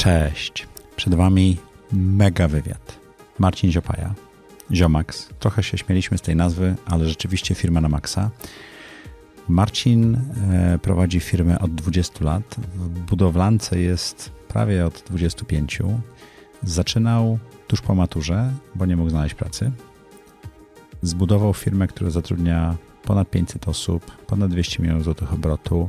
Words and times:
Cześć. 0.00 0.66
Przed 0.96 1.14
Wami 1.14 1.56
mega 1.92 2.48
wywiad. 2.48 2.98
Marcin 3.38 3.72
Ziopaja, 3.72 4.14
Ziomax. 4.72 5.28
Trochę 5.38 5.62
się 5.62 5.78
śmieliśmy 5.78 6.18
z 6.18 6.22
tej 6.22 6.36
nazwy, 6.36 6.74
ale 6.86 7.08
rzeczywiście 7.08 7.54
firma 7.54 7.80
na 7.80 7.88
maksa. 7.88 8.30
Marcin 9.48 10.14
e, 10.52 10.78
prowadzi 10.82 11.20
firmę 11.20 11.58
od 11.58 11.74
20 11.74 12.24
lat. 12.24 12.56
W 12.74 12.88
budowlance 12.88 13.80
jest 13.80 14.32
prawie 14.48 14.86
od 14.86 15.02
25. 15.10 15.78
Zaczynał 16.62 17.38
tuż 17.66 17.80
po 17.80 17.94
maturze, 17.94 18.50
bo 18.74 18.86
nie 18.86 18.96
mógł 18.96 19.10
znaleźć 19.10 19.34
pracy. 19.34 19.70
Zbudował 21.02 21.54
firmę, 21.54 21.88
która 21.88 22.10
zatrudnia 22.10 22.76
ponad 23.02 23.30
500 23.30 23.68
osób, 23.68 24.26
ponad 24.26 24.50
200 24.50 24.82
milionów 24.82 25.04
złotych 25.04 25.32
obrotu 25.32 25.88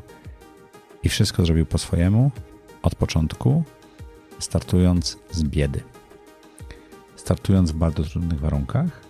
i 1.04 1.10
wszystko 1.10 1.46
zrobił 1.46 1.66
po 1.66 1.78
swojemu 1.78 2.32
od 2.84 2.96
początku 2.96 3.64
startując 4.42 5.18
z 5.32 5.44
biedy. 5.44 5.84
Startując 7.16 7.72
w 7.72 7.76
bardzo 7.76 8.04
trudnych 8.04 8.40
warunkach, 8.40 9.02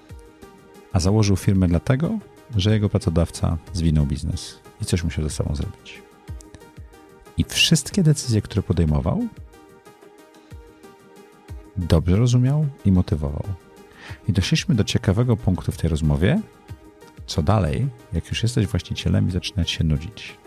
a 0.94 1.00
założył 1.00 1.36
firmę 1.36 1.68
dlatego, 1.68 2.20
że 2.56 2.72
jego 2.72 2.90
pracodawca 2.90 3.58
zwinął 3.74 4.06
biznes 4.06 4.60
i 4.82 4.86
coś 4.86 5.04
musiał 5.04 5.24
ze 5.24 5.30
sobą 5.30 5.56
zrobić. 5.56 6.02
I 7.38 7.44
wszystkie 7.44 8.04
decyzje, 8.04 8.42
które 8.42 8.64
podejmował, 8.64 9.28
dobrze 11.78 12.16
rozumiał 12.16 12.66
i 12.86 12.92
motywował. 12.92 13.44
I 14.28 14.34
doszliśmy 14.34 14.76
do 14.76 14.84
ciekawego 14.84 15.38
punktu 15.38 15.72
w 15.72 15.78
tej 15.78 15.90
rozmowie, 15.90 16.42
co 17.26 17.44
dalej, 17.44 17.88
jak 18.14 18.30
już 18.30 18.44
jesteś 18.44 18.68
właścicielem 18.68 19.28
i 19.28 19.32
zaczynać 19.32 19.72
się 19.72 19.84
nudzić. 19.84 20.38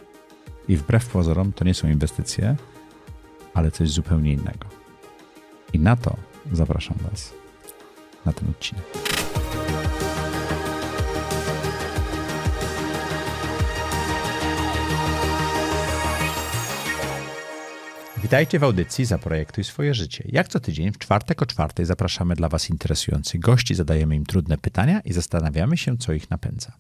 I 0.69 0.77
wbrew 0.77 1.07
pozorom 1.07 1.52
to 1.52 1.65
nie 1.65 1.74
są 1.74 1.88
inwestycje, 1.88 2.57
ale 3.55 3.71
coś 3.71 3.91
zupełnie 3.91 4.33
innego. 4.33 4.69
I 5.73 5.79
na 5.79 5.97
to 5.97 6.17
zapraszam 6.53 6.97
Was 7.11 7.33
na 8.25 8.33
ten 8.33 8.51
odcinek. 8.51 8.85
Witajcie 18.24 18.59
w 18.59 18.65
audycji 18.65 19.05
Zaprojektuj 19.05 19.65
swoje 19.65 19.95
życie. 19.95 20.24
Jak 20.29 20.49
co 20.49 20.61
tydzień 20.61 20.93
w 20.93 20.99
czwartek 20.99 21.43
o 21.43 21.46
czwartej 21.46 21.87
zapraszamy 21.87 22.35
dla 22.35 22.49
Was 22.49 22.71
interesujących 22.71 23.41
gości, 23.41 23.74
zadajemy 23.74 24.16
im 24.16 24.27
trudne 24.27 24.59
pytania 24.59 25.01
i 25.01 25.13
zastanawiamy 25.13 25.77
się, 25.77 25.99
co 25.99 26.13
ich 26.13 26.30
napędza. 26.30 26.73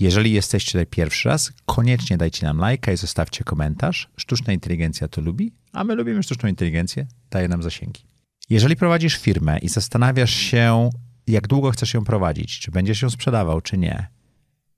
Jeżeli 0.00 0.32
jesteście 0.32 0.72
tutaj 0.72 0.86
pierwszy 0.86 1.28
raz, 1.28 1.52
koniecznie 1.66 2.16
dajcie 2.16 2.46
nam 2.46 2.58
lajka 2.58 2.92
i 2.92 2.96
zostawcie 2.96 3.44
komentarz. 3.44 4.10
Sztuczna 4.16 4.52
inteligencja 4.52 5.08
to 5.08 5.20
lubi, 5.20 5.52
a 5.72 5.84
my 5.84 5.94
lubimy 5.94 6.22
sztuczną 6.22 6.48
inteligencję, 6.48 7.06
daje 7.30 7.48
nam 7.48 7.62
zasięgi. 7.62 8.02
Jeżeli 8.50 8.76
prowadzisz 8.76 9.16
firmę 9.16 9.58
i 9.58 9.68
zastanawiasz 9.68 10.34
się, 10.34 10.90
jak 11.26 11.48
długo 11.48 11.70
chcesz 11.70 11.94
ją 11.94 12.04
prowadzić, 12.04 12.58
czy 12.58 12.70
będziesz 12.70 13.02
ją 13.02 13.10
sprzedawał, 13.10 13.60
czy 13.60 13.78
nie, 13.78 14.06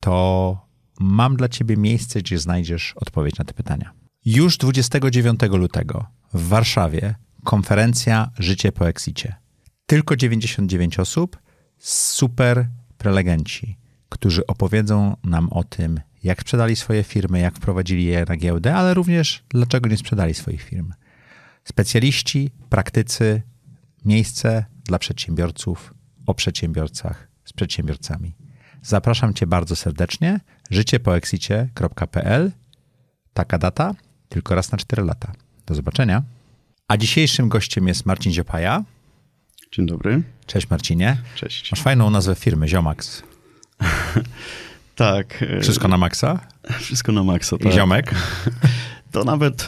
to 0.01 0.67
mam 1.01 1.37
dla 1.37 1.49
ciebie 1.49 1.77
miejsce, 1.77 2.21
gdzie 2.21 2.39
znajdziesz 2.39 2.93
odpowiedź 2.97 3.39
na 3.39 3.45
te 3.45 3.55
pytania. 3.55 3.93
Już 4.25 4.57
29 4.59 5.41
lutego 5.51 6.07
w 6.35 6.49
Warszawie 6.49 7.15
konferencja 7.45 8.31
Życie 8.39 8.73
po 8.73 8.89
Exicie. 8.89 9.35
Tylko 9.87 10.17
99 10.17 10.99
osób, 10.99 11.39
super 11.79 12.69
prelegenci, 12.99 13.79
którzy 14.09 14.47
opowiedzą 14.47 15.17
nam 15.25 15.49
o 15.53 15.65
tym, 15.65 16.01
jak 16.23 16.41
sprzedali 16.41 16.77
swoje 16.77 17.03
firmy, 17.03 17.41
jak 17.41 17.57
wprowadzili 17.57 18.05
je 18.05 18.25
na 18.29 18.37
giełdę, 18.37 18.75
ale 18.75 18.95
również 18.95 19.45
dlaczego 19.49 19.89
nie 19.89 19.97
sprzedali 19.97 20.35
swoich 20.35 20.63
firm. 20.63 20.93
Specjaliści, 21.65 22.51
praktycy, 22.69 23.43
miejsce 24.05 24.65
dla 24.85 24.99
przedsiębiorców 24.99 25.95
o 26.27 26.35
przedsiębiorcach 26.35 27.29
z 27.45 27.53
przedsiębiorcami. 27.53 28.35
Zapraszam 28.83 29.35
Cię 29.35 29.47
bardzo 29.47 29.77
serdecznie. 29.77 30.41
życiepoexicie.pl 30.71 32.53
Taka 33.35 33.59
data, 33.59 33.95
tylko 34.29 34.55
raz 34.55 34.73
na 34.73 34.79
4 34.79 35.03
lata. 35.03 35.33
Do 35.67 35.75
zobaczenia. 35.75 36.23
A 36.89 36.97
dzisiejszym 36.97 37.49
gościem 37.49 37.89
jest 37.89 38.07
Marcin 38.07 38.33
Ziopaja. 38.33 38.85
Dzień 39.73 39.87
dobry. 39.87 40.23
Cześć 40.47 40.71
Marcinie. 40.71 41.17
Cześć. 41.35 41.73
Masz 41.73 41.83
fajną 41.83 42.11
nazwę 42.11 42.35
firmy, 42.35 42.69
Ziomax. 42.69 43.23
tak. 44.97 45.45
Wszystko 45.63 45.89
na 45.89 45.99
maksa? 45.99 46.41
Wszystko 46.81 47.13
na 47.13 47.25
maksa, 47.25 47.59
tak. 47.59 47.73
I 47.73 47.77
ziomek? 47.77 48.15
To 49.13 49.25
nawet 49.25 49.67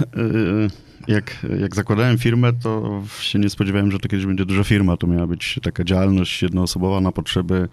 jak, 1.08 1.46
jak 1.60 1.74
zakładałem 1.74 2.18
firmę, 2.18 2.52
to 2.52 3.02
się 3.20 3.38
nie 3.38 3.50
spodziewałem, 3.50 3.92
że 3.92 3.98
to 3.98 4.08
kiedyś 4.08 4.26
będzie 4.26 4.44
duża 4.44 4.64
firma. 4.64 4.96
To 4.96 5.06
miała 5.06 5.26
być 5.26 5.60
taka 5.62 5.84
działalność 5.84 6.42
jednoosobowa 6.42 7.00
na 7.00 7.12
potrzeby 7.12 7.54
e, 7.54 7.68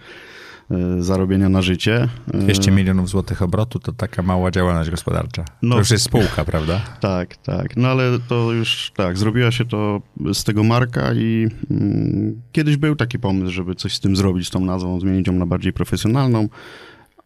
zarobienia 1.00 1.50
na 1.50 1.62
życie. 1.62 2.08
200 2.28 2.72
milionów 2.72 3.10
złotych 3.10 3.42
obrotu 3.42 3.80
to 3.80 3.92
taka 3.92 4.22
mała 4.22 4.52
działalność 4.52 4.90
gospodarcza. 4.90 5.46
No, 5.62 5.76
to 5.76 5.80
już 5.80 5.92
jest 5.92 6.04
spółka, 6.04 6.46
prawda? 6.46 6.82
Tak, 7.00 7.38
tak. 7.38 7.78
No 7.78 7.88
ale 7.88 8.20
to 8.28 8.52
już 8.52 8.92
tak, 8.96 9.18
zrobiła 9.18 9.52
się 9.52 9.66
to 9.66 10.02
z 10.34 10.44
tego 10.44 10.64
marka 10.64 11.14
i 11.14 11.48
mm, 11.72 12.42
kiedyś 12.52 12.78
był 12.78 12.96
taki 12.96 13.20
pomysł, 13.20 13.52
żeby 13.52 13.76
coś 13.76 13.94
z 13.96 14.00
tym 14.00 14.16
zrobić, 14.16 14.48
z 14.48 14.50
tą 14.50 14.60
nazwą, 14.60 15.00
zmienić 15.00 15.28
ją 15.28 15.34
na 15.34 15.46
bardziej 15.46 15.74
profesjonalną 15.74 16.50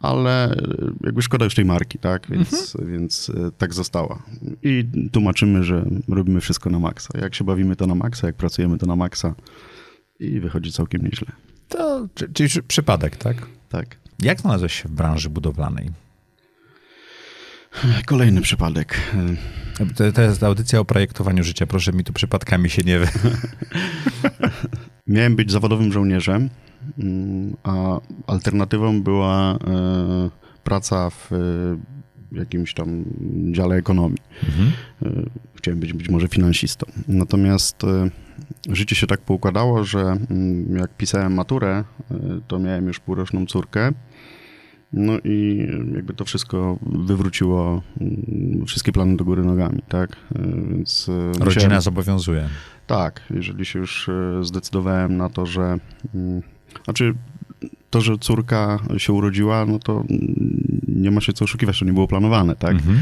ale 0.00 0.54
jakby 1.04 1.22
szkoda 1.22 1.44
już 1.44 1.54
tej 1.54 1.64
marki, 1.64 1.98
tak? 1.98 2.26
Więc, 2.30 2.76
mhm. 2.76 2.92
więc 2.92 3.30
e, 3.30 3.50
tak 3.58 3.74
została. 3.74 4.22
I 4.62 4.84
tłumaczymy, 5.12 5.64
że 5.64 5.84
robimy 6.08 6.40
wszystko 6.40 6.70
na 6.70 6.78
maksa. 6.78 7.18
Jak 7.18 7.34
się 7.34 7.44
bawimy, 7.44 7.76
to 7.76 7.86
na 7.86 7.94
maksa, 7.94 8.26
jak 8.26 8.36
pracujemy, 8.36 8.78
to 8.78 8.86
na 8.86 8.96
maksa. 8.96 9.34
I 10.20 10.40
wychodzi 10.40 10.72
całkiem 10.72 11.02
nieźle. 11.02 11.32
To, 11.70 12.08
czyli 12.34 12.62
przypadek, 12.68 13.16
tak? 13.16 13.36
Tak. 13.68 13.96
Jak 14.22 14.40
znalazłeś 14.40 14.82
się 14.82 14.88
w 14.88 14.92
branży 14.92 15.30
budowlanej? 15.30 15.90
Kolejny 18.06 18.40
przypadek. 18.40 19.00
To, 19.96 20.12
to 20.12 20.22
jest 20.22 20.42
audycja 20.42 20.80
o 20.80 20.84
projektowaniu 20.84 21.44
życia. 21.44 21.66
Proszę 21.66 21.92
mi 21.92 22.04
tu 22.04 22.12
przypadkami 22.12 22.70
się 22.70 22.82
nie... 22.82 23.00
Miałem 25.06 25.36
być 25.36 25.50
zawodowym 25.50 25.92
żołnierzem 25.92 26.50
Mm, 26.98 27.56
a 27.62 28.00
alternatywą 28.26 29.02
była 29.02 29.52
e, 29.52 29.58
praca 30.64 31.10
w 31.10 31.32
e, 31.32 31.36
jakimś 32.32 32.74
tam 32.74 33.04
dziale 33.52 33.76
ekonomii. 33.76 34.18
Mhm. 34.44 34.72
E, 35.02 35.30
chciałem 35.54 35.80
być 35.80 35.92
być 35.92 36.08
może 36.08 36.28
finansistą. 36.28 36.86
Natomiast 37.08 37.82
życie 38.68 38.96
się 38.96 39.06
tak 39.06 39.20
poukładało, 39.20 39.84
że 39.84 40.00
mm, 40.00 40.76
jak 40.76 40.96
pisałem 40.96 41.34
maturę, 41.34 41.84
to 42.48 42.58
miałem 42.58 42.86
już 42.86 43.00
półroczną 43.00 43.46
córkę. 43.46 43.92
No 44.92 45.12
i 45.24 45.66
jakby 45.94 46.14
to 46.14 46.24
wszystko 46.24 46.78
wywróciło 46.82 47.82
mm, 48.00 48.66
wszystkie 48.66 48.92
plany 48.92 49.16
do 49.16 49.24
góry 49.24 49.42
nogami, 49.42 49.82
tak? 49.88 50.16
Więc 50.70 51.10
Rodzina 51.38 51.44
musiałem... 51.44 51.80
zobowiązuje. 51.80 52.48
Tak, 52.86 53.20
jeżeli 53.30 53.64
się 53.64 53.78
już 53.78 54.10
zdecydowałem 54.42 55.16
na 55.16 55.28
to, 55.28 55.46
że 55.46 55.78
znaczy, 56.84 57.14
to, 57.90 58.00
że 58.00 58.18
córka 58.18 58.78
się 58.98 59.12
urodziła, 59.12 59.66
no 59.66 59.78
to 59.78 60.04
nie 60.88 61.10
ma 61.10 61.20
się 61.20 61.32
co 61.32 61.44
oszukiwać, 61.44 61.78
to 61.78 61.84
nie 61.84 61.92
było 61.92 62.08
planowane, 62.08 62.56
tak? 62.56 62.72
Mhm. 62.72 63.00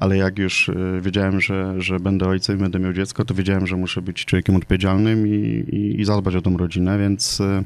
Ale 0.00 0.16
jak 0.16 0.38
już 0.38 0.68
e, 0.68 1.00
wiedziałem, 1.00 1.40
że, 1.40 1.74
że 1.78 2.00
będę 2.00 2.28
ojcem 2.28 2.56
i 2.56 2.60
będę 2.60 2.78
miał 2.78 2.92
dziecko, 2.92 3.24
to 3.24 3.34
wiedziałem, 3.34 3.66
że 3.66 3.76
muszę 3.76 4.02
być 4.02 4.24
człowiekiem 4.24 4.56
odpowiedzialnym 4.56 5.26
i, 5.26 5.30
i, 5.70 6.00
i 6.00 6.04
zadbać 6.04 6.36
o 6.36 6.42
tą 6.42 6.56
rodzinę, 6.56 6.98
więc, 6.98 7.40
e, 7.40 7.64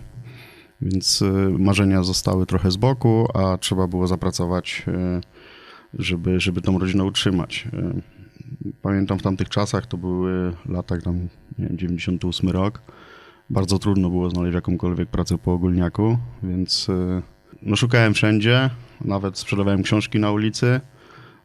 więc 0.80 1.22
e, 1.22 1.32
marzenia 1.58 2.02
zostały 2.02 2.46
trochę 2.46 2.70
z 2.70 2.76
boku, 2.76 3.28
a 3.34 3.58
trzeba 3.58 3.86
było 3.86 4.06
zapracować, 4.06 4.86
żeby, 5.94 6.40
żeby 6.40 6.62
tą 6.62 6.78
rodzinę 6.78 7.04
utrzymać. 7.04 7.68
Pamiętam 8.82 9.18
w 9.18 9.22
tamtych 9.22 9.48
czasach, 9.48 9.86
to 9.86 9.96
były 9.96 10.52
lata 10.68 11.00
tam, 11.00 11.28
nie 11.58 11.66
wiem, 11.68 11.78
98 11.78 12.50
rok, 12.50 12.82
bardzo 13.50 13.78
trudno 13.78 14.10
było 14.10 14.30
znaleźć 14.30 14.54
jakąkolwiek 14.54 15.08
pracę 15.08 15.38
po 15.38 15.52
ogólniaku, 15.52 16.18
więc 16.42 16.88
y, 16.88 17.22
no, 17.62 17.76
szukałem 17.76 18.14
wszędzie, 18.14 18.70
nawet 19.04 19.38
sprzedawałem 19.38 19.82
książki 19.82 20.18
na 20.18 20.30
ulicy, 20.30 20.80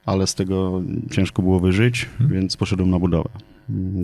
ale 0.06 0.28
z 0.28 0.36
tego 0.36 0.82
ciężko 1.12 1.42
było 1.42 1.60
wyżyć, 1.60 2.10
hmm. 2.18 2.36
więc 2.36 2.58
poszedłem 2.58 2.90
na 2.90 3.00
budowę. 3.00 3.30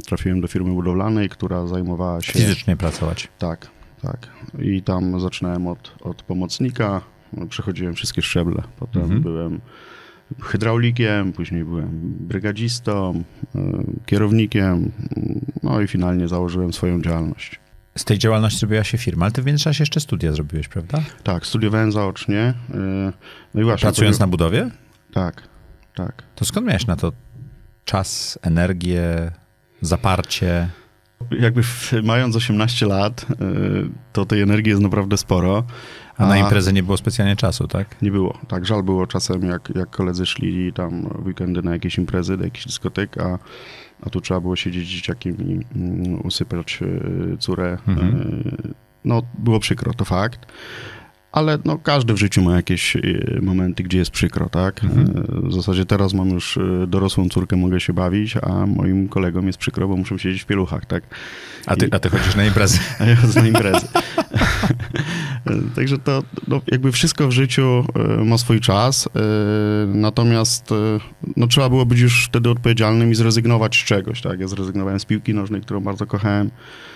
Trafiłem 0.05 0.41
do 0.41 0.47
firmy 0.47 0.73
budowlanej, 0.73 1.29
która 1.29 1.67
zajmowała 1.67 2.21
się... 2.21 2.33
Fizycznie 2.33 2.77
pracować. 2.77 3.27
Tak, 3.39 3.67
tak. 4.01 4.29
I 4.59 4.81
tam 4.81 5.19
zaczynałem 5.19 5.67
od, 5.67 5.95
od 6.01 6.23
pomocnika, 6.23 7.01
przechodziłem 7.49 7.93
wszystkie 7.93 8.21
szczeble. 8.21 8.63
Potem 8.79 9.01
mhm. 9.01 9.21
byłem 9.21 9.61
hydraulikiem, 10.41 11.33
później 11.33 11.63
byłem 11.65 11.89
brygadzistą, 12.19 13.23
y, 13.55 13.59
kierownikiem, 14.05 14.91
no 15.63 15.81
i 15.81 15.87
finalnie 15.87 16.27
założyłem 16.27 16.73
swoją 16.73 17.01
działalność. 17.01 17.62
Z 17.97 18.05
tej 18.05 18.17
działalności 18.17 18.59
zrobiła 18.59 18.83
się 18.83 18.97
firma, 18.97 19.25
ale 19.25 19.31
ty 19.31 19.41
w 19.41 19.45
międzyczasie 19.45 19.81
jeszcze 19.81 19.99
studia 19.99 20.31
zrobiłeś, 20.31 20.67
prawda? 20.67 21.01
Tak, 21.23 21.45
studiowałem 21.45 21.91
zaocznie. 21.91 22.53
Y, 22.69 23.13
no 23.53 23.61
i 23.61 23.63
właśnie, 23.63 23.81
Pracując 23.85 24.17
to... 24.17 24.23
na 24.23 24.27
budowie? 24.27 24.69
Tak, 25.13 25.43
tak. 25.95 26.23
To 26.35 26.45
skąd 26.45 26.67
miałeś 26.67 26.87
na 26.87 26.95
to 26.95 27.11
czas, 27.85 28.39
energię, 28.41 29.31
zaparcie? 29.81 30.69
Jakby 31.31 31.63
w, 31.63 31.93
mając 32.03 32.35
18 32.35 32.85
lat, 32.85 33.25
y, 33.31 33.89
to 34.13 34.25
tej 34.25 34.41
energii 34.41 34.69
jest 34.69 34.81
naprawdę 34.81 35.17
sporo. 35.17 35.63
A 36.17 36.25
na 36.25 36.37
imprezę 36.37 36.73
nie 36.73 36.83
było 36.83 36.97
specjalnie 36.97 37.35
czasu, 37.35 37.67
tak? 37.67 38.01
Nie 38.01 38.11
było. 38.11 38.37
Tak, 38.47 38.65
żal 38.65 38.83
było 38.83 39.07
czasem, 39.07 39.43
jak, 39.43 39.69
jak 39.75 39.89
koledzy 39.89 40.25
szli 40.25 40.73
tam 40.73 41.01
w 41.01 41.25
weekendy 41.25 41.61
na 41.61 41.71
jakieś 41.71 41.97
imprezy, 41.97 42.37
do 42.37 42.43
jakichś 42.43 42.65
dyskotek, 42.65 43.17
a, 43.17 43.39
a 44.05 44.09
tu 44.09 44.21
trzeba 44.21 44.39
było 44.39 44.55
siedzieć 44.55 44.87
dzieciakiem 44.87 45.37
i 45.37 45.59
mm, 45.75 46.25
usypać 46.25 46.79
y, 46.81 47.37
córę. 47.37 47.77
Mhm. 47.87 48.15
Y, 48.69 48.73
No, 49.05 49.21
było 49.39 49.59
przykro, 49.59 49.93
to 49.93 50.05
fakt. 50.05 50.45
Ale 51.33 51.57
no, 51.65 51.77
każdy 51.77 52.13
w 52.13 52.17
życiu 52.17 52.41
ma 52.41 52.55
jakieś 52.55 52.95
y, 52.95 53.39
momenty, 53.41 53.83
gdzie 53.83 53.97
jest 53.97 54.11
przykro, 54.11 54.49
tak? 54.49 54.83
Mhm. 54.83 55.07
Y, 55.45 55.49
W 55.49 55.53
zasadzie 55.53 55.85
teraz 55.85 56.13
mam 56.13 56.29
już 56.29 56.57
y, 56.57 56.85
dorosłą 56.87 57.29
córkę, 57.29 57.55
mogę 57.55 57.79
się 57.79 57.93
bawić, 57.93 58.37
a 58.41 58.65
moim 58.65 59.09
kolegom 59.09 59.47
jest 59.47 59.59
przykro, 59.59 59.87
bo 59.87 59.97
muszą 59.97 60.17
siedzieć 60.17 60.41
w 60.41 60.45
pieluchach, 60.45 60.85
tak? 60.85 61.03
A 61.65 61.75
ty, 61.75 61.87
a 61.91 61.99
ty 61.99 62.09
chodzisz 62.09 62.35
na 62.35 62.45
imprezy. 62.45 62.79
A 62.99 63.05
ja 63.05 63.15
chodzę 63.15 63.41
na 63.41 63.47
imprezy. 63.47 63.87
Także 65.75 65.97
to 65.97 66.23
no, 66.47 66.61
jakby 66.71 66.91
wszystko 66.91 67.27
w 67.27 67.31
życiu 67.31 67.85
e, 67.95 68.23
ma 68.23 68.37
swój 68.37 68.59
czas, 68.59 69.07
e, 69.07 69.19
natomiast 69.87 70.71
e, 70.71 70.75
no, 71.37 71.47
trzeba 71.47 71.69
było 71.69 71.85
być 71.85 71.99
już 71.99 72.25
wtedy 72.25 72.49
odpowiedzialnym 72.49 73.11
i 73.11 73.15
zrezygnować 73.15 73.75
z 73.75 73.83
czegoś, 73.83 74.21
tak? 74.21 74.39
Ja 74.39 74.47
zrezygnowałem 74.47 74.99
z 74.99 75.05
piłki 75.05 75.33
nożnej, 75.33 75.61
którą 75.61 75.79
bardzo 75.79 76.05
kochałem 76.05 76.47
e, 76.47 76.92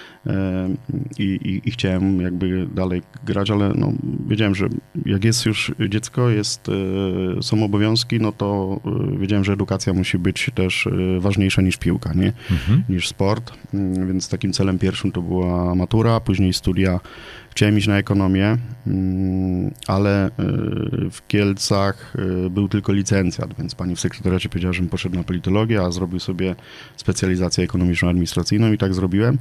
i, 1.19 1.23
i, 1.23 1.69
i 1.69 1.71
chciałem 1.71 2.21
jakby 2.21 2.67
dalej 2.75 3.01
grać, 3.25 3.51
ale 3.51 3.73
no, 3.75 3.93
wiedziałem, 4.27 4.55
że 4.55 4.67
jak 5.05 5.23
jest 5.23 5.45
już 5.45 5.71
dziecko, 5.89 6.29
jest, 6.29 6.69
e, 7.39 7.43
są 7.43 7.63
obowiązki, 7.63 8.19
no 8.19 8.31
to 8.31 8.79
e, 8.85 9.17
wiedziałem, 9.17 9.43
że 9.43 9.53
edukacja 9.53 9.93
musi 9.93 10.19
być 10.19 10.51
też 10.55 10.87
e, 10.87 11.19
ważniejsza 11.19 11.61
niż 11.61 11.77
piłka, 11.77 12.13
nie? 12.13 12.33
Mhm. 12.51 12.83
niż 12.89 13.07
sport, 13.07 13.51
Mm, 13.73 14.07
więc 14.07 14.29
takim 14.29 14.53
celem 14.53 14.79
pierwszym 14.79 15.11
to 15.11 15.21
była 15.21 15.75
matura, 15.75 16.19
później 16.19 16.53
studia. 16.53 16.99
Chciałem 17.51 17.77
iść 17.77 17.87
na 17.87 17.97
ekonomię, 17.97 18.57
mm, 18.87 19.71
ale 19.87 20.31
w 21.11 21.27
Kielcach 21.27 22.13
był 22.49 22.67
tylko 22.67 22.93
licencjat, 22.93 23.57
więc 23.57 23.75
pani 23.75 23.95
w 23.95 23.99
sekretariacie 23.99 24.49
powiedziała, 24.49 24.73
żebym 24.73 24.89
poszedł 24.89 25.15
na 25.15 25.23
politologię, 25.23 25.81
a 25.81 25.91
zrobił 25.91 26.19
sobie 26.19 26.55
specjalizację 26.97 27.63
ekonomiczno-administracyjną 27.63 28.73
i 28.73 28.77
tak 28.77 28.93
zrobiłem. 28.93 29.37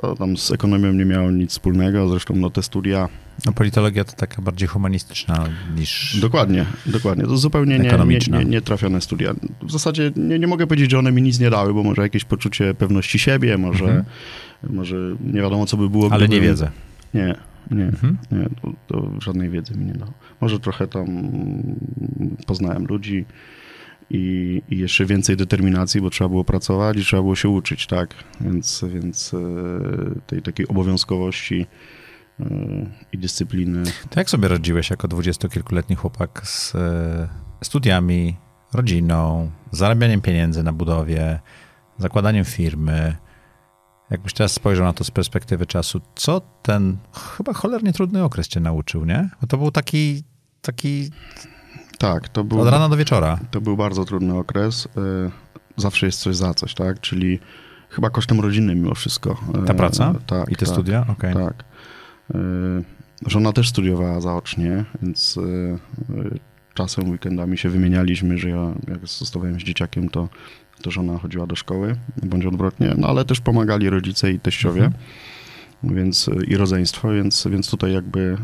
To 0.00 0.14
tam 0.16 0.36
z 0.36 0.50
ekonomią 0.52 0.92
nie 0.92 1.04
miało 1.04 1.30
nic 1.30 1.50
wspólnego, 1.50 2.08
zresztą 2.08 2.34
no, 2.36 2.50
te 2.50 2.62
studia 2.62 3.08
No 3.46 3.52
politologia 3.52 4.04
to 4.04 4.12
taka 4.12 4.42
bardziej 4.42 4.68
humanistyczna 4.68 5.44
niż... 5.76 6.20
Dokładnie, 6.20 6.64
dokładnie. 6.86 7.24
To 7.24 7.36
zupełnie 7.36 7.78
nie, 7.78 7.90
nie, 8.06 8.18
nie, 8.38 8.44
nie 8.44 8.60
trafione 8.60 9.00
studia. 9.00 9.34
W 9.62 9.70
zasadzie 9.72 10.12
nie, 10.16 10.38
nie 10.38 10.46
mogę 10.46 10.66
powiedzieć, 10.66 10.90
że 10.90 10.98
one 10.98 11.12
mi 11.12 11.22
nic 11.22 11.40
nie 11.40 11.50
dały, 11.50 11.74
bo 11.74 11.82
może 11.82 12.02
jakieś 12.02 12.24
poczucie 12.24 12.74
pewności 12.74 13.18
siebie, 13.18 13.58
może, 13.58 13.84
Mhm. 13.84 14.04
może 14.70 14.96
nie 15.20 15.40
wiadomo, 15.40 15.66
co 15.66 15.76
by 15.76 15.88
było. 15.90 16.08
Ale 16.12 16.22
nie 16.22 16.28
gdybym- 16.28 16.44
wiedzę. 16.48 16.70
Nie, 17.14 17.34
nie, 17.70 17.84
Mhm. 17.84 18.18
nie 18.32 18.48
to, 18.62 18.72
to 18.86 19.10
żadnej 19.20 19.50
wiedzy 19.50 19.74
mi 19.74 19.84
nie 19.84 19.92
dało. 19.94 20.12
Może 20.40 20.60
trochę 20.60 20.86
tam 20.86 21.06
poznałem 22.46 22.86
ludzi 22.86 23.24
i, 24.10 24.62
i 24.68 24.78
jeszcze 24.78 25.06
więcej 25.06 25.36
determinacji, 25.36 26.00
bo 26.00 26.10
trzeba 26.10 26.28
było 26.28 26.44
pracować 26.44 26.96
i 26.96 27.04
trzeba 27.04 27.22
było 27.22 27.36
się 27.36 27.48
uczyć, 27.48 27.86
tak? 27.86 28.14
Więc, 28.40 28.84
więc 28.88 29.34
e, 29.34 30.20
tej 30.26 30.42
takiej 30.42 30.68
obowiązkowości 30.68 31.66
e, 32.40 32.46
i 33.12 33.18
dyscypliny 33.18 33.82
To 34.10 34.20
jak 34.20 34.30
sobie 34.30 34.48
radziłeś 34.48 34.90
jako 34.90 35.08
dwudziestokilkuletni 35.08 35.96
chłopak 35.96 36.40
z 36.44 36.74
e, 36.74 37.28
studiami, 37.64 38.36
rodziną, 38.74 39.50
zarabianiem 39.72 40.20
pieniędzy 40.20 40.62
na 40.62 40.72
budowie, 40.72 41.40
zakładaniem 41.98 42.44
firmy? 42.44 43.16
Jakbyś 44.10 44.32
teraz 44.32 44.52
spojrzał 44.52 44.86
na 44.86 44.92
to 44.92 45.04
z 45.04 45.10
perspektywy 45.10 45.66
czasu, 45.66 46.00
co 46.14 46.40
ten 46.62 46.96
chyba 47.36 47.52
cholernie 47.52 47.92
trudny 47.92 48.24
okres 48.24 48.48
cię 48.48 48.60
nauczył, 48.60 49.04
nie? 49.04 49.28
Bo 49.40 49.46
to 49.46 49.58
był 49.58 49.70
taki, 49.70 50.22
taki 50.62 51.10
Tak, 51.98 52.28
to 52.28 52.44
był, 52.44 52.60
od 52.60 52.68
rana 52.68 52.88
do 52.88 52.96
wieczora. 52.96 53.38
to 53.50 53.60
był 53.60 53.76
bardzo 53.76 54.04
trudny 54.04 54.34
okres. 54.38 54.86
Y, 54.86 54.90
Zawsze 55.76 56.06
jest 56.06 56.20
coś 56.20 56.36
za 56.36 56.54
coś, 56.54 56.74
tak? 56.74 57.00
Czyli 57.00 57.38
chyba 57.88 58.10
kosztem 58.10 58.40
rodziny 58.40 58.74
mimo 58.74 58.94
wszystko. 58.94 59.40
Y, 59.62 59.66
Ta 59.66 59.74
praca? 59.74 60.14
Tak. 60.26 60.48
I 60.52 60.56
te 60.56 60.66
tak, 60.66 60.74
studia? 60.74 61.06
Okej. 61.08 61.34
Tak. 61.34 61.64
Żona 63.26 63.52
też 63.52 63.68
studiowała 63.68 64.20
zaocznie, 64.20 64.84
więc 65.02 65.38
czasem 66.74 67.10
weekendami 67.10 67.58
się 67.58 67.68
wymienialiśmy, 67.68 68.38
że 68.38 68.48
ja 68.48 68.74
jak 68.88 69.06
zostawałem 69.06 69.60
z 69.60 69.62
dzieciakiem, 69.64 70.08
to, 70.08 70.28
to 70.82 70.90
żona 70.90 71.18
chodziła 71.18 71.46
do 71.46 71.56
szkoły, 71.56 71.96
bądź 72.22 72.46
odwrotnie, 72.46 72.94
no 72.98 73.08
ale 73.08 73.24
też 73.24 73.40
pomagali 73.40 73.90
rodzice 73.90 74.32
i 74.32 74.40
teściowie. 74.40 74.84
Mhm. 74.84 75.02
Więc, 75.82 76.30
i 76.46 76.56
rodzeństwo, 76.56 77.10
więc, 77.12 77.46
więc 77.50 77.70
tutaj 77.70 77.92
jakby 77.92 78.20
y, 78.20 78.36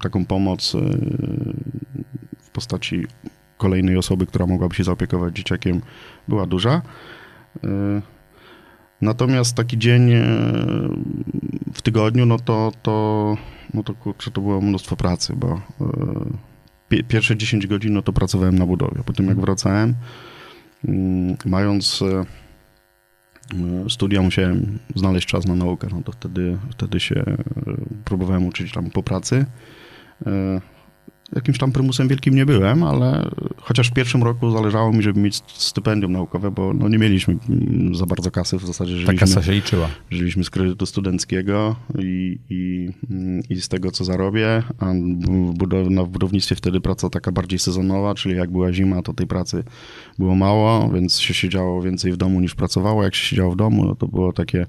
taką 0.00 0.26
pomoc 0.26 0.74
y, 0.74 0.78
w 2.50 2.52
postaci 2.52 3.06
kolejnej 3.56 3.96
osoby, 3.96 4.26
która 4.26 4.46
mogłaby 4.46 4.74
się 4.74 4.84
zaopiekować 4.84 5.36
dzieciakiem, 5.36 5.80
była 6.28 6.46
duża. 6.46 6.82
Y, 7.64 8.02
Natomiast 9.00 9.56
taki 9.56 9.78
dzień 9.78 10.12
y, 10.12 10.22
w 11.72 11.82
tygodniu, 11.82 12.26
no 12.26 12.38
to, 12.38 12.72
to, 12.82 13.36
no 13.74 13.82
to 13.82 13.94
kurczę, 13.94 14.30
to 14.30 14.40
było 14.40 14.60
mnóstwo 14.60 14.96
pracy, 14.96 15.36
bo 15.36 15.54
y, 15.56 15.60
pie- 16.90 17.02
pierwsze 17.08 17.36
10 17.36 17.66
godzin, 17.66 17.92
no 17.92 18.02
to 18.02 18.12
pracowałem 18.12 18.58
na 18.58 18.66
budowie. 18.66 19.02
Potem 19.06 19.26
jak 19.26 19.40
wracałem, 19.40 19.94
mm, 20.88 21.36
mając 21.44 22.00
studia, 23.88 24.22
musiałem 24.22 24.78
znaleźć 24.96 25.26
czas 25.28 25.46
na 25.46 25.54
naukę, 25.54 25.88
no 25.92 26.02
to 26.02 26.12
wtedy, 26.12 26.58
wtedy 26.70 27.00
się 27.00 27.24
próbowałem 28.04 28.46
uczyć 28.46 28.72
tam 28.72 28.90
po 28.90 29.02
pracy. 29.02 29.46
Jakimś 31.34 31.58
tam 31.58 31.72
prymusem 31.72 32.08
wielkim 32.08 32.34
nie 32.34 32.46
byłem, 32.46 32.82
ale 32.82 33.30
chociaż 33.56 33.88
w 33.88 33.92
pierwszym 33.92 34.22
roku 34.22 34.50
zależało 34.50 34.92
mi, 34.92 35.02
żeby 35.02 35.20
mieć 35.20 35.42
stypendium 35.46 36.12
naukowe, 36.12 36.50
bo 36.50 36.74
no 36.74 36.88
nie 36.88 36.98
mieliśmy 36.98 37.36
mm, 37.48 37.94
za 37.94 38.06
bardzo 38.06 38.30
kasy, 38.30 38.58
w 38.58 38.66
zasadzie 38.66 38.92
Ta 38.92 38.98
żyliśmy, 38.98 39.18
kasa 39.18 39.42
się 39.42 39.52
liczyła. 39.52 39.88
żyliśmy 40.10 40.44
z 40.44 40.50
kredytu 40.50 40.86
studenckiego 40.86 41.76
i, 41.98 42.38
i, 42.50 42.88
mm, 43.10 43.42
i 43.50 43.60
z 43.60 43.68
tego, 43.68 43.90
co 43.90 44.04
zarobię, 44.04 44.62
a 44.78 44.86
w, 44.86 45.54
budow- 45.58 45.90
no, 45.90 46.06
w 46.06 46.08
budownictwie 46.08 46.54
wtedy 46.56 46.80
praca 46.80 47.10
taka 47.10 47.32
bardziej 47.32 47.58
sezonowa, 47.58 48.14
czyli 48.14 48.36
jak 48.36 48.50
była 48.50 48.72
zima, 48.72 49.02
to 49.02 49.14
tej 49.14 49.26
pracy 49.26 49.64
było 50.18 50.34
mało, 50.34 50.90
więc 50.94 51.18
się 51.20 51.34
siedziało 51.34 51.82
więcej 51.82 52.12
w 52.12 52.16
domu 52.16 52.40
niż 52.40 52.54
pracowało. 52.54 53.04
Jak 53.04 53.14
się 53.14 53.26
siedziało 53.26 53.52
w 53.52 53.56
domu, 53.56 53.84
no 53.84 53.94
to 53.94 54.08
było 54.08 54.32
takie 54.32 54.66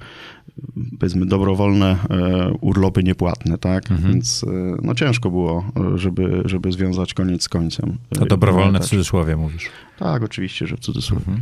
powiedzmy 0.99 1.25
dobrowolne 1.25 1.97
e, 2.09 2.51
urlopy 2.61 3.03
niepłatne, 3.03 3.57
tak? 3.57 3.91
Mhm. 3.91 4.11
Więc 4.13 4.43
e, 4.43 4.77
no 4.81 4.95
ciężko 4.95 5.31
było, 5.31 5.65
żeby, 5.95 6.41
żeby 6.51 6.71
związać 6.71 7.13
koniec 7.13 7.43
z 7.43 7.49
końcem. 7.49 7.97
To 8.09 8.25
dobrowolne 8.25 8.65
w 8.67 8.71
pamiętać. 8.71 8.89
cudzysłowie 8.89 9.35
mówisz. 9.37 9.65
Tak, 9.99 10.23
oczywiście, 10.23 10.67
że 10.67 10.77
w 10.77 10.79
cudzysłowie. 10.79 11.25
Mhm. 11.27 11.41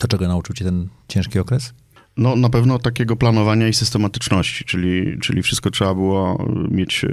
To 0.00 0.08
czego 0.08 0.28
nauczył 0.28 0.54
cię 0.54 0.64
ten 0.64 0.88
ciężki 1.08 1.38
okres? 1.38 1.74
No 2.16 2.36
na 2.36 2.50
pewno 2.50 2.78
takiego 2.78 3.16
planowania 3.16 3.68
i 3.68 3.72
systematyczności, 3.72 4.64
czyli, 4.64 5.18
czyli 5.20 5.42
wszystko 5.42 5.70
trzeba 5.70 5.94
było 5.94 6.46
mieć 6.70 7.04
e, 7.04 7.08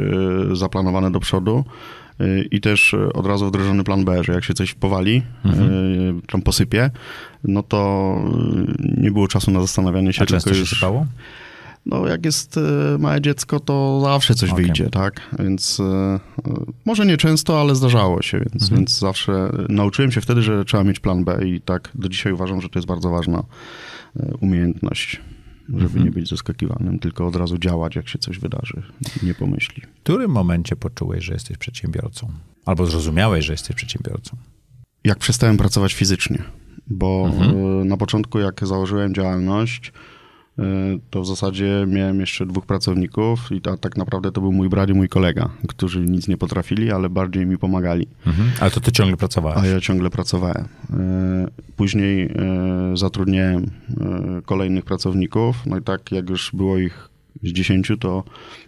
zaplanowane 0.56 1.12
do 1.12 1.20
przodu 1.20 1.66
e, 2.20 2.42
i 2.42 2.62
też 2.62 2.94
e, 2.94 3.14
od 3.14 3.26
razu 3.26 3.48
wdrożony 3.48 3.84
plan 3.84 4.06
B, 4.06 4.24
że 4.24 4.34
jak 4.34 4.44
się 4.44 4.54
coś 4.54 4.74
powali, 4.74 5.22
Mhm. 5.46 6.22
tam 6.22 6.42
posypie, 6.42 6.92
no 7.44 7.64
to 7.64 8.16
nie 8.98 9.12
było 9.12 9.28
czasu 9.28 9.52
na 9.52 9.62
zastanawianie 9.62 10.14
się, 10.14 10.22
A 10.22 10.26
często 10.26 10.54
się 10.54 10.66
sypało? 10.66 11.06
No, 11.86 12.08
jak 12.08 12.26
jest 12.26 12.58
e, 12.58 12.62
małe 13.00 13.22
dziecko, 13.22 13.60
to 13.60 14.02
zawsze 14.04 14.36
coś 14.36 14.50
Okej. 14.50 14.66
wyjdzie, 14.66 14.90
tak? 14.90 15.22
Więc 15.40 15.80
e, 15.80 15.84
e, 15.84 16.20
może 16.86 17.06
nie 17.06 17.18
często, 17.18 17.62
ale 17.62 17.76
zdarzało 17.76 18.22
się, 18.22 18.40
więc, 18.40 18.64
Mhm. 18.64 18.78
więc 18.80 19.00
zawsze 19.00 19.50
nauczyłem 19.70 20.12
się 20.12 20.22
wtedy, 20.22 20.42
że 20.42 20.66
trzeba 20.66 20.84
mieć 20.84 21.00
plan 21.00 21.24
B 21.24 21.48
i 21.48 21.62
tak 21.62 21.90
do 21.96 22.10
dzisiaj 22.10 22.34
uważam, 22.34 22.62
że 22.62 22.70
to 22.70 22.80
jest 22.80 22.88
bardzo 22.88 23.10
ważna 23.10 23.44
umiejętność, 24.42 25.22
żeby 25.70 25.84
Mhm. 25.84 26.06
nie 26.06 26.12
być 26.12 26.30
zaskakiwanym, 26.30 27.00
tylko 27.00 27.28
od 27.28 27.36
razu 27.36 27.58
działać, 27.58 27.96
jak 27.96 28.10
się 28.10 28.20
coś 28.20 28.40
wydarzy, 28.40 28.82
nie 29.24 29.34
pomyśli. 29.34 29.82
W 29.82 29.88
którym 30.04 30.32
momencie 30.32 30.76
poczułeś, 30.76 31.24
że 31.26 31.34
jesteś 31.34 31.58
przedsiębiorcą? 31.58 32.28
Albo 32.66 32.86
zrozumiałeś, 32.86 33.46
że 33.46 33.54
jesteś 33.54 33.76
przedsiębiorcą? 33.76 34.38
Jak 35.04 35.18
przestałem 35.20 35.58
pracować 35.58 35.94
fizycznie, 35.94 36.44
bo 36.88 37.24
Mhm. 37.34 37.88
na 37.88 37.98
początku, 37.98 38.40
jak 38.40 38.68
założyłem 38.68 39.14
działalność, 39.14 39.94
to 41.10 41.22
w 41.22 41.28
zasadzie 41.28 41.86
miałem 41.88 42.20
jeszcze 42.20 42.46
dwóch 42.46 42.66
pracowników 42.66 43.52
i 43.52 43.62
ta, 43.62 43.78
tak 43.78 43.98
naprawdę 43.98 44.32
to 44.32 44.42
był 44.42 44.52
mój 44.52 44.70
brat 44.70 44.90
i 44.90 44.94
mój 44.94 45.10
kolega, 45.10 45.50
którzy 45.68 46.00
nic 46.00 46.28
nie 46.28 46.38
potrafili, 46.38 46.92
ale 46.92 47.10
bardziej 47.10 47.46
mi 47.46 47.58
pomagali, 47.58 48.08
Mhm. 48.26 48.50
Ale 48.60 48.72
to 48.72 48.80
ty 48.80 48.92
ciągle 48.92 49.18
pracowałeś. 49.18 49.64
a 49.64 49.68
ja 49.68 49.82
ciągle 49.82 50.10
pracowałem. 50.10 50.66
E, 50.94 51.48
Później 51.76 52.26
e, 52.26 52.98
zatrudniałem 52.98 53.64
e, 53.64 54.42
kolejnych 54.46 54.86
pracowników, 54.86 55.56
no 55.66 55.78
i 55.78 55.82
tak 55.82 56.12
jak 56.12 56.30
już 56.30 56.52
było 56.54 56.78
ich 56.78 57.10
z 57.44 57.48
dziesięciu, 57.52 57.98
to, 57.98 58.24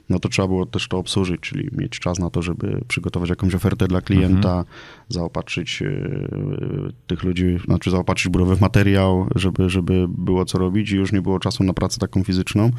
no 0.09 0.19
to 0.19 0.29
trzeba 0.29 0.47
było 0.47 0.65
też 0.65 0.87
to 0.87 0.97
obsłużyć, 0.97 1.41
czyli 1.41 1.69
mieć 1.71 1.99
czas 1.99 2.19
na 2.19 2.29
to, 2.29 2.41
żeby 2.41 2.81
przygotować 2.87 3.29
jakąś 3.29 3.55
ofertę 3.55 3.87
dla 3.87 4.01
klienta, 4.01 4.63
zaopatrzyć 5.09 5.83
tych 7.07 7.23
ludzi, 7.23 7.57
znaczy 7.65 7.91
zaopatrzyć 7.91 8.31
budowy 8.31 8.55
w 8.55 8.61
materiał, 8.61 9.27
żeby, 9.35 9.69
żeby 9.69 10.05
było 10.09 10.45
co 10.45 10.57
robić 10.57 10.91
i 10.91 10.95
już 10.95 11.11
nie 11.11 11.21
było 11.21 11.39
czasu 11.39 11.63
na 11.63 11.73
pracę 11.73 11.99
taką 11.99 12.23
fizyczną, 12.23 12.71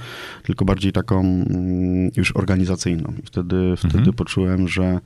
tylko 0.43 0.65
bardziej 0.65 0.93
taką 0.93 1.21
mm, 1.21 2.11
już 2.17 2.37
organizacyjną. 2.37 3.13
I 3.23 3.27
wtedy, 3.27 3.57
mhm. 3.57 3.91
wtedy 3.91 4.13
poczułem, 4.13 4.69
że, 4.69 5.01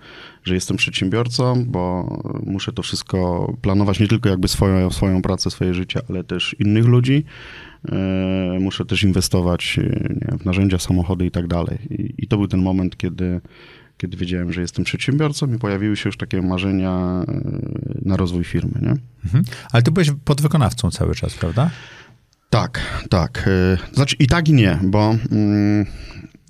że 0.44 0.54
jestem 0.54 0.76
przedsiębiorcą, 0.76 1.64
bo 1.64 2.18
muszę 2.46 2.72
to 2.72 2.82
wszystko 2.82 3.52
planować 3.62 4.00
nie 4.00 4.08
tylko 4.08 4.28
jakby 4.28 4.48
swoją, 4.48 4.90
swoją 4.90 5.22
pracę, 5.22 5.50
swoje 5.50 5.74
życie, 5.74 6.00
ale 6.08 6.24
też 6.24 6.56
innych 6.58 6.86
ludzi. 6.86 7.24
E, 7.88 8.58
muszę 8.60 8.84
też 8.84 9.02
inwestować 9.02 9.80
wiem, 10.20 10.38
w 10.38 10.44
narzędzia, 10.44 10.78
samochody 10.78 11.26
i 11.26 11.30
tak 11.30 11.46
dalej. 11.46 11.78
I, 12.18 12.26
to 12.26 12.36
był 12.36 12.48
ten 12.48 12.62
moment, 12.62 12.96
kiedy 12.96 13.40
kiedy 14.00 14.16
wiedziałem, 14.16 14.52
że 14.52 14.60
jestem 14.60 14.84
przedsiębiorcą 14.84 15.54
i 15.54 15.58
pojawiły 15.58 15.96
się 15.96 16.08
już 16.08 16.16
takie 16.16 16.42
marzenia 16.42 17.24
e, 17.28 17.40
na 18.02 18.16
rozwój 18.16 18.44
firmy. 18.44 18.72
Nie? 18.82 18.94
Mhm. 19.24 19.44
Ale 19.72 19.82
ty 19.82 19.90
byłeś 19.90 20.10
podwykonawcą 20.24 20.90
cały 20.90 21.14
czas, 21.14 21.34
prawda? 21.34 21.70
Tak, 22.50 23.04
tak. 23.10 23.44
E, 23.46 23.94
znaczy 23.94 24.16
i 24.18 24.26
tak 24.26 24.48
i 24.48 24.52
nie, 24.52 24.78
bo 24.82 25.16
mm, 25.30 25.86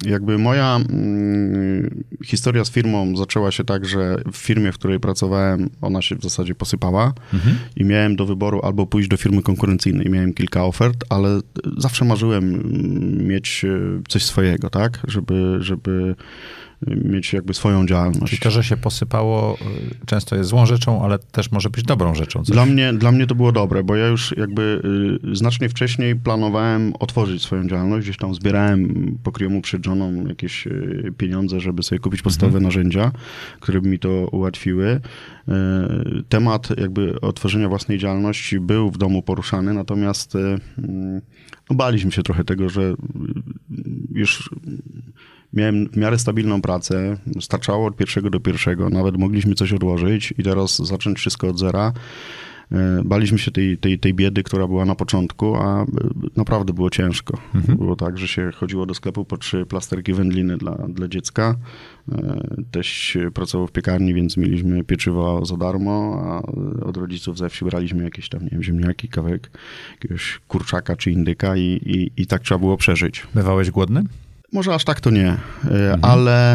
jakby 0.04 0.38
moja 0.38 0.76
mm, 0.76 2.04
historia 2.24 2.64
z 2.64 2.70
firmą 2.70 3.16
zaczęła 3.16 3.50
się 3.50 3.64
tak, 3.64 3.86
że 3.86 4.22
w 4.32 4.36
firmie, 4.36 4.72
w 4.72 4.74
której 4.78 5.00
pracowałem, 5.00 5.70
ona 5.80 6.02
się 6.02 6.16
w 6.16 6.22
zasadzie 6.22 6.54
posypała 6.54 7.12
mhm. 7.34 7.56
i 7.76 7.84
miałem 7.84 8.16
do 8.16 8.26
wyboru 8.26 8.60
albo 8.62 8.86
pójść 8.86 9.08
do 9.08 9.16
firmy 9.16 9.42
konkurencyjnej. 9.42 10.10
Miałem 10.10 10.34
kilka 10.34 10.64
ofert, 10.64 11.04
ale 11.08 11.40
zawsze 11.76 12.04
marzyłem 12.04 12.44
mm, 12.44 13.26
mieć 13.26 13.64
e, 13.64 13.68
coś 14.08 14.24
swojego, 14.24 14.70
tak? 14.70 14.98
Żeby, 15.08 15.56
żeby 15.60 16.14
mieć 16.86 17.32
jakby 17.32 17.54
swoją 17.54 17.86
działalność. 17.86 18.30
Czyli 18.30 18.42
to, 18.42 18.50
że 18.50 18.64
się 18.64 18.76
posypało, 18.76 19.58
y, 20.02 20.06
często 20.06 20.36
jest 20.36 20.50
złą 20.50 20.66
rzeczą, 20.66 21.02
ale 21.02 21.18
też 21.18 21.52
może 21.52 21.70
być 21.70 21.84
dobrą 21.84 22.14
rzeczą. 22.14 22.42
Dla 22.42 22.66
mnie, 22.66 22.92
dla 22.92 23.12
mnie 23.12 23.26
to 23.26 23.34
było 23.34 23.52
dobre, 23.52 23.84
bo 23.84 23.96
ja 23.96 24.06
już 24.06 24.34
jakby 24.36 24.82
y, 25.32 25.36
znacznie 25.36 25.68
wcześniej 25.68 26.16
planowałem 26.16 26.92
otworzyć 27.00 27.42
swoją 27.42 27.68
działalność. 27.68 28.06
Gdzieś 28.06 28.16
tam 28.16 28.34
zbierałem 28.34 29.18
pokryjomu 29.22 29.60
przed 29.60 29.84
żoną 29.84 30.26
jakieś 30.26 30.66
y, 30.66 31.12
pieniądze, 31.18 31.60
żeby 31.60 31.82
sobie 31.82 31.98
kupić 31.98 32.22
podstawowe 32.22 32.58
mhm. 32.58 32.64
narzędzia, 32.64 33.12
które 33.60 33.80
by 33.80 33.88
mi 33.88 33.98
to 33.98 34.28
ułatwiły. 34.32 35.00
Temat 36.28 36.80
jakby 36.80 37.20
otworzenia 37.20 37.68
własnej 37.68 37.98
działalności 37.98 38.60
był 38.60 38.90
w 38.90 38.98
domu 38.98 39.22
poruszany, 39.22 39.74
natomiast 39.74 40.34
no, 41.70 41.76
baliśmy 41.76 42.12
się 42.12 42.22
trochę 42.22 42.44
tego, 42.44 42.68
że 42.68 42.94
już 44.14 44.50
miałem 45.52 45.88
w 45.88 45.96
miarę 45.96 46.18
stabilną 46.18 46.62
pracę, 46.62 47.16
starczało 47.40 47.86
od 47.86 47.96
pierwszego 47.96 48.30
do 48.30 48.40
pierwszego, 48.40 48.90
nawet 48.90 49.16
mogliśmy 49.16 49.54
coś 49.54 49.72
odłożyć 49.72 50.34
i 50.38 50.42
teraz 50.42 50.76
zacząć 50.76 51.18
wszystko 51.18 51.48
od 51.48 51.58
zera. 51.58 51.92
E, 52.72 53.02
baliśmy 53.04 53.38
się 53.38 53.50
tej, 53.50 53.78
tej, 53.78 53.98
tej 53.98 54.14
biedy, 54.14 54.42
która 54.42 54.66
była 54.66 54.84
na 54.84 54.94
początku, 54.94 55.56
a 55.56 55.82
e, 55.82 55.86
naprawdę 56.36 56.72
było 56.72 56.90
ciężko. 56.90 57.38
Mhm. 57.54 57.78
Było 57.78 57.96
tak, 57.96 58.18
że 58.18 58.28
się 58.28 58.50
chodziło 58.54 58.86
do 58.86 58.94
sklepu 58.94 59.24
po 59.24 59.36
trzy 59.36 59.66
plasterki 59.66 60.12
wędliny 60.12 60.56
dla, 60.56 60.74
dla 60.88 61.08
dziecka. 61.08 61.56
E, 62.12 62.40
Teś 62.70 63.16
pracował 63.34 63.66
w 63.66 63.72
piekarni, 63.72 64.14
więc 64.14 64.36
mieliśmy 64.36 64.84
pieczywo 64.84 65.46
za 65.46 65.56
darmo, 65.56 66.22
a 66.24 66.42
od 66.86 66.96
rodziców 66.96 67.38
ze 67.38 67.48
wsi 67.48 67.64
braliśmy 67.64 68.04
jakieś 68.04 68.28
tam, 68.28 68.42
nie 68.42 68.50
wiem, 68.50 68.62
ziemniaki, 68.62 69.08
kawałek 69.08 69.50
jakiegoś 69.92 70.40
kurczaka 70.48 70.96
czy 70.96 71.10
indyka 71.10 71.56
i, 71.56 71.62
i, 71.62 72.22
i 72.22 72.26
tak 72.26 72.42
trzeba 72.42 72.58
było 72.58 72.76
przeżyć. 72.76 73.26
Bywałeś 73.34 73.70
głodny? 73.70 74.02
Może 74.52 74.74
aż 74.74 74.84
tak 74.84 75.00
to 75.00 75.10
nie, 75.10 75.28
e, 75.28 75.38
mhm. 75.64 76.04
ale 76.04 76.54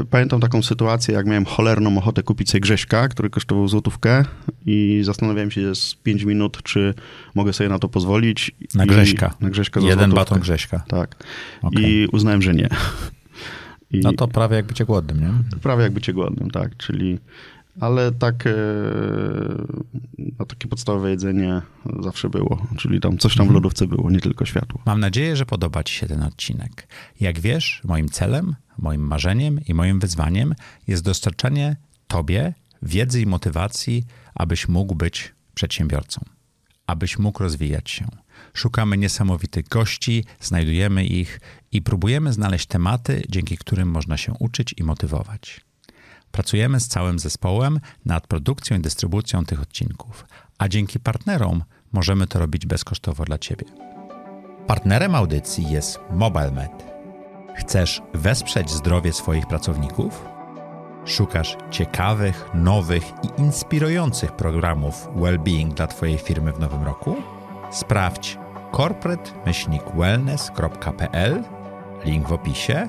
y, 0.00 0.04
pamiętam 0.10 0.40
taką 0.40 0.62
sytuację, 0.62 1.14
jak 1.14 1.26
miałem 1.26 1.44
cholerną 1.44 1.98
ochotę 1.98 2.22
kupić 2.22 2.50
sobie 2.50 2.60
Grześka, 2.60 3.08
który 3.08 3.30
kosztował 3.30 3.68
złotówkę 3.68 4.24
i 4.66 5.00
zastanawiałem 5.04 5.50
się 5.50 5.74
z 5.74 5.94
5 5.94 6.22
minut, 6.22 6.62
czy 6.62 6.94
mogę 7.34 7.52
sobie 7.52 7.68
na 7.68 7.78
to 7.78 7.88
pozwolić. 7.88 8.52
Na 8.74 8.86
Grześka? 8.86 9.34
Na 9.40 9.50
Grześka 9.50 9.80
Jeden 9.80 9.98
złotówkę. 9.98 10.14
baton 10.14 10.40
Grześka. 10.40 10.84
Tak. 10.88 11.24
Okay. 11.62 11.82
I 11.82 12.06
uznałem, 12.06 12.42
że 12.42 12.54
nie. 12.54 12.68
I 13.90 14.00
no 14.00 14.12
to 14.12 14.28
prawie 14.28 14.56
jak 14.56 14.66
bycie 14.66 14.84
głodnym, 14.84 15.20
nie? 15.20 15.58
Prawie 15.60 15.82
jak 15.82 15.92
bycie 15.92 16.12
głodnym, 16.12 16.50
tak. 16.50 16.76
Czyli 16.76 17.18
ale 17.80 18.12
tak, 18.12 18.46
e, 18.46 18.52
no, 20.38 20.46
takie 20.46 20.68
podstawowe 20.68 21.10
jedzenie 21.10 21.62
zawsze 22.00 22.30
było, 22.30 22.66
czyli 22.76 23.00
tam 23.00 23.18
coś 23.18 23.36
tam 23.36 23.46
w 23.46 23.48
mhm. 23.48 23.54
lodówce 23.54 23.86
było, 23.86 24.10
nie 24.10 24.20
tylko 24.20 24.44
światło. 24.44 24.80
Mam 24.86 25.00
nadzieję, 25.00 25.36
że 25.36 25.46
podoba 25.46 25.84
Ci 25.84 25.94
się 25.94 26.06
ten 26.06 26.22
odcinek. 26.22 26.88
Jak 27.20 27.40
wiesz, 27.40 27.80
moim 27.84 28.08
celem, 28.08 28.54
moim 28.78 29.00
marzeniem 29.06 29.60
i 29.68 29.74
moim 29.74 30.00
wyzwaniem 30.00 30.54
jest 30.86 31.04
dostarczanie 31.04 31.76
Tobie 32.06 32.54
wiedzy 32.82 33.20
i 33.20 33.26
motywacji, 33.26 34.04
abyś 34.34 34.68
mógł 34.68 34.94
być 34.94 35.34
przedsiębiorcą, 35.54 36.24
abyś 36.86 37.18
mógł 37.18 37.42
rozwijać 37.42 37.90
się. 37.90 38.06
Szukamy 38.54 38.98
niesamowitych 38.98 39.68
gości, 39.68 40.24
znajdujemy 40.40 41.06
ich 41.06 41.40
i 41.72 41.82
próbujemy 41.82 42.32
znaleźć 42.32 42.66
tematy, 42.66 43.22
dzięki 43.28 43.58
którym 43.58 43.90
można 43.90 44.16
się 44.16 44.32
uczyć 44.38 44.74
i 44.78 44.84
motywować. 44.84 45.60
Pracujemy 46.34 46.80
z 46.80 46.88
całym 46.88 47.18
zespołem 47.18 47.80
nad 48.04 48.26
produkcją 48.26 48.76
i 48.76 48.80
dystrybucją 48.80 49.44
tych 49.44 49.62
odcinków, 49.62 50.26
a 50.58 50.68
dzięki 50.68 51.00
partnerom 51.00 51.64
możemy 51.92 52.26
to 52.26 52.38
robić 52.38 52.66
bezkosztowo 52.66 53.24
dla 53.24 53.38
Ciebie. 53.38 53.64
Partnerem 54.66 55.14
audycji 55.14 55.70
jest 55.70 55.98
MobileMed. 56.10 56.84
Chcesz 57.56 58.02
wesprzeć 58.14 58.70
zdrowie 58.70 59.12
swoich 59.12 59.46
pracowników? 59.46 60.24
Szukasz 61.04 61.56
ciekawych, 61.70 62.48
nowych 62.54 63.04
i 63.22 63.28
inspirujących 63.40 64.32
programów 64.32 65.08
well-being 65.16 65.74
dla 65.74 65.86
Twojej 65.86 66.18
firmy 66.18 66.52
w 66.52 66.58
nowym 66.58 66.82
roku? 66.82 67.16
Sprawdź 67.70 68.38
corporate-wellness.pl, 68.72 71.44
link 72.04 72.28
w 72.28 72.32
opisie. 72.32 72.88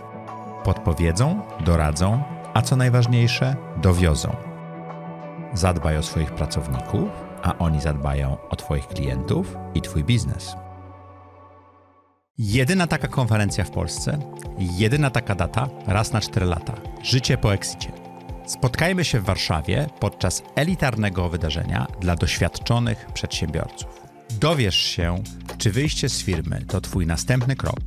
Podpowiedzą, 0.63 1.41
doradzą 1.65 2.34
a 2.55 2.61
co 2.61 2.75
najważniejsze, 2.75 3.55
dowiozą. 3.81 4.35
Zadbaj 5.53 5.97
o 5.97 6.03
swoich 6.03 6.31
pracowników, 6.31 7.09
a 7.43 7.57
oni 7.57 7.81
zadbają 7.81 8.37
o 8.49 8.55
Twoich 8.55 8.87
klientów 8.87 9.57
i 9.73 9.81
Twój 9.81 10.03
biznes. 10.03 10.55
Jedyna 12.37 12.87
taka 12.87 13.07
konferencja 13.07 13.63
w 13.63 13.71
Polsce, 13.71 14.19
jedyna 14.57 15.09
taka 15.09 15.35
data 15.35 15.69
raz 15.87 16.13
na 16.13 16.21
4 16.21 16.45
lata. 16.45 16.73
Życie 17.03 17.37
po 17.37 17.53
exicie. 17.53 17.91
Spotkajmy 18.45 19.05
się 19.05 19.19
w 19.19 19.25
Warszawie 19.25 19.87
podczas 19.99 20.43
elitarnego 20.55 21.29
wydarzenia 21.29 21.87
dla 22.01 22.15
doświadczonych 22.15 23.05
przedsiębiorców. 23.13 24.01
Dowiesz 24.39 24.77
się, 24.77 25.23
czy 25.57 25.71
wyjście 25.71 26.09
z 26.09 26.23
firmy 26.23 26.65
to 26.67 26.81
Twój 26.81 27.07
następny 27.07 27.55
krok, 27.55 27.81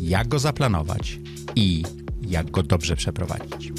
jak 0.00 0.28
go 0.28 0.38
zaplanować 0.38 1.18
i 1.56 1.82
jak 2.26 2.50
go 2.50 2.62
dobrze 2.62 2.96
przeprowadzić. 2.96 3.72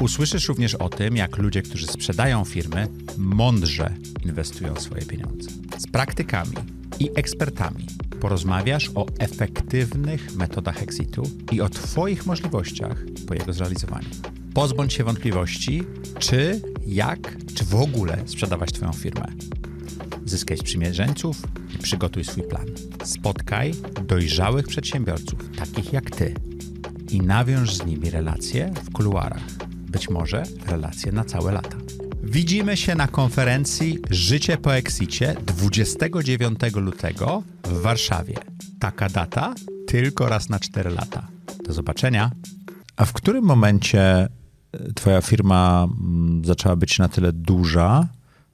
Usłyszysz 0.00 0.48
również 0.48 0.74
o 0.74 0.88
tym, 0.88 1.16
jak 1.16 1.38
ludzie, 1.38 1.62
którzy 1.62 1.86
sprzedają 1.86 2.44
firmy, 2.44 2.88
mądrze 3.18 3.94
inwestują 4.24 4.76
swoje 4.76 5.02
pieniądze. 5.02 5.50
Z 5.78 5.86
praktykami 5.86 6.56
i 7.00 7.10
ekspertami 7.14 7.86
porozmawiasz 8.20 8.90
o 8.94 9.06
efektywnych 9.18 10.36
metodach 10.36 10.82
exitu 10.82 11.22
i 11.52 11.60
o 11.60 11.68
Twoich 11.68 12.26
możliwościach 12.26 13.04
po 13.26 13.34
jego 13.34 13.52
zrealizowaniu. 13.52 14.08
Pozbądź 14.54 14.92
się 14.92 15.04
wątpliwości, 15.04 15.82
czy, 16.18 16.60
jak, 16.86 17.36
czy 17.54 17.64
w 17.64 17.74
ogóle 17.74 18.18
sprzedawać 18.26 18.72
Twoją 18.72 18.92
firmę. 18.92 19.26
Zyskaj 20.24 20.58
sprzymierzeńców 20.58 21.42
i 21.61 21.61
przygotuj 21.82 22.24
swój 22.24 22.42
plan. 22.42 22.66
Spotkaj 23.04 23.74
dojrzałych 24.06 24.66
przedsiębiorców, 24.68 25.50
takich 25.56 25.92
jak 25.92 26.10
Ty, 26.10 26.34
i 27.10 27.20
nawiąż 27.20 27.74
z 27.74 27.86
nimi 27.86 28.10
relacje 28.10 28.72
w 28.84 28.92
kuluarach. 28.92 29.42
Być 29.68 30.10
może 30.10 30.42
relacje 30.66 31.12
na 31.12 31.24
całe 31.24 31.52
lata. 31.52 31.76
Widzimy 32.22 32.76
się 32.76 32.94
na 32.94 33.08
konferencji 33.08 33.98
Życie 34.10 34.56
po 34.56 34.74
Exicie 34.74 35.36
29 35.46 36.58
lutego 36.74 37.42
w 37.64 37.80
Warszawie. 37.80 38.34
Taka 38.80 39.08
data 39.08 39.54
tylko 39.86 40.28
raz 40.28 40.48
na 40.48 40.58
4 40.58 40.90
lata. 40.90 41.28
Do 41.66 41.72
zobaczenia. 41.72 42.30
A 42.96 43.04
w 43.04 43.12
którym 43.12 43.44
momencie 43.44 44.00
e, 44.02 44.28
Twoja 44.94 45.20
firma 45.20 45.88
mm, 46.00 46.44
zaczęła 46.44 46.76
być 46.76 46.98
na 46.98 47.08
tyle 47.08 47.32
duża, 47.32 48.08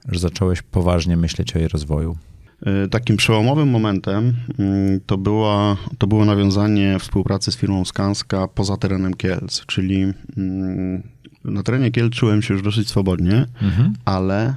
że 0.07 0.19
zacząłeś 0.19 0.61
poważnie 0.61 1.17
myśleć 1.17 1.55
o 1.55 1.59
jej 1.59 1.67
rozwoju? 1.67 2.17
E, 2.65 2.87
takim 2.87 3.17
przełomowym 3.17 3.69
momentem 3.69 4.33
mm, 4.59 4.99
to, 5.05 5.17
było 5.17 5.77
to 5.97 6.07
było 6.07 6.25
nawiązanie 6.25 6.99
współpracy 6.99 7.51
z 7.51 7.57
firmą 7.57 7.85
Skanska 7.85 8.47
poza 8.47 8.77
terenem 8.77 9.13
Kielc, 9.13 9.65
czyli 9.65 10.13
mm, 10.37 11.03
na 11.43 11.63
terenie 11.63 11.91
Kiel 11.91 12.09
czułem 12.09 12.41
się 12.41 12.53
już 12.53 12.63
dosyć 12.63 12.89
swobodnie, 12.89 13.45
mhm. 13.61 13.93
ale 14.05 14.55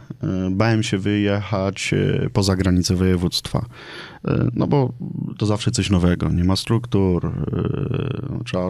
bałem 0.51 0.83
się 0.83 0.99
wyjechać 0.99 1.95
poza 2.33 2.57
granice 2.57 2.97
województwa. 2.97 3.67
No 4.55 4.67
bo 4.67 4.93
to 5.39 5.47
zawsze 5.47 5.71
coś 5.71 5.91
nowego. 5.91 6.29
Nie 6.29 6.45
ma 6.45 6.57
struktur, 6.57 7.33
trzeba 8.45 8.69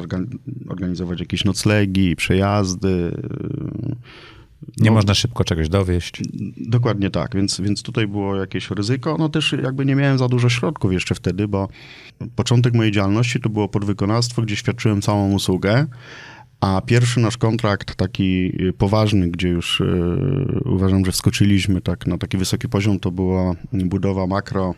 organizować 0.68 1.20
jakieś 1.20 1.44
noclegi, 1.44 2.16
przejazdy 2.16 3.22
nie 4.78 4.90
no, 4.90 4.96
można 4.96 5.14
szybko 5.14 5.44
czegoś 5.44 5.68
dowieść. 5.68 6.22
Dokładnie 6.56 7.10
tak, 7.10 7.36
więc, 7.36 7.60
więc 7.60 7.82
tutaj 7.82 8.06
było 8.06 8.36
jakieś 8.36 8.70
ryzyko. 8.70 9.16
No 9.18 9.28
też 9.28 9.54
jakby 9.62 9.86
nie 9.86 9.94
miałem 9.94 10.18
za 10.18 10.28
dużo 10.28 10.48
środków 10.48 10.92
jeszcze 10.92 11.14
wtedy, 11.14 11.48
bo 11.48 11.68
początek 12.36 12.74
mojej 12.74 12.92
działalności 12.92 13.40
to 13.40 13.48
było 13.48 13.68
podwykonawstwo, 13.68 14.42
gdzie 14.42 14.56
świadczyłem 14.56 15.02
całą 15.02 15.32
usługę. 15.32 15.86
A 16.60 16.80
pierwszy 16.86 17.20
nasz 17.20 17.36
kontrakt, 17.36 17.94
taki 17.94 18.52
poważny, 18.78 19.28
gdzie 19.28 19.48
już 19.48 19.80
yy, 19.80 20.60
uważam, 20.64 21.04
że 21.04 21.12
wskoczyliśmy 21.12 21.80
tak 21.80 22.06
na 22.06 22.18
taki 22.18 22.36
wysoki 22.36 22.68
poziom, 22.68 23.00
to 23.00 23.10
była 23.10 23.54
budowa 23.72 24.26
makro 24.26 24.74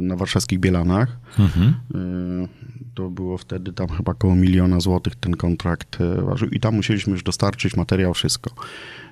na 0.00 0.16
warszawskich 0.16 0.58
Bielanach. 0.58 1.16
Mhm. 1.38 1.74
Yy, 1.94 2.48
to 2.94 3.10
było 3.10 3.38
wtedy 3.38 3.72
tam 3.72 3.88
chyba 3.88 4.12
około 4.12 4.36
miliona 4.36 4.80
złotych 4.80 5.14
ten 5.14 5.36
kontrakt 5.36 6.00
e, 6.00 6.22
ważył 6.22 6.48
i 6.48 6.60
tam 6.60 6.74
musieliśmy 6.74 7.12
już 7.12 7.22
dostarczyć 7.22 7.76
materiał, 7.76 8.14
wszystko. 8.14 8.50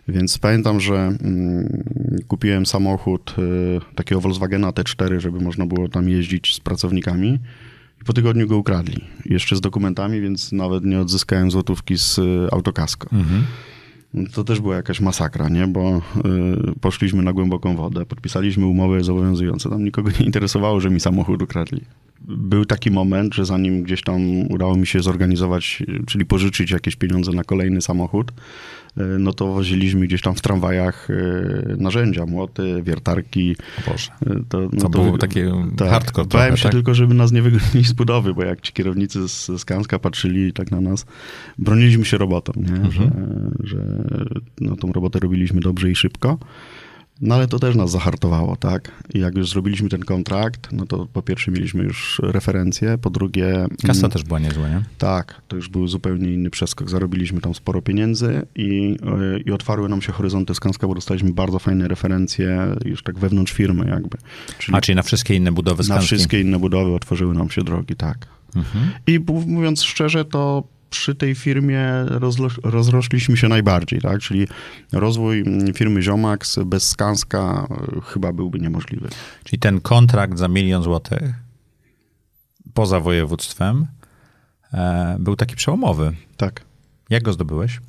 Więc 0.09 0.39
pamiętam, 0.39 0.81
że 0.81 0.95
mm, 0.95 1.85
kupiłem 2.29 2.67
samochód 2.67 3.35
y, 3.39 3.95
takiego 3.95 4.21
Volkswagena 4.21 4.71
T4, 4.71 5.19
żeby 5.19 5.41
można 5.41 5.67
było 5.67 5.89
tam 5.89 6.09
jeździć 6.09 6.55
z 6.55 6.61
pracownikami. 6.61 7.39
I 8.03 8.05
po 8.05 8.13
tygodniu 8.13 8.47
go 8.47 8.57
ukradli. 8.57 9.05
Jeszcze 9.25 9.57
z 9.57 9.61
dokumentami, 9.61 10.21
więc 10.21 10.53
nawet 10.53 10.85
nie 10.85 11.01
odzyskałem 11.01 11.51
złotówki 11.51 11.99
z 11.99 12.19
y, 12.19 12.49
autokasko. 12.53 13.09
Mhm. 13.13 13.45
To 14.33 14.45
też 14.45 14.61
była 14.61 14.77
jakaś 14.77 15.01
masakra, 15.01 15.49
nie? 15.49 15.67
Bo 15.67 15.97
y, 15.97 16.01
poszliśmy 16.81 17.23
na 17.23 17.33
głęboką 17.33 17.77
wodę, 17.77 18.07
podpisaliśmy 18.07 18.67
umowy 18.67 19.05
zobowiązujące. 19.05 19.71
Tam 19.71 19.85
nikogo 19.85 20.11
nie 20.21 20.27
interesowało, 20.27 20.81
że 20.81 20.91
mi 20.91 21.01
samochód 21.01 21.43
ukradli 21.43 21.81
był 22.29 22.65
taki 22.65 22.91
moment, 22.91 23.35
że 23.35 23.45
zanim 23.45 23.83
gdzieś 23.83 24.03
tam 24.03 24.47
udało 24.51 24.77
mi 24.77 24.87
się 24.87 25.01
zorganizować, 25.01 25.83
czyli 26.07 26.27
pożyczyć 26.27 26.71
jakieś 26.71 26.97
pieniądze 26.97 27.33
na 27.33 27.45
kolejny 27.45 27.83
samochód, 27.83 28.33
no 28.97 29.33
to 29.33 29.47
woziliśmy 29.47 30.07
gdzieś 30.07 30.23
tam 30.23 30.35
w 30.35 30.41
tramwajach 30.41 31.09
e, 31.11 31.77
narzędzia, 31.77 32.27
młoty, 32.27 32.83
wiertarki. 32.83 33.57
Boże. 33.87 34.11
E, 34.27 34.43
to, 34.49 34.61
no 34.61 34.69
to, 34.71 34.77
to 34.77 34.89
było 34.89 35.19
takie 35.19 35.53
tak, 35.77 35.89
hardcore 35.89 36.29
Bałem 36.29 36.57
się 36.57 36.63
tak? 36.63 36.73
tylko, 36.73 36.95
żeby 36.95 37.15
nas 37.15 37.33
nie 37.33 37.43
wygonili 37.43 37.85
z 37.85 37.93
budowy, 37.93 38.35
bo 38.35 38.45
jak 38.45 38.61
ci 38.61 38.73
kierownicy 38.73 39.29
z 39.29 39.51
Skanska 39.59 39.99
patrzyli 39.99 40.53
tak 40.53 40.71
na 40.71 40.81
nas, 40.81 41.07
broniliśmy 41.59 42.05
się 42.05 42.19
robotą, 42.19 42.53
nie? 42.57 42.73
Mhm. 42.73 42.91
Że, 42.91 43.11
że 43.65 43.79
no, 44.61 44.77
tą 44.77 44.93
robotę 44.93 45.19
robiliśmy 45.19 45.61
dobrze 45.61 45.91
i 45.91 45.97
szybko. 45.97 46.39
No 47.23 47.35
ale 47.35 47.49
to 47.49 47.59
też 47.59 47.77
nas 47.77 47.91
zahartowało, 47.91 48.57
tak? 48.57 48.93
I 49.15 49.19
jak 49.19 49.37
już 49.37 49.51
zrobiliśmy 49.51 49.89
ten 49.89 50.01
kontrakt, 50.01 50.69
no 50.73 50.87
to 50.87 51.07
po 51.13 51.23
pierwsze 51.23 51.51
mieliśmy 51.51 51.85
już 51.85 52.21
referencje, 52.25 52.99
po 52.99 53.11
drugie... 53.11 53.67
Kasa 53.87 53.99
mm, 53.99 54.11
też 54.11 54.23
była 54.23 54.39
niezła, 54.39 54.69
nie? 54.69 54.83
Tak, 54.99 55.43
to 55.49 55.57
już 55.57 55.69
był 55.69 55.89
zupełnie 55.89 56.33
inny 56.33 56.51
przeskok. 56.51 56.91
Zarobiliśmy 56.91 57.41
tam 57.41 57.55
sporo 57.55 57.83
pieniędzy 57.83 58.47
i, 58.57 58.97
e, 59.37 59.41
i 59.41 59.53
otwarły 59.53 59.89
nam 59.89 60.03
się 60.03 60.13
horyzonty 60.13 60.55
Skanska, 60.55 60.87
bo 60.87 60.95
dostaliśmy 60.95 61.33
bardzo 61.33 61.59
fajne 61.59 61.89
referencje 61.89 62.77
już 62.85 63.03
tak 63.03 63.19
wewnątrz 63.19 63.53
firmy 63.53 63.87
jakby. 63.91 64.19
Czyli 64.59 64.77
A, 64.77 64.81
czyli 64.81 64.97
na 64.97 65.03
wszystkie 65.03 65.35
inne 65.35 65.53
budowy 65.53 65.85
Skanskiej? 65.85 65.97
Na 65.97 66.07
wszystkie 66.07 66.41
inne 66.41 66.59
budowy 66.59 66.95
otworzyły 66.95 67.35
nam 67.35 67.51
się 67.51 67.65
drogi, 67.65 67.97
tak. 67.97 68.27
Mhm. 68.57 68.91
I 69.07 69.21
mówiąc 69.47 69.83
szczerze, 69.83 70.25
to 70.25 70.65
przy 70.93 71.15
tej 71.15 71.35
firmie 71.35 71.83
rozrośliśmy 72.63 73.37
się 73.37 73.49
najbardziej, 73.49 74.01
tak? 74.01 74.21
Czyli 74.21 74.49
rozwój 74.93 75.45
firmy 75.75 76.03
Ziomax 76.03 76.59
bez 76.67 76.89
Skanska 76.89 77.67
e, 77.71 78.01
chyba 78.01 78.33
byłby 78.33 78.59
niemożliwy. 78.59 79.09
Czyli 79.45 79.61
ten 79.61 79.81
kontrakt 79.81 80.39
za 80.39 80.49
milion 80.49 80.83
złotych 80.83 81.23
poza 82.75 83.01
województwem 83.01 83.87
e, 84.73 85.17
był 85.21 85.37
taki 85.37 85.57
przełomowy. 85.57 86.13
Tak. 86.37 86.65
Jak 87.11 87.23
go 87.23 87.33
zdobyłeś? 87.33 87.81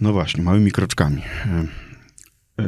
No 0.00 0.12
właśnie, 0.12 0.42
małymi 0.42 0.72
kroczkami. 0.72 1.22
E, 2.58 2.64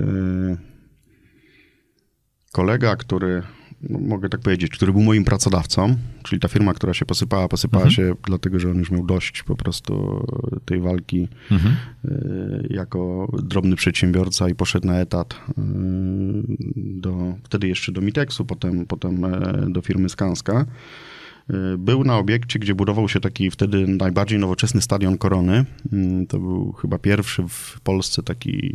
kolega, 2.52 2.96
który 2.96 3.42
mogę 3.90 4.28
tak 4.28 4.40
powiedzieć, 4.40 4.72
który 4.72 4.92
był 4.92 5.02
moim 5.02 5.24
pracodawcą, 5.24 5.96
czyli 6.22 6.40
ta 6.40 6.48
firma, 6.48 6.74
która 6.74 6.94
się 6.94 7.04
posypała, 7.04 7.48
posypała 7.48 7.84
mhm. 7.84 7.94
się 7.96 8.14
dlatego, 8.26 8.58
że 8.58 8.70
on 8.70 8.78
już 8.78 8.90
miał 8.90 9.06
dość 9.06 9.42
po 9.42 9.56
prostu 9.56 10.24
tej 10.64 10.80
walki 10.80 11.28
mhm. 11.50 11.74
Y, 12.04 12.66
jako 12.70 13.28
drobny 13.42 13.76
przedsiębiorca 13.76 14.48
i 14.48 14.54
poszedł 14.54 14.86
na 14.86 15.00
etat 15.00 15.34
y, 15.34 15.62
do, 16.76 17.34
wtedy 17.42 17.68
jeszcze 17.68 17.92
do 17.92 18.00
Miteksu, 18.00 18.44
potem, 18.44 18.86
potem 18.86 19.24
e, 19.24 19.66
do 19.68 19.80
firmy 19.80 20.08
Skanska. 20.08 20.66
Y, 21.50 21.78
był 21.78 22.04
na 22.04 22.18
obiekcie, 22.18 22.58
gdzie 22.58 22.74
budował 22.74 23.08
się 23.08 23.20
taki 23.20 23.50
wtedy 23.50 23.86
najbardziej 23.86 24.38
nowoczesny 24.38 24.80
stadion 24.80 25.18
Korony. 25.18 25.64
To 26.28 26.38
był 26.38 26.72
chyba 26.72 26.98
pierwszy 26.98 27.42
w 27.48 27.80
Polsce 27.80 28.22
taki 28.22 28.72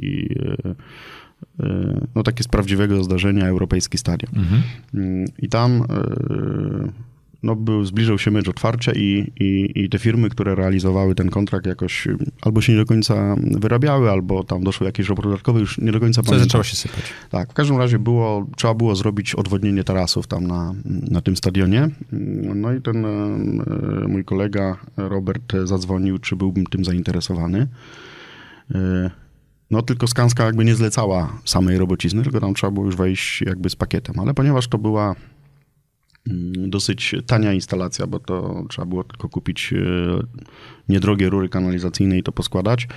no 2.16 2.24
takie 2.24 2.44
z 2.44 2.48
prawdziwego 2.48 3.04
zdarzenia 3.04 3.48
europejski 3.48 3.98
stadion. 3.98 4.32
Mhm. 4.36 4.62
Mm, 4.94 5.26
I 5.40 5.50
tam 5.50 5.84
e, 5.90 7.10
no, 7.44 7.56
był, 7.56 7.86
zbliżał 7.86 8.20
się 8.20 8.32
mecz 8.32 8.48
otwarcia 8.48 8.92
i, 8.96 9.32
i, 9.40 9.72
i 9.76 9.90
te 9.90 10.00
firmy, 10.00 10.30
które 10.30 10.56
realizowały 10.56 11.16
ten 11.16 11.30
kontrakt 11.30 11.66
jakoś 11.66 12.08
albo 12.42 12.62
się 12.62 12.74
nie 12.74 12.80
do 12.80 12.86
końca 12.86 13.36
wyrabiały, 13.38 14.12
albo 14.12 14.44
tam 14.44 14.64
doszły 14.64 14.86
jakieś 14.86 15.10
robóty 15.10 15.28
dodatkowe, 15.28 15.60
już 15.60 15.78
nie 15.78 15.92
do 15.92 16.00
końca 16.00 16.24
Co 16.24 16.40
zaczęło 16.40 16.64
się 16.64 16.76
sypać. 16.76 17.04
Tak, 17.30 17.52
w 17.52 17.54
każdym 17.54 17.78
razie 17.78 18.00
było, 18.00 18.48
trzeba 18.58 18.74
było 18.74 18.96
zrobić 18.96 19.36
odwodnienie 19.36 19.84
tarasów 19.84 20.28
tam 20.28 20.48
na, 20.48 20.74
na 20.86 21.22
tym 21.22 21.38
stadionie. 21.38 21.90
No 22.56 22.74
i 22.74 22.82
ten 22.82 23.06
mój 24.08 24.26
kolega 24.26 24.78
Robert 24.98 25.54
zadzwonił, 25.64 26.18
czy 26.18 26.36
byłbym 26.36 26.66
tym 26.66 26.86
zainteresowany. 26.86 27.68
No 29.72 29.82
tylko 29.82 30.08
Skanska 30.08 30.46
jakby 30.46 30.66
nie 30.66 30.76
zlecała 30.76 31.40
samej 31.46 31.78
robocizny, 31.78 32.24
tylko 32.24 32.40
tam 32.40 32.54
trzeba 32.54 32.72
było 32.72 32.86
już 32.86 32.96
wejść 32.96 33.42
jakby 33.42 33.70
z 33.70 33.76
pakietem. 33.76 34.20
Ale 34.20 34.34
ponieważ 34.34 34.68
to 34.68 34.78
była 34.78 35.16
mm, 36.30 36.70
dosyć 36.70 37.16
tania 37.28 37.54
instalacja, 37.54 38.08
bo 38.08 38.20
to 38.20 38.64
trzeba 38.70 38.86
było 38.86 39.04
tylko 39.04 39.30
kupić 39.30 39.74
e, 39.74 39.78
niedrogie 40.90 41.30
rury 41.30 41.50
kanalizacyjne 41.50 42.18
i 42.18 42.24
to 42.24 42.32
poskładać, 42.32 42.88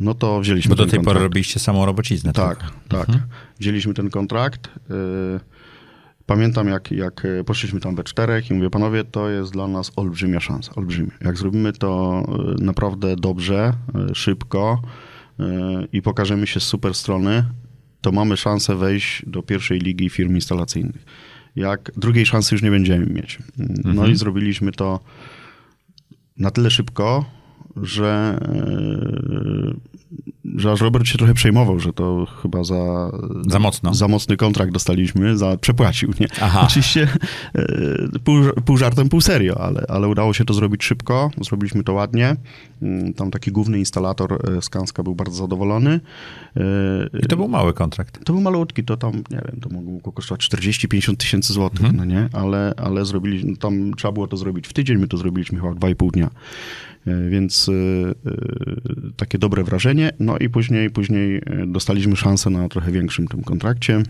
no 0.00 0.14
to 0.14 0.40
wzięliśmy 0.40 0.68
Bo 0.68 0.76
do 0.76 0.86
tej 0.86 0.90
kontrakt. 0.90 1.14
pory 1.14 1.24
robiliście 1.24 1.60
samą 1.60 1.86
robociznę. 1.86 2.32
Tak, 2.32 2.58
tylko. 2.58 2.74
tak. 2.88 3.08
Mhm. 3.08 3.26
Wzięliśmy 3.60 3.94
ten 3.94 4.10
kontrakt. 4.10 4.66
E, 4.66 5.40
pamiętam, 6.26 6.68
jak, 6.68 6.90
jak 6.90 7.26
poszliśmy 7.46 7.80
tam 7.80 7.94
we 7.94 8.04
czterech 8.04 8.50
i 8.50 8.54
mówię, 8.54 8.70
panowie, 8.70 9.04
to 9.04 9.28
jest 9.28 9.52
dla 9.52 9.68
nas 9.68 9.92
olbrzymia 9.96 10.40
szansa, 10.40 10.72
olbrzymia. 10.76 11.12
Jak 11.20 11.36
zrobimy 11.38 11.72
to 11.72 12.22
e, 12.58 12.64
naprawdę 12.64 13.16
dobrze, 13.16 13.72
szybko, 14.14 14.82
i 15.92 16.02
pokażemy 16.02 16.46
się 16.46 16.60
z 16.60 16.62
super 16.62 16.94
strony, 16.94 17.44
to 18.00 18.12
mamy 18.12 18.36
szansę 18.36 18.76
wejść 18.76 19.22
do 19.26 19.42
pierwszej 19.42 19.78
ligi 19.78 20.10
firm 20.10 20.34
instalacyjnych. 20.34 21.04
Jak 21.56 21.92
drugiej 21.96 22.26
szansy 22.26 22.54
już 22.54 22.62
nie 22.62 22.70
będziemy 22.70 23.06
mieć. 23.06 23.38
No 23.84 23.90
mhm. 23.90 24.12
i 24.12 24.16
zrobiliśmy 24.16 24.72
to 24.72 25.00
na 26.36 26.50
tyle 26.50 26.70
szybko, 26.70 27.24
że 27.76 28.38
że 30.58 30.72
aż 30.72 30.80
Robert 30.80 31.06
się 31.06 31.18
trochę 31.18 31.34
przejmował, 31.34 31.80
że 31.80 31.92
to 31.92 32.26
chyba 32.42 32.64
za... 32.64 33.10
Za 33.48 33.58
mocno. 33.58 33.94
Za 33.94 34.08
mocny 34.08 34.36
kontrakt 34.36 34.72
dostaliśmy, 34.72 35.36
za, 35.36 35.56
przepłacił, 35.56 36.12
nie? 36.20 36.26
Aha. 36.42 36.60
Oczywiście 36.66 37.08
e, 37.54 38.18
pół, 38.24 38.42
pół 38.64 38.76
żartem, 38.76 39.08
pół 39.08 39.20
serio, 39.20 39.60
ale, 39.60 39.84
ale 39.88 40.08
udało 40.08 40.34
się 40.34 40.44
to 40.44 40.54
zrobić 40.54 40.84
szybko, 40.84 41.30
zrobiliśmy 41.40 41.84
to 41.84 41.92
ładnie. 41.92 42.36
Mm, 42.82 43.14
tam 43.14 43.30
taki 43.30 43.52
główny 43.52 43.78
instalator 43.78 44.38
e, 44.56 44.62
Skanska 44.62 45.02
był 45.02 45.14
bardzo 45.14 45.36
zadowolony. 45.36 46.00
E, 46.56 46.60
I 47.22 47.26
to 47.26 47.36
był 47.36 47.48
mały 47.48 47.72
kontrakt. 47.74 48.24
To 48.24 48.32
był 48.32 48.42
malutki, 48.42 48.84
to 48.84 48.96
tam, 48.96 49.12
nie 49.12 49.42
wiem, 49.46 49.60
to 49.60 49.68
mogło 49.68 50.12
kosztować 50.12 50.48
40-50 50.48 51.16
tysięcy 51.16 51.52
złotych, 51.52 51.84
mhm. 51.84 51.96
no 51.96 52.04
nie? 52.04 52.28
Ale, 52.32 52.74
ale 52.76 53.04
zrobiliśmy, 53.04 53.56
tam 53.56 53.94
trzeba 53.94 54.12
było 54.12 54.26
to 54.26 54.36
zrobić 54.36 54.68
w 54.68 54.72
tydzień, 54.72 54.98
my 54.98 55.08
to 55.08 55.16
zrobiliśmy 55.16 55.60
chyba 55.60 55.72
2,5 55.72 56.10
dnia. 56.10 56.30
E, 57.06 57.30
więc 57.30 57.68
e, 57.68 57.72
e, 57.72 58.14
takie 59.16 59.38
dobre 59.38 59.64
wrażenie. 59.64 60.10
No 60.20 60.38
i 60.38 60.48
później, 60.48 60.90
później 60.90 61.42
dostaliśmy 61.66 62.16
szansę 62.16 62.50
na 62.50 62.68
trochę 62.68 62.92
większym 62.92 63.28
tym 63.28 63.42
kontrakcie. 63.42 64.02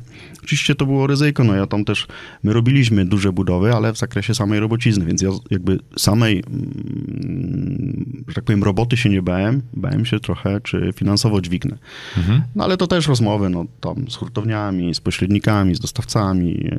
Oczywiście 0.42 0.74
to 0.74 0.86
było 0.86 1.06
ryzyko, 1.06 1.44
no 1.44 1.54
ja 1.54 1.66
tam 1.66 1.84
też, 1.84 2.06
my 2.42 2.52
robiliśmy 2.52 3.04
duże 3.04 3.32
budowy, 3.32 3.74
ale 3.74 3.92
w 3.92 3.98
zakresie 3.98 4.34
samej 4.34 4.60
robocizny, 4.60 5.04
więc 5.04 5.22
ja 5.22 5.30
jakby 5.50 5.78
samej, 5.96 6.42
mm, 6.46 8.24
że 8.28 8.34
tak 8.34 8.44
powiem, 8.44 8.64
roboty 8.64 8.96
się 8.96 9.08
nie 9.08 9.22
bałem, 9.22 9.62
bałem 9.74 10.04
się 10.06 10.20
trochę, 10.20 10.60
czy 10.60 10.90
finansowo 10.94 11.40
dźwignę. 11.40 11.78
Mhm. 12.16 12.42
No 12.54 12.64
ale 12.64 12.76
to 12.76 12.86
też 12.86 13.08
rozmowy, 13.08 13.50
no 13.50 13.64
tam 13.80 14.10
z 14.10 14.14
hurtowniami, 14.14 14.94
z 14.94 15.00
pośrednikami, 15.00 15.74
z 15.74 15.80
dostawcami, 15.80 16.70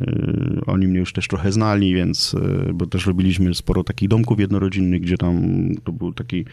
oni 0.67 0.87
mnie 0.87 0.99
już 0.99 1.13
też 1.13 1.27
trochę 1.27 1.51
znali, 1.51 1.93
więc, 1.93 2.35
bo 2.73 2.85
też 2.85 3.05
robiliśmy 3.05 3.55
sporo 3.55 3.83
takich 3.83 4.09
domków 4.09 4.39
jednorodzinnych, 4.39 5.01
gdzie 5.01 5.17
tam 5.17 5.41
to 5.83 5.91
były 5.99 6.13
taki, 6.13 6.45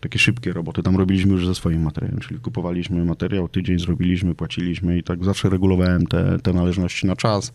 takie 0.00 0.18
szybkie 0.18 0.52
roboty. 0.52 0.82
Tam 0.82 0.96
robiliśmy 0.96 1.32
już 1.32 1.46
ze 1.46 1.54
swoim 1.54 1.82
materiałem, 1.82 2.18
czyli 2.18 2.40
kupowaliśmy 2.40 3.04
materiał, 3.04 3.48
tydzień 3.48 3.78
zrobiliśmy, 3.78 4.34
płaciliśmy 4.34 4.98
i 4.98 5.02
tak 5.02 5.24
zawsze 5.24 5.50
regulowałem 5.50 6.06
te, 6.06 6.38
te 6.38 6.52
należności 6.52 7.06
na 7.06 7.16
czas. 7.16 7.52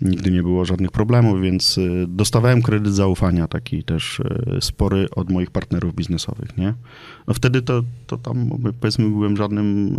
Nigdy 0.00 0.30
nie 0.30 0.42
było 0.42 0.64
żadnych 0.64 0.90
problemów, 0.90 1.42
więc 1.42 1.78
e, 1.78 2.06
dostawałem 2.08 2.62
kredyt 2.62 2.94
zaufania 2.94 3.48
taki 3.48 3.84
też 3.84 4.20
e, 4.20 4.60
spory 4.60 5.08
od 5.10 5.30
moich 5.30 5.50
partnerów 5.50 5.94
biznesowych, 5.94 6.56
nie? 6.56 6.74
No 7.26 7.34
wtedy 7.34 7.62
to, 7.62 7.82
to 8.06 8.16
tam 8.16 8.50
powiedzmy 8.80 9.10
byłem 9.10 9.36
żadnym 9.36 9.96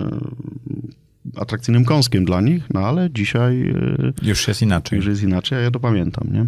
atrakcyjnym 1.36 1.86
kąskiem 1.86 2.26
dla 2.26 2.42
nich, 2.42 2.64
no 2.74 2.80
ale 2.80 3.10
dzisiaj 3.12 3.74
już 4.22 4.48
jest 4.48 4.62
inaczej. 4.62 4.98
Już 4.98 5.06
jest 5.06 5.24
inaczej, 5.24 5.58
a 5.58 5.62
ja 5.62 5.72
to 5.72 5.80
pamiętam, 5.80 6.28
nie? 6.34 6.46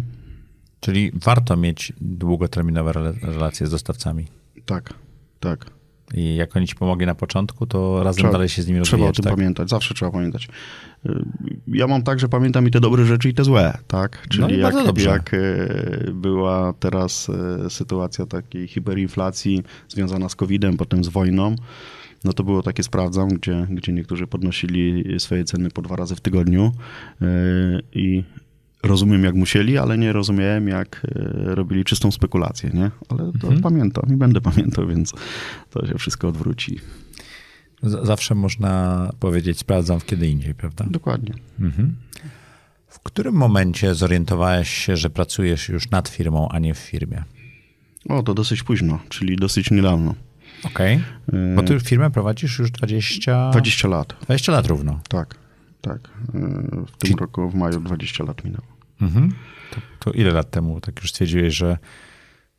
Czyli 0.84 1.12
warto 1.14 1.56
mieć 1.56 1.92
długoterminowe 2.00 2.92
relacje 3.22 3.66
z 3.66 3.70
dostawcami. 3.70 4.26
Tak, 4.66 4.94
tak. 5.40 5.66
I 6.14 6.36
jak 6.36 6.56
oni 6.56 6.66
ci 6.66 6.74
pomogli 6.74 7.06
na 7.06 7.14
początku, 7.14 7.66
to 7.66 8.04
razem 8.04 8.18
trzeba, 8.18 8.32
dalej 8.32 8.48
się 8.48 8.62
z 8.62 8.66
nimi 8.66 8.78
rozwijać. 8.78 9.00
Trzeba 9.00 9.10
o 9.10 9.12
tym 9.12 9.24
tak? 9.24 9.34
pamiętać, 9.34 9.70
zawsze 9.70 9.94
trzeba 9.94 10.10
pamiętać. 10.10 10.48
E, 11.06 11.24
ja 11.68 11.86
mam 11.86 12.02
tak, 12.02 12.20
że 12.20 12.28
pamiętam 12.28 12.68
i 12.68 12.70
te 12.70 12.80
dobre 12.80 13.04
rzeczy, 13.04 13.28
i 13.28 13.34
te 13.34 13.44
złe, 13.44 13.78
tak? 13.86 14.26
Czyli 14.28 14.42
no 14.42 14.50
jak, 14.50 14.98
jak 14.98 15.34
e, 15.34 15.38
była 16.12 16.72
teraz 16.72 17.30
sytuacja 17.68 18.26
takiej 18.26 18.68
hiperinflacji 18.68 19.62
związana 19.88 20.28
z 20.28 20.36
COVID-em, 20.36 20.76
potem 20.76 21.04
z 21.04 21.08
wojną, 21.08 21.56
no 22.24 22.32
to 22.32 22.44
było 22.44 22.62
takie 22.62 22.82
sprawdzam, 22.82 23.28
gdzie, 23.28 23.66
gdzie 23.70 23.92
niektórzy 23.92 24.26
podnosili 24.26 25.04
swoje 25.20 25.44
ceny 25.44 25.70
po 25.70 25.82
dwa 25.82 25.96
razy 25.96 26.16
w 26.16 26.20
tygodniu 26.20 26.72
i 27.92 28.24
rozumiem 28.84 29.24
jak 29.24 29.34
musieli, 29.34 29.78
ale 29.78 29.98
nie 29.98 30.12
rozumiałem 30.12 30.68
jak 30.68 31.02
e, 31.04 31.54
robili 31.54 31.84
czystą 31.84 32.10
spekulację, 32.10 32.70
nie? 32.74 32.90
Ale 33.08 33.18
to 33.18 33.46
mhm. 33.46 33.60
pamiętam 33.60 34.04
i 34.10 34.16
będę 34.16 34.40
pamiętał, 34.40 34.86
więc 34.86 35.12
to 35.70 35.86
się 35.86 35.98
wszystko 35.98 36.28
odwróci. 36.28 36.80
zawsze 37.82 38.34
można 38.34 39.10
powiedzieć, 39.20 39.58
sprawdzam 39.58 40.00
kiedy 40.00 40.28
indziej, 40.28 40.54
prawda? 40.54 40.86
Dokładnie. 40.90 41.34
Mhm. 41.60 41.96
W 42.88 43.00
którym 43.00 43.34
momencie 43.34 43.94
zorientowałeś 43.94 44.68
się, 44.70 44.96
że 44.96 45.10
pracujesz 45.10 45.68
już 45.68 45.90
nad 45.90 46.08
firmą, 46.08 46.48
a 46.48 46.58
nie 46.58 46.74
w 46.74 46.78
firmie? 46.78 47.24
O, 48.08 48.22
to 48.22 48.34
dosyć 48.34 48.62
późno, 48.62 48.98
czyli 49.08 49.36
dosyć 49.36 49.70
niedawno. 49.70 50.14
Okej. 50.64 51.00
Okay. 51.28 51.54
Bo 51.56 51.62
ty 51.62 51.80
firmę 51.80 52.10
prowadzisz 52.10 52.58
już 52.58 52.70
20... 52.70 53.50
20 53.50 53.88
lat. 53.88 54.14
20 54.22 54.52
lat 54.52 54.66
równo. 54.66 55.00
Tak, 55.08 55.38
tak. 55.80 56.08
W 56.86 56.96
tym 56.98 57.14
roku 57.18 57.50
w 57.50 57.54
maju 57.54 57.80
20 57.80 58.24
lat 58.24 58.44
minęło. 58.44 58.73
Mhm. 59.00 59.34
To, 59.70 59.80
to, 59.98 60.12
ile 60.12 60.30
lat 60.30 60.50
temu 60.50 60.80
tak 60.80 61.00
już 61.00 61.10
stwierdziłeś, 61.10 61.54
że 61.54 61.78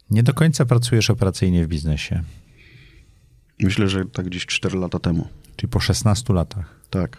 nie 0.09 0.23
do 0.23 0.33
końca 0.33 0.65
pracujesz 0.65 1.09
operacyjnie 1.09 1.65
w 1.65 1.67
biznesie? 1.67 2.23
Myślę, 3.59 3.87
że 3.87 4.05
tak 4.05 4.25
gdzieś 4.25 4.45
4 4.45 4.77
lata 4.77 4.99
temu. 4.99 5.27
Czyli 5.55 5.69
po 5.69 5.79
16 5.79 6.33
latach? 6.33 6.79
Tak. 6.89 7.17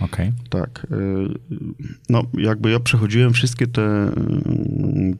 Okej. 0.00 0.28
Okay. 0.28 0.32
Tak. 0.50 0.86
No, 2.08 2.22
jakby 2.34 2.70
ja 2.70 2.80
przechodziłem 2.80 3.32
wszystkie 3.32 3.66
te, 3.66 4.12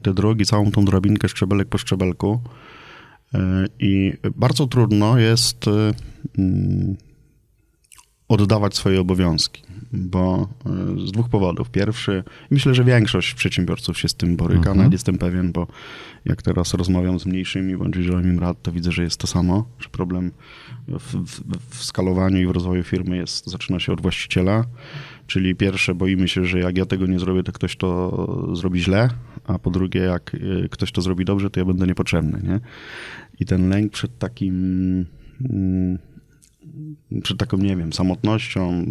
te 0.01 0.13
drogi, 0.13 0.45
całą 0.45 0.71
tą 0.71 0.85
drabinkę 0.85 1.29
szczebelek 1.29 1.67
po 1.67 1.77
szczebelku. 1.77 2.41
I 3.79 4.13
bardzo 4.35 4.67
trudno 4.67 5.17
jest 5.17 5.67
y, 5.67 5.71
mm, 6.37 6.95
oddawać 8.41 8.75
swoje 8.75 9.01
obowiązki, 9.01 9.63
bo 9.93 10.47
y, 10.97 11.07
z 11.07 11.11
dwóch 11.11 11.29
powodów. 11.29 11.69
Pierwszy, 11.69 12.23
myślę, 12.51 12.75
że 12.75 12.83
większość 12.83 13.33
przedsiębiorców 13.33 13.99
się 13.99 14.07
z 14.07 14.15
tym 14.15 14.35
boryka, 14.35 14.59
mhm. 14.59 14.77
nawet 14.77 14.91
jestem 14.93 15.17
pewien, 15.17 15.51
bo 15.51 15.67
jak 16.25 16.41
teraz 16.41 16.73
rozmawiam 16.73 17.19
z 17.19 17.25
mniejszymi 17.25 17.77
bądź 17.77 17.97
udzielam 17.97 18.23
im 18.23 18.39
rad, 18.39 18.61
to 18.61 18.71
widzę, 18.71 18.91
że 18.91 19.03
jest 19.03 19.17
to 19.17 19.27
samo, 19.27 19.65
że 19.79 19.89
problem 19.89 20.31
w, 20.87 21.15
w, 21.15 21.41
w 21.69 21.83
skalowaniu 21.83 22.41
i 22.41 22.45
w 22.45 22.51
rozwoju 22.51 22.83
firmy 22.83 23.17
jest, 23.17 23.47
zaczyna 23.47 23.79
się 23.79 23.93
od 23.93 24.01
właściciela, 24.01 24.65
czyli 25.27 25.55
pierwsze, 25.55 25.95
boimy 25.95 26.27
się, 26.27 26.45
że 26.45 26.59
jak 26.59 26.77
ja 26.77 26.85
tego 26.85 27.05
nie 27.05 27.19
zrobię, 27.19 27.43
to 27.43 27.51
ktoś 27.51 27.75
to 27.75 28.55
zrobi 28.55 28.79
źle, 28.79 29.09
a 29.47 29.59
po 29.59 29.71
drugie, 29.71 30.01
jak 30.01 30.33
y, 30.33 30.67
ktoś 30.71 30.91
to 30.91 31.01
zrobi 31.01 31.25
dobrze, 31.25 31.49
to 31.49 31.59
ja 31.59 31.65
będę 31.65 31.87
niepotrzebny, 31.87 32.41
nie? 32.43 32.59
I 33.39 33.45
ten 33.45 33.69
lęk 33.69 33.91
przed 33.91 34.17
takim, 34.17 34.55
mm, 35.49 35.97
przed 37.23 37.37
taką, 37.37 37.57
nie 37.57 37.75
wiem, 37.75 37.93
samotnością, 37.93 38.85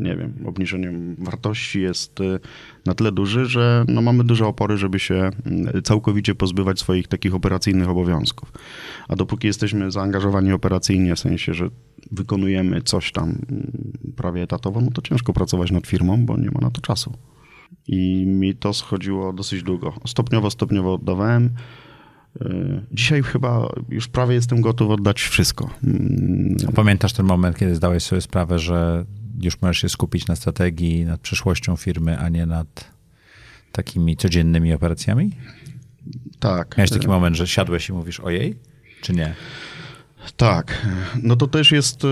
nie 0.00 0.16
wiem, 0.16 0.34
obniżeniem 0.46 1.16
wartości 1.18 1.80
jest 1.80 2.20
y, 2.20 2.40
na 2.86 2.94
tyle 2.94 3.12
duży, 3.12 3.46
że 3.46 3.84
no 3.88 4.02
mamy 4.02 4.24
duże 4.24 4.46
opory, 4.46 4.76
żeby 4.76 4.98
się 4.98 5.30
y, 5.76 5.82
całkowicie 5.82 6.34
pozbywać 6.34 6.78
swoich 6.80 7.08
takich 7.08 7.34
operacyjnych 7.34 7.88
obowiązków. 7.88 8.52
A 9.08 9.16
dopóki 9.16 9.46
jesteśmy 9.46 9.90
zaangażowani 9.90 10.52
operacyjnie, 10.52 11.14
w 11.14 11.20
sensie, 11.20 11.54
że 11.54 11.68
wykonujemy 12.10 12.82
coś 12.82 13.12
tam 13.12 13.28
mm, 13.28 13.92
prawie 14.16 14.42
etatowo, 14.42 14.80
no 14.80 14.90
to 14.90 15.02
ciężko 15.02 15.32
pracować 15.32 15.70
nad 15.70 15.86
firmą, 15.86 16.26
bo 16.26 16.36
nie 16.36 16.50
ma 16.50 16.60
na 16.60 16.70
to 16.70 16.80
czasu. 16.80 17.12
I 17.86 18.26
mi 18.26 18.54
to 18.54 18.72
schodziło 18.72 19.32
dosyć 19.32 19.62
długo. 19.62 19.94
Stopniowo, 20.06 20.50
stopniowo 20.50 20.94
oddawałem. 20.94 21.50
E, 22.40 22.82
dzisiaj 22.92 23.22
chyba 23.22 23.68
już 23.88 24.08
prawie 24.08 24.34
jestem 24.34 24.60
gotów 24.60 24.90
oddać 24.90 25.22
wszystko. 25.22 25.70
A 26.68 26.72
pamiętasz 26.72 27.12
ten 27.12 27.26
moment, 27.26 27.56
kiedy 27.56 27.74
zdałeś 27.74 28.02
sobie 28.02 28.22
sprawę, 28.22 28.58
że 28.58 29.04
już 29.42 29.62
możesz 29.62 29.78
się 29.78 29.88
skupić 29.88 30.26
na 30.26 30.36
strategii, 30.36 31.04
nad 31.04 31.20
przyszłością 31.20 31.76
firmy, 31.76 32.18
a 32.18 32.28
nie 32.28 32.46
nad 32.46 32.90
takimi 33.72 34.16
codziennymi 34.16 34.72
operacjami? 34.72 35.30
Tak. 36.38 36.78
Miałeś 36.78 36.90
taki 36.90 37.08
moment, 37.08 37.36
że 37.36 37.46
siadłeś 37.46 37.88
i 37.88 37.92
mówisz 37.92 38.20
ojej, 38.20 38.58
czy 39.00 39.12
nie? 39.12 39.34
Tak. 40.36 40.86
No 41.22 41.36
to 41.36 41.46
też 41.46 41.72
jest 41.72 42.04
e, 42.04 42.08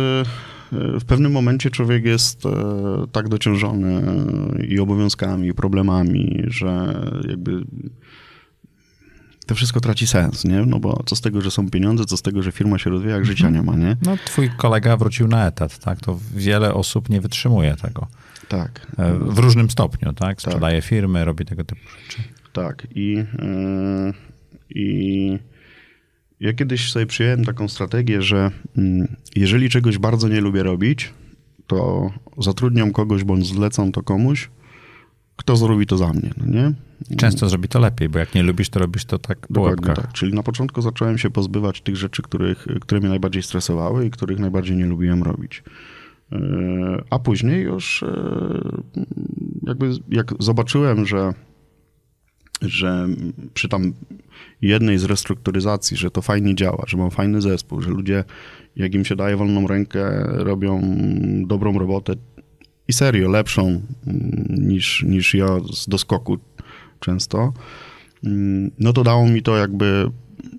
w 0.73 1.05
pewnym 1.05 1.33
momencie 1.33 1.71
człowiek 1.71 2.05
jest 2.05 2.47
e, 2.47 2.51
tak 3.13 3.29
dociążony 3.29 4.03
i 4.69 4.81
obowiązkami, 4.81 5.49
i 5.49 5.55
problemami, 5.55 6.43
że 6.47 7.03
jakby 7.29 7.65
to 9.51 9.55
wszystko 9.55 9.81
traci 9.81 10.07
sens, 10.07 10.45
nie? 10.45 10.67
No 10.67 10.81
bo 10.81 11.03
co 11.07 11.17
z 11.17 11.21
tego, 11.21 11.41
że 11.41 11.51
są 11.51 11.71
pieniądze, 11.71 12.05
co 12.05 12.17
z 12.17 12.23
tego, 12.23 12.43
że 12.43 12.53
firma 12.53 12.79
się 12.79 12.91
rozwija, 12.91 13.15
jak 13.15 13.25
życia 13.25 13.47
mhm. 13.47 13.67
nie 13.67 13.73
ma, 13.73 13.89
nie? 13.89 13.97
No 14.03 14.17
twój 14.25 14.51
kolega 14.57 14.97
wrócił 14.97 15.29
na 15.29 15.47
etat, 15.47 15.79
tak? 15.79 16.01
To 16.01 16.19
wiele 16.35 16.75
osób 16.75 17.09
nie 17.09 17.21
wytrzymuje 17.21 17.77
tego. 17.77 18.07
Tak. 18.49 18.87
E, 18.99 19.15
w 19.15 19.39
różnym 19.39 19.71
stopniu, 19.71 20.13
tak? 20.13 20.43
Sprzedaje 20.43 20.81
tak. 20.81 20.89
firmy, 20.89 21.25
robi 21.25 21.45
tego 21.45 21.65
typu 21.65 21.81
rzeczy. 22.03 22.23
Tak. 22.53 22.87
I, 22.95 23.13
yy, 23.13 24.15
i 24.71 25.39
ja 26.41 26.53
kiedyś 26.53 26.93
sobie 26.93 27.07
przyjąłem 27.07 27.45
taką 27.45 27.69
strategię, 27.69 28.23
że 28.23 28.51
yy, 28.77 29.09
jeżeli 29.37 29.69
czegoś 29.69 29.99
bardzo 29.99 30.29
nie 30.29 30.41
lubię 30.41 30.63
robić, 30.63 31.13
to 31.67 32.11
zatrudniam 32.39 32.93
kogoś 32.93 33.25
bądź 33.25 33.47
zlecam 33.47 33.93
to 33.93 34.03
komuś, 34.03 34.51
kto 35.41 35.57
zrobi 35.57 35.87
to 35.87 35.97
za 35.97 36.13
mnie, 36.13 36.31
no 36.37 36.47
nie? 36.47 36.73
Często 37.17 37.49
zrobi 37.49 37.69
to 37.69 37.81
lepiej, 37.81 38.09
bo 38.09 38.19
jak 38.19 38.35
nie 38.35 38.43
lubisz, 38.43 38.69
to 38.69 38.81
robisz 38.81 39.05
to 39.05 39.19
tak 39.19 39.39
po 39.39 39.55
Dokładnie 39.55 39.95
tak. 39.95 40.13
Czyli 40.13 40.35
na 40.35 40.43
początku 40.43 40.83
zacząłem 40.83 41.19
się 41.19 41.31
pozbywać 41.31 41.81
tych 41.81 41.97
rzeczy, 41.97 42.23
których, 42.23 42.67
które 42.81 43.01
mnie 43.01 43.09
najbardziej 43.09 43.43
stresowały 43.43 44.07
i 44.07 44.11
których 44.11 44.39
najbardziej 44.39 44.77
nie 44.77 44.87
lubiłem 44.87 45.23
robić. 45.23 45.63
E, 46.33 46.39
a 47.11 47.19
później 47.19 47.63
już 47.63 48.03
e, 48.03 48.07
jakby 49.63 49.91
jak 50.09 50.35
zobaczyłem, 50.39 51.07
że, 51.07 51.35
że 52.63 53.09
przy 53.55 53.69
tam 53.69 53.93
jednej 54.63 54.99
z 54.99 55.05
restrukturyzacji, 55.05 55.97
że 55.97 56.11
to 56.11 56.23
fajnie 56.23 56.55
działa, 56.55 56.85
że 56.87 56.97
mam 56.97 57.11
fajny 57.11 57.41
zespół, 57.41 57.81
że 57.81 57.91
ludzie, 57.91 58.25
jak 58.77 58.95
im 58.95 59.05
się 59.05 59.17
daje 59.17 59.37
wolną 59.37 59.67
rękę, 59.67 60.23
robią 60.25 60.83
dobrą 61.47 61.79
robotę, 61.79 62.15
i 62.91 62.93
serio 62.93 63.29
lepszą 63.29 63.63
mm, 63.67 64.45
niż, 64.49 65.03
niż 65.03 65.35
ja 65.35 65.47
z 65.73 65.89
doskoku 65.89 66.39
często, 67.01 67.53
mm, 68.25 68.71
no 68.79 68.93
to 68.93 69.05
dało 69.05 69.27
mi 69.27 69.43
to 69.43 69.57
jakby 69.57 70.11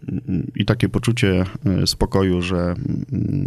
mm, 0.10 0.52
i 0.56 0.66
takie 0.66 0.90
poczucie 0.90 1.46
e, 1.66 1.88
spokoju, 1.88 2.42
że, 2.42 2.76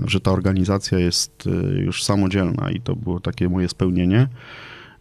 że 0.06 0.20
ta 0.20 0.30
organizacja 0.30 0.98
jest 0.98 1.44
e, 1.46 1.80
już 1.80 2.04
samodzielna 2.04 2.70
i 2.70 2.80
to 2.80 2.96
było 2.96 3.20
takie 3.20 3.48
moje 3.48 3.68
spełnienie, 3.68 4.28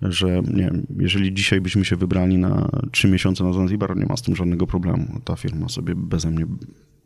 że 0.01 0.41
nie 0.53 0.63
wiem, 0.63 0.87
jeżeli 0.99 1.33
dzisiaj 1.33 1.61
byśmy 1.61 1.85
się 1.85 1.95
wybrali 1.95 2.37
na 2.37 2.69
trzy 2.91 3.07
miesiące 3.07 3.43
na 3.43 3.53
Zanzibar, 3.53 3.97
nie 3.97 4.05
ma 4.05 4.17
z 4.17 4.21
tym 4.21 4.35
żadnego 4.35 4.67
problemu. 4.67 5.21
Ta 5.25 5.35
firma 5.35 5.69
sobie 5.69 5.93
beze 5.95 6.31
mnie 6.31 6.45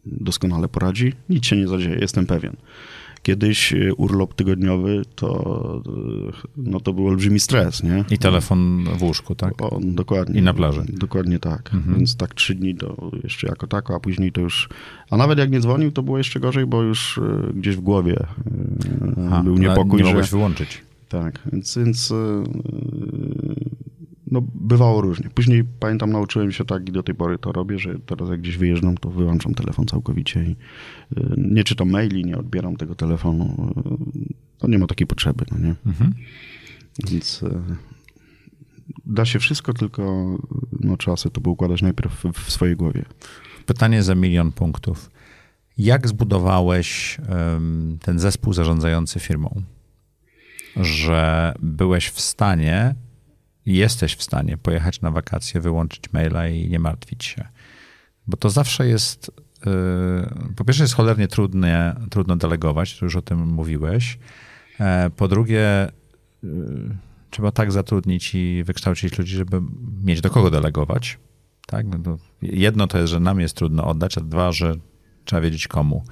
doskonale 0.05 0.67
poradzi, 0.67 1.13
nic 1.29 1.45
się 1.45 1.55
nie 1.57 1.67
zadzieje, 1.67 1.97
jestem 2.01 2.25
pewien. 2.25 2.55
Kiedyś 3.21 3.73
e, 3.73 3.93
urlop 3.93 4.33
tygodniowy 4.33 5.01
to, 5.15 5.81
e, 6.27 6.47
no 6.57 6.79
to 6.79 6.93
był 6.93 7.07
olbrzymi 7.07 7.39
stres, 7.39 7.83
nie? 7.83 8.05
I 8.09 8.17
telefon 8.17 8.85
w 8.97 9.03
łóżku, 9.03 9.35
tak? 9.35 9.53
Dokładnie. 9.81 10.39
I 10.39 10.43
na 10.43 10.53
plaży. 10.53 10.85
Dokładnie 10.89 11.39
tak. 11.39 11.73
Mhm. 11.73 11.97
Więc 11.97 12.15
tak 12.15 12.33
trzy 12.33 12.55
dni 12.55 12.75
to 12.75 13.11
jeszcze 13.23 13.47
jako 13.47 13.67
tako, 13.67 13.95
a 13.95 13.99
później 13.99 14.31
to 14.31 14.41
już... 14.41 14.69
A 15.09 15.17
nawet 15.17 15.39
jak 15.39 15.51
nie 15.51 15.59
dzwonił, 15.59 15.91
to 15.91 16.03
było 16.03 16.17
jeszcze 16.17 16.39
gorzej, 16.39 16.65
bo 16.65 16.81
już 16.81 17.17
e, 17.17 17.53
gdzieś 17.53 17.75
w 17.75 17.81
głowie 17.81 18.17
był 19.43 19.57
niepokój, 19.57 20.01
nie 20.01 20.07
mogłeś 20.07 20.25
że... 20.25 20.37
wyłączyć. 20.37 20.81
Tak, 21.09 21.39
więc, 21.51 21.77
więc 21.77 22.13
no, 24.31 24.41
bywało 24.55 25.01
różnie. 25.01 25.29
Później 25.29 25.63
pamiętam, 25.79 26.11
nauczyłem 26.11 26.51
się 26.51 26.65
tak 26.65 26.89
i 26.89 26.91
do 26.91 27.03
tej 27.03 27.15
pory 27.15 27.37
to 27.37 27.51
robię, 27.51 27.79
że 27.79 27.99
teraz 27.99 28.29
jak 28.29 28.41
gdzieś 28.41 28.57
wyjeżdżam, 28.57 28.97
to 28.97 29.09
wyłączam 29.09 29.53
telefon 29.53 29.85
całkowicie 29.85 30.43
i 30.43 30.55
y, 31.17 31.35
nie 31.37 31.63
czytam 31.63 31.89
maili, 31.89 32.25
nie 32.25 32.37
odbieram 32.37 32.75
tego 32.75 32.95
telefonu. 32.95 33.73
Y, 34.31 34.33
to 34.57 34.67
nie 34.67 34.79
ma 34.79 34.87
takiej 34.87 35.07
potrzeby, 35.07 35.45
no 35.51 35.57
nie? 35.57 35.75
Mhm. 35.85 36.13
Więc 37.09 37.43
y, 37.43 37.61
da 39.05 39.25
się 39.25 39.39
wszystko, 39.39 39.73
tylko 39.73 40.37
no, 40.79 40.97
trzeba 40.97 41.17
sobie 41.17 41.33
to 41.33 41.51
układać 41.51 41.81
najpierw 41.81 42.23
w, 42.33 42.51
swojej 42.51 42.75
głowie. 42.75 43.05
Pytanie 43.65 44.03
za 44.03 44.15
milion 44.15 44.51
punktów. 44.51 45.11
Jak 45.77 46.07
zbudowałeś 46.07 47.17
ten 48.01 48.19
zespół 48.19 48.53
zarządzający 48.53 49.19
firmą? 49.19 49.61
Że 50.75 51.53
byłeś 51.59 52.09
w 52.09 52.19
stanie 52.19 52.95
jesteś 53.75 54.15
w 54.15 54.23
stanie 54.23 54.57
pojechać 54.57 55.01
na 55.01 55.11
wakacje, 55.11 55.61
wyłączyć 55.61 56.13
maila 56.13 56.47
i 56.47 56.69
nie 56.69 56.79
martwić 56.79 57.25
się. 57.25 57.47
Bo 58.27 58.37
to 58.37 58.49
zawsze 58.49 58.87
jest, 58.87 59.31
yy, 59.65 60.53
po 60.55 60.65
pierwsze 60.65 60.83
jest 60.83 60.93
cholernie 60.93 61.27
trudne, 61.27 61.95
trudno 62.09 62.35
delegować, 62.35 62.99
to 62.99 63.05
już 63.05 63.15
o 63.15 63.21
tym 63.21 63.47
mówiłeś. 63.47 64.19
E, 64.79 65.09
po 65.09 65.27
drugie, 65.27 65.91
yy, 66.43 66.97
trzeba 67.29 67.51
tak 67.51 67.71
zatrudnić 67.71 68.35
i 68.35 68.63
wykształcić 68.63 69.17
ludzi, 69.17 69.35
żeby 69.35 69.61
mieć 70.03 70.21
do 70.21 70.29
kogo 70.29 70.51
delegować. 70.51 71.19
Tak? 71.67 71.85
No 72.05 72.17
jedno 72.41 72.87
to 72.87 72.97
jest, 72.97 73.11
że 73.11 73.19
nam 73.19 73.39
jest 73.39 73.55
trudno 73.55 73.87
oddać, 73.87 74.17
a 74.17 74.21
dwa, 74.21 74.51
że 74.51 74.75
trzeba 75.25 75.41
wiedzieć 75.41 75.67
komu. 75.67 76.03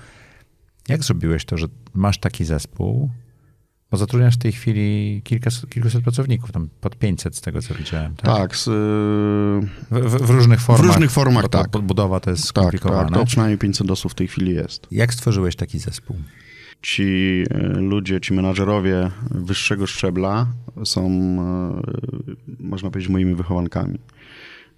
Jak 0.88 1.04
zrobiłeś 1.04 1.46
to, 1.46 1.58
że 1.58 1.68
masz 1.94 2.18
taki 2.18 2.46
zespół, 2.46 3.10
bo 3.92 3.98
zatrudniasz 3.98 4.36
w 4.36 4.38
tej 4.38 4.52
chwili 4.52 5.22
kilkaset, 5.24 5.70
kilkuset 5.70 6.04
pracowników, 6.04 6.52
tam 6.52 6.70
pod 6.82 6.96
500 6.96 7.36
z 7.36 7.42
tego, 7.42 7.62
co 7.62 7.74
widziałem. 7.74 8.16
Tak, 8.16 8.38
tak 8.38 8.58
z, 8.58 8.66
w, 8.66 9.66
w, 9.92 10.28
w, 10.28 10.30
różnych 10.30 10.62
formach. 10.62 10.86
W 10.86 10.88
różnych 10.88 11.12
formach, 11.12 11.50
tak. 11.50 11.70
Podbudowa 11.70 12.20
to 12.20 12.30
jest 12.30 12.46
skomplikowane. 12.46 13.04
Tak, 13.04 13.10
tak, 13.10 13.20
to 13.20 13.26
przynajmniej 13.26 13.58
500 13.58 13.92
osób 13.92 14.12
w 14.12 14.16
tej 14.16 14.28
chwili 14.28 14.56
jest. 14.56 14.88
Jak 14.92 15.14
stworzyłeś 15.14 15.56
taki 15.56 15.80
zespół? 15.80 16.18
Ci 16.82 17.44
e, 17.50 17.58
ludzie, 17.68 18.22
ci 18.22 18.34
menadżerowie 18.34 19.12
wyższego 19.32 19.88
szczebla 19.88 20.48
są, 20.86 21.02
e, 21.08 21.82
można 22.60 22.90
powiedzieć, 22.92 23.12
moimi 23.12 23.36
wychowankami. 23.36 24.00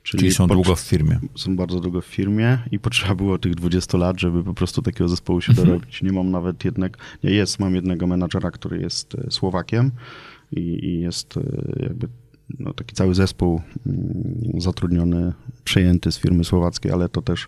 Czyli, 0.07 0.21
Czyli 0.21 0.33
są 0.33 0.47
długo 0.47 0.75
w 0.75 0.79
firmie. 0.79 1.19
Są 1.35 1.55
bardzo 1.55 1.79
długo 1.79 2.01
w 2.01 2.05
firmie 2.05 2.57
i 2.71 2.79
potrzeba 2.79 3.15
było 3.15 3.37
tych 3.37 3.55
20 3.55 3.97
lat, 3.97 4.19
żeby 4.19 4.43
po 4.43 4.53
prostu 4.53 4.81
takiego 4.81 5.09
zespołu 5.09 5.41
się 5.41 5.49
mhm. 5.49 5.67
dorobić. 5.67 6.01
Nie 6.01 6.11
mam 6.11 6.31
nawet 6.31 6.65
jednego, 6.65 6.99
nie 7.23 7.31
jest, 7.31 7.59
mam 7.59 7.75
jednego 7.75 8.07
menadżera, 8.07 8.51
który 8.51 8.81
jest 8.81 9.15
e, 9.15 9.31
Słowakiem 9.31 9.91
i, 10.51 10.59
i 10.59 10.99
jest 10.99 11.37
e, 11.37 11.41
jakby 11.83 12.07
no, 12.59 12.73
taki 12.73 12.95
cały 12.95 13.15
zespół 13.15 13.61
mm, 13.87 14.61
zatrudniony, 14.61 15.33
przejęty 15.63 16.11
z 16.11 16.19
firmy 16.19 16.43
słowackiej, 16.43 16.91
ale 16.91 17.09
to 17.09 17.21
też 17.21 17.47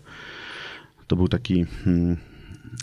to 1.07 1.15
był 1.15 1.27
taki 1.27 1.65
hmm, 1.65 2.17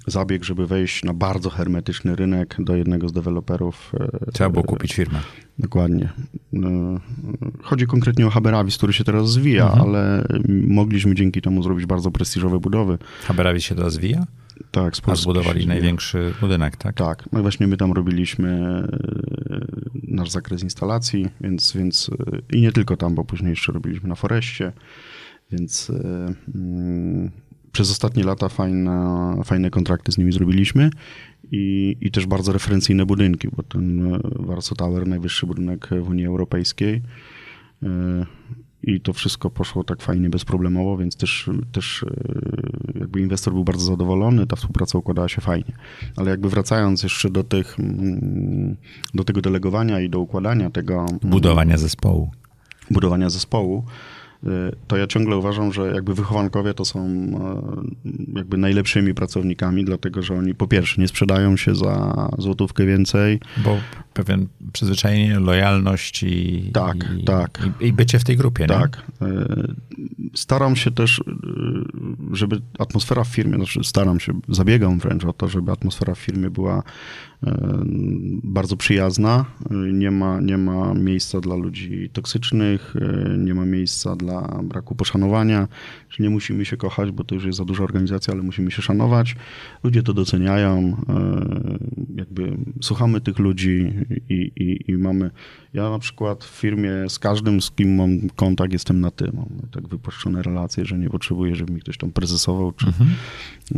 zabieg, 0.06 0.44
żeby 0.44 0.66
wejść 0.66 1.04
na 1.04 1.14
bardzo 1.14 1.50
hermetyczny 1.50 2.16
rynek 2.16 2.56
do 2.58 2.76
jednego 2.76 3.08
z 3.08 3.12
deweloperów. 3.12 3.92
E, 4.00 4.32
Trzeba 4.32 4.50
było 4.50 4.64
kupić 4.64 4.94
firmę. 4.94 5.20
Dokładnie. 5.58 6.08
E, 6.54 6.98
chodzi 7.62 7.86
konkretnie 7.86 8.26
o 8.26 8.30
Haberavis, 8.30 8.76
który 8.76 8.92
się 8.92 9.04
teraz 9.04 9.30
zwija, 9.30 9.64
mhm. 9.64 9.82
ale 9.82 10.26
mogliśmy 10.68 11.14
dzięki 11.14 11.42
temu 11.42 11.62
zrobić 11.62 11.86
bardzo 11.86 12.10
prestiżowe 12.10 12.60
budowy. 12.60 12.98
Haberavis 13.24 13.64
się 13.64 13.74
teraz 13.74 13.92
zwija? 13.92 14.26
Tak, 14.70 14.94
A 15.06 15.14
zbudowali 15.14 15.66
największy 15.66 16.34
budynek, 16.40 16.76
tak? 16.76 16.96
Tak. 16.96 17.28
No 17.32 17.42
właśnie 17.42 17.66
my 17.66 17.76
tam 17.76 17.92
robiliśmy 17.92 18.48
e, 18.50 19.60
nasz 20.02 20.30
zakres 20.30 20.62
instalacji, 20.62 21.28
więc, 21.40 21.72
więc 21.72 22.10
i 22.52 22.60
nie 22.60 22.72
tylko 22.72 22.96
tam, 22.96 23.14
bo 23.14 23.24
później 23.24 23.50
jeszcze 23.50 23.72
robiliśmy 23.72 24.08
na 24.08 24.14
Foreście, 24.14 24.72
więc 25.52 25.92
mm, 26.54 27.30
przez 27.76 27.90
ostatnie 27.90 28.24
lata 28.24 28.48
fajne, 28.48 29.36
fajne 29.44 29.70
kontrakty 29.70 30.12
z 30.12 30.18
nimi 30.18 30.32
zrobiliśmy 30.32 30.90
i, 31.52 31.96
i 32.00 32.10
też 32.10 32.26
bardzo 32.26 32.52
referencyjne 32.52 33.06
budynki, 33.06 33.48
bo 33.56 33.62
ten 33.62 34.14
e, 34.14 34.18
Warsaw 34.22 34.78
Tower, 34.78 35.06
najwyższy 35.06 35.46
budynek 35.46 35.88
w 36.02 36.08
Unii 36.08 36.26
Europejskiej 36.26 37.02
e, 37.82 38.26
i 38.82 39.00
to 39.00 39.12
wszystko 39.12 39.50
poszło 39.50 39.84
tak 39.84 40.02
fajnie, 40.02 40.30
bezproblemowo, 40.30 40.96
więc 40.96 41.16
też, 41.16 41.50
też 41.72 42.02
e, 42.02 42.98
jakby 42.98 43.20
inwestor 43.20 43.52
był 43.52 43.64
bardzo 43.64 43.84
zadowolony, 43.84 44.46
ta 44.46 44.56
współpraca 44.56 44.98
układała 44.98 45.28
się 45.28 45.40
fajnie. 45.40 45.72
Ale 46.16 46.30
jakby 46.30 46.48
wracając 46.48 47.02
jeszcze 47.02 47.30
do 47.30 47.44
tych, 47.44 47.80
mm, 47.80 48.76
do 49.14 49.24
tego 49.24 49.40
delegowania 49.40 50.00
i 50.00 50.10
do 50.10 50.20
układania 50.20 50.70
tego... 50.70 51.06
Budowania 51.22 51.76
zespołu. 51.76 52.30
Budowania 52.90 53.30
zespołu, 53.30 53.84
to 54.86 54.96
ja 54.96 55.06
ciągle 55.06 55.36
uważam, 55.36 55.72
że 55.72 55.92
jakby 55.94 56.14
wychowankowie 56.14 56.74
to 56.74 56.84
są 56.84 57.00
e, 58.04 58.08
jakby 58.36 58.56
najlepszymi 58.56 59.14
pracownikami, 59.14 59.84
dlatego 59.84 60.22
że 60.22 60.34
oni 60.34 60.54
po 60.54 60.68
pierwsze 60.68 61.00
nie 61.00 61.08
sprzedają 61.08 61.56
się 61.56 61.74
za 61.74 62.28
złotówkę 62.38 62.86
więcej. 62.86 63.40
Bo 63.56 63.78
pewien 64.14 64.46
przyzwyczajenie, 64.72 65.40
lojalność 65.40 66.22
i, 66.22 66.70
tak, 66.72 66.96
i, 67.18 67.24
tak. 67.24 67.68
i, 67.80 67.86
i 67.86 67.92
bycie 67.92 68.18
w 68.18 68.24
tej 68.24 68.36
grupie. 68.36 68.66
Tak. 68.66 69.02
Nie? 69.20 69.28
Staram 70.34 70.76
się 70.76 70.90
też, 70.90 71.20
e, 71.20 71.22
żeby 72.32 72.60
atmosfera 72.78 73.24
w 73.24 73.28
firmie, 73.28 73.56
znaczy 73.56 73.80
staram 73.84 74.20
się, 74.20 74.32
zabiegam 74.48 74.98
wręcz 74.98 75.24
o 75.24 75.32
to, 75.32 75.48
żeby 75.48 75.72
atmosfera 75.72 76.14
w 76.14 76.18
firmie 76.18 76.50
była 76.50 76.82
bardzo 78.44 78.76
przyjazna. 78.76 79.44
Nie 79.92 80.10
ma, 80.10 80.40
nie 80.40 80.58
ma 80.58 80.94
miejsca 80.94 81.40
dla 81.40 81.56
ludzi 81.56 82.10
toksycznych, 82.12 82.94
nie 83.38 83.54
ma 83.54 83.66
miejsca 83.66 84.16
dla 84.16 84.60
braku 84.62 84.94
poszanowania, 84.94 85.68
że 86.10 86.24
nie 86.24 86.30
musimy 86.30 86.64
się 86.64 86.76
kochać, 86.76 87.10
bo 87.10 87.24
to 87.24 87.34
już 87.34 87.44
jest 87.44 87.58
za 87.58 87.64
duża 87.64 87.84
organizacja, 87.84 88.34
ale 88.34 88.42
musimy 88.42 88.70
się 88.70 88.82
szanować. 88.82 89.36
Ludzie 89.84 90.02
to 90.02 90.14
doceniają, 90.14 90.96
jakby 92.14 92.56
słuchamy 92.82 93.20
tych 93.20 93.38
ludzi 93.38 93.92
i, 94.28 94.52
i, 94.56 94.90
i 94.90 94.98
mamy. 94.98 95.30
Ja 95.74 95.90
na 95.90 95.98
przykład 95.98 96.44
w 96.44 96.60
firmie 96.60 96.90
z 97.08 97.18
każdym, 97.18 97.60
z 97.60 97.70
kim 97.70 97.94
mam 97.94 98.30
kontakt, 98.36 98.72
jestem 98.72 99.00
na 99.00 99.10
ty. 99.10 99.30
Mam 99.34 99.48
tak 99.70 99.88
wypuszczone 99.88 100.42
relacje, 100.42 100.84
że 100.84 100.98
nie 100.98 101.10
potrzebuję, 101.10 101.56
żeby 101.56 101.72
mi 101.72 101.80
ktoś 101.80 101.98
tam 101.98 102.10
prezesował, 102.10 102.72
czy, 102.72 102.86
mhm. 102.86 103.10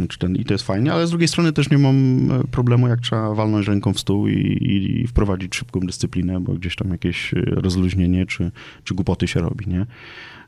czy 0.09 0.19
ten. 0.19 0.37
I 0.37 0.45
to 0.45 0.55
jest 0.55 0.65
fajnie, 0.65 0.93
ale 0.93 1.07
z 1.07 1.11
drugiej 1.11 1.29
strony 1.29 1.53
też 1.53 1.71
nie 1.71 1.79
mam 1.79 2.29
problemu, 2.51 2.89
jak 2.89 3.01
trzeba 3.01 3.35
walnąć 3.35 3.48
walnąć 3.49 3.69
ręką 3.69 3.93
w 3.93 4.01
stół 4.01 4.29
i, 4.29 4.59
i, 4.61 5.07
wprowadzić 5.07 5.57
szybką 5.57 5.81
dyscyplinę, 5.81 6.41
bo 6.41 6.53
gdzieś 6.53 6.77
tam 6.77 6.91
jakieś 6.91 7.35
e, 7.35 7.41
rozluźnienie 7.45 8.27
czy, 8.27 8.51
czy 8.85 8.95
głupoty 8.95 9.29
się 9.29 9.41
robi, 9.41 9.67
nie? 9.67 9.87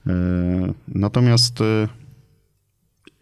E, 0.07 0.73
natomiast 0.89 1.61
e, 1.61 1.89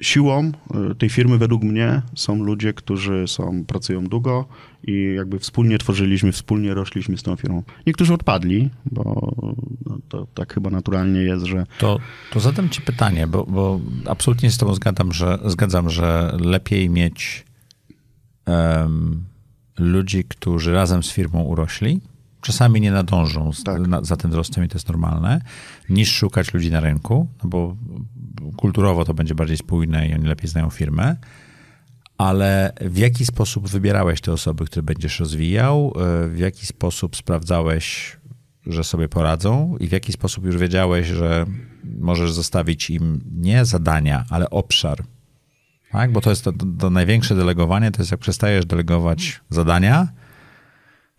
siłą 0.01 0.53
tej 0.99 1.09
firmy 1.09 1.38
według 1.38 1.62
mnie 1.62 2.03
są 2.14 2.43
ludzie, 2.43 2.73
którzy 2.73 3.25
są, 3.29 3.64
pracują 3.64 4.05
długo 4.05 4.49
i 4.87 5.14
jakby 5.17 5.38
wspólnie 5.38 5.79
tworzyliśmy, 5.79 6.33
wspólnie 6.33 6.75
rośliśmy 6.75 7.19
z 7.19 7.23
tą 7.23 7.37
firmą. 7.37 7.62
Niektórzy 7.87 8.14
odpadli, 8.14 8.71
bo 8.87 9.33
no, 9.87 9.99
to 10.09 10.27
tak 10.35 10.55
chyba 10.55 10.71
naturalnie 10.71 11.21
jest, 11.21 11.45
że... 11.45 11.67
To, 11.79 11.99
to 12.33 12.41
zadam 12.41 12.69
ci 12.69 12.83
pytanie, 12.83 13.27
bo, 13.27 13.45
bo 13.45 13.81
absolutnie 14.07 14.51
z 14.51 14.59
tobą 14.59 14.75
zgadzam, 14.75 15.12
że, 15.12 15.38
zgadzam, 15.45 15.91
że 15.91 16.37
lepiej 16.41 16.91
mieć 16.91 17.45
um, 18.47 19.25
ludzi, 19.79 20.25
którzy 20.25 20.73
razem 20.73 21.03
z 21.03 21.11
firmą 21.11 21.43
urośli, 21.43 22.01
czasami 22.41 22.81
nie 22.81 22.91
nadążą 22.91 23.53
z, 23.53 23.64
tak. 23.64 23.87
na, 23.87 24.05
za 24.05 24.17
tym 24.17 24.31
wzrostem 24.31 24.64
i 24.64 24.69
to 24.69 24.75
jest 24.75 24.88
normalne, 24.88 25.41
niż 25.88 26.12
szukać 26.12 26.55
ludzi 26.55 26.71
na 26.71 26.81
rynku, 26.81 27.29
no 27.43 27.49
bo 27.49 27.77
kulturowo 28.57 29.05
to 29.05 29.14
będzie 29.14 29.35
bardziej 29.35 29.57
spójne 29.57 30.09
i 30.09 30.14
oni 30.14 30.25
lepiej 30.25 30.51
znają 30.51 30.71
firmę. 30.71 31.17
Ale 32.19 32.73
w 32.81 32.97
jaki 32.97 33.27
sposób 33.27 33.69
wybierałeś 33.69 34.21
te 34.21 34.33
osoby, 34.33 34.64
które 34.64 34.83
będziesz 34.83 35.21
rozwijał? 35.21 35.93
E, 35.97 36.29
w 36.29 36.38
jaki 36.38 36.67
sposób 36.67 37.17
sprawdzałeś, 37.17 38.17
że 38.67 38.85
sobie 38.85 39.09
poradzą? 39.09 39.77
I 39.81 39.88
w 39.88 39.93
jaki 39.93 40.12
sposób 40.12 40.45
już 40.45 40.57
wiedziałeś, 40.57 41.07
że 41.07 41.47
możesz 41.99 42.33
zostawić 42.33 42.91
im 42.91 43.21
nie 43.37 43.64
zadania, 43.64 44.25
ale 44.31 44.51
obszar, 44.51 45.05
tak? 45.92 46.12
Bo 46.12 46.20
to 46.20 46.31
jest 46.31 46.44
to, 46.44 46.53
to 46.79 46.90
największe 46.90 47.35
delegowanie, 47.35 47.90
to 47.90 48.03
jest 48.03 48.11
jak 48.11 48.20
przestajesz 48.20 48.66
delegować 48.66 49.40
zadania, 49.51 50.09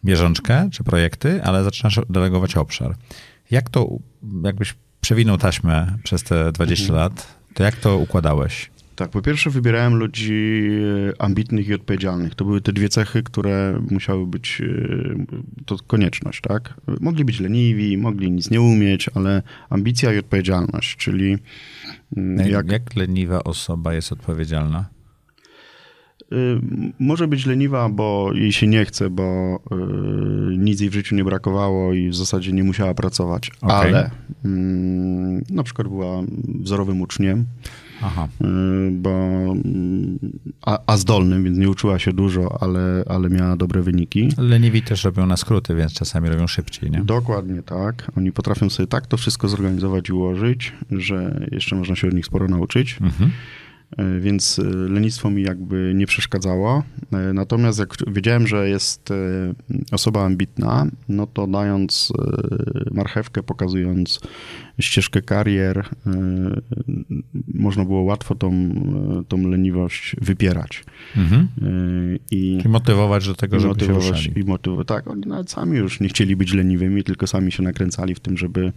bieżączkę 0.06 0.70
czy 0.72 0.84
projekty, 0.84 1.44
ale 1.44 1.64
zaczynasz 1.64 2.00
delegować 2.10 2.58
obszar. 2.58 2.96
Jak 3.52 3.70
to, 3.70 3.88
jakbyś 4.44 4.76
przewinął 5.02 5.38
taśmę 5.38 5.98
przez 6.04 6.24
te 6.24 6.52
20 6.52 6.84
mhm. 6.84 7.00
lat, 7.00 7.28
to 7.54 7.64
jak 7.64 7.76
to 7.76 7.98
układałeś? 7.98 8.72
Tak, 9.00 9.10
po 9.10 9.22
pierwsze 9.22 9.50
wybierałem 9.50 9.96
ludzi 9.96 10.70
e, 11.10 11.22
ambitnych 11.22 11.68
i 11.68 11.74
odpowiedzialnych. 11.74 12.36
To 12.36 12.46
były 12.46 12.62
te 12.62 12.74
dwie 12.74 12.90
cechy, 12.90 13.24
które 13.24 13.82
musiały 13.92 14.28
być, 14.28 14.62
e, 14.62 15.66
to 15.66 15.78
konieczność, 15.88 16.42
tak? 16.42 16.74
Mogli 17.02 17.26
być 17.26 17.40
leniwi, 17.40 17.98
mogli 17.98 18.32
nic 18.32 18.52
nie 18.52 18.62
umieć, 18.62 19.10
ale 19.16 19.42
ambicja 19.70 20.14
i 20.14 20.18
odpowiedzialność, 20.18 20.98
czyli 20.98 21.38
mm, 22.18 22.50
jak... 22.50 22.72
Jak 22.72 22.96
leniwa 22.96 23.44
osoba 23.44 23.94
jest 23.94 24.12
odpowiedzialna? 24.12 24.86
Y, 26.32 26.62
może 27.00 27.28
być 27.28 27.46
leniwa, 27.46 27.90
bo 27.90 28.32
jej 28.34 28.52
się 28.52 28.68
nie 28.68 28.86
chce, 28.86 29.10
bo 29.10 29.60
nic 30.58 30.82
jej 30.82 30.90
w 30.90 30.94
życiu 30.94 31.16
nie 31.16 31.24
brakowało 31.24 31.94
i 31.94 32.10
w 32.10 32.16
zasadzie 32.16 32.52
nie 32.52 32.64
musiała 32.64 32.94
pracować. 32.94 33.52
Okay. 33.62 33.78
Ale 33.78 34.12
mm, 34.46 35.44
na 35.50 35.64
przykład 35.64 35.88
była 35.88 36.22
wzorowym 36.62 37.02
uczniem, 37.02 37.46
Aha. 38.04 38.28
y, 38.42 38.46
bo, 38.92 39.10
mm, 39.10 40.20
a, 40.62 40.80
a 40.88 40.98
zdolnym, 40.98 41.44
więc 41.44 41.58
nie 41.58 41.70
uczyła 41.70 42.00
się 42.00 42.14
dużo, 42.14 42.58
ale, 42.62 43.04
ale 43.08 43.30
miała 43.30 43.58
dobre 43.58 43.82
wyniki. 43.82 44.30
Leniwi 44.38 44.82
też 44.82 45.04
robią 45.04 45.26
na 45.26 45.38
skróty, 45.38 45.76
więc 45.76 45.94
czasami 45.94 46.30
robią 46.30 46.48
szybciej, 46.48 46.92
nie? 46.92 47.04
Dokładnie 47.04 47.64
tak. 47.64 48.12
Oni 48.18 48.32
potrafią 48.32 48.70
sobie 48.70 48.88
tak 48.88 49.08
to 49.08 49.18
wszystko 49.18 49.48
zorganizować 49.48 50.10
i 50.10 50.14
ułożyć, 50.14 50.74
że 50.92 51.48
jeszcze 51.52 51.76
można 51.76 51.96
się 51.96 52.08
od 52.08 52.14
nich 52.14 52.26
sporo 52.26 52.48
nauczyć. 52.48 52.98
Mhm. 53.02 53.32
E, 53.98 54.20
Więc 54.20 54.60
e, 54.60 54.64
lenistwo 54.64 55.30
mi 55.30 55.44
jakby 55.44 55.92
nie 55.96 56.08
przeszkadzało. 56.08 56.84
E, 57.14 57.34
Natomiast 57.34 57.80
jak 57.80 57.96
wiedziałem, 58.08 58.48
że 58.48 58.70
jest 58.70 59.10
osoba 59.92 60.26
ambitna, 60.26 60.88
no 61.10 61.28
to 61.28 61.48
dając 61.48 62.14
marchewkę, 62.92 63.44
pokazując 63.44 64.20
ścieżkę 64.80 65.22
karier, 65.22 65.86
można 67.54 67.86
było 67.86 68.02
łatwo 68.02 68.36
tą, 68.36 68.52
tą 69.28 69.48
leniwość 69.48 70.16
wypierać. 70.22 70.84
Mhm. 71.18 71.48
I 72.32 72.58
Czyli 72.58 72.70
motywować 72.70 73.28
do 73.28 73.36
tego, 73.36 73.58
i 73.58 73.60
żeby 73.60 73.80
się 73.80 73.86
motywować, 73.88 74.10
ruszali. 74.26 74.40
i 74.42 74.44
motywować. 74.44 74.88
Tak, 74.88 75.08
oni 75.08 75.22
nawet 75.28 75.52
sami 75.52 75.78
już 75.78 76.00
nie 76.00 76.10
chcieli 76.10 76.36
być 76.36 76.54
leniwymi, 76.54 77.04
tylko 77.04 77.28
sami 77.28 77.52
się 77.52 77.64
nakręcali 77.64 78.16
w 78.16 78.20
tym, 78.20 78.38
żeby, 78.38 78.72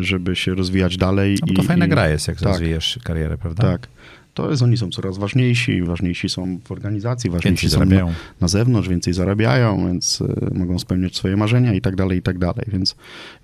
żeby 0.00 0.36
się 0.36 0.54
rozwijać 0.54 0.96
dalej. 0.96 1.38
No 1.46 1.54
to 1.54 1.62
i, 1.62 1.66
fajna 1.66 1.86
i, 1.86 1.88
gra 1.88 2.08
jest, 2.08 2.28
jak 2.28 2.38
tak. 2.38 2.48
rozwijesz 2.48 2.98
karierę, 3.04 3.38
prawda? 3.38 3.62
Tak. 3.62 3.88
To 4.34 4.50
jest, 4.50 4.62
oni 4.62 4.76
są 4.76 4.90
coraz 4.90 5.18
ważniejsi, 5.18 5.82
ważniejsi 5.82 6.28
są 6.28 6.58
w 6.64 6.72
organizacji, 6.72 7.30
ważniejsi 7.30 7.70
są 7.70 7.78
na, 7.78 7.84
zarabiają. 7.84 8.14
na 8.40 8.48
zewnątrz, 8.48 8.88
więcej 8.88 9.12
zarabiają, 9.12 9.86
więc 9.86 10.20
y, 10.20 10.54
mogą 10.54 10.78
spełniać 10.78 11.16
swoje 11.16 11.36
marzenia 11.36 11.74
i 11.74 11.80
tak 11.80 11.96
dalej, 11.96 12.18
i 12.18 12.22
tak 12.22 12.38
dalej. 12.38 12.64
Więc, 12.68 12.96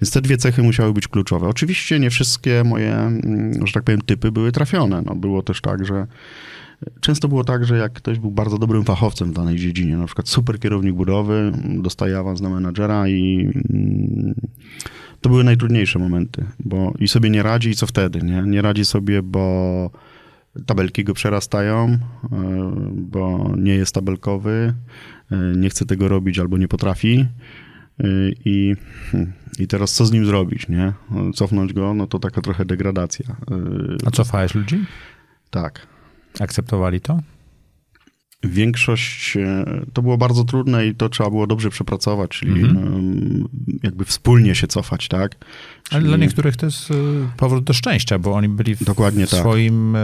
więc 0.03 0.11
te 0.11 0.21
dwie 0.21 0.37
cechy 0.37 0.63
musiały 0.63 0.93
być 0.93 1.09
kluczowe. 1.09 1.49
Oczywiście 1.49 2.01
nie 2.01 2.11
wszystkie 2.11 2.65
moje, 2.65 2.95
mm, 2.95 3.67
że 3.67 3.73
tak 3.73 3.83
powiem, 3.83 4.01
typy 4.01 4.33
były 4.33 4.53
trafione. 4.53 5.03
No, 5.07 5.15
było 5.15 5.43
też 5.43 5.61
tak, 5.61 5.87
że 5.87 6.07
Często 7.01 7.29
było 7.29 7.45
tak, 7.45 7.65
że 7.65 7.77
jak 7.77 7.93
ktoś 7.93 8.19
był 8.19 8.31
bardzo 8.31 8.59
dobrym 8.59 8.85
fachowcem 8.85 9.31
w 9.31 9.35
danej 9.35 9.57
dziedzinie, 9.57 9.97
na 9.97 10.07
przykład 10.07 10.29
super 10.29 10.61
kierownik 10.61 10.95
budowy, 10.95 11.53
dostaje 11.65 12.19
awans 12.19 12.41
na 12.41 12.49
menadżera 12.49 13.09
i 13.09 13.51
mm, 13.71 14.35
to 15.23 15.29
były 15.29 15.45
najtrudniejsze 15.45 15.99
momenty, 15.99 16.45
bo 16.59 16.95
i 16.99 17.09
sobie 17.09 17.31
nie 17.31 17.43
radzi 17.43 17.71
i 17.71 17.75
co 17.75 17.87
wtedy, 17.87 18.23
nie? 18.23 18.43
Nie 18.47 18.63
radzi 18.63 18.85
sobie, 18.85 19.23
bo 19.23 19.91
tabelki 20.67 21.05
go 21.05 21.15
przerastają, 21.15 21.89
e, 21.89 21.99
bo 22.93 23.53
nie 23.57 23.75
jest 23.75 23.95
tabelkowy, 23.95 24.75
e, 25.31 25.37
nie 25.57 25.71
chce 25.71 25.87
tego 25.87 26.09
robić 26.09 26.39
albo 26.39 26.59
nie 26.59 26.69
potrafi 26.69 27.27
e, 28.01 28.07
i, 28.45 28.75
i 29.59 29.67
teraz 29.67 29.93
co 29.93 30.07
z 30.07 30.13
nim 30.13 30.27
zrobić, 30.27 30.69
nie? 30.69 30.93
Cofnąć 31.35 31.73
go, 31.73 31.95
no 31.95 32.07
to 32.07 32.19
taka 32.19 32.41
trochę 32.41 32.65
degradacja. 32.65 33.37
A 34.07 34.11
cofałeś 34.11 34.55
ludzi? 34.55 34.85
Tak. 35.51 35.87
Akceptowali 36.41 37.01
to? 37.01 37.21
Większość 38.45 39.37
e, 39.37 39.65
to 39.93 40.03
było 40.03 40.19
bardzo 40.19 40.45
trudne 40.45 40.87
i 40.87 40.95
to 40.95 41.09
trzeba 41.09 41.31
było 41.31 41.47
dobrze 41.47 41.71
przepracować, 41.71 42.31
czyli 42.31 42.61
Mhm. 42.63 43.49
jakby 43.83 44.05
wspólnie 44.05 44.55
się 44.55 44.67
cofać, 44.67 45.09
tak? 45.09 45.33
Ale 45.91 46.01
Czyli- 46.01 46.05
dla 46.09 46.17
niektórych 46.17 46.57
to 46.57 46.67
jest 46.67 46.91
y, 46.91 46.95
powrót 47.37 47.65
do 47.65 47.73
szczęścia, 47.73 48.19
bo 48.19 48.33
oni 48.33 48.49
byli 48.49 48.77
w, 48.77 48.85
Dokładnie 48.85 49.27
w 49.27 49.31
tak. 49.31 49.41
swoim 49.41 49.97
y, 49.97 49.99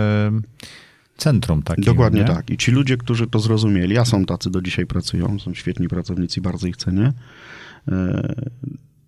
centrum 1.16 1.62
takim. 1.62 1.84
Dokładnie 1.84 2.20
nie? 2.20 2.26
tak. 2.26 2.50
I 2.50 2.56
ci 2.56 2.70
ludzie, 2.70 2.96
którzy 2.96 3.26
to 3.26 3.38
zrozumieli, 3.40 3.98
a 3.98 4.04
są 4.04 4.24
tacy 4.24 4.50
do 4.50 4.62
dzisiaj 4.62 4.86
pracują, 4.86 5.38
są 5.38 5.54
świetni 5.54 5.88
pracownicy, 5.88 6.40
bardzo 6.40 6.66
ich 6.66 6.76
cenię, 6.76 7.12
e, 7.88 8.34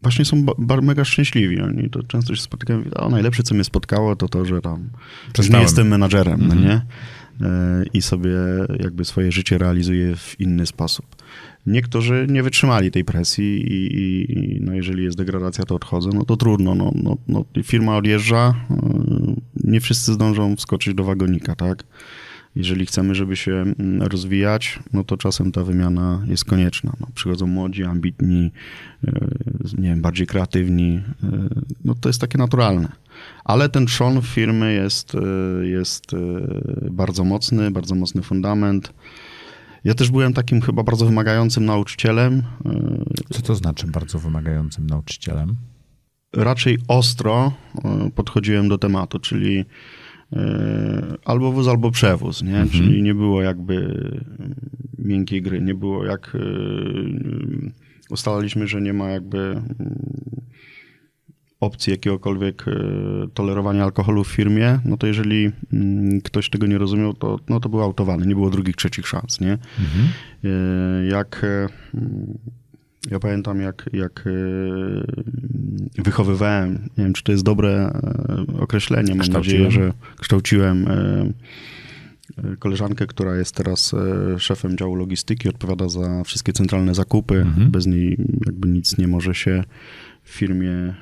właśnie 0.02 0.24
są 0.24 0.44
ba- 0.44 0.52
ba- 0.58 0.80
mega 0.80 1.04
szczęśliwi. 1.04 1.60
Oni 1.60 1.90
to 1.90 2.02
często 2.02 2.34
się 2.34 2.42
spotykają, 2.42 2.82
o 2.96 3.08
najlepsze, 3.08 3.42
co 3.42 3.54
mnie 3.54 3.64
spotkało, 3.64 4.16
to 4.16 4.28
to, 4.28 4.44
że 4.44 4.60
tam 4.60 4.76
że 4.76 4.82
nie 5.26 5.32
Przestałem. 5.32 5.62
jestem 5.62 5.88
menadżerem, 5.88 6.38
no 6.40 6.54
Mhm. 6.54 6.64
nie? 6.64 6.80
I 7.92 8.02
sobie 8.02 8.36
jakby 8.78 9.04
swoje 9.04 9.32
życie 9.32 9.58
realizuje 9.58 10.16
w 10.16 10.40
inny 10.40 10.66
sposób. 10.66 11.06
Niektórzy 11.66 12.26
nie 12.30 12.42
wytrzymali 12.42 12.90
tej 12.90 13.04
presji 13.04 13.62
i, 13.72 14.02
i, 14.02 14.60
no 14.60 14.74
jeżeli 14.74 15.04
jest 15.04 15.16
degradacja, 15.16 15.64
to 15.64 15.74
odchodzą. 15.74 16.10
No 16.14 16.24
to 16.24 16.36
trudno. 16.36 16.74
No, 16.74 16.92
no, 16.94 17.16
no, 17.28 17.44
firma 17.64 17.96
odjeżdża, 17.96 18.54
e, 18.70 18.74
nie 19.64 19.80
wszyscy 19.80 20.12
zdążą 20.12 20.56
wskoczyć 20.56 20.94
do 20.94 21.04
wagonika, 21.04 21.56
tak? 21.56 21.84
Jeżeli 22.56 22.86
chcemy, 22.86 23.14
żeby 23.14 23.36
się 23.36 23.52
mm, 23.52 24.02
rozwijać, 24.02 24.78
no 24.92 25.04
to 25.04 25.16
czasem 25.16 25.52
ta 25.52 25.64
wymiana 25.64 26.22
jest 26.26 26.44
konieczna. 26.44 26.92
No, 27.00 27.06
przychodzą 27.14 27.46
młodzi, 27.46 27.84
ambitni, 27.84 28.50
e, 29.04 29.28
nie 29.78 29.88
wiem, 29.88 30.02
bardziej 30.02 30.26
kreatywni. 30.26 31.02
e, 31.22 31.48
No 31.84 31.94
to 31.94 32.08
jest 32.08 32.20
takie 32.20 32.38
naturalne. 32.38 32.88
Ale 33.44 33.68
ten 33.68 33.86
trzon 33.86 34.22
firmy 34.22 34.74
jest, 34.74 35.14
e, 35.14 35.66
jest 35.66 36.06
bardzo 36.90 37.24
mocny, 37.24 37.70
bardzo 37.70 37.94
mocny 37.94 38.22
fundament. 38.22 38.92
Ja 39.84 39.94
też 39.94 40.10
byłem 40.10 40.32
takim 40.32 40.60
chyba 40.60 40.82
bardzo 40.82 41.06
wymagającym 41.06 41.64
nauczycielem. 41.64 42.42
Co 43.32 43.42
to 43.42 43.54
znaczy 43.54 43.86
bardzo 43.86 44.18
wymagającym 44.18 44.86
nauczycielem? 44.86 45.56
raczej 46.32 46.78
ostro 46.88 47.52
podchodziłem 48.14 48.68
do 48.68 48.78
tematu, 48.78 49.18
czyli 49.18 49.64
albo 51.24 51.52
wóz, 51.52 51.68
albo 51.68 51.90
przewóz, 51.90 52.42
nie? 52.42 52.66
Czyli 52.72 53.02
nie 53.02 53.14
było 53.14 53.42
jakby 53.42 53.74
mm, 54.38 54.54
miękkiej 54.98 55.42
gry, 55.42 55.60
nie 55.60 55.74
było 55.74 56.04
jak 56.04 56.32
e, 56.34 56.38
mm, 56.38 57.72
ustalaliśmy, 58.10 58.66
że 58.66 58.80
nie 58.80 58.92
ma 58.92 59.08
jakby 59.08 59.38
mm, 59.38 59.70
opcji 61.60 61.90
jakiegokolwiek 61.90 62.64
e, 62.68 62.72
tolerowania 63.34 63.84
alkoholu 63.84 64.24
w 64.24 64.28
firmie, 64.28 64.78
no 64.84 64.96
to 64.96 65.06
jeżeli 65.06 65.50
mm, 65.72 66.20
ktoś 66.20 66.50
tego 66.50 66.66
nie 66.66 66.78
rozumiał, 66.78 67.14
to, 67.14 67.38
no 67.48 67.60
to 67.60 67.68
był 67.68 67.80
autowany, 67.80 68.26
nie 68.26 68.34
było 68.34 68.50
drugich, 68.50 68.76
trzecich 68.76 69.06
szans, 69.08 69.40
nie? 69.40 69.52
E, 69.52 71.06
Jak 71.06 71.46
ja 73.10 73.18
pamiętam, 73.18 73.60
jak, 73.60 73.90
jak 73.92 74.24
e, 74.26 76.02
wychowywałem, 76.02 76.88
nie 76.98 77.04
wiem, 77.04 77.12
czy 77.12 77.22
to 77.22 77.32
jest 77.32 77.44
dobre 77.44 77.70
e, 77.70 78.60
określenie, 78.60 79.14
mam 79.14 79.26
nadzieję, 79.26 79.70
że 79.70 79.92
kształciłem 80.20 80.88
e, 80.88 80.92
e, 82.38 82.56
koleżankę, 82.56 83.06
która 83.06 83.36
jest 83.36 83.54
teraz 83.54 83.94
szefem 84.38 84.76
działu 84.76 84.94
logistyki, 84.94 85.48
odpowiada 85.48 85.88
za 85.88 86.24
wszystkie 86.24 86.52
centralne 86.52 86.94
zakupy. 86.94 87.34
Mhm. 87.34 87.70
Bez 87.70 87.86
niej 87.86 88.16
jakby 88.46 88.68
nic 88.68 88.98
nie 88.98 89.08
może 89.08 89.34
się 89.34 89.64
w 90.24 90.30
firmie 90.30 90.94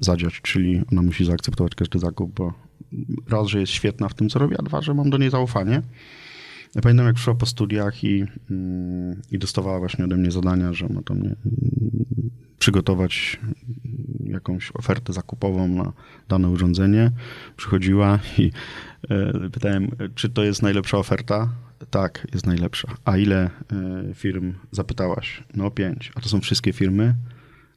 zadziać, 0.00 0.40
czyli 0.42 0.82
ona 0.92 1.02
musi 1.02 1.24
zaakceptować 1.24 1.74
każdy 1.74 1.98
zakup, 1.98 2.34
bo 2.34 2.52
raz, 3.28 3.46
że 3.46 3.60
jest 3.60 3.72
świetna 3.72 4.08
w 4.08 4.14
tym, 4.14 4.28
co 4.28 4.38
robi, 4.38 4.56
a 4.58 4.62
dwa, 4.62 4.82
że 4.82 4.94
mam 4.94 5.10
do 5.10 5.18
niej 5.18 5.30
zaufanie. 5.30 5.82
Ja 6.74 6.80
pamiętam, 6.80 7.06
jak 7.06 7.14
przyszła 7.14 7.34
po 7.34 7.46
studiach 7.46 8.04
i, 8.04 8.24
mm, 8.50 9.22
i 9.30 9.38
dostawała 9.38 9.78
właśnie 9.78 10.04
ode 10.04 10.16
mnie 10.16 10.30
zadania, 10.30 10.72
że 10.72 10.88
ma 10.88 11.02
to 11.02 11.14
mnie 11.14 11.28
mm, 11.28 12.30
przygotować 12.58 13.40
jakąś 14.24 14.70
ofertę 14.74 15.12
zakupową 15.12 15.68
na 15.68 15.92
dane 16.28 16.48
urządzenie. 16.48 17.12
Przychodziła 17.56 18.18
i 18.38 18.50
e, 19.10 19.50
pytałem, 19.50 19.90
czy 20.14 20.28
to 20.28 20.44
jest 20.44 20.62
najlepsza 20.62 20.98
oferta? 20.98 21.48
Tak, 21.90 22.26
jest 22.32 22.46
najlepsza. 22.46 22.88
A 23.04 23.16
ile 23.16 23.50
e, 23.72 24.14
firm 24.14 24.54
zapytałaś? 24.70 25.44
No 25.54 25.70
pięć. 25.70 26.12
A 26.14 26.20
to 26.20 26.28
są 26.28 26.40
wszystkie 26.40 26.72
firmy? 26.72 27.14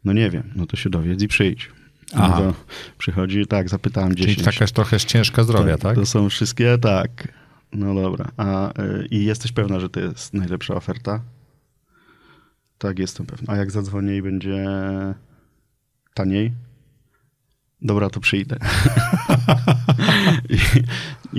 No 0.05 0.13
nie 0.13 0.29
wiem. 0.29 0.51
No 0.55 0.65
to 0.65 0.77
się 0.77 0.89
dowiedz 0.89 1.21
i 1.21 1.27
przyjdź. 1.27 1.71
No 2.15 2.23
Aha. 2.23 2.37
to 2.37 2.53
przychodzi, 2.97 3.45
tak, 3.45 3.69
zapytałem 3.69 4.15
Czyli 4.15 4.27
10. 4.27 4.45
taka 4.45 4.65
trochę 4.71 4.99
ciężka 4.99 5.43
zdrowia, 5.43 5.77
tak? 5.77 5.95
To 5.95 6.05
są 6.05 6.29
wszystkie, 6.29 6.77
tak. 6.77 7.27
No 7.73 7.93
dobra. 7.93 8.31
A, 8.37 8.81
y, 8.81 9.07
I 9.11 9.25
jesteś 9.25 9.51
pewna, 9.51 9.79
że 9.79 9.89
to 9.89 9.99
jest 9.99 10.33
najlepsza 10.33 10.75
oferta? 10.75 11.21
Tak, 12.77 12.99
jestem 12.99 13.25
pewna. 13.25 13.53
A 13.53 13.57
jak 13.57 13.71
zadzwonię 13.71 14.17
i 14.17 14.21
będzie 14.21 14.65
taniej? 16.13 16.51
Dobra, 17.81 18.09
to 18.09 18.19
przyjdę. 18.19 18.57
I, 20.49 20.57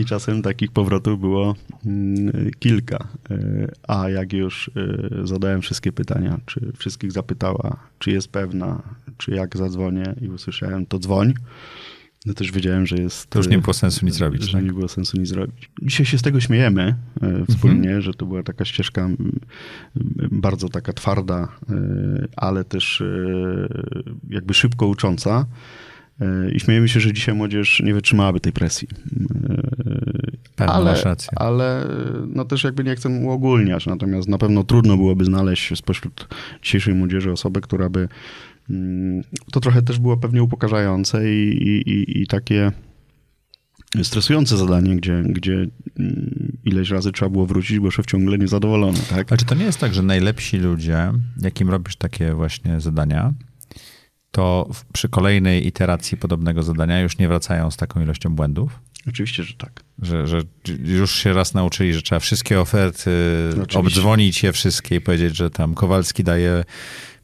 I 0.01 0.05
czasem 0.05 0.43
takich 0.43 0.71
powrotów 0.71 1.21
było 1.21 1.55
mm, 1.87 2.51
kilka. 2.59 3.09
Y, 3.31 3.73
A 3.89 4.09
jak 4.09 4.33
już 4.33 4.69
y, 4.69 5.27
zadałem 5.27 5.63
wszystkie 5.63 5.93
pytania, 5.93 6.39
czy 6.47 6.73
wszystkich 6.77 7.13
zapytała, 7.13 7.77
czy 7.99 8.11
jest 8.11 8.29
pewna, 8.29 8.83
czy 9.19 9.31
jak 9.31 9.57
zadzwonię 9.57 10.15
i 10.21 10.29
usłyszałem, 10.29 10.87
to 10.87 10.99
dzwoń, 10.99 11.35
no 12.25 12.35
też 12.35 12.53
wiedziałem, 12.53 12.87
że 12.87 12.97
jest... 12.97 13.31
To 13.31 13.39
już 13.39 13.49
nie 13.49 13.57
y, 13.57 13.61
było 13.61 13.73
sensu 13.73 14.07
nic 14.07 14.19
robić, 14.19 14.43
Że 14.45 14.53
tak? 14.53 14.65
nie 14.65 14.73
było 14.73 14.89
sensu 14.89 15.21
nic 15.21 15.29
zrobić. 15.29 15.71
Dzisiaj 15.83 16.07
się 16.07 16.19
z 16.19 16.23
tego 16.23 16.41
śmiejemy 16.41 16.95
e, 17.23 17.45
wspólnie, 17.51 18.03
że 18.03 18.15
to 18.15 18.27
była 18.27 18.43
taka 18.43 18.65
ścieżka 18.65 19.09
bardzo 20.31 20.69
taka 20.69 20.93
twarda, 20.93 21.49
e, 21.71 21.77
ale 22.37 22.65
też 22.65 23.01
e, 23.01 23.05
jakby 24.31 24.55
szybko 24.55 24.87
ucząca. 24.87 25.47
E, 26.21 26.51
I 26.51 26.61
śmiejemy 26.61 26.89
się, 26.89 27.01
że 27.01 27.13
dzisiaj 27.13 27.35
młodzież 27.35 27.81
nie 27.85 27.95
wytrzymałaby 27.95 28.41
tej 28.41 28.53
presji. 28.53 28.89
E, 28.91 29.63
Pewnie, 30.57 30.73
ale, 30.75 30.91
masz 30.91 31.05
rację. 31.05 31.29
ale 31.37 31.87
no 32.35 32.45
też 32.45 32.65
jakby 32.65 32.85
nie 32.85 32.97
chcę 32.97 33.09
uogólniać, 33.09 33.87
natomiast 33.87 34.29
na 34.29 34.39
pewno 34.39 34.65
trudno 34.65 34.97
byłoby 34.97 35.25
znaleźć 35.25 35.79
spośród 35.79 36.29
dzisiejszej 36.63 36.95
młodzieży 36.95 37.33
osobę, 37.33 37.61
która 37.61 37.89
by 37.89 38.01
mm, 38.01 38.09
to 39.53 39.61
trochę 39.61 39.83
też 39.83 39.99
było 39.99 40.17
pewnie 40.17 40.43
upokarzające 40.43 41.33
i, 41.33 41.49
i, 41.87 42.23
i 42.23 42.27
takie 42.27 42.73
stresujące 44.03 44.57
zadanie, 44.57 44.97
gdzie, 44.97 45.23
gdzie 45.27 45.53
mm, 45.99 46.57
ileś 46.65 46.91
razy 46.91 47.13
trzeba 47.13 47.29
było 47.29 47.47
wrócić, 47.47 47.79
bo 47.79 47.91
szef 47.91 48.07
ciągle 48.07 48.39
niezadowolony, 48.39 48.99
tak? 49.11 49.33
Ale 49.33 49.39
czy 49.39 49.45
to 49.45 49.55
nie 49.55 49.65
jest 49.65 49.79
tak, 49.79 49.95
że 49.95 50.03
najlepsi 50.03 50.59
ludzie, 50.59 51.13
jakim 51.43 51.71
robisz 51.71 51.97
takie 51.97 52.35
właśnie 52.35 52.81
zadania, 52.81 53.33
to 54.31 54.71
przy 54.93 55.09
kolejnej 55.09 55.67
iteracji 55.67 56.19
podobnego 56.19 56.63
zadania 56.63 57.01
już 57.01 57.19
nie 57.19 57.29
wracają 57.29 57.71
z 57.71 57.77
taką 57.77 58.03
ilością 58.03 58.35
błędów? 58.35 58.81
Oczywiście, 59.09 59.43
że 59.43 59.55
tak. 59.55 59.85
Że, 60.03 60.27
że 60.27 60.41
już 60.85 61.15
się 61.15 61.33
raz 61.33 61.55
nauczyli, 61.55 61.95
że 61.95 62.03
trzeba 62.03 62.19
wszystkie 62.19 62.61
oferty, 62.61 63.11
Oczywiście. 63.51 63.79
obdzwonić 63.79 64.43
je 64.43 64.53
wszystkie 64.53 64.97
i 64.97 65.01
powiedzieć, 65.01 65.37
że 65.37 65.51
tam 65.51 65.75
Kowalski 65.75 66.25
daje 66.25 66.65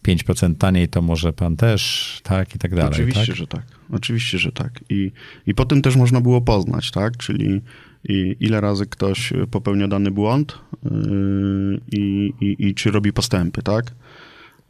5% 0.09 0.55
taniej, 0.55 0.88
to 0.88 1.03
może 1.03 1.32
pan 1.32 1.57
też, 1.57 2.20
tak, 2.22 2.55
i 2.55 2.59
tak 2.59 2.74
dalej. 2.74 2.92
Oczywiście, 2.92 3.26
tak? 3.26 3.36
że 3.36 3.46
tak. 3.46 3.62
Oczywiście, 3.92 4.38
że 4.38 4.53
tak. 4.53 4.80
I, 4.88 5.12
I 5.46 5.55
po 5.55 5.64
tym 5.64 5.82
też 5.82 5.96
można 5.96 6.20
było 6.20 6.40
poznać, 6.40 6.90
tak? 6.90 7.16
Czyli 7.16 7.61
i 8.05 8.36
ile 8.40 8.61
razy 8.61 8.86
ktoś 8.86 9.32
popełnia 9.51 9.88
dany 9.88 10.11
błąd 10.11 10.59
yy, 10.84 11.80
i, 11.92 12.32
i, 12.40 12.66
i 12.68 12.74
czy 12.74 12.90
robi 12.90 13.12
postępy, 13.12 13.62
tak? 13.62 13.92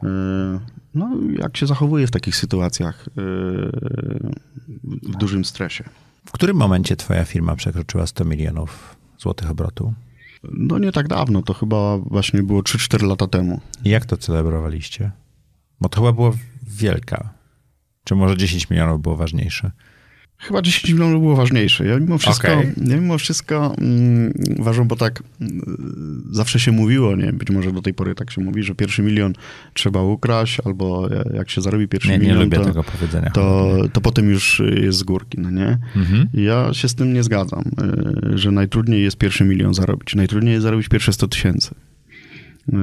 Yy, 0.03 0.09
no, 0.95 1.09
jak 1.39 1.57
się 1.57 1.67
zachowuje 1.67 2.07
w 2.07 2.11
takich 2.11 2.35
sytuacjach 2.35 3.07
yy, 3.15 3.71
w 4.83 5.17
dużym 5.17 5.45
stresie. 5.45 5.83
W 6.25 6.31
którym 6.31 6.57
momencie 6.57 6.95
twoja 6.95 7.25
firma 7.25 7.55
przekroczyła 7.55 8.07
100 8.07 8.25
milionów 8.25 8.95
złotych 9.17 9.51
obrotu? 9.51 9.93
No 10.43 10.79
nie 10.79 10.91
tak 10.91 11.07
dawno, 11.07 11.41
to 11.41 11.53
chyba 11.53 11.97
właśnie 11.97 12.43
było 12.43 12.61
3-4 12.61 13.07
lata 13.07 13.27
temu. 13.27 13.61
I 13.85 13.89
jak 13.89 14.05
to 14.05 14.17
celebrowaliście? 14.17 15.11
Bo 15.81 15.89
to 15.89 16.01
chyba 16.01 16.13
było 16.13 16.33
wielka. 16.67 17.33
Czy 18.03 18.15
może 18.15 18.37
10 18.37 18.69
milionów 18.69 19.01
było 19.01 19.15
ważniejsze? 19.15 19.71
Chyba 20.37 20.61
10 20.61 20.93
milionów 20.93 21.21
było 21.21 21.35
ważniejsze. 21.35 21.85
Ja 21.85 21.99
mimo 21.99 22.17
wszystko, 22.17 22.53
Okej. 22.53 22.71
ja 22.87 22.95
mimo 22.97 23.17
wszystko 23.17 23.75
mm, 23.81 24.33
uważam, 24.59 24.87
bo 24.87 24.95
tak 24.95 25.23
mm, 25.41 26.23
zawsze 26.31 26.59
się 26.59 26.71
mówiło, 26.71 27.15
nie 27.15 27.33
być 27.33 27.49
może 27.49 27.71
do 27.71 27.81
tej 27.81 27.93
pory 27.93 28.15
tak 28.15 28.31
się 28.31 28.41
mówi, 28.41 28.63
że 28.63 28.75
pierwszy 28.75 29.01
milion 29.03 29.33
trzeba 29.73 30.01
ukraść, 30.03 30.57
albo 30.65 31.09
jak 31.33 31.49
się 31.49 31.61
zarobi 31.61 31.87
pierwszy 31.87 32.09
Nie, 32.09 32.17
nie 32.17 32.23
milion, 32.23 32.39
lubię 32.43 32.57
to, 32.57 32.65
tego 32.65 32.83
powiedzenia. 32.83 33.29
to, 33.29 33.75
to 33.93 34.01
potem 34.01 34.29
już 34.29 34.61
jest 34.81 34.97
z 34.97 35.03
górki, 35.03 35.37
no 35.41 35.51
nie? 35.51 35.77
Mhm. 35.95 36.29
Ja 36.33 36.73
się 36.73 36.89
z 36.89 36.95
tym 36.95 37.13
nie 37.13 37.23
zgadzam, 37.23 37.63
y, 38.33 38.37
że 38.37 38.51
najtrudniej 38.51 39.03
jest 39.03 39.17
pierwszy 39.17 39.43
milion 39.45 39.73
zarobić. 39.73 40.15
Najtrudniej 40.15 40.51
jest 40.53 40.63
zarobić 40.63 40.89
pierwsze 40.89 41.13
100 41.13 41.27
tysięcy. 41.27 41.75
Y, 42.69 42.73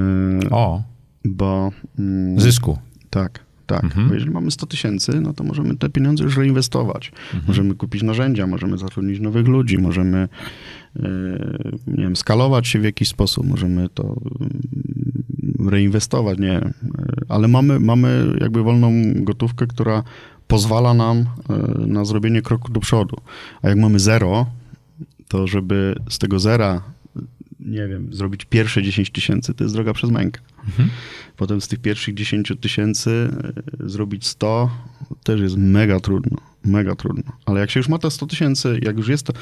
O, 0.50 0.82
Bo... 1.24 1.72
mm, 1.98 2.40
zysku. 2.40 2.78
Tak, 3.10 3.44
tak. 3.66 3.84
Mhm. 3.84 4.08
Bo 4.08 4.14
jeżeli 4.14 4.30
mamy 4.30 4.50
100 4.50 4.66
tysięcy, 4.66 5.20
no 5.20 5.32
to 5.32 5.44
możemy 5.44 5.76
te 5.76 5.88
pieniądze 5.88 6.24
już 6.24 6.36
reinwestować. 6.36 7.12
Mhm. 7.24 7.42
Możemy 7.48 7.74
kupić 7.74 8.02
narzędzia, 8.02 8.46
możemy 8.46 8.78
zatrudnić 8.78 9.20
nowych 9.20 9.46
ludzi, 9.46 9.78
możemy 9.78 10.28
e, 10.96 11.08
nie 11.86 12.02
wiem, 12.02 12.16
skalować 12.16 12.68
się 12.68 12.78
w 12.78 12.84
jakiś 12.84 13.08
sposób, 13.08 13.46
możemy 13.46 13.88
to 13.88 14.16
mm, 14.40 15.68
reinwestować, 15.68 16.38
nie 16.38 16.60
wiem. 16.60 16.72
E, 16.98 17.12
Ale 17.28 17.48
mamy, 17.48 17.80
mamy 17.80 18.36
jakby 18.40 18.62
wolną 18.62 18.92
gotówkę, 19.14 19.66
która 19.66 20.02
pozwala 20.46 20.94
nam 20.94 21.18
e, 21.18 21.26
na 21.86 22.04
zrobienie 22.04 22.42
kroku 22.42 22.72
do 22.72 22.80
przodu. 22.80 23.16
A 23.62 23.68
jak 23.68 23.78
mamy 23.78 23.98
zero, 23.98 24.46
to 25.28 25.46
żeby 25.46 25.94
z 26.08 26.18
tego 26.18 26.38
zera, 26.38 26.82
nie 27.60 27.88
wiem, 27.88 28.14
zrobić 28.14 28.44
pierwsze 28.44 28.82
10 28.82 29.10
tysięcy, 29.10 29.54
to 29.54 29.64
jest 29.64 29.74
droga 29.74 29.92
przez 29.92 30.10
mękę. 30.10 30.40
Mhm. 30.68 30.88
Potem 31.36 31.60
z 31.60 31.68
tych 31.68 31.78
pierwszych 31.78 32.14
10 32.14 32.52
tysięcy 32.60 33.30
e, 33.80 33.88
zrobić 33.88 34.26
100 34.26 34.70
też 35.24 35.40
jest 35.40 35.56
mega 35.56 36.00
trudno, 36.00 36.38
mega 36.64 36.94
trudno. 36.94 37.32
Ale 37.46 37.60
jak 37.60 37.70
się 37.70 37.80
już 37.80 37.88
ma 37.88 37.98
te 37.98 38.10
100 38.10 38.26
tysięcy, 38.26 38.80
jak 38.82 38.96
już 38.96 39.08
jest 39.08 39.26
to, 39.26 39.32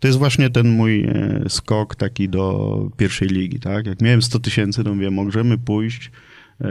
to 0.00 0.08
jest 0.08 0.18
właśnie 0.18 0.50
ten 0.50 0.68
mój 0.68 1.04
e, 1.04 1.44
skok 1.48 1.94
taki 1.94 2.28
do 2.28 2.90
pierwszej 2.96 3.28
ligi, 3.28 3.60
tak? 3.60 3.86
Jak 3.86 4.00
miałem 4.00 4.22
100 4.22 4.40
tysięcy, 4.40 4.84
to 4.84 4.94
mówię, 4.94 5.10
możemy 5.10 5.58
pójść 5.58 6.10
e, 6.60 6.68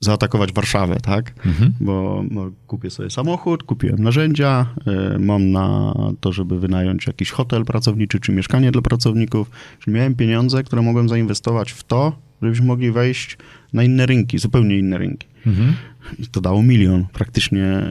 zaatakować 0.00 0.52
Warszawę, 0.52 0.96
tak? 1.00 1.46
Mhm. 1.46 1.72
Bo, 1.80 2.24
bo 2.30 2.50
kupię 2.66 2.90
sobie 2.90 3.10
samochód, 3.10 3.62
kupiłem 3.62 4.02
narzędzia, 4.02 4.66
e, 4.86 5.18
mam 5.18 5.50
na 5.50 5.94
to, 6.20 6.32
żeby 6.32 6.60
wynająć 6.60 7.06
jakiś 7.06 7.30
hotel 7.30 7.64
pracowniczy 7.64 8.20
czy 8.20 8.32
mieszkanie 8.32 8.72
dla 8.72 8.82
pracowników. 8.82 9.50
Czyli 9.78 9.96
miałem 9.96 10.14
pieniądze, 10.14 10.62
które 10.62 10.82
mogłem 10.82 11.08
zainwestować 11.08 11.72
w 11.72 11.84
to, 11.84 12.12
żebyśmy 12.42 12.66
mogli 12.66 12.92
wejść 12.92 13.38
na 13.72 13.82
inne 13.82 14.06
rynki, 14.06 14.38
zupełnie 14.38 14.78
inne 14.78 14.98
rynki. 14.98 15.26
Mhm. 15.46 15.74
I 16.18 16.26
to 16.26 16.40
dało 16.40 16.62
milion 16.62 17.06
praktycznie 17.12 17.64
e, 17.64 17.90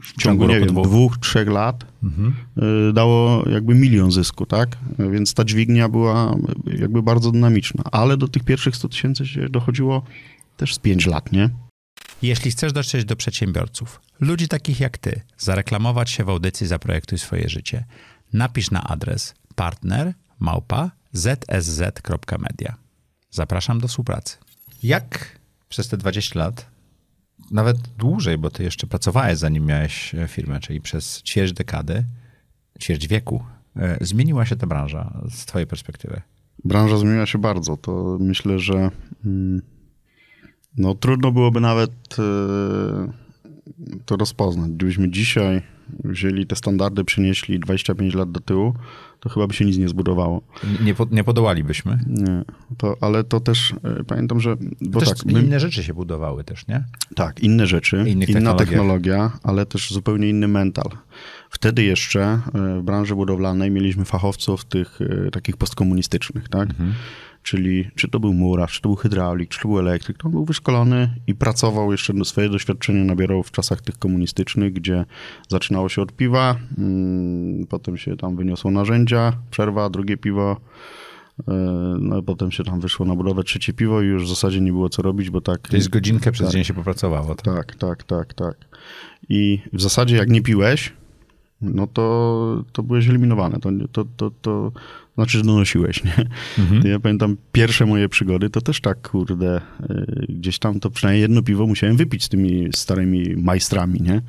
w 0.00 0.12
ciągu 0.22 0.22
ciągu, 0.22 0.46
nie 0.46 0.58
wiem, 0.58 0.68
dwóch. 0.68 0.86
dwóch, 0.86 1.18
trzech 1.18 1.48
lat 1.48 1.84
Mhm. 2.02 2.34
e, 2.90 2.92
dało 2.92 3.48
jakby 3.50 3.74
milion 3.74 4.12
zysku, 4.12 4.46
tak? 4.46 4.76
Więc 5.12 5.34
ta 5.34 5.44
dźwignia 5.44 5.88
była 5.88 6.36
jakby 6.78 7.02
bardzo 7.02 7.32
dynamiczna. 7.32 7.84
Ale 7.92 8.16
do 8.16 8.28
tych 8.28 8.44
pierwszych 8.44 8.76
100 8.76 8.88
tysięcy 8.88 9.26
się 9.26 9.48
dochodziło 9.48 10.02
też 10.56 10.74
z 10.74 10.78
5 10.78 11.06
lat, 11.06 11.32
nie? 11.32 11.50
Jeśli 12.22 12.50
chcesz 12.50 12.72
dotrzeć 12.72 13.04
do 13.04 13.16
przedsiębiorców, 13.16 14.00
ludzi 14.20 14.48
takich 14.48 14.80
jak 14.80 14.98
ty, 14.98 15.20
zareklamować 15.38 16.10
się 16.10 16.24
w 16.24 16.28
audycji 16.28 16.66
Zaprojektuj 16.66 17.18
swoje 17.18 17.48
życie, 17.48 17.84
napisz 18.32 18.70
na 18.70 18.84
adres 18.84 19.34
partner 19.54 20.14
małpa 20.40 20.90
zsz.media. 21.12 22.74
Zapraszam 23.30 23.80
do 23.80 23.88
współpracy. 23.88 24.36
Jak 24.82 25.38
przez 25.68 25.88
te 25.88 25.96
20 25.96 26.38
lat, 26.38 26.66
nawet 27.50 27.76
dłużej, 27.98 28.38
bo 28.38 28.50
ty 28.50 28.62
jeszcze 28.62 28.86
pracowałeś 28.86 29.38
zanim 29.38 29.66
miałeś 29.66 30.14
e, 30.14 30.28
firmę, 30.28 30.60
czyli 30.60 30.80
przez 30.80 31.22
ćwierć 31.22 31.52
dekady, 31.52 32.04
ćwierć 32.80 33.08
wieku, 33.08 33.44
e, 33.76 33.98
zmieniła 34.00 34.46
się 34.46 34.56
ta 34.56 34.66
branża 34.66 35.20
z 35.30 35.46
twojej 35.46 35.66
perspektywy? 35.66 36.22
Branża 36.64 36.98
zmieniła 36.98 37.26
się 37.26 37.38
bardzo. 37.38 37.76
To 37.76 38.16
myślę, 38.20 38.58
że 38.58 38.90
mm, 39.24 39.62
no, 40.76 40.94
trudno 40.94 41.32
byłoby 41.32 41.60
nawet 41.60 41.90
e, 42.18 42.22
to 44.04 44.16
rozpoznać. 44.16 44.70
Gdybyśmy 44.70 45.10
dzisiaj 45.10 45.62
wzięli 46.04 46.46
te 46.46 46.56
standardy, 46.56 47.04
przenieśli 47.04 47.60
25 47.60 48.14
lat 48.14 48.32
do 48.32 48.40
tyłu, 48.40 48.74
to 49.20 49.28
chyba 49.28 49.46
by 49.46 49.54
się 49.54 49.64
nic 49.64 49.78
nie 49.78 49.88
zbudowało. 49.88 50.42
Nie, 50.84 50.94
po, 50.94 51.06
nie 51.10 51.24
podołalibyśmy. 51.24 51.98
Nie, 52.06 52.44
to, 52.76 52.96
ale 53.00 53.24
to 53.24 53.40
też 53.40 53.74
e, 53.84 54.04
pamiętam, 54.04 54.40
że. 54.40 54.56
Bo 54.80 55.00
Też 55.00 55.08
tak, 55.08 55.24
my, 55.26 55.42
inne 55.42 55.60
rzeczy 55.60 55.84
się 55.84 55.94
budowały 55.94 56.44
też, 56.44 56.66
nie? 56.66 56.84
tak, 57.14 57.40
inne 57.40 57.66
rzeczy, 57.66 58.04
inna 58.28 58.54
technologia, 58.54 59.32
ale 59.42 59.66
też 59.66 59.90
zupełnie 59.90 60.28
inny 60.28 60.48
mental. 60.48 60.88
Wtedy 61.50 61.82
jeszcze 61.82 62.22
e, 62.22 62.40
w 62.80 62.82
branży 62.82 63.14
budowlanej 63.14 63.70
mieliśmy 63.70 64.04
fachowców 64.04 64.64
tych 64.64 64.98
e, 65.26 65.30
takich 65.30 65.56
postkomunistycznych, 65.56 66.48
tak? 66.48 66.70
Mhm. 66.70 66.94
Czyli 67.42 67.90
czy 67.94 68.08
to 68.08 68.20
był 68.20 68.34
murarz, 68.34 68.72
czy 68.72 68.80
to 68.80 68.88
był 68.88 68.96
hydraulik, 68.96 69.50
czy 69.50 69.60
to 69.60 69.68
był 69.68 69.78
elektryk, 69.78 70.18
to 70.18 70.24
on 70.26 70.32
był 70.32 70.44
wyszkolony 70.44 71.14
i 71.26 71.34
pracował 71.34 71.92
jeszcze, 71.92 72.24
swoje 72.24 72.48
doświadczenie 72.48 73.04
nabierał 73.04 73.42
w 73.42 73.50
czasach 73.50 73.80
tych 73.80 73.98
komunistycznych, 73.98 74.72
gdzie 74.72 75.04
zaczynało 75.48 75.88
się 75.88 76.02
od 76.02 76.12
piwa, 76.12 76.56
mm, 76.78 77.66
potem 77.66 77.96
się 77.96 78.16
tam 78.16 78.36
wyniosło 78.36 78.70
narzędzia, 78.70 79.32
przerwa, 79.50 79.90
drugie 79.90 80.16
piwo, 80.16 80.60
e, 81.48 81.52
no 82.00 82.22
potem 82.22 82.50
się 82.50 82.64
tam 82.64 82.80
wyszło 82.80 83.06
na 83.06 83.16
budowę 83.16 83.44
trzecie 83.44 83.72
piwo 83.72 84.02
i 84.02 84.06
już 84.06 84.24
w 84.24 84.28
zasadzie 84.28 84.60
nie 84.60 84.72
było 84.72 84.88
co 84.88 85.02
robić, 85.02 85.30
bo 85.30 85.40
tak... 85.40 85.68
To 85.68 85.76
jest 85.76 85.88
godzinkę 85.88 86.32
przez 86.32 86.46
tak, 86.46 86.52
dzień 86.52 86.64
się 86.64 86.74
popracowało. 86.74 87.34
Tak? 87.34 87.44
Tak, 87.44 87.74
tak, 87.74 88.04
tak, 88.04 88.34
tak. 88.34 88.56
I 89.28 89.60
w 89.72 89.82
zasadzie 89.82 90.16
jak 90.16 90.28
nie 90.28 90.42
piłeś, 90.42 90.92
no 91.62 91.86
to, 91.86 92.64
to 92.72 92.82
byłeś 92.82 93.08
eliminowany. 93.08 93.60
To, 93.60 93.70
to, 93.92 94.04
to, 94.16 94.30
to 94.42 94.72
znaczy, 95.14 95.38
że 95.38 95.44
donosiłeś, 95.44 96.04
nie? 96.04 96.14
Mhm. 96.58 96.86
Ja 96.86 97.00
pamiętam 97.00 97.36
pierwsze 97.52 97.86
moje 97.86 98.08
przygody, 98.08 98.50
to 98.50 98.60
też 98.60 98.80
tak, 98.80 99.08
kurde, 99.10 99.60
y, 99.90 100.26
gdzieś 100.28 100.58
tam 100.58 100.80
to 100.80 100.90
przynajmniej 100.90 101.22
jedno 101.22 101.42
piwo 101.42 101.66
musiałem 101.66 101.96
wypić 101.96 102.24
z 102.24 102.28
tymi 102.28 102.68
starymi 102.74 103.36
majstrami, 103.36 104.00
nie? 104.00 104.22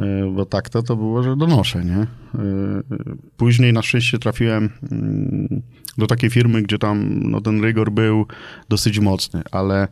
Y, 0.00 0.30
Bo 0.32 0.46
tak 0.46 0.68
to, 0.68 0.82
to 0.82 0.96
było, 0.96 1.22
że 1.22 1.36
donoszę, 1.36 1.84
nie? 1.84 2.02
Y, 2.02 3.18
Później 3.36 3.72
na 3.72 3.82
szczęście 3.82 4.18
trafiłem 4.18 4.70
mm, 4.92 5.62
do 5.98 6.06
takiej 6.06 6.30
firmy, 6.30 6.62
gdzie 6.62 6.78
tam 6.78 7.20
no, 7.30 7.40
ten 7.40 7.62
rygor 7.62 7.92
był 7.92 8.26
dosyć 8.68 8.98
mocny, 8.98 9.42
ale 9.50 9.88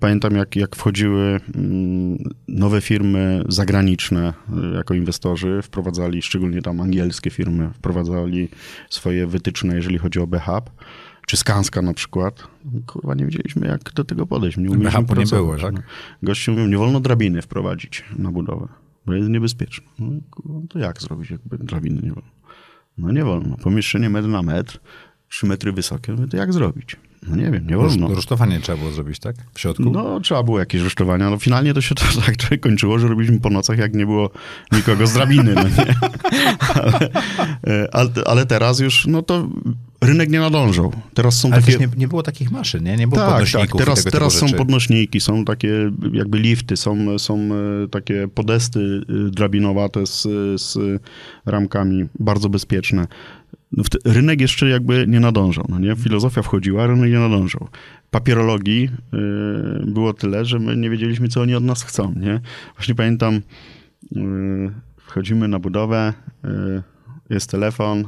Pamiętam, 0.00 0.34
jak, 0.36 0.56
jak 0.56 0.76
wchodziły 0.76 1.40
mm, 1.54 2.18
nowe 2.48 2.80
firmy 2.80 3.44
zagraniczne 3.48 4.32
yy, 4.56 4.74
jako 4.74 4.94
inwestorzy, 4.94 5.60
wprowadzali, 5.62 6.22
szczególnie 6.22 6.62
tam 6.62 6.80
angielskie 6.80 7.30
firmy, 7.30 7.70
wprowadzali 7.74 8.48
swoje 8.90 9.26
wytyczne, 9.26 9.76
jeżeli 9.76 9.98
chodzi 9.98 10.20
o 10.20 10.26
BHAP, 10.26 10.70
czy 11.26 11.36
Skanska 11.36 11.82
na 11.82 11.94
przykład. 11.94 12.48
Kurwa, 12.86 13.14
nie 13.14 13.24
wiedzieliśmy, 13.24 13.66
jak 13.66 13.92
do 13.92 14.04
tego 14.04 14.26
podejść. 14.26 14.56
Nie 14.56 14.68
nie 15.16 15.26
było, 15.26 15.56
tak? 15.56 15.74
no. 15.74 15.80
Goście 16.22 16.52
mówią, 16.52 16.66
nie 16.66 16.78
wolno 16.78 17.00
drabiny 17.00 17.42
wprowadzić 17.42 18.04
na 18.18 18.32
budowę, 18.32 18.68
bo 19.06 19.14
jest 19.14 19.28
niebezpieczne. 19.28 19.86
No, 19.98 20.20
kurwa, 20.30 20.60
to 20.68 20.78
jak 20.78 21.02
zrobić, 21.02 21.30
jakby 21.30 21.58
drabiny 21.58 22.02
nie 22.02 22.12
wolno? 22.12 22.30
No 22.98 23.12
nie 23.12 23.24
wolno. 23.24 23.56
Pomieszczenie 23.56 24.10
metr 24.10 24.28
na 24.28 24.42
metr, 24.42 24.80
3 25.28 25.46
metry 25.46 25.72
wysokie, 25.72 26.12
no 26.12 26.26
to 26.26 26.36
jak 26.36 26.52
zrobić? 26.52 26.96
No 27.26 27.36
nie 27.36 27.50
wiem, 27.50 27.66
nie 27.66 27.76
wolno. 27.76 28.08
Rusztowanie 28.08 28.60
trzeba 28.60 28.78
było 28.78 28.90
zrobić, 28.90 29.18
tak? 29.18 29.36
W 29.54 29.60
środku? 29.60 29.90
No, 29.90 30.20
trzeba 30.20 30.42
było 30.42 30.58
jakieś 30.58 30.82
rusztowania. 30.82 31.30
No 31.30 31.38
finalnie 31.38 31.74
to 31.74 31.80
się 31.80 31.94
to 31.94 32.04
tak 32.26 32.60
kończyło, 32.60 32.98
że 32.98 33.08
robiliśmy 33.08 33.40
po 33.40 33.50
nocach, 33.50 33.78
jak 33.78 33.94
nie 33.94 34.06
było 34.06 34.30
nikogo 34.72 35.06
z 35.06 35.12
drabiny, 35.12 35.54
no 35.54 35.62
nie? 35.62 35.94
Ale, 36.72 37.10
ale, 37.92 38.10
ale 38.26 38.46
teraz 38.46 38.80
już, 38.80 39.06
no 39.06 39.22
to 39.22 39.48
rynek 40.00 40.30
nie 40.30 40.40
nadążał. 40.40 40.92
Teraz 41.14 41.36
są 41.40 41.50
ale 41.52 41.62
takie... 41.62 41.78
nie, 41.78 41.88
nie 41.96 42.08
było 42.08 42.22
takich 42.22 42.50
maszyn, 42.50 42.84
nie? 42.84 42.96
Nie 42.96 43.08
było 43.08 43.20
tak, 43.20 43.30
podnośników 43.30 43.78
tak. 43.78 43.80
Teraz, 43.80 44.04
teraz 44.04 44.34
są 44.34 44.46
podnośniki, 44.52 45.20
są 45.20 45.44
takie 45.44 45.90
jakby 46.12 46.38
lifty, 46.38 46.76
są, 46.76 47.18
są 47.18 47.38
e, 47.84 47.88
takie 47.88 48.28
podesty 48.34 49.02
e, 49.08 49.30
drabinowate 49.30 50.06
z, 50.06 50.22
z 50.62 50.78
ramkami, 51.46 52.04
bardzo 52.18 52.48
bezpieczne. 52.48 53.06
No, 53.72 53.84
rynek 54.04 54.40
jeszcze 54.40 54.68
jakby 54.68 55.04
nie 55.08 55.20
nadążał, 55.20 55.64
no 55.68 55.78
nie? 55.78 55.96
Filozofia 55.96 56.42
wchodziła, 56.42 56.86
rynek 56.86 57.10
nie 57.10 57.18
nadążał. 57.18 57.68
Papierologii 58.10 58.90
y, 59.84 59.86
było 59.86 60.12
tyle, 60.12 60.44
że 60.44 60.58
my 60.58 60.76
nie 60.76 60.90
wiedzieliśmy, 60.90 61.28
co 61.28 61.40
oni 61.40 61.54
od 61.54 61.64
nas 61.64 61.82
chcą, 61.82 62.14
nie? 62.16 62.40
Właśnie 62.74 62.94
pamiętam, 62.94 63.34
y, 63.34 63.40
wchodzimy 64.96 65.48
na 65.48 65.58
budowę, 65.58 66.12
y, 66.44 66.82
jest 67.30 67.50
telefon, 67.50 68.04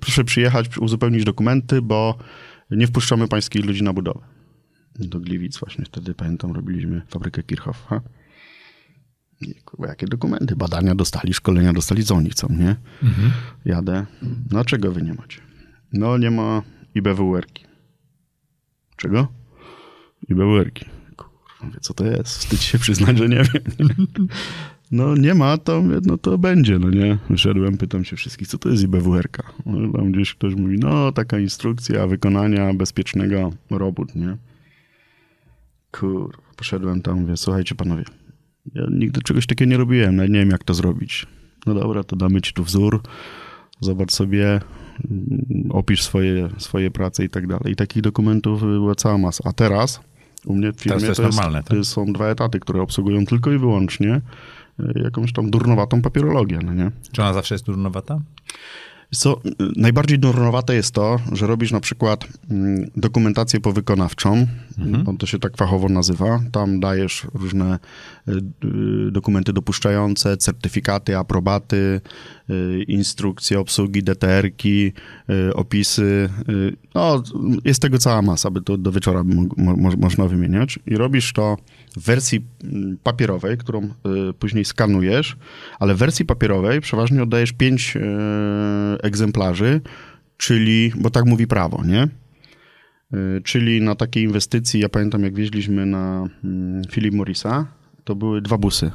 proszę 0.00 0.24
przyjechać, 0.24 0.78
uzupełnić 0.78 1.24
dokumenty, 1.24 1.82
bo 1.82 2.18
nie 2.70 2.86
wpuszczamy 2.86 3.28
pańskich 3.28 3.64
ludzi 3.64 3.82
na 3.82 3.92
budowę. 3.92 4.20
Do 4.98 5.20
Gliwic 5.20 5.58
właśnie 5.58 5.84
wtedy, 5.84 6.14
pamiętam, 6.14 6.52
robiliśmy 6.52 7.02
fabrykę 7.08 7.42
Kirchhoffa. 7.42 8.00
Jakie 9.78 10.06
dokumenty? 10.06 10.56
Badania 10.56 10.94
dostali, 10.94 11.34
szkolenia 11.34 11.72
dostali, 11.72 12.04
co 12.04 12.14
oni 12.14 12.30
chcą, 12.30 12.48
nie? 12.50 12.76
Mhm. 13.02 13.30
Jadę. 13.64 14.06
No 14.50 14.64
czego 14.64 14.92
wy 14.92 15.02
nie 15.02 15.14
macie? 15.14 15.40
No 15.92 16.18
nie 16.18 16.30
ma 16.30 16.62
IBWR-ki. 16.94 17.64
Czego? 18.96 19.28
IBWR-ki. 20.28 20.84
Kurwa, 21.16 21.80
co 21.80 21.94
to 21.94 22.04
jest? 22.04 22.28
Wstyd 22.28 22.60
się 22.60 22.78
przyznać, 22.78 23.18
że 23.18 23.28
nie 23.28 23.42
wiem. 23.42 23.86
No 24.92 25.16
nie 25.16 25.34
ma, 25.34 25.58
to, 25.58 25.82
no 26.06 26.18
to 26.18 26.38
będzie, 26.38 26.78
no 26.78 26.90
nie? 26.90 27.18
Wyszedłem, 27.30 27.78
pytam 27.78 28.04
się 28.04 28.16
wszystkich, 28.16 28.48
co 28.48 28.58
to 28.58 28.68
jest 28.68 28.82
IBWR-ka? 28.82 29.42
No, 29.66 29.92
tam 29.92 30.12
gdzieś 30.12 30.34
ktoś 30.34 30.54
mówi, 30.54 30.78
no 30.78 31.12
taka 31.12 31.38
instrukcja 31.38 32.06
wykonania 32.06 32.74
bezpiecznego 32.74 33.52
robót, 33.70 34.14
nie? 34.14 34.36
Kurwa, 35.90 36.42
poszedłem 36.56 37.02
tam, 37.02 37.20
mówię, 37.20 37.36
słuchajcie 37.36 37.74
panowie, 37.74 38.04
ja 38.74 38.82
nigdy 38.90 39.22
czegoś 39.22 39.46
takiego 39.46 39.70
nie 39.70 39.76
robiłem, 39.76 40.16
nawet 40.16 40.32
nie 40.32 40.38
wiem 40.38 40.50
jak 40.50 40.64
to 40.64 40.74
zrobić. 40.74 41.26
No 41.66 41.74
dobra, 41.74 42.04
to 42.04 42.16
damy 42.16 42.40
ci 42.40 42.52
tu 42.52 42.64
wzór, 42.64 43.00
zobacz 43.80 44.12
sobie, 44.12 44.60
opisz 45.70 46.02
swoje, 46.02 46.48
swoje 46.58 46.90
prace 46.90 47.24
i 47.24 47.28
tak 47.28 47.46
dalej. 47.46 47.72
I 47.72 47.76
takich 47.76 48.02
dokumentów 48.02 48.60
była 48.60 48.94
cała 48.94 49.18
masa. 49.18 49.44
A 49.48 49.52
teraz 49.52 50.00
u 50.44 50.54
mnie 50.54 50.72
w 50.72 50.80
firmie 50.80 51.00
to, 51.00 51.06
jest 51.06 51.16
to, 51.16 51.22
jest, 51.22 51.36
normalne, 51.36 51.62
tak? 51.62 51.78
to 51.78 51.84
są 51.84 52.12
dwa 52.12 52.28
etaty, 52.28 52.60
które 52.60 52.82
obsługują 52.82 53.26
tylko 53.26 53.52
i 53.52 53.58
wyłącznie 53.58 54.20
jakąś 54.94 55.32
tam 55.32 55.50
durnowatą 55.50 56.02
papierologię, 56.02 56.58
no 56.64 56.74
nie? 56.74 56.90
Czy 57.12 57.22
ona 57.22 57.32
zawsze 57.32 57.54
jest 57.54 57.64
durnowata? 57.64 58.20
Co, 59.14 59.40
najbardziej 59.76 60.18
durnowate 60.18 60.74
jest 60.74 60.94
to, 60.94 61.18
że 61.32 61.46
robisz 61.46 61.72
na 61.72 61.80
przykład 61.80 62.26
dokumentację 62.96 63.60
powykonawczą, 63.60 64.46
mhm. 64.78 65.16
to 65.16 65.26
się 65.26 65.38
tak 65.38 65.56
fachowo 65.56 65.88
nazywa, 65.88 66.40
tam 66.52 66.80
dajesz 66.80 67.26
różne 67.34 67.78
dokumenty 69.10 69.52
dopuszczające, 69.52 70.36
certyfikaty, 70.36 71.16
aprobaty, 71.16 72.00
instrukcje 72.88 73.60
obsługi, 73.60 74.02
DTR-ki, 74.02 74.92
opisy, 75.54 76.28
no 76.94 77.22
jest 77.64 77.82
tego 77.82 77.98
cała 77.98 78.22
masa, 78.22 78.50
by 78.50 78.62
to 78.62 78.76
do 78.76 78.92
wieczora 78.92 79.24
mo 79.24 79.76
mo 79.76 79.90
można 79.98 80.26
wymieniać 80.26 80.78
i 80.86 80.96
robisz 80.96 81.32
to 81.32 81.56
w 81.96 82.04
wersji 82.06 82.44
papierowej, 83.02 83.58
którą 83.58 83.88
później 84.38 84.64
skanujesz, 84.64 85.36
ale 85.78 85.94
w 85.94 85.98
wersji 85.98 86.24
papierowej 86.24 86.80
przeważnie 86.80 87.22
oddajesz 87.22 87.52
pięć 87.52 87.98
egzemplarzy, 89.02 89.80
czyli, 90.36 90.92
bo 90.96 91.10
tak 91.10 91.24
mówi 91.24 91.46
prawo, 91.46 91.82
nie? 91.86 92.08
Czyli 93.44 93.80
na 93.82 93.94
takiej 93.94 94.24
inwestycji, 94.24 94.80
ja 94.80 94.88
pamiętam 94.88 95.22
jak 95.22 95.34
wieźliśmy 95.34 95.86
na 95.86 96.28
Philip 96.90 97.14
Morrisa, 97.14 97.66
to 98.04 98.14
były 98.14 98.42
dwa 98.42 98.58
busy. 98.58 98.90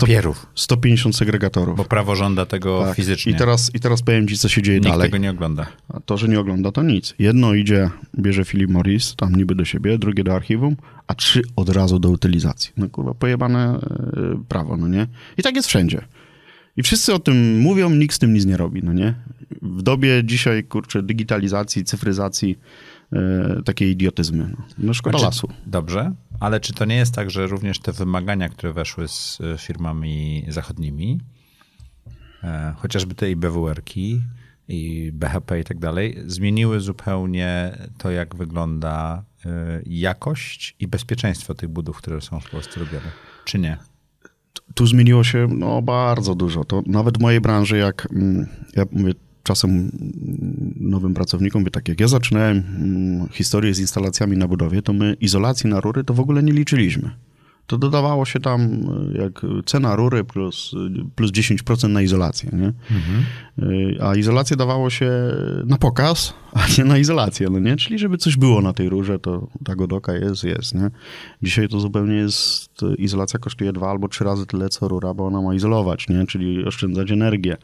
Papierów. 0.00 0.46
150 0.54 1.16
segregatorów. 1.16 1.76
Bo 1.76 1.84
prawo 1.84 2.16
żąda 2.16 2.46
tego 2.46 2.84
tak. 2.84 2.96
fizycznie. 2.96 3.32
I 3.32 3.36
teraz, 3.36 3.74
I 3.74 3.80
teraz 3.80 4.02
powiem 4.02 4.28
ci, 4.28 4.38
co 4.38 4.48
się 4.48 4.62
dzieje 4.62 4.78
Nikt 4.78 4.90
dalej. 4.90 5.06
tego 5.10 5.18
nie 5.18 5.30
ogląda. 5.30 5.66
A 5.88 6.00
to, 6.00 6.16
że 6.16 6.28
nie 6.28 6.40
ogląda, 6.40 6.72
to 6.72 6.82
nic. 6.82 7.14
Jedno 7.18 7.54
idzie, 7.54 7.90
bierze 8.18 8.44
Philip 8.44 8.70
Morris, 8.70 9.16
tam 9.16 9.36
niby 9.36 9.54
do 9.54 9.64
siebie, 9.64 9.98
drugie 9.98 10.24
do 10.24 10.34
archiwum, 10.34 10.76
a 11.06 11.14
trzy 11.14 11.42
od 11.56 11.68
razu 11.68 11.98
do 11.98 12.08
utylizacji. 12.08 12.72
No 12.76 12.88
kurwa, 12.88 13.14
pojebane 13.14 13.80
yy, 14.16 14.38
prawo, 14.48 14.76
no 14.76 14.88
nie? 14.88 15.06
I 15.38 15.42
tak 15.42 15.56
jest 15.56 15.68
wszędzie. 15.68 16.00
I 16.76 16.82
wszyscy 16.82 17.14
o 17.14 17.18
tym 17.18 17.58
mówią, 17.58 17.90
nikt 17.90 18.14
z 18.14 18.18
tym 18.18 18.34
nic 18.34 18.46
nie 18.46 18.56
robi, 18.56 18.82
no 18.82 18.92
nie? 18.92 19.14
W 19.62 19.82
dobie 19.82 20.24
dzisiaj, 20.24 20.64
kurczę, 20.64 21.02
digitalizacji, 21.02 21.84
cyfryzacji, 21.84 22.58
takie 23.64 23.90
idiotyzmy. 23.90 24.56
No, 24.78 24.94
szkoda 24.94 25.18
lasu. 25.18 25.48
Dobrze, 25.66 26.12
ale 26.40 26.60
czy 26.60 26.72
to 26.72 26.84
nie 26.84 26.96
jest 26.96 27.14
tak, 27.14 27.30
że 27.30 27.46
również 27.46 27.78
te 27.78 27.92
wymagania, 27.92 28.48
które 28.48 28.72
weszły 28.72 29.08
z 29.08 29.38
e, 29.40 29.58
firmami 29.58 30.44
zachodnimi, 30.48 31.20
e, 32.44 32.74
chociażby 32.76 33.14
te 33.14 33.30
IBWR-ki 33.30 34.22
i 34.68 35.10
BHP 35.12 35.60
i 35.60 35.64
tak 35.64 35.78
dalej, 35.78 36.16
zmieniły 36.26 36.80
zupełnie 36.80 37.78
to, 37.98 38.10
jak 38.10 38.36
wygląda 38.36 39.24
e, 39.46 39.80
jakość 39.86 40.76
i 40.78 40.88
bezpieczeństwo 40.88 41.54
tych 41.54 41.68
budów, 41.68 41.96
które 41.96 42.20
są 42.20 42.40
w 42.40 42.50
Polsce 42.50 42.80
robione? 42.80 43.10
Czy 43.44 43.58
nie? 43.58 43.76
Tu 44.74 44.86
zmieniło 44.86 45.24
się 45.24 45.48
no, 45.50 45.82
bardzo 45.82 46.34
dużo. 46.34 46.64
To 46.64 46.82
nawet 46.86 47.18
w 47.18 47.20
mojej 47.20 47.40
branży, 47.40 47.78
jak 47.78 48.08
mm, 48.12 48.46
ja 48.76 48.84
mówię 48.92 49.14
czasem 49.42 49.90
nowym 50.80 51.14
pracownikom, 51.14 51.62
mówię, 51.62 51.70
tak 51.70 51.88
jak 51.88 52.00
ja 52.00 52.08
zaczynałem 52.08 52.56
mm, 52.56 53.28
historię 53.28 53.74
z 53.74 53.80
instalacjami 53.80 54.36
na 54.36 54.48
budowie, 54.48 54.82
to 54.82 54.92
my 54.92 55.16
izolacji 55.20 55.70
na 55.70 55.80
rury 55.80 56.04
to 56.04 56.14
w 56.14 56.20
ogóle 56.20 56.42
nie 56.42 56.52
liczyliśmy. 56.52 57.10
To 57.70 57.78
dodawało 57.78 58.24
się 58.24 58.40
tam 58.40 58.80
jak 59.14 59.46
cena 59.66 59.96
rury 59.96 60.24
plus, 60.24 60.74
plus 61.14 61.30
10% 61.30 61.88
na 61.88 62.02
izolację, 62.02 62.50
nie? 62.52 62.72
Mhm. 62.96 63.24
A 64.00 64.14
izolację 64.14 64.56
dawało 64.56 64.90
się 64.90 65.10
na 65.66 65.78
pokaz, 65.78 66.34
a 66.52 66.60
nie 66.78 66.84
na 66.84 66.98
izolację, 66.98 67.48
no 67.50 67.58
nie? 67.58 67.76
Czyli 67.76 67.98
żeby 67.98 68.18
coś 68.18 68.36
było 68.36 68.60
na 68.60 68.72
tej 68.72 68.88
rurze, 68.88 69.18
to 69.18 69.46
ta 69.64 69.74
godoka 69.74 70.12
jest, 70.14 70.44
jest, 70.44 70.74
nie? 70.74 70.90
Dzisiaj 71.42 71.68
to 71.68 71.80
zupełnie 71.80 72.14
jest, 72.14 72.80
izolacja 72.98 73.38
kosztuje 73.38 73.72
dwa 73.72 73.90
albo 73.90 74.08
trzy 74.08 74.24
razy 74.24 74.46
tyle 74.46 74.68
co 74.68 74.88
rura, 74.88 75.14
bo 75.14 75.26
ona 75.26 75.42
ma 75.42 75.54
izolować, 75.54 76.08
nie? 76.08 76.26
Czyli 76.26 76.64
oszczędzać 76.64 77.10
energię, 77.10 77.56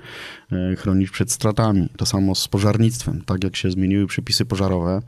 chronić 0.78 1.10
przed 1.10 1.32
stratami. 1.32 1.88
To 1.96 2.06
samo 2.06 2.34
z 2.34 2.48
pożarnictwem. 2.48 3.22
Tak 3.26 3.44
jak 3.44 3.56
się 3.56 3.70
zmieniły 3.70 4.06
przepisy 4.06 4.44
pożarowe, 4.44 5.00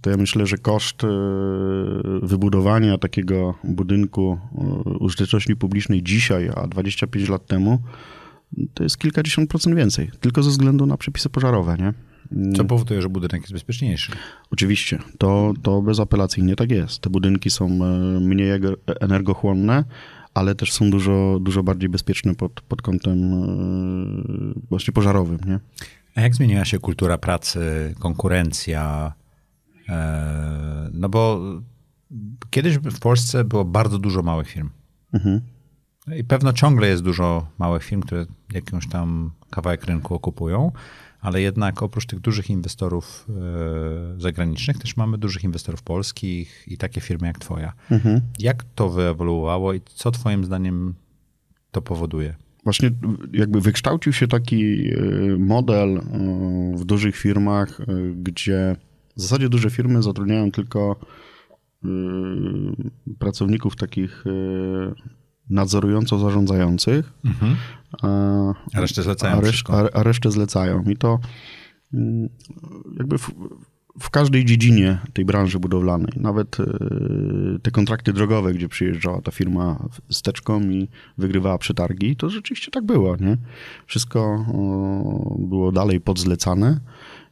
to 0.00 0.10
ja 0.10 0.16
myślę, 0.16 0.46
że 0.46 0.58
koszt 0.58 1.02
wybudowania 2.22 2.98
takiego 2.98 3.54
budynku 3.64 4.38
użyteczności 5.00 5.56
publicznej 5.56 6.02
dzisiaj, 6.02 6.50
a 6.54 6.66
25 6.66 7.28
lat 7.28 7.46
temu, 7.46 7.78
to 8.74 8.82
jest 8.82 8.98
kilkadziesiąt 8.98 9.50
procent 9.50 9.76
więcej, 9.76 10.10
tylko 10.20 10.42
ze 10.42 10.50
względu 10.50 10.86
na 10.86 10.96
przepisy 10.96 11.30
pożarowe, 11.30 11.76
nie? 11.76 11.92
Co 12.56 12.64
powoduje, 12.64 13.02
że 13.02 13.08
budynek 13.08 13.42
jest 13.42 13.52
bezpieczniejszy. 13.52 14.12
Oczywiście, 14.50 14.98
to, 15.18 15.54
to 15.62 15.82
bezapelacyjnie 15.82 16.56
tak 16.56 16.70
jest. 16.70 16.98
Te 16.98 17.10
budynki 17.10 17.50
są 17.50 17.68
mniej 18.20 18.50
energochłonne, 19.00 19.84
ale 20.34 20.54
też 20.54 20.72
są 20.72 20.90
dużo, 20.90 21.38
dużo 21.40 21.62
bardziej 21.62 21.88
bezpieczne 21.88 22.34
pod, 22.34 22.60
pod 22.60 22.82
kątem 22.82 23.16
właśnie 24.68 24.92
pożarowym, 24.92 25.38
nie? 25.46 25.60
A 26.14 26.20
jak 26.20 26.34
zmieniła 26.34 26.64
się 26.64 26.78
kultura 26.78 27.18
pracy, 27.18 27.94
konkurencja, 27.98 29.12
no 30.92 31.08
bo 31.08 31.40
kiedyś 32.50 32.78
w 32.78 33.00
Polsce 33.00 33.44
było 33.44 33.64
bardzo 33.64 33.98
dużo 33.98 34.22
małych 34.22 34.48
firm. 34.48 34.70
Mhm. 35.12 35.40
I 36.16 36.24
pewno 36.24 36.52
ciągle 36.52 36.88
jest 36.88 37.02
dużo 37.02 37.46
małych 37.58 37.84
firm, 37.84 38.02
które 38.02 38.26
jakąś 38.52 38.88
tam 38.88 39.30
kawałek 39.50 39.84
rynku 39.84 40.14
okupują, 40.14 40.72
ale 41.20 41.40
jednak 41.40 41.82
oprócz 41.82 42.06
tych 42.06 42.20
dużych 42.20 42.50
inwestorów 42.50 43.26
zagranicznych 44.18 44.78
też 44.78 44.96
mamy 44.96 45.18
dużych 45.18 45.44
inwestorów 45.44 45.82
polskich 45.82 46.64
i 46.66 46.76
takie 46.78 47.00
firmy 47.00 47.26
jak 47.26 47.38
twoja. 47.38 47.72
Mhm. 47.90 48.20
Jak 48.38 48.64
to 48.74 48.88
wyewoluowało 48.88 49.72
i 49.74 49.80
co 49.94 50.10
twoim 50.10 50.44
zdaniem 50.44 50.94
to 51.70 51.82
powoduje? 51.82 52.34
Właśnie 52.64 52.90
jakby 53.32 53.60
wykształcił 53.60 54.12
się 54.12 54.28
taki 54.28 54.90
model 55.38 56.00
w 56.74 56.84
dużych 56.84 57.16
firmach, 57.16 57.78
gdzie 58.16 58.76
w 59.16 59.20
zasadzie 59.22 59.48
duże 59.48 59.70
firmy 59.70 60.02
zatrudniają 60.02 60.50
tylko 60.50 60.96
y, 61.84 61.88
pracowników 63.18 63.76
takich 63.76 64.26
y, 64.26 64.94
nadzorująco 65.50 66.18
zarządzających, 66.18 67.12
mhm. 67.24 67.56
a, 68.02 68.80
resztę 68.80 69.02
zlecają. 69.02 69.40
A, 69.68 69.90
a, 69.92 70.02
resztę 70.02 70.30
zlecają. 70.30 70.82
I 70.82 70.96
to 70.96 71.18
y, 71.94 71.98
jakby 72.98 73.16
w 74.00 74.10
każdej 74.10 74.44
dziedzinie 74.44 74.98
tej 75.12 75.24
branży 75.24 75.58
budowlanej, 75.58 76.12
nawet 76.16 76.60
e, 76.60 76.66
te 77.62 77.70
kontrakty 77.70 78.12
drogowe, 78.12 78.54
gdzie 78.54 78.68
przyjeżdżała 78.68 79.20
ta 79.20 79.30
firma 79.30 79.88
z 80.10 80.22
teczką 80.22 80.60
i 80.60 80.88
wygrywała 81.18 81.58
przetargi, 81.58 82.16
to 82.16 82.30
rzeczywiście 82.30 82.70
tak 82.70 82.84
było, 82.84 83.16
nie? 83.16 83.36
Wszystko 83.86 84.46
było 85.38 85.72
dalej 85.72 86.00
podzlecane 86.00 86.80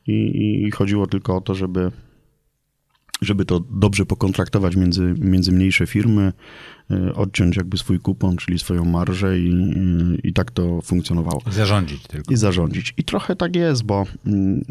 i, 0.06 0.62
i 0.66 0.70
chodziło 0.70 1.06
tylko 1.06 1.36
o 1.36 1.40
to, 1.40 1.54
żeby 1.54 1.90
żeby 3.22 3.44
to 3.44 3.60
dobrze 3.60 4.06
pokontraktować 4.06 4.76
między, 4.76 5.14
między 5.18 5.52
mniejsze 5.52 5.86
firmy, 5.86 6.32
e, 6.90 7.14
odciąć 7.14 7.56
jakby 7.56 7.78
swój 7.78 8.00
kupon, 8.00 8.36
czyli 8.36 8.58
swoją 8.58 8.84
marżę 8.84 9.38
i, 9.38 9.52
i 10.24 10.32
tak 10.32 10.50
to 10.50 10.80
funkcjonowało. 10.82 11.42
I 11.50 11.52
zarządzić 11.52 12.06
tylko. 12.06 12.34
I 12.34 12.36
zarządzić. 12.36 12.94
I 12.96 13.04
trochę 13.04 13.36
tak 13.36 13.56
jest, 13.56 13.84
bo 13.84 14.06
mm, 14.26 14.64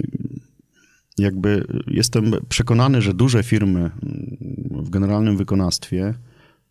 jakby 1.17 1.65
jestem 1.87 2.31
przekonany, 2.49 3.01
że 3.01 3.13
duże 3.13 3.43
firmy 3.43 3.79
mm, 3.79 3.93
w 4.83 4.89
generalnym 4.89 5.37
wykonawstwie, 5.37 6.13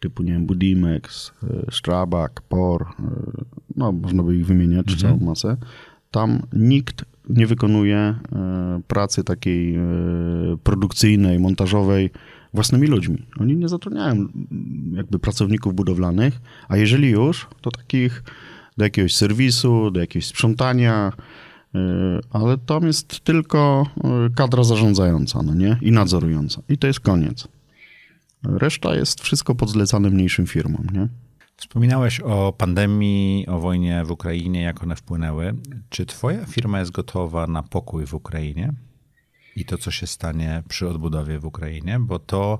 typu, 0.00 0.22
nie 0.22 0.32
wiem, 0.32 0.46
Budimex, 0.46 1.32
e, 1.42 1.72
Strabag, 1.72 2.40
POR, 2.40 2.82
e, 2.82 3.04
no 3.76 3.92
można 3.92 4.22
by 4.22 4.36
ich 4.36 4.46
wymieniać, 4.46 4.92
mhm. 4.92 4.98
całą 4.98 5.30
masę, 5.30 5.56
tam 6.10 6.42
nikt 6.52 7.04
nie 7.28 7.46
wykonuje 7.46 7.96
e, 7.96 8.16
pracy 8.86 9.24
takiej 9.24 9.78
produkcyjnej, 10.62 11.38
montażowej 11.38 12.10
własnymi 12.54 12.86
ludźmi. 12.86 13.26
Oni 13.40 13.56
nie 13.56 13.68
zatrudniają 13.68 14.28
jakby 14.92 15.18
pracowników 15.18 15.74
budowlanych, 15.74 16.40
a 16.68 16.76
jeżeli 16.76 17.10
już, 17.10 17.48
to 17.60 17.70
takich 17.70 18.22
do 18.76 18.84
jakiegoś 18.84 19.14
serwisu, 19.14 19.90
do 19.90 20.00
jakiegoś 20.00 20.26
sprzątania, 20.26 21.12
E, 21.74 22.20
ale 22.30 22.58
tam 22.58 22.86
jest 22.86 23.20
tylko 23.20 23.86
e, 24.04 24.30
kadra 24.34 24.64
zarządzająca, 24.64 25.42
no 25.42 25.54
nie? 25.54 25.78
I 25.82 25.92
nadzorująca. 25.92 26.62
I 26.68 26.78
to 26.78 26.86
jest 26.86 27.00
koniec. 27.00 27.48
Reszta 28.42 28.94
jest 28.94 29.20
wszystko 29.20 29.54
podzlecane 29.54 30.10
mniejszym 30.10 30.46
firmom, 30.46 30.86
nie? 30.92 31.08
Wspominałeś 31.60 32.20
o 32.20 32.52
pandemii, 32.52 33.46
o 33.46 33.58
wojnie 33.58 34.04
w 34.04 34.10
Ukrainie, 34.10 34.62
jak 34.62 34.82
one 34.82 34.96
wpłynęły. 34.96 35.54
Czy 35.88 36.06
twoja 36.06 36.46
firma 36.46 36.78
jest 36.78 36.90
gotowa 36.90 37.46
na 37.46 37.62
pokój 37.62 38.06
w 38.06 38.14
Ukrainie 38.14 38.72
i 39.56 39.64
to, 39.64 39.78
co 39.78 39.90
się 39.90 40.06
stanie 40.06 40.62
przy 40.68 40.88
odbudowie 40.88 41.38
w 41.38 41.44
Ukrainie? 41.44 41.98
Bo 42.00 42.18
to 42.18 42.58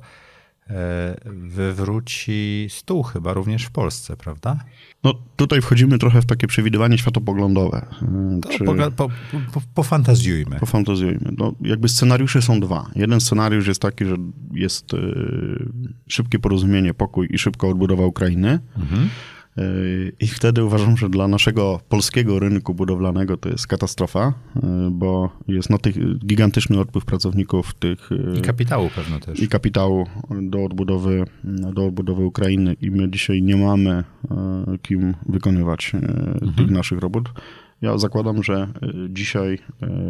wywróci 1.25 2.66
stół 2.71 3.03
chyba 3.03 3.33
również 3.33 3.64
w 3.64 3.71
Polsce, 3.71 4.16
prawda? 4.16 4.64
No 5.05 5.14
tutaj 5.37 5.61
wchodzimy 5.61 5.99
trochę 5.99 6.23
w 6.23 6.27
takie 6.27 6.47
przewidywanie 6.47 6.99
światopoglądowe. 6.99 7.87
E, 8.03 8.41
to 8.43 8.49
czy... 8.49 8.64
po, 8.64 8.75
po, 8.75 9.09
po, 9.53 9.62
pofantazjujmy. 9.75 10.61
Pofantazjujmy. 10.61 11.33
No, 11.39 11.55
jakby 11.61 11.89
scenariusze 11.89 12.43
są 12.43 12.61
dwa. 12.61 12.91
Jeden 12.97 13.21
scenariusz 13.21 13.66
jest 13.66 13.83
taki, 13.83 14.05
że 14.05 14.16
jest 14.55 14.95
y, 14.95 15.68
szybkie 16.09 16.39
porozumienie, 16.39 16.95
pokój 16.95 17.29
i 17.31 17.39
szybka 17.39 17.66
odbudowa 17.66 18.07
Ukrainy. 18.07 18.59
Mhm. 18.77 19.09
I 20.20 20.26
wtedy 20.26 20.64
uważam, 20.64 20.96
że 20.96 21.08
dla 21.08 21.28
naszego 21.28 21.80
polskiego 21.88 22.38
rynku 22.38 22.74
budowlanego 22.74 23.36
to 23.36 23.48
jest 23.48 23.66
katastrofa, 23.66 24.34
e, 24.56 24.88
bo 24.92 25.30
jest 25.48 25.70
no, 25.70 25.78
tych 25.78 26.18
gigantyczny 26.18 26.80
odpływ 26.80 27.04
pracowników 27.04 27.74
tych. 27.74 28.11
E, 28.12 28.38
I 28.38 28.42
kapitału 28.42 28.90
pewno 28.96 29.20
też. 29.20 29.40
I 29.40 29.48
kapitału 29.48 30.06
do 30.42 30.64
odbudowy, 30.64 31.24
do 31.44 31.86
odbudowy 31.86 32.24
Ukrainy 32.24 32.76
i 32.80 32.90
my 32.90 33.11
dzisiaj 33.11 33.42
nie 33.42 33.56
mamy 33.56 33.90
e, 33.90 34.04
kim 34.82 35.14
wykonywać 35.26 35.94
mhm. 35.94 36.54
tych 36.54 36.70
naszych 36.70 36.98
robót. 36.98 37.28
Ja 37.82 37.98
zakładam, 37.98 38.42
że 38.42 38.68
dzisiaj 39.08 39.58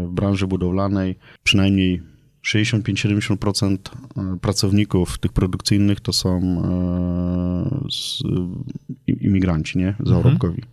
w 0.06 0.10
branży 0.12 0.46
budowlanej 0.46 1.18
przynajmniej 1.42 2.02
65-70% 2.44 3.76
e, 3.76 4.38
pracowników 4.38 5.18
tych 5.18 5.32
produkcyjnych 5.32 6.00
to 6.00 6.12
są 6.12 6.40
e, 8.24 9.12
imigranci, 9.12 9.78
nie? 9.78 9.94
Zarobkowi. 10.00 10.62
Mhm. 10.62 10.70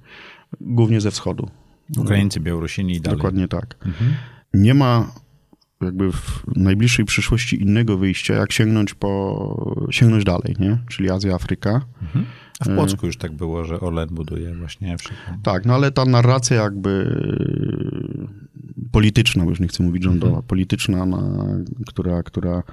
Głównie 0.62 1.02
ze 1.02 1.12
wschodu. 1.12 1.50
Ukraińcy, 1.98 2.40
Białorusini 2.40 2.96
i 2.96 3.02
dalej. 3.02 3.18
Dokładnie 3.18 3.48
tak. 3.48 3.76
Mhm. 3.86 4.14
Nie 4.54 4.74
ma 4.74 5.12
jakby 5.82 6.12
w 6.12 6.44
najbliższej 6.56 7.06
przyszłości 7.06 7.62
innego 7.62 7.98
wyjścia, 7.98 8.34
jak 8.34 8.52
sięgnąć 8.52 8.94
po, 8.94 9.88
sięgnąć 9.92 10.24
dalej, 10.24 10.56
nie? 10.60 10.78
Czyli 10.90 11.10
Azja, 11.10 11.36
Afryka. 11.36 11.82
Mhm. 12.02 12.26
A 12.60 12.66
w 12.66 12.76
Płocku 12.76 13.06
już 13.06 13.18
tak 13.18 13.32
było, 13.32 13.66
że 13.66 13.80
Orlen 13.80 14.10
buduje 14.10 14.56
właśnie 14.56 14.98
wszystko. 14.98 15.32
Tak, 15.44 15.66
no 15.66 15.74
ale 15.74 15.92
ta 15.92 16.06
narracja 16.06 16.64
jakby 16.64 17.22
polityczna, 18.92 19.44
bo 19.44 19.50
już 19.50 19.60
nie 19.60 19.68
chcę 19.68 19.84
mówić 19.84 20.04
rządowa, 20.04 20.28
mhm. 20.28 20.48
polityczna, 20.48 21.06
na, 21.06 21.46
która, 21.88 22.24
która 22.24 22.64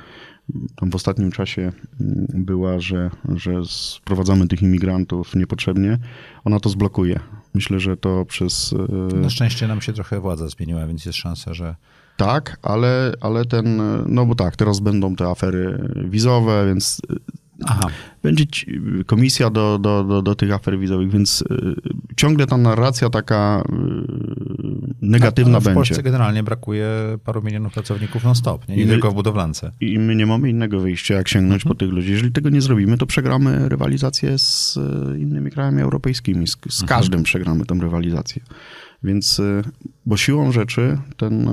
tam 0.76 0.90
w 0.90 0.94
ostatnim 0.94 1.32
czasie 1.32 1.72
mm, 2.00 2.26
była, 2.34 2.80
że, 2.80 3.10
że 3.34 3.52
sprowadzamy 3.68 4.48
tych 4.48 4.62
imigrantów 4.62 5.34
niepotrzebnie, 5.34 5.98
ona 6.44 6.60
to 6.60 6.68
zblokuje. 6.68 7.20
Myślę, 7.54 7.80
że 7.80 7.96
to 7.96 8.24
przez... 8.24 8.74
E, 9.12 9.16
Na 9.16 9.30
szczęście 9.30 9.68
nam 9.68 9.80
się 9.80 9.92
trochę 9.92 10.20
władza 10.20 10.48
zmieniła, 10.48 10.86
więc 10.86 11.04
jest 11.04 11.18
szansa, 11.18 11.54
że... 11.54 11.76
Tak, 12.16 12.58
ale, 12.62 13.12
ale 13.20 13.44
ten, 13.44 13.82
no 14.06 14.26
bo 14.26 14.34
tak, 14.34 14.56
teraz 14.56 14.80
będą 14.80 15.16
te 15.16 15.28
afery 15.28 15.88
wizowe, 16.04 16.66
więc 16.66 17.00
Aha. 17.66 17.88
Będzie 18.22 18.44
komisja 19.06 19.50
do, 19.50 19.78
do, 19.78 20.04
do, 20.04 20.22
do 20.22 20.34
tych 20.34 20.52
afer 20.52 20.78
wizowych, 20.78 21.10
więc 21.10 21.42
y, 21.42 21.74
ciągle 22.16 22.46
ta 22.46 22.56
narracja 22.56 23.10
taka 23.10 23.64
y, 23.68 24.96
negatywna 25.02 25.58
będzie. 25.60 25.70
W 25.70 25.74
Polsce 25.74 26.02
generalnie 26.02 26.42
brakuje 26.42 26.88
paru 27.24 27.42
milionów 27.42 27.72
pracowników 27.72 28.24
non-stop, 28.24 28.68
nie, 28.68 28.76
nie 28.76 28.86
tylko 28.86 29.10
w 29.10 29.14
budowlance. 29.14 29.72
I 29.80 29.98
my 29.98 30.16
nie 30.16 30.26
mamy 30.26 30.50
innego 30.50 30.80
wyjścia, 30.80 31.14
jak 31.14 31.28
sięgnąć 31.28 31.62
mhm. 31.62 31.74
po 31.74 31.78
tych 31.78 31.90
ludzi. 31.90 32.10
Jeżeli 32.10 32.32
tego 32.32 32.50
nie 32.50 32.60
zrobimy, 32.60 32.98
to 32.98 33.06
przegramy 33.06 33.68
rywalizację 33.68 34.38
z 34.38 34.76
y, 34.76 35.20
innymi 35.20 35.50
krajami 35.50 35.82
europejskimi. 35.82 36.46
Z, 36.46 36.56
z 36.68 36.82
mhm. 36.82 36.88
każdym 36.88 37.22
przegramy 37.22 37.66
tę 37.66 37.74
rywalizację. 37.80 38.42
Więc, 39.04 39.38
y, 39.38 39.62
bo 40.06 40.16
siłą 40.16 40.52
rzeczy 40.52 40.98
ten, 41.16 41.48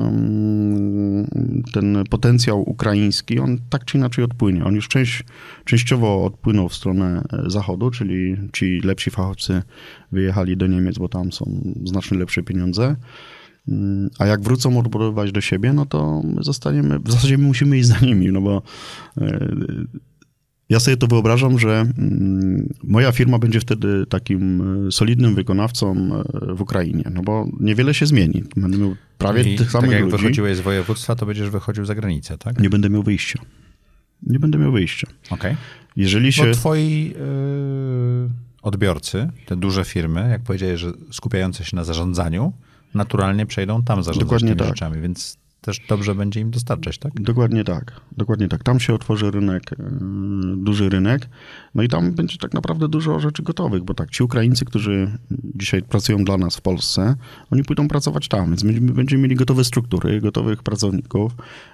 ten 1.74 2.04
potencjał 2.10 2.70
ukraiński, 2.70 3.40
on 3.40 3.58
tak 3.70 3.86
czy 3.86 3.98
inaczej 3.98 4.24
odpłynie. 4.26 4.66
On 4.66 4.76
już 4.76 4.88
część, 4.88 5.24
częściowo 5.66 6.26
odpłynął 6.26 6.70
w 6.70 6.76
stronę 6.76 7.24
e, 7.34 7.50
zachodu, 7.50 7.92
czyli 7.92 8.38
ci 8.54 8.82
lepsi 8.84 9.12
fachowcy 9.12 9.62
wyjechali 10.12 10.58
do 10.58 10.68
Niemiec, 10.68 10.98
bo 10.98 11.10
tam 11.10 11.32
są 11.32 11.74
znacznie 11.86 12.18
lepsze 12.18 12.44
pieniądze. 12.44 12.96
Mm, 13.68 14.10
a 14.20 14.26
jak 14.26 14.42
wrócą 14.42 14.80
odbudowywać 14.80 15.32
do 15.32 15.42
siebie, 15.42 15.74
no 15.74 15.86
to 15.86 16.22
my 16.24 16.44
zostaniemy, 16.44 17.00
w 17.00 17.12
zasadzie 17.12 17.38
my 17.38 17.46
musimy 17.46 17.78
iść 17.78 17.88
za 17.88 18.00
nimi, 18.00 18.32
no 18.32 18.42
bo 18.42 18.62
e, 19.18 19.48
ja 20.72 20.80
sobie 20.80 20.98
to 20.98 21.08
wyobrażam, 21.08 21.60
że 21.60 21.86
mm, 21.98 22.74
moja 22.84 23.12
firma 23.12 23.40
będzie 23.40 23.60
wtedy 23.60 24.06
takim 24.06 24.62
e, 24.88 24.92
solidnym 24.92 25.36
wykonawcą 25.36 25.96
e, 25.96 26.56
w 26.56 26.62
Ukrainie, 26.62 27.04
no 27.14 27.22
bo 27.22 27.48
niewiele 27.60 27.94
się 27.94 28.06
zmieni. 28.06 28.44
Będę 28.56 28.78
miał 28.78 28.96
prawie 29.18 29.54
I 29.54 29.56
tych 29.56 29.72
samych 29.72 29.90
tak 29.90 30.00
jak 30.00 30.04
ludzi. 30.04 30.18
wychodziłeś 30.18 30.58
z 30.58 30.60
województwa, 30.60 31.16
to 31.16 31.26
będziesz 31.26 31.50
wychodził 31.50 31.86
za 31.86 31.96
granicę, 31.96 32.38
tak? 32.38 32.60
Nie 32.60 32.70
będę 32.70 32.90
miał 32.90 33.04
wyjścia. 33.04 33.40
Nie 34.24 34.40
będę 34.40 34.58
miał 34.58 34.72
wyjścia. 34.72 35.08
Okej. 35.26 35.38
Okay. 35.38 35.56
Jeżeli 35.96 36.34
się... 36.34 36.46
Bo 36.46 36.54
twoi 36.54 37.14
yy, 38.24 38.30
odbiorcy, 38.62 39.30
te 39.46 39.56
duże 39.56 39.86
firmy, 39.86 40.30
jak 40.30 40.42
powiedziałeś, 40.42 40.80
że 40.80 40.92
skupiające 41.12 41.66
się 41.66 41.76
na 41.76 41.84
zarządzaniu, 41.84 42.54
naturalnie 42.94 43.46
przejdą 43.46 43.84
tam 43.84 44.04
zarządzać 44.04 44.24
Dokładnie 44.24 44.50
tymi 44.50 44.60
tak. 44.60 44.68
rzeczami, 44.68 45.02
więc 45.02 45.38
też 45.62 45.80
dobrze 45.90 46.16
będzie 46.16 46.40
im 46.40 46.52
dostarczać, 46.52 46.98
tak? 46.98 47.22
Dokładnie 47.22 47.64
tak. 47.64 48.02
Dokładnie 48.18 48.48
tak. 48.48 48.64
Tam 48.64 48.80
się 48.80 48.94
otworzy 48.94 49.32
rynek, 49.32 49.74
e, 49.74 49.76
duży 50.58 50.90
rynek, 50.90 51.30
no 51.76 51.84
i 51.84 51.88
tam 51.88 52.12
będzie 52.12 52.38
tak 52.38 52.54
naprawdę 52.54 52.88
dużo 52.88 53.20
rzeczy 53.20 53.44
gotowych, 53.44 53.84
bo 53.84 53.94
tak, 53.94 54.10
ci 54.10 54.24
Ukraińcy, 54.24 54.66
którzy 54.66 55.18
dzisiaj 55.56 55.82
pracują 55.82 56.24
dla 56.24 56.38
nas 56.38 56.56
w 56.56 56.62
Polsce, 56.62 57.16
oni 57.52 57.64
pójdą 57.64 57.88
pracować 57.88 58.28
tam, 58.28 58.48
więc 58.50 58.64
my 58.64 58.74
będziemy 58.94 59.24
mieli 59.24 59.36
gotowe 59.36 59.64
struktury, 59.64 60.22
gotowych 60.22 60.64
pracowników. 60.64 61.32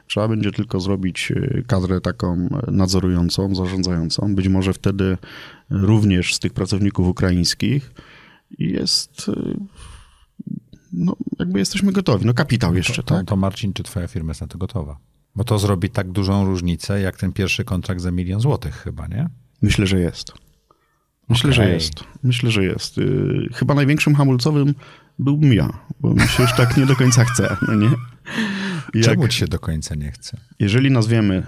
Trzeba 0.08 0.28
będzie 0.28 0.52
tylko 0.52 0.80
zrobić 0.80 1.32
e, 1.32 1.62
kadrę 1.68 2.02
taką 2.02 2.50
nadzorującą, 2.68 3.56
zarządzającą. 3.56 4.36
Być 4.36 4.48
może 4.48 4.74
wtedy 4.74 5.18
również 5.70 6.36
z 6.36 6.40
tych 6.40 6.54
pracowników 6.54 7.08
ukraińskich 7.08 7.92
jest 8.60 9.30
e, 9.30 9.54
no, 10.94 11.16
jakby 11.40 11.60
jesteśmy 11.60 11.92
gotowi. 11.92 12.26
No 12.26 12.34
kapitał 12.34 12.76
jeszcze, 12.76 13.04
to, 13.04 13.16
tak? 13.16 13.26
To 13.26 13.36
Marcin, 13.36 13.74
czy 13.74 13.84
twoja 13.84 14.08
firma 14.08 14.32
jest 14.32 14.42
na 14.42 14.48
to 14.48 14.58
gotowa? 14.58 14.98
Bo 15.36 15.44
to 15.44 15.60
zrobi 15.60 15.90
tak 15.90 16.12
dużą 16.12 16.46
różnicę, 16.46 17.02
jak 17.02 17.18
ten 17.18 17.34
pierwszy 17.34 17.64
kontrakt 17.64 18.02
za 18.02 18.12
milion 18.12 18.40
złotych 18.40 18.76
chyba, 18.76 19.08
nie? 19.08 19.30
Myślę, 19.62 19.88
że 19.88 20.00
jest. 20.00 20.32
Myślę, 21.30 21.50
okay. 21.52 21.66
że 21.66 21.74
jest. 21.74 21.94
Myślę, 22.24 22.52
że 22.52 22.64
jest. 22.64 22.98
Y, 22.98 23.50
chyba 23.54 23.74
największym 23.74 24.16
hamulcowym 24.16 24.74
byłbym 25.20 25.54
ja, 25.54 25.80
bo 26.00 26.14
mi 26.14 26.28
się 26.28 26.44
już 26.44 26.54
tak 26.54 26.78
nie 26.78 26.86
do 26.86 26.96
końca 26.96 27.26
chce, 27.26 27.58
no 27.68 27.76
nie? 27.76 27.90
Jak, 28.94 29.06
Czemu 29.06 29.28
ci 29.28 29.38
się 29.38 29.48
do 29.48 29.60
końca 29.60 29.96
nie 29.96 30.12
chce? 30.12 30.38
Jeżeli 30.60 30.92
nazwiemy 30.92 31.44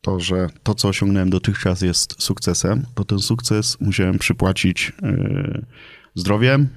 to, 0.00 0.20
że 0.20 0.48
to, 0.62 0.74
co 0.74 0.88
osiągnąłem 0.88 1.30
dotychczas 1.30 1.82
jest 1.82 2.22
sukcesem, 2.22 2.86
to 2.94 3.04
ten 3.04 3.18
sukces 3.18 3.80
musiałem 3.80 4.18
przypłacić 4.18 4.92
yy, 5.02 5.66
zdrowiem, 6.14 6.68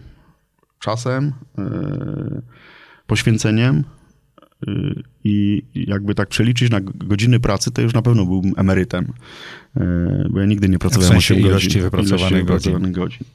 czasem, 0.85 1.33
e, 1.57 2.41
poświęceniem, 3.07 3.83
I 5.23 5.63
jakby 5.75 6.15
tak 6.15 6.29
przeliczyć 6.29 6.71
na 6.71 6.81
godziny 6.81 7.39
pracy, 7.39 7.71
to 7.71 7.81
już 7.81 7.93
na 7.93 8.01
pewno 8.01 8.25
byłbym 8.25 8.53
emerytem. 8.57 9.13
Bo 10.29 10.39
ja 10.39 10.45
nigdy 10.45 10.69
nie 10.69 10.79
pracowałem 10.79 11.09
w 11.09 11.13
sensie 11.13 11.33
8 11.33 11.45
ilości 11.45 11.67
godzin. 11.67 11.81
wypracowanych 11.81 12.21
ilości 12.21 12.45
wypracowanych 12.45 12.91
godzin. 12.91 13.27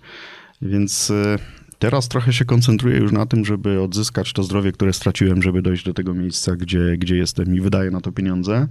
Więc 0.63 1.13
teraz 1.79 2.09
trochę 2.09 2.33
się 2.33 2.45
koncentruję 2.45 2.99
już 2.99 3.13
na 3.13 3.27
tym, 3.27 3.45
żeby 3.45 3.81
odzyskać 3.81 4.33
to 4.33 4.43
zdrowie, 4.43 4.73
które 4.73 4.93
straciłem, 4.93 5.43
żeby 5.43 5.63
dojść 5.63 5.85
do 5.85 5.95
tego 5.95 6.15
miejsca, 6.15 6.57
gdzie, 6.57 6.97
gdzie 6.99 7.17
jestem 7.17 7.55
i 7.55 7.61
wydaję 7.61 7.91
na 7.91 8.01
to 8.01 8.13
pieniądze. 8.13 8.69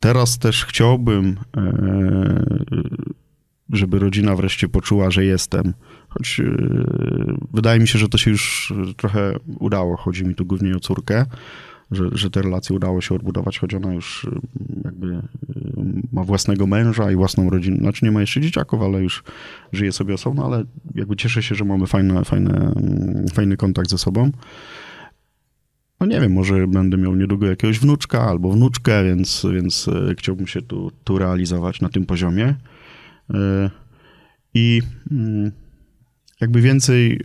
Teraz 0.00 0.38
też 0.38 0.64
chciałbym, 0.64 1.36
żeby 3.72 3.98
rodzina 3.98 4.36
wreszcie 4.36 4.68
poczuła, 4.68 5.10
że 5.10 5.24
jestem. 5.24 5.72
Choć 6.08 6.40
wydaje 7.52 7.80
mi 7.80 7.88
się, 7.88 7.98
że 7.98 8.08
to 8.08 8.18
się 8.18 8.30
już 8.30 8.72
trochę 8.96 9.36
udało. 9.58 9.96
Chodzi 9.96 10.24
mi 10.24 10.34
tu 10.34 10.44
głównie 10.44 10.76
o 10.76 10.80
córkę, 10.80 11.26
że, 11.90 12.04
że 12.12 12.30
te 12.30 12.42
relacje 12.42 12.76
udało 12.76 13.00
się 13.00 13.14
odbudować, 13.14 13.58
choć 13.58 13.74
ona 13.74 13.94
już 13.94 14.26
jakby 14.84 15.22
ma 16.12 16.24
własnego 16.24 16.66
męża 16.66 17.10
i 17.10 17.16
własną 17.16 17.50
rodzinę. 17.50 17.76
Znaczy 17.76 18.04
nie 18.04 18.12
ma 18.12 18.20
jeszcze 18.20 18.40
dzieciaków, 18.40 18.82
ale 18.82 19.02
już 19.02 19.22
żyje 19.72 19.92
sobie 19.92 20.14
osobno, 20.14 20.44
ale 20.44 20.64
jakby 20.94 21.16
cieszę 21.16 21.42
się, 21.42 21.54
że 21.54 21.64
mamy 21.64 21.86
fajne, 21.86 22.24
fajne, 22.24 22.72
fajny 23.34 23.56
kontakt 23.56 23.90
ze 23.90 23.98
sobą. 23.98 24.30
No 26.00 26.06
nie 26.06 26.20
wiem, 26.20 26.32
może 26.32 26.66
będę 26.66 26.96
miał 26.96 27.16
niedługo 27.16 27.46
jakiegoś 27.46 27.78
wnuczka 27.78 28.22
albo 28.22 28.52
wnuczkę, 28.52 29.04
więc, 29.04 29.46
więc 29.52 29.90
chciałbym 30.18 30.46
się 30.46 30.62
tu, 30.62 30.92
tu 31.04 31.18
realizować 31.18 31.80
na 31.80 31.88
tym 31.88 32.06
poziomie. 32.06 32.54
I 34.54 34.82
jakby 36.40 36.60
więcej 36.60 37.20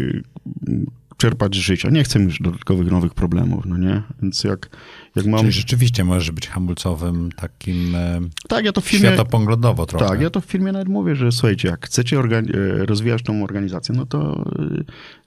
czerpać 1.18 1.56
z 1.56 1.60
życia. 1.60 1.90
Nie 1.90 2.04
chcę 2.04 2.20
już 2.20 2.40
dodatkowych 2.40 2.92
nowych 2.92 3.14
problemów, 3.14 3.66
no 3.66 3.78
nie? 3.78 4.04
Więc 4.22 4.44
jak, 4.44 4.70
jak 5.18 5.26
mam... 5.26 5.40
Czyli 5.40 5.52
rzeczywiście 5.52 6.04
możesz 6.04 6.32
być 6.32 6.48
hamulcowym 6.48 7.30
takim 7.36 7.96
tak, 8.48 8.66
ja 8.66 8.72
to 8.72 8.82
w 8.82 8.86
filmie, 8.86 9.08
światopoglądowo 9.08 9.86
trochę. 9.86 10.06
Tak, 10.06 10.22
ja 10.22 10.30
to 10.30 10.42
w 10.42 10.46
filmie 10.46 10.72
nawet 10.72 10.88
mówię, 10.88 11.16
że 11.16 11.32
słuchajcie, 11.32 11.68
jak 11.68 11.86
chcecie 11.86 12.20
organi- 12.20 12.86
rozwijać 12.86 13.24
tą 13.24 13.44
organizację, 13.44 13.96
no 13.96 14.06
to, 14.06 14.46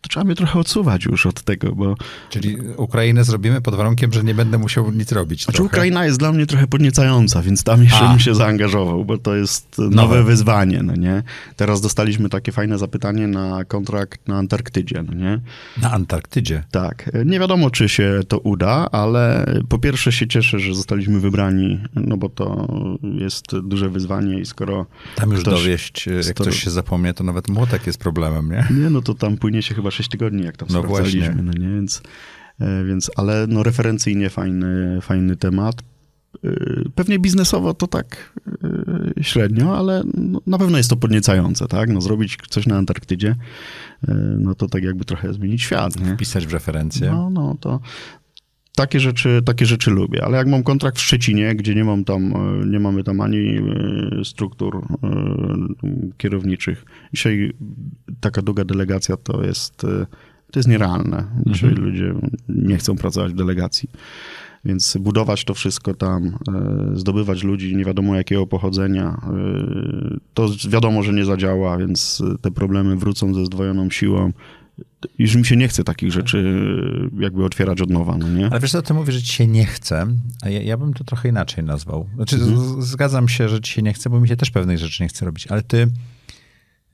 to 0.00 0.08
trzeba 0.08 0.24
mnie 0.24 0.34
trochę 0.34 0.58
odsuwać 0.58 1.04
już 1.04 1.26
od 1.26 1.42
tego, 1.42 1.74
bo... 1.74 1.94
Czyli 2.30 2.56
Ukrainę 2.76 3.24
zrobimy 3.24 3.60
pod 3.60 3.74
warunkiem, 3.74 4.12
że 4.12 4.24
nie 4.24 4.34
będę 4.34 4.58
musiał 4.58 4.92
nic 4.92 5.12
robić 5.12 5.44
Znaczy 5.44 5.56
trochę. 5.56 5.66
Ukraina 5.66 6.04
jest 6.04 6.18
dla 6.18 6.32
mnie 6.32 6.46
trochę 6.46 6.66
podniecająca, 6.66 7.42
więc 7.42 7.64
tam 7.64 7.82
jeszcze 7.82 8.08
bym 8.08 8.18
się 8.18 8.34
zaangażował, 8.34 9.04
bo 9.04 9.18
to 9.18 9.36
jest 9.36 9.78
nowe, 9.78 9.96
nowe 9.96 10.24
wyzwanie, 10.24 10.82
no 10.82 10.94
nie? 10.94 11.22
Teraz 11.56 11.80
dostaliśmy 11.80 12.28
takie 12.28 12.52
fajne 12.52 12.78
zapytanie 12.78 13.26
na 13.26 13.64
kontrakt 13.64 14.28
na 14.28 14.36
Antarktydzie, 14.36 15.02
no 15.02 15.14
nie? 15.14 15.40
Na 15.82 15.92
Antarktydzie? 15.92 16.64
Tak. 16.70 17.10
Nie 17.24 17.40
wiadomo, 17.40 17.70
czy 17.70 17.88
się 17.88 18.20
to 18.28 18.38
uda, 18.38 18.88
ale 18.92 19.46
po 19.68 19.78
pierwsze 19.80 20.12
się 20.12 20.28
cieszę, 20.28 20.60
że 20.60 20.74
zostaliśmy 20.74 21.20
wybrani, 21.20 21.80
no 21.94 22.16
bo 22.16 22.28
to 22.28 22.68
jest 23.02 23.58
duże 23.62 23.90
wyzwanie 23.90 24.40
i 24.40 24.46
skoro... 24.46 24.86
Tam 25.14 25.30
już 25.30 25.40
ktoś, 25.40 25.62
dowieść, 25.62 26.06
jak 26.06 26.24
skoro... 26.24 26.50
ktoś 26.50 26.62
się 26.64 26.70
zapomnie, 26.70 27.14
to 27.14 27.24
nawet 27.24 27.48
młotek 27.48 27.86
jest 27.86 27.98
problemem, 27.98 28.50
nie? 28.50 28.82
Nie, 28.82 28.90
no 28.90 29.02
to 29.02 29.14
tam 29.14 29.36
płynie 29.36 29.62
się 29.62 29.74
chyba 29.74 29.90
6 29.90 30.08
tygodni, 30.08 30.44
jak 30.44 30.56
tam 30.56 30.68
no 30.70 30.82
sprawdzaliśmy, 30.82 31.20
właśnie. 31.20 31.42
no 31.42 31.52
nie? 31.52 31.74
Więc, 31.74 32.02
więc, 32.86 33.10
ale 33.16 33.46
no 33.46 33.62
referencyjnie 33.62 34.30
fajny, 34.30 35.00
fajny 35.00 35.36
temat. 35.36 35.82
Pewnie 36.94 37.18
biznesowo 37.18 37.74
to 37.74 37.86
tak 37.86 38.34
średnio, 39.20 39.78
ale 39.78 40.02
no, 40.14 40.40
na 40.46 40.58
pewno 40.58 40.78
jest 40.78 40.90
to 40.90 40.96
podniecające, 40.96 41.68
tak? 41.68 41.90
No, 41.90 42.00
zrobić 42.00 42.38
coś 42.48 42.66
na 42.66 42.76
Antarktydzie, 42.76 43.36
no 44.38 44.54
to 44.54 44.68
tak 44.68 44.82
jakby 44.82 45.04
trochę 45.04 45.32
zmienić 45.32 45.62
świat, 45.62 46.00
nie? 46.00 46.14
Wpisać 46.14 46.46
w 46.46 46.52
referencję. 46.52 47.10
No, 47.10 47.30
no, 47.30 47.56
to 47.60 47.80
takie 48.74 49.00
rzeczy, 49.00 49.42
takie 49.44 49.66
rzeczy 49.66 49.90
lubię, 49.90 50.24
ale 50.24 50.38
jak 50.38 50.46
mam 50.46 50.62
kontrakt 50.62 50.98
w 50.98 51.02
Szczecinie, 51.02 51.54
gdzie 51.54 51.74
nie 51.74 51.84
mam 51.84 52.04
tam, 52.04 52.34
nie 52.70 52.80
mamy 52.80 53.04
tam 53.04 53.20
ani 53.20 53.60
struktur 54.24 54.86
kierowniczych. 56.16 56.84
Dzisiaj 57.14 57.52
taka 58.20 58.42
długa 58.42 58.64
delegacja 58.64 59.16
to 59.16 59.44
jest, 59.44 59.76
to 60.52 60.58
jest 60.58 60.68
nierealne. 60.68 61.26
Mhm. 61.46 61.74
ludzie 61.74 62.14
nie 62.48 62.76
chcą 62.76 62.96
pracować 62.96 63.32
w 63.32 63.36
delegacji. 63.36 63.88
Więc 64.64 64.96
budować 65.00 65.44
to 65.44 65.54
wszystko 65.54 65.94
tam, 65.94 66.26
e, 66.26 66.90
zdobywać 66.94 67.42
ludzi 67.42 67.76
nie 67.76 67.84
wiadomo 67.84 68.16
jakiego 68.16 68.46
pochodzenia, 68.46 69.20
e, 69.26 70.16
to 70.34 70.48
wiadomo, 70.68 71.02
że 71.02 71.12
nie 71.12 71.24
zadziała, 71.24 71.78
więc 71.78 72.22
te 72.40 72.50
problemy 72.50 72.96
wrócą 72.96 73.34
ze 73.34 73.44
zdwojoną 73.44 73.90
siłą. 73.90 74.32
Już 75.18 75.36
mi 75.36 75.46
się 75.46 75.56
nie 75.56 75.68
chce 75.68 75.84
takich 75.84 76.12
rzeczy 76.12 76.60
jakby 77.18 77.44
otwierać 77.44 77.80
od 77.80 77.90
nowa, 77.90 78.18
no 78.18 78.28
nie? 78.28 78.46
Ale 78.50 78.60
wiesz 78.60 78.72
co, 78.72 78.82
ty 78.82 78.94
mówisz, 78.94 79.14
że 79.14 79.22
ci 79.22 79.32
się 79.32 79.46
nie 79.46 79.66
chce, 79.66 80.06
a 80.42 80.48
ja, 80.48 80.62
ja 80.62 80.76
bym 80.76 80.94
to 80.94 81.04
trochę 81.04 81.28
inaczej 81.28 81.64
nazwał. 81.64 82.08
Znaczy, 82.14 82.36
mhm. 82.36 82.82
zgadzam 82.82 83.28
się, 83.28 83.48
że 83.48 83.60
ci 83.60 83.72
się 83.72 83.82
nie 83.82 83.92
chce, 83.92 84.10
bo 84.10 84.20
mi 84.20 84.28
się 84.28 84.36
też 84.36 84.50
pewnych 84.50 84.78
rzeczy 84.78 85.02
nie 85.02 85.08
chce 85.08 85.24
robić, 85.24 85.46
ale 85.46 85.62
ty 85.62 85.88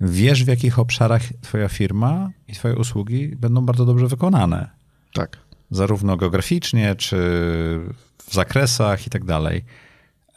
wiesz, 0.01 0.45
w 0.45 0.49
jakich 0.49 0.79
obszarach 0.79 1.23
twoja 1.41 1.69
firma 1.69 2.31
i 2.49 2.53
twoje 2.53 2.77
usługi 2.77 3.37
będą 3.37 3.67
bardzo 3.67 3.85
dobrze 3.85 4.09
wykonane. 4.09 4.71
Tak 5.13 5.47
zarówno 5.71 6.17
geograficznie, 6.17 6.95
czy 6.95 7.17
w 8.27 8.35
zakresach 8.35 9.07
i 9.07 9.11
tak 9.11 9.25
dalej. 9.25 9.65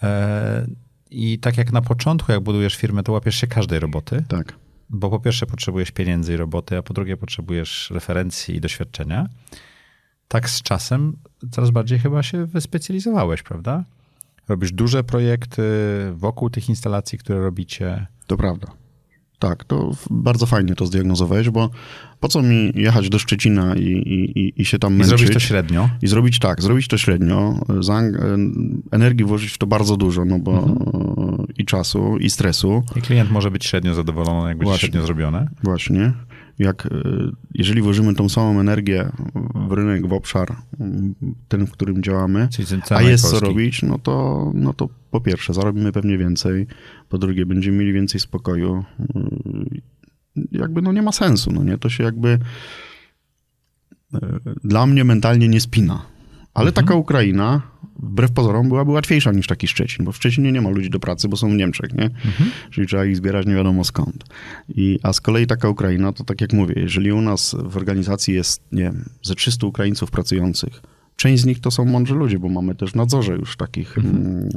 E, 0.03 0.67
I 1.11 1.39
tak 1.39 1.57
jak 1.57 1.71
na 1.71 1.81
początku, 1.81 2.31
jak 2.31 2.41
budujesz 2.41 2.75
firmę, 2.75 3.03
to 3.03 3.11
łapiesz 3.11 3.35
się 3.35 3.47
każdej 3.47 3.79
roboty. 3.79 4.23
Tak. 4.27 4.53
Bo 4.89 5.09
po 5.09 5.19
pierwsze 5.19 5.45
potrzebujesz 5.45 5.91
pieniędzy 5.91 6.33
i 6.33 6.37
roboty, 6.37 6.77
a 6.77 6.81
po 6.83 6.93
drugie 6.93 7.17
potrzebujesz 7.17 7.91
referencji 7.91 8.55
i 8.55 8.61
doświadczenia. 8.61 9.27
Tak 10.27 10.49
z 10.49 10.61
czasem 10.61 11.17
coraz 11.51 11.71
bardziej 11.71 11.99
chyba 11.99 12.23
się 12.23 12.45
wyspecjalizowałeś, 12.45 13.43
prawda? 13.43 13.83
Robisz 14.47 14.71
duże 14.71 15.03
projekty 15.03 15.63
wokół 16.13 16.49
tych 16.49 16.69
instalacji, 16.69 17.17
które 17.17 17.39
robicie. 17.39 18.07
To 18.27 18.37
prawda. 18.37 18.67
Tak, 19.39 19.63
to 19.63 19.91
bardzo 20.09 20.45
fajnie 20.45 20.75
to 20.75 20.85
zdiagnozowałeś, 20.85 21.49
bo 21.49 21.69
po 22.19 22.27
co 22.27 22.41
mi 22.41 22.71
jechać 22.75 23.09
do 23.09 23.19
Szczecina 23.19 23.75
i, 23.75 23.81
i, 23.81 24.61
i 24.61 24.65
się 24.65 24.79
tam 24.79 24.93
męczyć? 24.93 25.13
I 25.13 25.17
zrobić 25.17 25.33
to 25.33 25.39
średnio. 25.39 25.89
I 26.01 26.07
zrobić 26.07 26.39
tak, 26.39 26.61
zrobić 26.61 26.87
to 26.87 26.97
średnio, 26.97 27.59
energii 28.91 29.25
włożyć 29.25 29.51
w 29.51 29.57
to 29.57 29.67
bardzo 29.67 29.97
dużo, 29.97 30.25
no 30.25 30.39
bo 30.39 30.51
mhm. 30.51 31.47
i 31.57 31.65
czasu, 31.65 32.17
i 32.17 32.29
stresu. 32.29 32.83
I 32.95 33.01
klient 33.01 33.31
może 33.31 33.51
być 33.51 33.65
średnio 33.65 33.93
zadowolony, 33.93 34.49
jak 34.49 34.57
będzie 34.57 34.77
średnio 34.77 35.01
zrobione. 35.01 35.49
Właśnie. 35.63 36.13
Jak, 36.59 36.85
e, 36.85 36.89
jeżeli 37.53 37.81
włożymy 37.81 38.15
tą 38.15 38.29
samą 38.29 38.59
energię 38.59 39.11
w 39.67 39.71
rynek, 39.71 40.07
w 40.07 40.13
obszar, 40.13 40.55
ten, 41.47 41.67
w 41.67 41.71
którym 41.71 42.03
działamy, 42.03 42.47
a 42.89 43.01
jest 43.01 43.23
Polski. 43.23 43.39
co 43.39 43.45
robić, 43.45 43.83
no 43.83 43.99
to, 43.99 44.51
no 44.55 44.73
to 44.73 44.89
po 45.11 45.21
pierwsze 45.21 45.53
zarobimy 45.53 45.91
pewnie 45.91 46.17
więcej, 46.17 46.67
po 47.09 47.17
drugie 47.17 47.45
będziemy 47.45 47.77
mieli 47.77 47.93
więcej 47.93 48.21
spokoju, 48.21 48.83
jakby 50.51 50.81
no 50.81 50.91
nie 50.91 51.01
ma 51.01 51.11
sensu, 51.11 51.51
no 51.51 51.63
nie? 51.63 51.77
To 51.77 51.89
się 51.89 52.03
jakby 52.03 52.39
e, 54.13 54.19
dla 54.63 54.85
mnie 54.85 55.03
mentalnie 55.03 55.47
nie 55.47 55.61
spina. 55.61 56.05
Ale 56.53 56.69
mhm. 56.69 56.85
taka 56.85 56.95
Ukraina, 56.95 57.61
wbrew 57.99 58.31
pozorom, 58.31 58.69
byłaby 58.69 58.91
łatwiejsza 58.91 59.31
niż 59.31 59.47
taki 59.47 59.67
Szczecin, 59.67 60.05
bo 60.05 60.11
w 60.11 60.15
Szczecinie 60.15 60.51
nie 60.51 60.61
ma 60.61 60.69
ludzi 60.69 60.89
do 60.89 60.99
pracy, 60.99 61.29
bo 61.29 61.37
są 61.37 61.49
w 61.49 61.53
Niemczech, 61.53 61.93
nie? 61.93 62.05
Mhm. 62.05 62.51
Czyli 62.71 62.87
trzeba 62.87 63.05
ich 63.05 63.17
zbierać 63.17 63.45
nie 63.45 63.55
wiadomo 63.55 63.83
skąd. 63.83 64.23
I, 64.69 64.99
a 65.03 65.13
z 65.13 65.21
kolei 65.21 65.47
taka 65.47 65.69
Ukraina, 65.69 66.13
to 66.13 66.23
tak 66.23 66.41
jak 66.41 66.53
mówię, 66.53 66.75
jeżeli 66.77 67.11
u 67.11 67.21
nas 67.21 67.55
w 67.63 67.77
organizacji 67.77 68.33
jest, 68.33 68.61
nie 68.71 68.83
wiem, 68.83 69.05
ze 69.23 69.35
300 69.35 69.67
Ukraińców 69.67 70.11
pracujących, 70.11 70.81
Część 71.19 71.43
z 71.43 71.45
nich 71.45 71.59
to 71.59 71.71
są 71.71 71.85
mądrzy 71.85 72.15
ludzie, 72.15 72.39
bo 72.39 72.49
mamy 72.49 72.75
też 72.75 72.91
w 72.91 72.95
nadzorze 72.95 73.35
już 73.35 73.57
takich 73.57 73.97
mhm. 73.97 74.49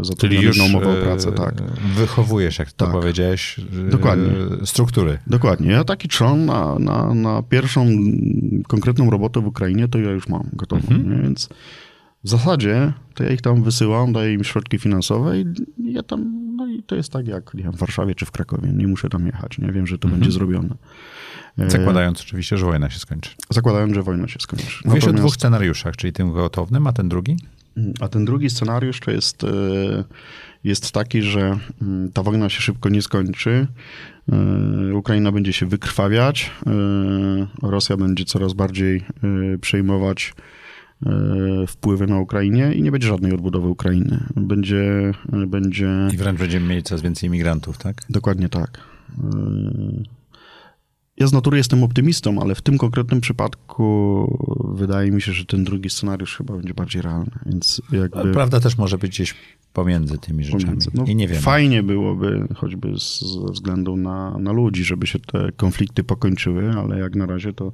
E, 0.00 0.04
zatrudnionych 0.04 0.56
na 0.56 0.64
umowę 0.64 1.00
o 1.00 1.04
pracę. 1.04 1.32
Tak. 1.32 1.54
Wychowujesz, 1.96 2.58
jak 2.58 2.72
to 2.72 2.84
tak. 2.84 2.94
powiedziałeś, 2.94 3.60
e, 3.86 3.90
Dokładnie. 3.90 4.26
struktury. 4.64 5.18
Dokładnie. 5.26 5.70
Ja 5.70 5.84
taki 5.84 6.08
trzon 6.08 6.46
na, 6.46 6.78
na, 6.78 7.14
na 7.14 7.42
pierwszą 7.42 7.86
konkretną 8.68 9.10
robotę 9.10 9.40
w 9.40 9.46
Ukrainie 9.46 9.88
to 9.88 9.98
ja 9.98 10.10
już 10.10 10.28
mam 10.28 10.50
gotową. 10.52 10.88
Mhm. 10.90 11.22
Więc 11.22 11.48
w 12.24 12.28
zasadzie 12.28 12.92
to 13.14 13.24
ja 13.24 13.30
ich 13.30 13.40
tam 13.40 13.62
wysyłam, 13.62 14.12
daję 14.12 14.34
im 14.34 14.44
środki 14.44 14.78
finansowe 14.78 15.40
i 15.40 15.44
ja 15.78 16.02
tam, 16.02 16.46
no 16.56 16.66
i 16.66 16.82
to 16.82 16.96
jest 16.96 17.12
tak 17.12 17.26
jak 17.26 17.54
nie 17.54 17.62
wiem, 17.62 17.72
w 17.72 17.76
Warszawie 17.76 18.14
czy 18.14 18.26
w 18.26 18.30
Krakowie. 18.30 18.72
Nie 18.72 18.86
muszę 18.86 19.08
tam 19.08 19.26
jechać, 19.26 19.58
nie 19.58 19.72
wiem, 19.72 19.86
że 19.86 19.98
to 19.98 20.08
mhm. 20.08 20.20
będzie 20.20 20.32
zrobione. 20.32 20.74
E, 21.58 21.70
zakładając 21.70 22.20
oczywiście, 22.20 22.56
że 22.56 22.66
wojna 22.66 22.90
się 22.90 22.98
skończy. 22.98 23.30
Zakładając, 23.50 23.94
że 23.94 24.02
wojna 24.02 24.28
się 24.28 24.38
skończy. 24.40 24.66
Mówisz 24.66 24.84
Natomiast... 24.84 25.08
o 25.08 25.12
dwóch 25.12 25.34
scenariuszach, 25.34 25.96
czyli 25.96 26.12
tym 26.12 26.32
gwałtownym, 26.32 26.86
a 26.86 26.92
ten 26.92 27.08
drugi? 27.08 27.36
A 28.00 28.08
ten 28.08 28.24
drugi 28.24 28.50
scenariusz 28.50 29.00
to 29.00 29.10
jest, 29.10 29.44
e, 29.44 29.48
jest 30.64 30.92
taki, 30.92 31.22
że 31.22 31.58
mm, 31.82 32.12
ta 32.12 32.22
wojna 32.22 32.48
się 32.48 32.60
szybko 32.60 32.88
nie 32.88 33.02
skończy. 33.02 33.66
E, 34.32 34.94
Ukraina 34.94 35.32
będzie 35.32 35.52
się 35.52 35.66
wykrwawiać. 35.66 36.50
Rosja 37.62 37.96
będzie 37.96 38.24
coraz 38.24 38.52
bardziej 38.52 39.04
przejmować 39.60 40.34
wpływy 41.68 42.06
na 42.06 42.18
Ukrainie 42.18 42.72
i 42.74 42.82
nie 42.82 42.92
będzie 42.92 43.08
żadnej 43.08 43.32
odbudowy 43.32 43.68
Ukrainy. 43.68 44.24
Będzie, 44.36 45.12
będzie... 45.46 46.08
I 46.12 46.16
wręcz 46.16 46.38
będziemy 46.38 46.66
mieli 46.66 46.82
coraz 46.82 47.02
więcej 47.02 47.26
imigrantów, 47.28 47.78
tak? 47.78 48.02
Dokładnie 48.10 48.48
tak 48.48 48.80
ja 51.20 51.26
z 51.26 51.32
natury 51.32 51.56
jestem 51.56 51.84
optymistą, 51.84 52.42
ale 52.42 52.54
w 52.54 52.62
tym 52.62 52.78
konkretnym 52.78 53.20
przypadku 53.20 54.26
wydaje 54.74 55.10
mi 55.10 55.22
się, 55.22 55.32
że 55.32 55.44
ten 55.44 55.64
drugi 55.64 55.90
scenariusz 55.90 56.36
chyba 56.36 56.56
będzie 56.56 56.74
bardziej 56.74 57.02
realny, 57.02 57.30
więc 57.46 57.82
jakby... 57.92 58.32
Prawda 58.32 58.60
też 58.60 58.78
może 58.78 58.98
być 58.98 59.10
gdzieś 59.10 59.34
pomiędzy 59.72 60.18
tymi 60.18 60.44
rzeczami. 60.44 60.64
Pomiędzy. 60.64 60.90
No, 60.94 61.04
I 61.04 61.16
nie 61.16 61.28
wiem. 61.28 61.42
Fajnie 61.42 61.82
byłoby, 61.82 62.48
choćby 62.54 62.92
ze 63.46 63.52
względu 63.52 63.96
na, 63.96 64.38
na 64.38 64.52
ludzi, 64.52 64.84
żeby 64.84 65.06
się 65.06 65.18
te 65.18 65.52
konflikty 65.52 66.04
pokończyły, 66.04 66.72
ale 66.72 66.98
jak 66.98 67.14
na 67.14 67.26
razie 67.26 67.52
to 67.52 67.72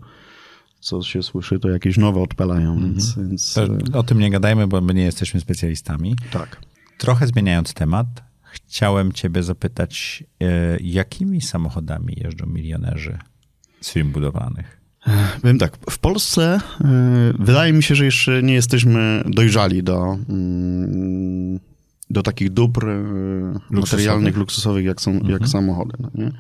co 0.87 1.03
się 1.03 1.23
słyszy, 1.23 1.59
to 1.59 1.69
jakieś 1.71 1.97
nowe 1.97 2.21
odpalają, 2.21 2.73
mhm. 2.73 2.93
więc... 2.93 3.19
więc... 3.19 3.59
o 3.93 4.03
tym 4.03 4.19
nie 4.19 4.31
gadajmy, 4.31 4.67
bo 4.67 4.81
my 4.81 4.95
nie 4.95 5.05
jesteśmy 5.05 5.41
specjalistami. 5.41 6.17
Tak. 6.31 6.61
Trochę 6.99 7.27
zmieniając 7.27 7.75
temat, 7.75 8.07
chciałem 8.43 9.13
ciebie 9.13 9.43
zapytać, 9.43 10.25
e, 10.41 10.77
jakimi 10.81 11.41
samochodami 11.41 12.15
jeżdżą 12.17 12.47
milionerzy 12.47 13.19
z 13.81 13.93
firm 13.93 14.13
budowlanych? 14.13 14.81
Wiem 15.45 15.59
tak, 15.59 15.77
w 15.91 15.99
Polsce 15.99 16.61
e, 16.81 17.33
wydaje 17.39 17.73
mi 17.73 17.83
się, 17.83 17.95
że 17.95 18.05
jeszcze 18.05 18.43
nie 18.43 18.55
jesteśmy 18.55 19.25
dojrzali 19.27 19.83
do, 19.83 20.19
mm, 20.29 21.61
do 22.11 22.23
takich 22.23 22.51
dóbr 22.51 22.89
e, 22.89 23.03
luksusowych. 23.71 23.93
materialnych, 23.93 24.37
luksusowych, 24.37 24.85
jak, 24.85 25.01
są, 25.01 25.11
mhm. 25.11 25.31
jak 25.31 25.49
samochody. 25.49 25.93
No 25.99 26.11
nie? 26.15 26.33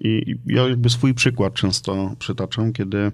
I 0.00 0.36
ja 0.46 0.68
jakby 0.68 0.90
swój 0.90 1.14
przykład 1.14 1.54
często 1.54 2.14
przytaczam, 2.18 2.72
kiedy 2.72 3.12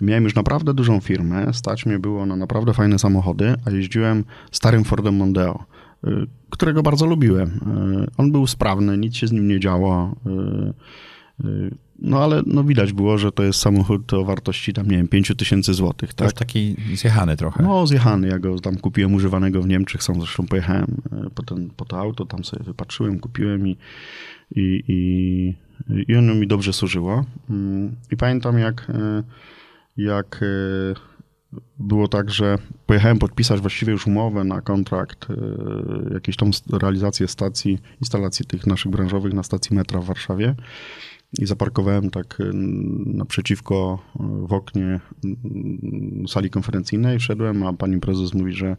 miałem 0.00 0.24
już 0.24 0.34
naprawdę 0.34 0.74
dużą 0.74 1.00
firmę, 1.00 1.52
stać 1.52 1.86
mnie 1.86 1.98
było 1.98 2.26
na 2.26 2.36
naprawdę 2.36 2.74
fajne 2.74 2.98
samochody, 2.98 3.54
a 3.64 3.70
jeździłem 3.70 4.24
starym 4.50 4.84
Fordem 4.84 5.16
Mondeo, 5.16 5.64
y, 6.06 6.10
którego 6.50 6.82
bardzo 6.82 7.06
lubiłem. 7.06 7.48
Y, 7.48 8.10
on 8.16 8.32
był 8.32 8.46
sprawny, 8.46 8.98
nic 8.98 9.16
się 9.16 9.26
z 9.26 9.32
nim 9.32 9.48
nie 9.48 9.60
działo. 9.60 10.16
Y, 10.26 11.70
no 11.98 12.24
ale 12.24 12.42
no 12.46 12.64
widać 12.64 12.92
było, 12.92 13.18
że 13.18 13.32
to 13.32 13.42
jest 13.42 13.58
samochód 13.58 14.12
o 14.12 14.24
wartości 14.24 14.72
tam, 14.72 14.90
nie 14.90 14.96
wiem, 14.96 15.08
5 15.08 15.32
tysięcy 15.36 15.74
złotych. 15.74 16.14
Tak? 16.14 16.32
taki 16.32 16.76
zjechany 16.94 17.36
trochę. 17.36 17.62
No, 17.62 17.86
zjechany. 17.86 18.28
Ja 18.28 18.38
go 18.38 18.58
tam 18.58 18.76
kupiłem 18.76 19.14
używanego 19.14 19.62
w 19.62 19.68
Niemczech, 19.68 20.02
sam 20.02 20.20
zresztą 20.20 20.46
pojechałem 20.46 20.86
po, 21.34 21.42
ten, 21.42 21.70
po 21.76 21.84
to 21.84 21.98
auto, 21.98 22.26
tam 22.26 22.44
sobie 22.44 22.64
wypatrzyłem, 22.64 23.18
kupiłem 23.18 23.68
i, 23.68 23.76
i, 24.56 24.84
i, 24.88 25.54
i 26.08 26.16
ono 26.16 26.34
mi 26.34 26.46
dobrze 26.46 26.72
służyło. 26.72 27.24
Mm, 27.50 27.96
I 28.12 28.16
pamiętam, 28.16 28.58
jak 28.58 28.86
jak 29.96 30.40
e, 30.42 31.56
było 31.78 32.08
tak, 32.08 32.30
że 32.30 32.58
pojechałem 32.86 33.18
podpisać 33.18 33.60
właściwie 33.60 33.92
już 33.92 34.06
umowę 34.06 34.44
na 34.44 34.60
kontrakt, 34.60 35.26
e, 35.30 36.14
jakieś 36.14 36.36
tam 36.36 36.50
realizację 36.72 37.28
stacji, 37.28 37.78
instalacji 38.00 38.46
tych 38.46 38.66
naszych 38.66 38.92
branżowych 38.92 39.32
na 39.32 39.42
stacji 39.42 39.76
metra 39.76 40.00
w 40.00 40.04
Warszawie 40.04 40.54
i 41.38 41.46
zaparkowałem 41.46 42.10
tak 42.10 42.40
e, 42.40 42.44
naprzeciwko 43.06 43.98
w 44.46 44.52
oknie 44.52 45.00
sali 46.28 46.50
konferencyjnej, 46.50 47.18
wszedłem, 47.18 47.62
a 47.62 47.72
pani 47.72 48.00
prezes 48.00 48.34
mówi, 48.34 48.52
że 48.52 48.76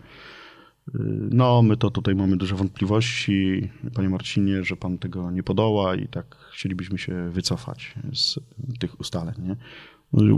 no, 1.31 1.61
my 1.61 1.77
to 1.77 1.91
tutaj 1.91 2.15
mamy 2.15 2.37
duże 2.37 2.55
wątpliwości, 2.55 3.69
panie 3.93 4.09
Marcinie, 4.09 4.63
że 4.63 4.75
pan 4.75 4.97
tego 4.97 5.31
nie 5.31 5.43
podoła 5.43 5.95
i 5.95 6.07
tak 6.07 6.35
chcielibyśmy 6.53 6.97
się 6.97 7.29
wycofać 7.29 7.95
z 8.13 8.39
tych 8.79 8.99
ustaleń. 8.99 9.35
Nie? 9.39 9.55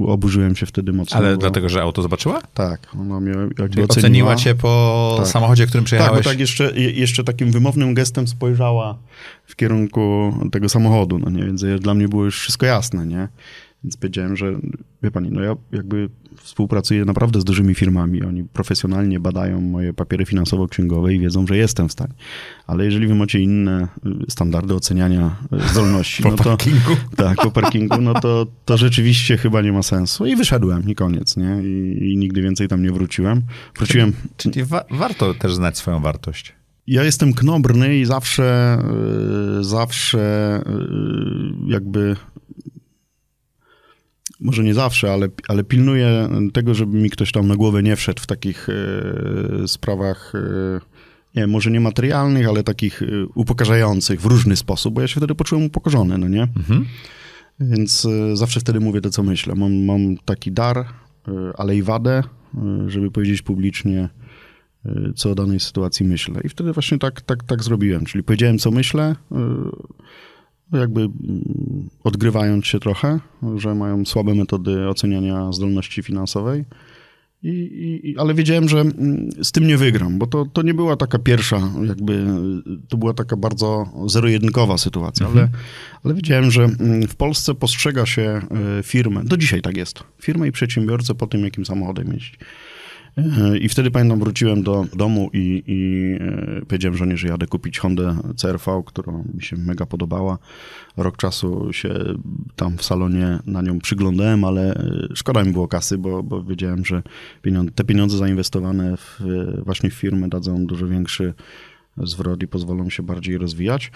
Oburzyłem 0.08 0.56
się 0.56 0.66
wtedy 0.66 0.94
mocno. 0.94 1.18
Ale 1.18 1.32
bo... 1.32 1.38
dlatego, 1.38 1.70
że 1.70 1.82
auto 1.82 2.02
zobaczyła? 2.02 2.42
Tak. 2.54 2.88
Ona 3.02 3.20
mnie 3.20 3.34
oceniła. 3.34 3.86
oceniła 3.90 4.36
cię 4.36 4.56
po 4.56 5.16
tak. 5.18 5.28
samochodzie, 5.28 5.68
którym 5.68 5.86
przyjechałeś? 5.86 6.18
Tak, 6.18 6.24
bo 6.24 6.30
tak 6.30 6.40
jeszcze, 6.40 6.72
jeszcze 6.76 7.24
takim 7.24 7.52
wymownym 7.52 7.94
gestem 7.94 8.28
spojrzała 8.28 8.98
w 9.46 9.56
kierunku 9.56 10.34
tego 10.52 10.70
samochodu, 10.70 11.20
no 11.20 11.30
nie? 11.30 11.44
Więc 11.44 11.66
dla 11.80 11.94
mnie 11.94 12.08
było 12.08 12.26
już 12.26 12.40
wszystko 12.40 12.66
jasne, 12.66 13.06
nie? 13.06 13.28
Więc 13.84 13.98
powiedziałem, 13.98 14.38
że 14.38 14.60
wie 15.04 15.12
pani, 15.12 15.32
no 15.32 15.42
ja 15.42 15.56
jakby 15.72 16.10
współpracuję 16.36 17.06
naprawdę 17.06 17.42
z 17.42 17.44
dużymi 17.44 17.76
firmami. 17.76 18.24
Oni 18.24 18.44
profesjonalnie 18.44 19.20
badają 19.20 19.62
moje 19.62 19.94
papiery 19.94 20.26
finansowo-księgowe 20.26 21.14
i 21.14 21.20
wiedzą, 21.20 21.48
że 21.48 21.58
jestem 21.58 21.90
w 21.90 21.92
stanie. 21.92 22.14
Ale 22.68 22.86
jeżeli 22.86 23.08
wy 23.08 23.16
macie 23.16 23.40
inne 23.40 23.88
y, 24.28 24.32
standardy 24.32 24.76
oceniania 24.76 25.36
y, 25.66 25.70
zdolności, 25.70 26.24
po 26.24 26.30
no 26.30 26.38
to, 26.38 26.44
parkingu. 26.44 26.96
Tak, 27.16 27.38
po 27.38 27.52
parkingu, 27.52 28.02
no 28.02 28.14
to, 28.14 28.48
to 28.66 28.78
rzeczywiście 28.78 29.38
chyba 29.38 29.62
nie 29.62 29.72
ma 29.72 29.84
sensu. 29.84 30.26
I 30.26 30.36
wyszedłem 30.36 30.90
i 30.90 30.96
koniec, 30.96 31.38
nie? 31.38 31.62
I, 31.64 32.12
i 32.12 32.18
nigdy 32.18 32.42
więcej 32.42 32.68
tam 32.68 32.84
nie 32.84 32.92
wróciłem. 32.92 33.42
Wróciłem... 33.78 34.14
Czyli, 34.38 34.54
czyli 34.54 34.66
wa 34.66 34.84
warto 34.92 35.34
też 35.34 35.54
znać 35.54 35.78
swoją 35.78 36.00
wartość. 36.00 36.54
Ja 36.88 37.04
jestem 37.04 37.34
knobrny 37.34 37.98
i 37.98 38.06
zawsze, 38.06 38.78
y, 39.60 39.64
zawsze 39.64 40.62
jakby 41.68 42.16
może 44.40 44.64
nie 44.64 44.74
zawsze, 44.74 45.14
ale, 45.14 45.28
ale 45.48 45.64
pilnuję 45.64 46.30
tego, 46.54 46.74
żeby 46.74 46.98
mi 46.98 47.10
ktoś 47.10 47.32
tam 47.32 47.48
na 47.48 47.56
głowę 47.56 47.84
nie 47.84 47.96
wszedł 47.96 48.22
w 48.22 48.28
takich 48.28 48.68
e, 48.70 49.68
sprawach, 49.68 50.34
e, 50.36 50.80
nie 51.36 51.48
może 51.48 51.72
niematerialnych, 51.72 52.48
ale 52.48 52.64
takich 52.64 53.02
e, 53.02 53.06
upokarzających 53.36 54.22
w 54.22 54.26
różny 54.26 54.56
sposób, 54.56 54.94
bo 54.94 55.02
ja 55.02 55.08
się 55.08 55.20
wtedy 55.20 55.36
poczułem 55.36 55.66
upokorzony, 55.66 56.18
no 56.18 56.28
nie? 56.28 56.42
Mhm. 56.44 56.86
Więc 57.60 58.06
e, 58.06 58.36
zawsze 58.36 58.60
wtedy 58.60 58.80
mówię 58.80 59.02
to, 59.02 59.10
co 59.10 59.24
myślę. 59.24 59.56
Mam, 59.56 59.86
mam 59.86 60.18
taki 60.26 60.52
dar, 60.52 60.78
e, 60.78 60.86
ale 61.58 61.76
i 61.76 61.84
wadę, 61.84 62.24
e, 62.56 62.90
żeby 62.90 63.12
powiedzieć 63.12 63.42
publicznie, 63.42 64.10
co 65.16 65.32
o 65.32 65.36
danej 65.36 65.60
sytuacji 65.60 66.06
myślę. 66.06 66.42
I 66.44 66.50
wtedy 66.50 66.74
właśnie 66.74 67.00
tak, 67.00 67.22
tak, 67.22 67.44
tak 67.44 67.64
zrobiłem, 67.64 68.06
czyli 68.06 68.24
powiedziałem, 68.24 68.58
co 68.58 68.72
myślę, 68.72 69.16
jakby 70.74 71.02
mm, 71.02 71.90
odgrywając 72.04 72.66
się 72.66 72.80
trochę, 72.80 73.20
że 73.56 73.76
mają 73.76 74.06
słabe 74.06 74.36
metody 74.36 74.88
oceniania 74.88 75.52
zdolności 75.52 76.04
finansowej. 76.04 76.66
I, 77.44 77.50
i, 78.04 78.18
ale 78.18 78.34
wiedziałem, 78.34 78.70
że 78.70 78.80
mm, 78.80 79.30
z 79.44 79.52
tym 79.52 79.68
nie 79.68 79.78
wygram, 79.78 80.20
bo 80.20 80.28
to, 80.28 80.46
to 80.46 80.62
nie 80.62 80.74
była 80.74 80.96
taka 80.96 81.20
pierwsza, 81.20 81.62
jakby 81.88 82.26
to 82.90 82.98
była 82.98 83.14
taka 83.14 83.38
bardzo 83.38 83.86
zero-jedynkowa 84.06 84.78
sytuacja, 84.78 85.28
mhm. 85.28 85.48
ale, 85.48 85.60
ale 86.04 86.14
wiedziałem, 86.14 86.52
że 86.52 86.64
mm, 86.64 87.08
w 87.08 87.16
Polsce 87.16 87.56
postrzega 87.56 88.06
się 88.06 88.22
e, 88.22 88.84
firmę, 88.84 89.24
do 89.24 89.38
dzisiaj 89.38 89.62
tak 89.62 89.78
jest, 89.78 90.04
firmę 90.22 90.48
i 90.48 90.52
przedsiębiorcę 90.52 91.16
po 91.16 91.28
tym, 91.28 91.44
jakim 91.44 91.66
samochodem 91.66 92.14
jeździ. 92.14 92.38
I 93.60 93.70
wtedy 93.70 93.92
pamiętam, 93.92 94.20
wróciłem 94.20 94.64
do 94.64 94.86
domu 94.94 95.30
i, 95.34 95.64
i 95.68 96.16
e, 96.22 96.66
powiedziałem 96.66 96.98
żonie, 96.98 97.18
że 97.18 97.28
jadę 97.28 97.48
kupić 97.48 97.80
Hondę 97.80 98.18
CRV, 98.36 98.84
którą 98.86 99.26
mi 99.34 99.44
się 99.44 99.58
mega 99.58 99.86
podobała. 99.86 100.38
Rok 100.98 101.18
czasu 101.18 101.74
się 101.74 101.90
tam 102.56 102.78
w 102.78 102.84
salonie 102.84 103.40
na 103.46 103.62
nią 103.62 103.80
przyglądałem, 103.80 104.44
ale 104.44 104.74
e, 104.76 105.08
szkoda 105.16 105.44
mi 105.44 105.52
było 105.52 105.68
kasy, 105.68 105.98
bo, 105.98 106.24
bo 106.24 106.44
wiedziałem, 106.44 106.86
że 106.86 107.04
pieniądze, 107.42 107.72
te 107.72 107.84
pieniądze 107.84 108.18
zainwestowane 108.18 108.98
w, 108.98 109.20
właśnie 109.66 109.90
w 109.90 109.94
firmę 109.94 110.30
dadzą 110.30 110.66
dużo 110.66 110.88
większy 110.88 111.34
zwrot 111.98 112.44
i 112.44 112.48
pozwolą 112.48 112.90
się 112.90 113.04
bardziej 113.04 113.38
rozwijać. 113.38 113.92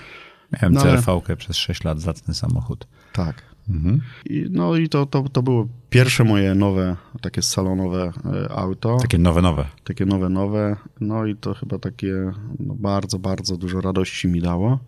Miałem 0.51 0.73
no, 0.73 0.81
CRV 0.81 1.35
przez 1.37 1.57
6 1.57 1.83
lat, 1.83 2.01
zacny 2.01 2.33
samochód. 2.33 2.87
Tak. 3.13 3.52
Mhm. 3.69 4.01
I, 4.25 4.45
no 4.51 4.75
i 4.75 4.89
to, 4.89 5.05
to, 5.05 5.23
to 5.29 5.43
było 5.43 5.67
pierwsze 5.89 6.23
moje 6.23 6.55
nowe, 6.55 6.95
takie 7.21 7.41
salonowe 7.41 8.11
e, 8.25 8.51
auto. 8.51 8.97
Takie 9.01 9.17
nowe, 9.17 9.41
nowe. 9.41 9.65
Takie 9.83 10.05
nowe, 10.05 10.29
nowe. 10.29 10.77
No 11.01 11.25
i 11.25 11.35
to 11.35 11.53
chyba 11.53 11.79
takie 11.79 12.31
no, 12.59 12.75
bardzo, 12.75 13.19
bardzo 13.19 13.57
dużo 13.57 13.81
radości 13.81 14.27
mi 14.27 14.41
dało. 14.41 14.79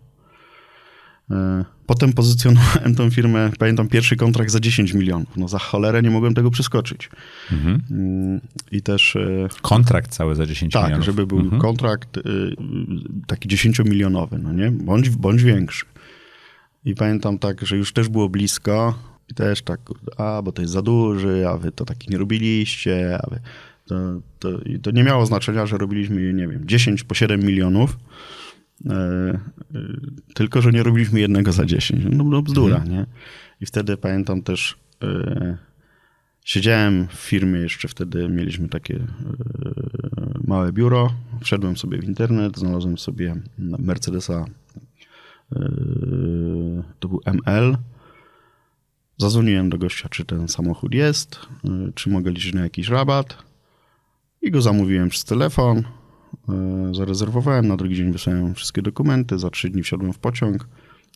E, 1.32 1.66
potem 1.86 2.14
pozycjonowałem 2.14 2.96
tą 2.96 3.10
firmę, 3.10 3.52
pamiętam 3.60 3.88
pierwszy 3.88 4.16
kontrakt 4.16 4.52
za 4.52 4.60
10 4.60 4.94
milionów. 4.94 5.38
No 5.38 5.48
za 5.48 5.60
cholerę 5.60 6.02
nie 6.02 6.10
mogłem 6.10 6.34
tego 6.34 6.52
przeskoczyć. 6.52 7.10
Mhm. 7.52 7.82
Mm, 7.92 8.42
I 8.72 8.82
też... 8.82 9.16
E, 9.16 9.48
kontrakt 9.62 10.12
cały 10.12 10.36
za 10.36 10.46
10 10.46 10.74
tak, 10.74 10.84
milionów. 10.84 11.06
Tak, 11.06 11.06
żeby 11.06 11.28
był 11.28 11.40
mhm. 11.40 11.62
kontrakt 11.62 12.20
taki 13.28 13.50
10-milionowy, 13.50 14.40
no 14.44 14.54
nie? 14.54 14.72
Bądź, 14.72 15.10
bądź 15.10 15.44
większy. 15.44 15.86
I 16.86 16.96
pamiętam 16.96 17.40
tak, 17.40 17.66
że 17.66 17.78
już 17.78 17.94
też 17.94 18.10
było 18.10 18.30
blisko 18.30 19.00
i 19.30 19.34
też 19.34 19.62
tak, 19.62 19.80
a 20.18 20.42
bo 20.42 20.52
to 20.52 20.62
jest 20.62 20.74
za 20.74 20.82
duży, 20.82 21.48
a 21.48 21.58
wy 21.58 21.72
to 21.72 21.86
taki 21.86 22.12
nie 22.12 22.18
robiliście, 22.18 23.20
a 23.24 23.30
wy... 23.30 23.40
To, 23.86 23.96
to, 24.40 24.60
i 24.60 24.80
to 24.80 24.92
nie 24.92 25.04
miało 25.04 25.26
znaczenia, 25.26 25.66
że 25.66 25.78
robiliśmy, 25.78 26.34
nie 26.34 26.48
wiem, 26.48 26.68
10 26.68 27.04
po 27.04 27.16
7 27.16 27.44
milionów, 27.44 27.98
e, 28.86 28.94
e, 28.94 29.40
tylko, 30.34 30.62
że 30.62 30.72
nie 30.72 30.84
robiliśmy 30.84 31.20
jednego 31.20 31.52
za 31.52 31.66
10. 31.66 32.06
No, 32.12 32.24
no 32.24 32.42
bzdura, 32.42 32.76
mhm. 32.76 32.94
nie? 32.94 33.06
I 33.62 33.66
wtedy 33.66 33.98
pamiętam 33.98 34.42
też, 34.42 34.78
e, 35.04 35.58
siedziałem 36.46 37.08
w 37.08 37.14
firmie, 37.14 37.60
jeszcze 37.60 37.88
wtedy 37.88 38.30
mieliśmy 38.30 38.70
takie 38.70 39.00
małe 40.48 40.74
biuro, 40.74 41.14
wszedłem 41.42 41.78
sobie 41.78 41.98
w 41.98 42.04
internet, 42.04 42.58
znalazłem 42.58 42.98
sobie 42.98 43.36
Mercedesa 43.58 44.46
Yy, 44.46 44.65
to 47.00 47.08
był 47.08 47.22
ML. 47.26 47.78
Zadzwoniłem 49.18 49.70
do 49.70 49.78
gościa, 49.78 50.10
czy 50.10 50.26
ten 50.26 50.48
samochód 50.48 50.94
jest, 50.94 51.40
yy, 51.64 51.92
czy 51.96 52.10
mogę 52.10 52.32
liczyć 52.32 52.54
na 52.54 52.62
jakiś 52.62 52.90
rabat. 52.90 53.38
I 54.42 54.52
go 54.52 54.62
zamówiłem 54.62 55.10
przez 55.10 55.24
telefon. 55.24 55.84
Yy, 56.48 56.96
zarezerwowałem, 56.96 57.68
na 57.68 57.78
drugi 57.78 57.96
dzień 57.96 58.12
wysłałem 58.12 58.56
wszystkie 58.56 58.82
dokumenty, 58.82 59.40
za 59.40 59.50
trzy 59.50 59.70
dni 59.70 59.84
wsiadłem 59.84 60.14
w 60.14 60.20
pociąg 60.20 60.68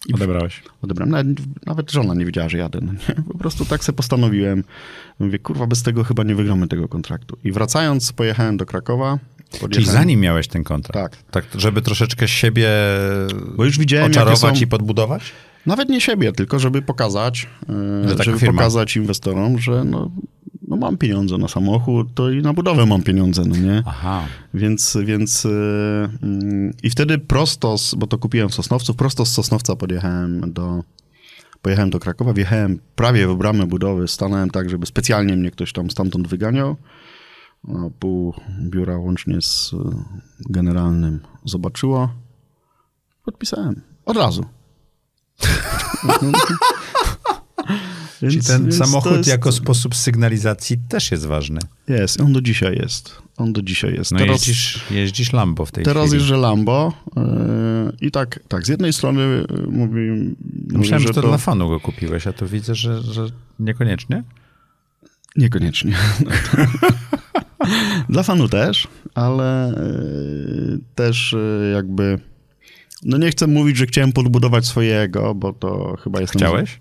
I 0.08 0.14
Odebrałeś? 0.14 0.64
Odebrałem. 0.82 1.12
Nawet, 1.12 1.66
nawet 1.66 1.92
żona 1.92 2.14
nie 2.14 2.26
wiedziała, 2.26 2.50
że 2.50 2.58
jadę. 2.58 2.80
No 2.82 2.94
nie? 2.94 3.24
Po 3.24 3.38
prostu 3.38 3.66
tak 3.66 3.84
sobie 3.84 3.96
postanowiłem. 3.96 4.64
Mówię, 5.20 5.40
kurwa, 5.40 5.68
bez 5.68 5.84
tego 5.84 6.04
chyba 6.04 6.24
nie 6.24 6.36
wygramy 6.36 6.68
tego 6.68 6.88
kontraktu. 6.88 7.38
I 7.44 7.52
wracając, 7.52 8.14
pojechałem 8.14 8.58
do 8.58 8.66
Krakowa. 8.66 9.20
Czyli 9.72 9.86
zanim 9.86 10.20
miałeś 10.20 10.48
ten 10.48 10.64
kontrakt? 10.64 11.24
Tak. 11.32 11.46
tak. 11.46 11.62
Żeby 11.62 11.82
troszeczkę 11.82 12.28
siebie 12.28 12.70
Bo 13.56 13.66
już 13.66 13.80
widziałem, 13.80 14.12
oczarować 14.12 14.58
są... 14.58 14.64
i 14.64 14.68
podbudować? 14.68 15.24
Nawet 15.66 15.90
nie 15.90 16.02
siebie, 16.02 16.32
tylko 16.32 16.60
żeby 16.60 16.82
pokazać, 16.82 17.48
że 18.06 18.16
tak 18.16 18.26
żeby 18.26 18.40
pokazać 18.40 18.96
inwestorom, 18.96 19.60
że 19.60 19.84
no, 19.84 20.12
no 20.68 20.76
mam 20.76 20.98
pieniądze 20.98 21.38
na 21.38 21.48
samochód, 21.48 22.08
to 22.16 22.32
i 22.32 22.42
na 22.42 22.54
budowę 22.54 22.86
mam 22.86 23.04
pieniądze, 23.04 23.44
no 23.46 23.58
nie? 23.58 23.84
Aha. 23.86 24.24
Więc, 24.54 24.98
więc 25.04 25.44
yy, 25.44 26.72
i 26.84 26.90
wtedy 26.90 27.18
prosto, 27.18 27.78
z, 27.78 27.96
bo 27.96 28.08
to 28.08 28.18
kupiłem 28.18 28.50
w 28.50 28.54
Sosnowcu, 28.54 28.94
prosto 28.94 29.26
z 29.26 29.32
Sosnowca 29.32 29.76
podjechałem 29.76 30.54
do, 30.54 30.84
pojechałem 31.62 31.90
do 31.90 32.00
Krakowa, 32.00 32.34
wjechałem 32.34 32.80
prawie 32.96 33.28
w 33.28 33.36
bramę 33.36 33.68
budowy, 33.68 34.08
stanąłem 34.08 34.50
tak, 34.50 34.70
żeby 34.70 34.86
specjalnie 34.86 35.36
mnie 35.36 35.52
ktoś 35.52 35.74
tam 35.74 35.92
stamtąd 35.92 36.28
wyganiał. 36.28 36.76
No, 37.64 37.92
pół 38.00 38.34
biura 38.62 38.98
łącznie 38.98 39.42
z 39.42 39.76
generalnym 40.50 41.20
zobaczyło. 41.46 42.10
Podpisałem. 43.26 43.82
Od 44.06 44.18
razu. 44.18 44.46
Więc, 48.22 48.34
Czyli 48.34 48.46
ten 48.46 48.72
samochód 48.72 49.18
jest... 49.18 49.30
jako 49.30 49.52
sposób 49.52 49.96
sygnalizacji 49.96 50.78
też 50.90 51.12
jest 51.12 51.26
ważny. 51.26 51.60
Jest, 51.88 52.22
on 52.22 52.34
do 52.34 52.42
dzisiaj 52.42 52.78
jest. 52.78 53.16
On 53.38 53.54
do 53.54 53.62
dzisiaj 53.62 53.94
jest. 53.94 54.12
No 54.12 54.18
teraz, 54.18 54.48
jeździsz, 54.48 54.86
jeździsz 54.92 55.34
Lambo 55.34 55.66
w 55.66 55.72
tej 55.72 55.84
teraz 55.84 56.04
chwili. 56.04 56.12
Teraz 56.12 56.22
jeżdżę 56.22 56.38
Lambo 56.38 56.94
yy, 57.16 57.24
i 58.02 58.12
tak, 58.12 58.40
tak, 58.48 58.66
z 58.66 58.70
jednej 58.70 58.94
strony 58.94 59.22
yy, 59.22 59.68
mówi... 59.72 60.00
Myślałem, 60.68 61.08
że 61.08 61.14
to, 61.14 61.22
to 61.22 61.28
dla 61.28 61.38
fanu 61.38 61.70
go 61.70 61.80
kupiłeś, 61.80 62.28
a 62.28 62.34
tu 62.34 62.48
widzę, 62.48 62.76
że, 62.76 63.02
że 63.02 63.28
niekoniecznie. 63.60 64.24
Niekoniecznie. 65.40 65.96
dla 68.10 68.24
fanu 68.24 68.50
też, 68.50 68.88
ale 69.16 69.74
yy, 69.78 70.80
też 70.96 71.36
yy, 71.62 71.72
jakby... 71.74 72.20
No 73.04 73.18
nie 73.18 73.32
chcę 73.32 73.48
mówić, 73.48 73.78
że 73.78 73.86
chciałem 73.86 74.12
podbudować 74.12 74.66
swojego, 74.66 75.36
bo 75.36 75.54
to 75.54 75.98
chyba 76.04 76.22
jest... 76.22 76.34
Chciałeś? 76.34 76.80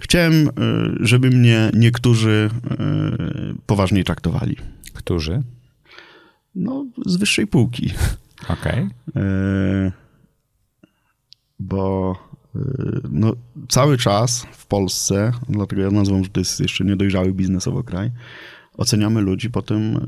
Chciałem, 0.00 0.48
y, 0.48 0.50
żeby 1.00 1.30
mnie 1.30 1.70
niektórzy 1.74 2.50
y, 2.64 3.54
poważniej 3.66 4.04
traktowali. 4.04 4.56
Którzy? 4.94 5.42
No, 6.54 6.86
z 7.06 7.16
wyższej 7.16 7.46
półki. 7.46 7.90
Okej. 8.48 8.88
Okay. 9.08 9.92
Bo 11.58 12.16
y, 12.29 12.29
no, 13.10 13.32
cały 13.68 13.98
czas 13.98 14.46
w 14.52 14.66
Polsce, 14.66 15.32
dlatego 15.48 15.82
ja 15.82 15.90
nazywam, 15.90 16.24
że 16.24 16.30
to 16.30 16.40
jest 16.40 16.60
jeszcze 16.60 16.84
niedojrzały 16.84 17.32
biznesowo 17.32 17.82
kraj, 17.82 18.10
oceniamy 18.76 19.20
ludzi 19.20 19.50
po 19.50 19.62
tym, 19.62 20.06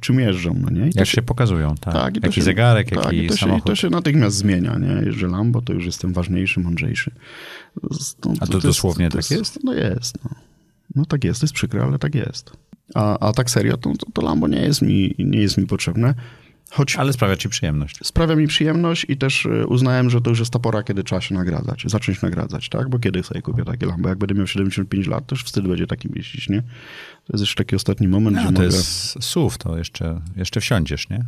czym 0.00 0.20
jeżdżą, 0.20 0.54
no 0.60 0.70
nie? 0.70 0.90
Jak 0.94 1.06
się, 1.06 1.12
się, 1.12 1.22
pokazują, 1.22 1.74
tak. 1.80 1.94
tak 1.94 2.24
jaki 2.24 2.34
się, 2.34 2.42
zegarek, 2.42 2.90
tak, 2.90 3.04
jaki 3.04 3.16
i 3.16 3.28
to 3.28 3.36
samochód. 3.36 3.62
Się, 3.62 3.66
to 3.66 3.76
się 3.76 3.90
natychmiast 3.90 4.36
zmienia, 4.36 4.78
nie? 4.78 5.06
Jeżdżę 5.06 5.26
Lambo, 5.26 5.62
to 5.62 5.72
już 5.72 5.86
jestem 5.86 6.12
ważniejszy, 6.12 6.60
mądrzejszy. 6.60 7.10
No, 7.82 8.34
A 8.40 8.46
to, 8.46 8.52
to 8.52 8.60
dosłownie 8.60 9.04
jest, 9.04 9.16
tak 9.16 9.26
to 9.26 9.34
jest, 9.34 9.64
No 9.64 9.74
jest, 9.74 10.18
no. 10.24 10.30
no. 10.94 11.04
tak 11.04 11.24
jest, 11.24 11.40
to 11.40 11.44
jest 11.44 11.54
przykre, 11.54 11.82
ale 11.82 11.98
tak 11.98 12.14
jest. 12.14 12.52
A, 12.94 13.28
a 13.28 13.32
tak 13.32 13.50
serio, 13.50 13.76
to, 13.76 13.92
to 14.12 14.22
Lambo 14.22 14.48
nie 14.48 14.62
jest 14.62 14.82
mi, 14.82 15.14
nie 15.18 15.38
jest 15.38 15.58
mi 15.58 15.66
potrzebne. 15.66 16.14
Choć 16.72 16.96
Ale 16.96 17.12
sprawia 17.12 17.36
ci 17.36 17.48
przyjemność. 17.48 17.98
Sprawia 18.02 18.36
mi 18.36 18.46
przyjemność 18.46 19.06
i 19.08 19.16
też 19.16 19.46
y, 19.46 19.66
uznałem, 19.66 20.10
że 20.10 20.20
to 20.20 20.30
już 20.30 20.38
jest 20.38 20.52
ta 20.52 20.58
pora, 20.58 20.82
kiedy 20.82 21.04
trzeba 21.04 21.20
się 21.20 21.34
nagradzać, 21.34 21.84
zacząć 21.86 22.22
nagradzać, 22.22 22.68
tak? 22.68 22.88
Bo 22.88 22.98
kiedy 22.98 23.22
sobie 23.22 23.42
kupię 23.42 23.64
takie 23.64 23.86
Lambo? 23.86 24.08
Jak 24.08 24.18
będę 24.18 24.34
miał 24.34 24.46
75 24.46 25.06
lat, 25.06 25.26
to 25.26 25.34
już 25.34 25.44
wtedy 25.44 25.68
będzie 25.68 25.86
takim 25.86 26.12
jeździć, 26.16 26.48
nie? 26.48 26.62
To 27.24 27.32
jest 27.32 27.40
jeszcze 27.40 27.64
taki 27.64 27.76
ostatni 27.76 28.08
moment, 28.08 28.36
no, 28.36 28.42
że 28.42 28.48
to 28.48 28.52
mogę... 28.52 28.64
jest 28.64 29.24
SUV, 29.24 29.56
to 29.58 29.78
jeszcze, 29.78 30.20
jeszcze 30.36 30.60
wsiądziesz, 30.60 31.08
nie? 31.08 31.24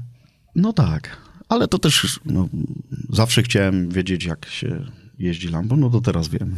No 0.57 0.73
tak, 0.73 1.17
ale 1.49 1.69
to 1.69 1.79
też 1.79 2.21
no, 2.25 2.49
zawsze 3.11 3.43
chciałem 3.43 3.89
wiedzieć, 3.89 4.25
jak 4.25 4.47
się 4.47 4.85
jeździ 5.19 5.49
Lambo, 5.49 5.77
no 5.77 5.91
to 5.91 6.01
teraz 6.01 6.29
wiem. 6.29 6.57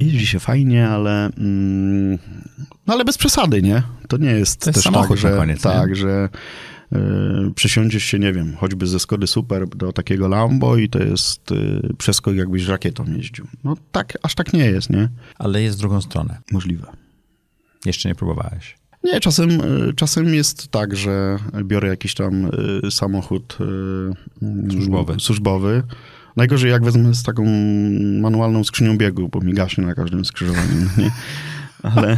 Jeździ 0.00 0.26
się 0.26 0.40
fajnie, 0.40 0.88
ale 0.88 1.26
mm, 1.26 2.18
no 2.86 2.94
ale 2.94 3.04
bez 3.04 3.18
przesady, 3.18 3.62
nie? 3.62 3.82
To 4.08 4.16
nie 4.16 4.30
jest, 4.30 4.60
to 4.60 4.70
jest 4.70 4.84
też 4.84 4.92
tak, 4.92 5.16
że 5.16 5.36
koniec, 5.36 5.62
tak, 5.62 5.88
nie? 5.88 5.96
że 5.96 6.28
przesiądziesz 7.54 8.04
się, 8.04 8.18
nie 8.18 8.32
wiem, 8.32 8.56
choćby 8.56 8.86
ze 8.86 9.00
Skody 9.00 9.26
Super 9.26 9.68
do 9.68 9.92
takiego 9.92 10.28
Lambo 10.28 10.76
i 10.76 10.88
to 10.88 10.98
jest 10.98 11.50
yy, 11.50 11.90
przeskok 11.98 12.34
jakbyś 12.34 12.66
rakietą 12.66 13.04
jeździł. 13.16 13.46
No 13.64 13.76
tak, 13.92 14.18
aż 14.22 14.34
tak 14.34 14.52
nie 14.52 14.64
jest, 14.64 14.90
nie? 14.90 15.08
Ale 15.38 15.62
jest 15.62 15.76
w 15.76 15.80
drugą 15.80 16.00
stronę. 16.00 16.38
Możliwe. 16.52 16.86
Jeszcze 17.86 18.08
nie 18.08 18.14
próbowałeś. 18.14 18.76
Nie, 19.04 19.20
czasem, 19.20 19.48
czasem 19.96 20.34
jest 20.34 20.68
tak, 20.68 20.96
że 20.96 21.38
biorę 21.64 21.88
jakiś 21.88 22.14
tam 22.14 22.50
samochód 22.90 23.58
służbowy. 24.70 25.16
służbowy. 25.20 25.82
Najgorzej 26.36 26.70
jak 26.70 26.84
wezmę 26.84 27.14
z 27.14 27.22
taką 27.22 27.44
manualną 28.20 28.64
skrzynią 28.64 28.98
biegu, 28.98 29.28
bo 29.28 29.40
mi 29.40 29.54
gaśnie 29.54 29.86
na 29.86 29.94
każdym 29.94 30.24
skrzyżowaniu. 30.24 30.88
Nie? 30.98 31.10
Ale, 31.82 32.16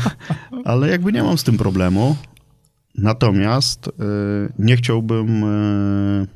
ale 0.65 0.89
jakby 0.89 1.13
nie 1.13 1.23
mam 1.23 1.39
z 1.39 1.45
tym 1.45 1.59
problemu. 1.59 2.17
Natomiast 2.99 3.89
y, 3.89 3.93
nie 4.59 4.77
chciałbym 4.77 5.45
y, 5.45 6.27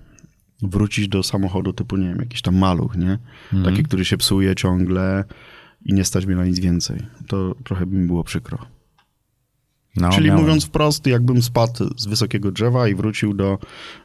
wrócić 0.62 1.08
do 1.08 1.22
samochodu 1.22 1.72
typu, 1.72 1.96
nie 1.96 2.08
wiem, 2.08 2.18
jakiś 2.18 2.42
tam 2.42 2.56
maluch, 2.56 2.96
nie? 2.96 3.18
Mhm. 3.52 3.64
Taki, 3.64 3.82
który 3.82 4.04
się 4.04 4.16
psuje 4.16 4.54
ciągle 4.54 5.24
i 5.84 5.94
nie 5.94 6.04
stać 6.04 6.26
mnie 6.26 6.36
na 6.36 6.44
nic 6.44 6.58
więcej. 6.58 7.06
To 7.26 7.54
trochę 7.64 7.86
by 7.86 7.96
mi 7.96 8.06
było 8.06 8.24
przykro. 8.24 8.58
No, 9.96 10.10
Czyli 10.10 10.26
miałem. 10.26 10.42
mówiąc 10.42 10.64
wprost, 10.64 11.06
jakbym 11.06 11.42
spadł 11.42 11.90
z 11.96 12.06
wysokiego 12.06 12.52
drzewa 12.52 12.88
i 12.88 12.94
wrócił 12.94 13.34
do 13.34 13.58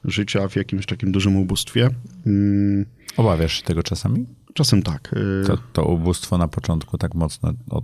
życia 0.04 0.48
w 0.48 0.56
jakimś 0.56 0.86
takim 0.86 1.12
dużym 1.12 1.36
ubóstwie. 1.36 1.90
Mm. 2.26 2.86
Obawiasz 3.18 3.54
się 3.54 3.64
tego 3.64 3.84
czasami? 3.84 4.26
Czasem 4.54 4.84
tak. 4.84 5.14
Y, 5.44 5.48
to, 5.48 5.58
to 5.74 5.86
ubóstwo 5.86 6.38
na 6.38 6.48
początku 6.48 6.98
tak 6.98 7.16
mocno 7.16 7.54
od 7.70 7.84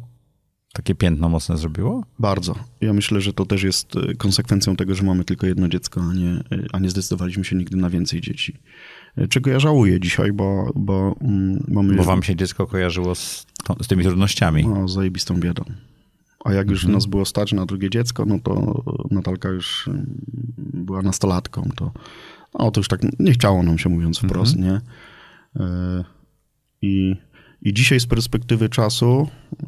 takie 0.74 0.95
piętno 0.95 1.30
mocne 1.30 1.57
zrobiło? 1.57 2.05
Bardzo. 2.19 2.55
Ja 2.82 2.93
myślę, 2.93 3.22
że 3.22 3.34
to 3.34 3.45
też 3.45 3.63
jest 3.63 3.95
y, 3.95 4.15
konsekwencją 4.15 4.76
tego, 4.76 4.95
że 4.95 5.03
mamy 5.03 5.24
tylko 5.24 5.47
jedno 5.47 5.67
dziecko, 5.67 6.01
a 6.11 6.13
nie, 6.13 6.57
y, 6.57 6.67
a 6.74 6.80
nie 6.80 6.89
zdecydowaliśmy 6.89 7.45
się 7.45 7.55
nigdy 7.55 7.78
na 7.78 7.89
więcej 7.89 8.22
dzieci. 8.22 8.57
Y, 9.17 9.28
czego 9.28 9.49
ja 9.49 9.59
żałuję 9.59 9.99
dzisiaj, 9.99 10.32
bo, 10.32 10.72
bo 10.76 11.15
mm, 11.22 11.65
mamy... 11.67 11.95
Bo 11.95 12.03
wam 12.03 12.24
się 12.24 12.36
dziecko 12.36 12.67
kojarzyło 12.67 13.15
z, 13.15 13.45
z 13.82 13.88
tymi 13.88 14.03
trudnościami. 14.03 14.67
No, 14.67 14.88
zajebistą 14.88 15.39
biedą. 15.39 15.63
A 16.45 16.53
jak 16.53 16.69
już 16.69 16.80
mhm. 16.80 16.93
nas 16.93 17.05
było 17.05 17.26
stać 17.26 17.53
na 17.53 17.65
drugie 17.65 17.89
dziecko, 17.89 18.26
no 18.26 18.39
to 18.43 18.84
Natalka 19.11 19.49
już 19.49 19.89
była 20.57 21.01
nastolatką, 21.01 21.69
to, 21.76 21.91
no, 22.59 22.72
to 22.72 22.80
już 22.80 22.88
tak 22.88 23.01
nie 23.19 23.32
chciało 23.32 23.63
nam 23.63 23.78
się 23.78 23.89
mówiąc 23.89 24.19
wprost, 24.19 24.55
mhm. 24.55 24.74
nie? 24.74 24.82
I 26.82 27.15
i 27.62 27.74
dzisiaj 27.74 27.99
z 27.99 28.05
perspektywy 28.05 28.70
czasu 28.70 29.28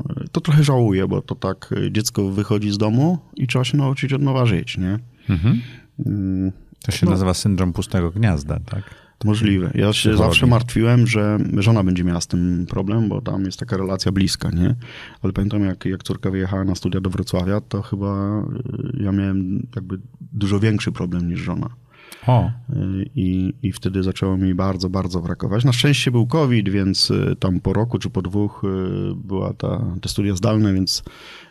e, 0.10 0.26
to 0.32 0.42
trochę 0.42 0.64
żałuję, 0.64 1.08
bo 1.08 1.22
to 1.22 1.36
tak 1.36 1.74
e, 1.78 1.92
dziecko 1.92 2.30
wychodzi 2.30 2.72
z 2.72 2.78
domu 2.78 3.20
i 3.36 3.48
trzeba 3.48 3.66
się 3.66 3.78
nauczyć 3.78 4.14
od 4.14 4.22
nowa 4.22 4.46
żyć, 4.46 4.78
nie? 4.78 5.00
Mhm. 5.30 5.62
Mm, 6.06 6.52
to 6.86 6.92
się 6.92 7.06
no. 7.06 7.12
nazywa 7.12 7.34
syndrom 7.34 7.74
pustego 7.74 8.12
gniazda, 8.12 8.60
tak? 8.60 8.84
Możliwe. 9.26 9.72
Ja 9.76 9.94
się 9.94 10.18
zawsze 10.18 10.48
martwiłem, 10.48 11.08
że 11.08 11.38
żona 11.58 11.84
będzie 11.84 12.04
miała 12.04 12.22
z 12.22 12.28
tym 12.28 12.66
problem, 12.70 13.10
bo 13.10 13.22
tam 13.22 13.46
jest 13.46 13.60
taka 13.60 13.78
relacja 13.78 14.12
bliska, 14.12 14.50
nie? 14.50 14.76
Ale 15.22 15.34
pamiętam, 15.34 15.64
jak, 15.64 15.86
jak 15.86 16.04
córka 16.04 16.32
wyjechała 16.32 16.64
na 16.64 16.76
studia 16.76 17.02
do 17.02 17.10
Wrocławia, 17.10 17.62
to 17.62 17.82
chyba 17.82 18.40
e, 18.40 19.04
ja 19.04 19.12
miałem 19.12 19.68
jakby 19.76 20.00
dużo 20.22 20.60
większy 20.60 20.92
problem 20.92 21.30
niż 21.30 21.40
żona. 21.40 21.70
O. 22.28 22.52
I, 23.16 23.54
I 23.64 23.72
wtedy 23.72 24.04
zaczęło 24.04 24.38
mi 24.38 24.56
bardzo, 24.56 24.90
bardzo 24.90 25.22
brakować. 25.22 25.64
Na 25.64 25.74
szczęście 25.74 26.12
był 26.12 26.28
COVID, 26.28 26.70
więc 26.70 27.12
y, 27.12 27.36
tam 27.40 27.60
po 27.60 27.74
roku 27.74 28.00
czy 28.00 28.10
po 28.10 28.22
dwóch 28.22 28.64
y, 28.64 29.16
była 29.16 29.54
ta, 29.54 29.86
te 30.02 30.10
studia 30.10 30.36
zdalne, 30.36 30.74
więc, 30.74 31.04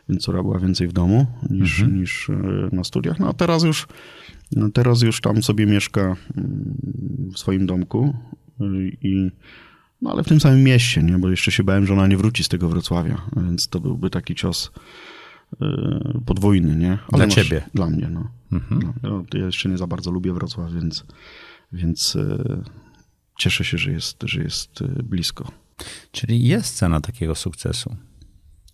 więc 0.08 0.22
córa 0.22 0.42
była 0.42 0.58
więcej 0.58 0.88
w 0.88 0.92
domu 0.92 1.26
niż, 1.50 1.80
mhm. 1.80 2.00
niż 2.00 2.28
y, 2.28 2.34
na 2.72 2.84
studiach. 2.84 3.18
No 3.20 3.28
a 3.28 3.32
teraz 3.32 3.62
już, 3.62 3.86
no 4.52 4.70
teraz 4.70 5.02
już 5.02 5.20
tam 5.20 5.42
sobie 5.42 5.66
mieszka 5.66 6.00
mm, 6.00 6.74
w 7.34 7.38
swoim 7.38 7.66
domku 7.66 8.14
i 9.02 9.30
no 10.02 10.10
ale 10.10 10.22
w 10.22 10.28
tym 10.28 10.40
samym 10.40 10.64
mieście, 10.64 11.02
nie? 11.02 11.18
bo 11.18 11.30
jeszcze 11.30 11.52
się 11.52 11.64
bałem, 11.64 11.86
że 11.86 11.92
ona 11.92 12.06
nie 12.06 12.16
wróci 12.16 12.44
z 12.44 12.48
tego 12.48 12.68
Wrocławia, 12.68 13.22
więc 13.36 13.68
to 13.68 13.80
byłby 13.80 14.10
taki 14.10 14.34
cios 14.34 14.70
podwójny, 16.26 16.76
nie? 16.76 16.90
Ale 16.90 16.98
dla 17.16 17.26
masz, 17.26 17.34
ciebie. 17.34 17.62
Dla 17.74 17.86
mnie, 17.90 18.08
no. 18.08 18.30
Mhm. 18.52 18.92
No, 19.02 19.24
ja 19.34 19.46
jeszcze 19.46 19.68
nie 19.68 19.78
za 19.78 19.86
bardzo 19.86 20.10
lubię 20.10 20.32
Wrocław, 20.32 20.72
więc, 20.72 21.04
więc 21.72 22.16
e, 22.16 22.62
cieszę 23.38 23.64
się, 23.64 23.78
że 23.78 23.92
jest, 23.92 24.22
że 24.24 24.42
jest 24.42 24.82
e, 24.82 25.02
blisko. 25.02 25.52
Czyli 26.12 26.44
jest 26.44 26.76
cena 26.76 27.00
takiego 27.00 27.34
sukcesu. 27.34 27.96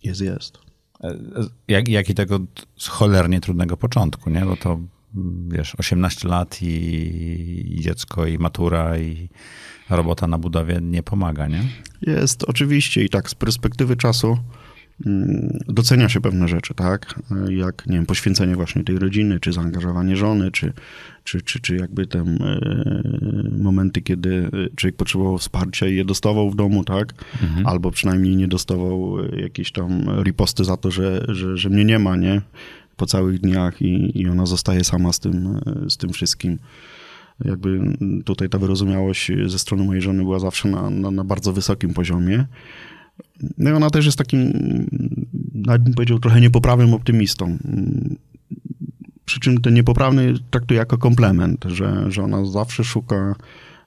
Jest, 0.03 0.21
jest. 0.21 0.57
E, 1.03 1.15
jak, 1.67 1.87
jak 1.87 2.09
i 2.09 2.13
tego 2.13 2.39
cholernie 2.87 3.41
trudnego 3.41 3.77
początku, 3.77 4.29
nie? 4.29 4.45
Bo 4.45 4.57
to 4.57 4.79
wiesz, 5.47 5.75
18 5.75 6.27
lat 6.27 6.61
i, 6.61 7.75
i 7.77 7.81
dziecko, 7.81 8.25
i 8.25 8.37
matura, 8.37 8.97
i 8.97 9.29
robota 9.89 10.27
na 10.27 10.37
budowie 10.37 10.79
nie 10.81 11.03
pomaga, 11.03 11.47
nie? 11.47 11.63
Jest, 12.01 12.43
oczywiście 12.43 13.03
i 13.03 13.09
tak 13.09 13.29
z 13.29 13.35
perspektywy 13.35 13.95
czasu 13.95 14.37
docenia 15.67 16.09
się 16.09 16.21
pewne 16.21 16.47
rzeczy, 16.47 16.73
tak? 16.73 17.19
Jak, 17.49 17.87
nie 17.87 17.95
wiem, 17.95 18.05
poświęcenie 18.05 18.55
właśnie 18.55 18.83
tej 18.83 18.99
rodziny, 18.99 19.39
czy 19.39 19.53
zaangażowanie 19.53 20.15
żony, 20.15 20.51
czy, 20.51 20.73
czy, 21.23 21.41
czy, 21.41 21.59
czy 21.59 21.75
jakby 21.75 22.07
te 22.07 22.19
e, 22.19 22.25
momenty, 23.59 24.01
kiedy 24.01 24.49
człowiek 24.75 24.95
potrzebował 24.95 25.37
wsparcia 25.37 25.87
i 25.87 25.95
je 25.95 26.05
dostawał 26.05 26.51
w 26.51 26.55
domu, 26.55 26.83
tak? 26.83 27.13
Mhm. 27.43 27.67
Albo 27.67 27.91
przynajmniej 27.91 28.35
nie 28.35 28.47
dostawał 28.47 29.17
jakieś 29.35 29.71
tam 29.71 30.21
riposty 30.23 30.63
za 30.63 30.77
to, 30.77 30.91
że, 30.91 31.25
że, 31.27 31.57
że 31.57 31.69
mnie 31.69 31.85
nie 31.85 31.99
ma, 31.99 32.15
nie? 32.15 32.41
Po 32.97 33.05
całych 33.05 33.39
dniach 33.39 33.81
i, 33.81 34.21
i 34.21 34.27
ona 34.27 34.45
zostaje 34.45 34.83
sama 34.83 35.13
z 35.13 35.19
tym, 35.19 35.59
z 35.89 35.97
tym 35.97 36.13
wszystkim 36.13 36.57
jakby 37.45 37.97
tutaj 38.25 38.49
ta 38.49 38.57
wyrozumiałość 38.57 39.31
ze 39.45 39.59
strony 39.59 39.83
mojej 39.83 40.01
żony 40.01 40.23
była 40.23 40.39
zawsze 40.39 40.67
na, 40.67 40.89
na, 40.89 41.11
na 41.11 41.23
bardzo 41.23 41.53
wysokim 41.53 41.93
poziomie. 41.93 42.45
No 43.57 43.69
i 43.69 43.73
ona 43.73 43.89
też 43.89 44.05
jest 44.05 44.17
takim, 44.17 44.53
nawet 45.53 45.83
bym 45.83 45.93
powiedział, 45.93 46.19
trochę 46.19 46.41
niepoprawnym 46.41 46.93
optymistą. 46.93 47.57
Przy 49.25 49.39
czym 49.39 49.61
ten 49.61 49.73
niepoprawny 49.73 50.33
traktuje 50.51 50.77
jako 50.77 50.97
komplement, 50.97 51.65
że, 51.67 52.11
że 52.11 52.23
ona 52.23 52.45
zawsze 52.45 52.83
szuka 52.83 53.35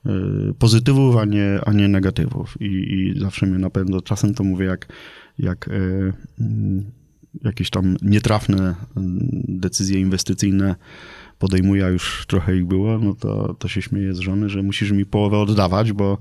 y, 0.07 0.11
pozytywów, 0.59 1.17
a 1.17 1.25
nie, 1.25 1.61
a 1.67 1.73
nie 1.73 1.89
negatywów. 1.89 2.57
I, 2.61 2.67
I 2.67 3.21
zawsze 3.21 3.47
mnie 3.47 3.59
napędza. 3.59 4.01
Czasem 4.01 4.35
to 4.35 4.45
mówię 4.45 4.67
jak, 4.67 4.93
jak 5.39 5.69
y, 5.69 6.13
jakieś 7.45 7.71
tam 7.71 7.97
nietrafne 8.03 8.71
y, 8.71 8.75
decyzje 9.49 10.01
inwestycyjne 10.01 10.75
podejmuje, 11.43 11.87
a 11.87 11.89
już 11.89 12.25
trochę 12.27 12.57
ich 12.57 12.65
było, 12.65 12.99
no 12.99 13.15
to, 13.15 13.55
to 13.59 13.69
się 13.69 13.83
śmieje 13.83 14.15
z 14.15 14.19
żony, 14.19 14.49
że 14.49 14.63
musisz 14.63 14.91
mi 14.91 15.07
połowę 15.07 15.39
oddawać, 15.39 15.93
bo 15.93 16.19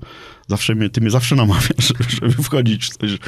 zawsze 0.48 0.74
mnie, 0.74 0.90
ty 0.90 1.00
mnie 1.00 1.10
zawsze 1.10 1.36
namawiasz, 1.36 1.92
żeby 2.20 2.32
wchodzić 2.32 2.84
w 2.84 2.96
coś, 2.96 3.18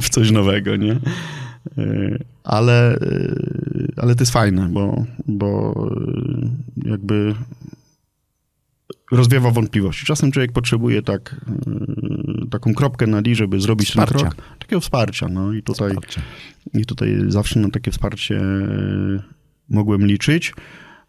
w 0.00 0.08
coś 0.08 0.30
nowego, 0.30 0.76
nie? 0.76 0.92
E, 0.92 2.18
ale, 2.44 2.94
e, 2.94 3.38
ale 3.96 4.14
to 4.14 4.22
jest 4.22 4.32
fajne, 4.32 4.68
bo, 4.68 5.04
bo 5.26 5.74
e, 6.84 6.90
jakby 6.90 7.34
rozwiewa 9.12 9.50
wątpliwości. 9.50 10.06
Czasem 10.06 10.32
człowiek 10.32 10.52
potrzebuje 10.52 11.02
tak, 11.02 11.46
taką 12.50 12.74
kropkę 12.74 13.06
na 13.06 13.20
li, 13.20 13.34
żeby 13.34 13.60
zrobić 13.60 13.88
wsparcia. 13.88 14.18
ten 14.18 14.30
krok. 14.30 14.58
Takiego 14.58 14.80
wsparcia. 14.80 15.28
No 15.28 15.52
i 15.52 15.62
tutaj, 15.62 15.92
i 16.74 16.86
tutaj 16.86 17.18
zawsze 17.28 17.60
na 17.60 17.70
takie 17.70 17.90
wsparcie 17.90 18.40
mogłem 19.68 20.06
liczyć. 20.06 20.52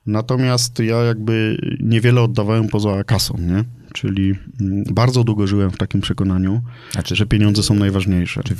Natomiast 0.05 0.79
ja 0.79 1.03
jakby 1.03 1.57
niewiele 1.79 2.21
oddawałem 2.21 2.67
poza 2.67 3.03
kasą, 3.03 3.37
nie? 3.39 3.63
Czyli 3.93 4.35
mm, 4.61 4.83
bardzo 4.91 5.23
długo 5.23 5.47
żyłem 5.47 5.71
w 5.71 5.77
takim 5.77 6.01
przekonaniu, 6.01 6.61
znaczy, 6.91 7.15
że 7.15 7.25
pieniądze 7.25 7.63
są 7.63 7.73
najważniejsze. 7.73 8.43
Czy, 8.43 8.55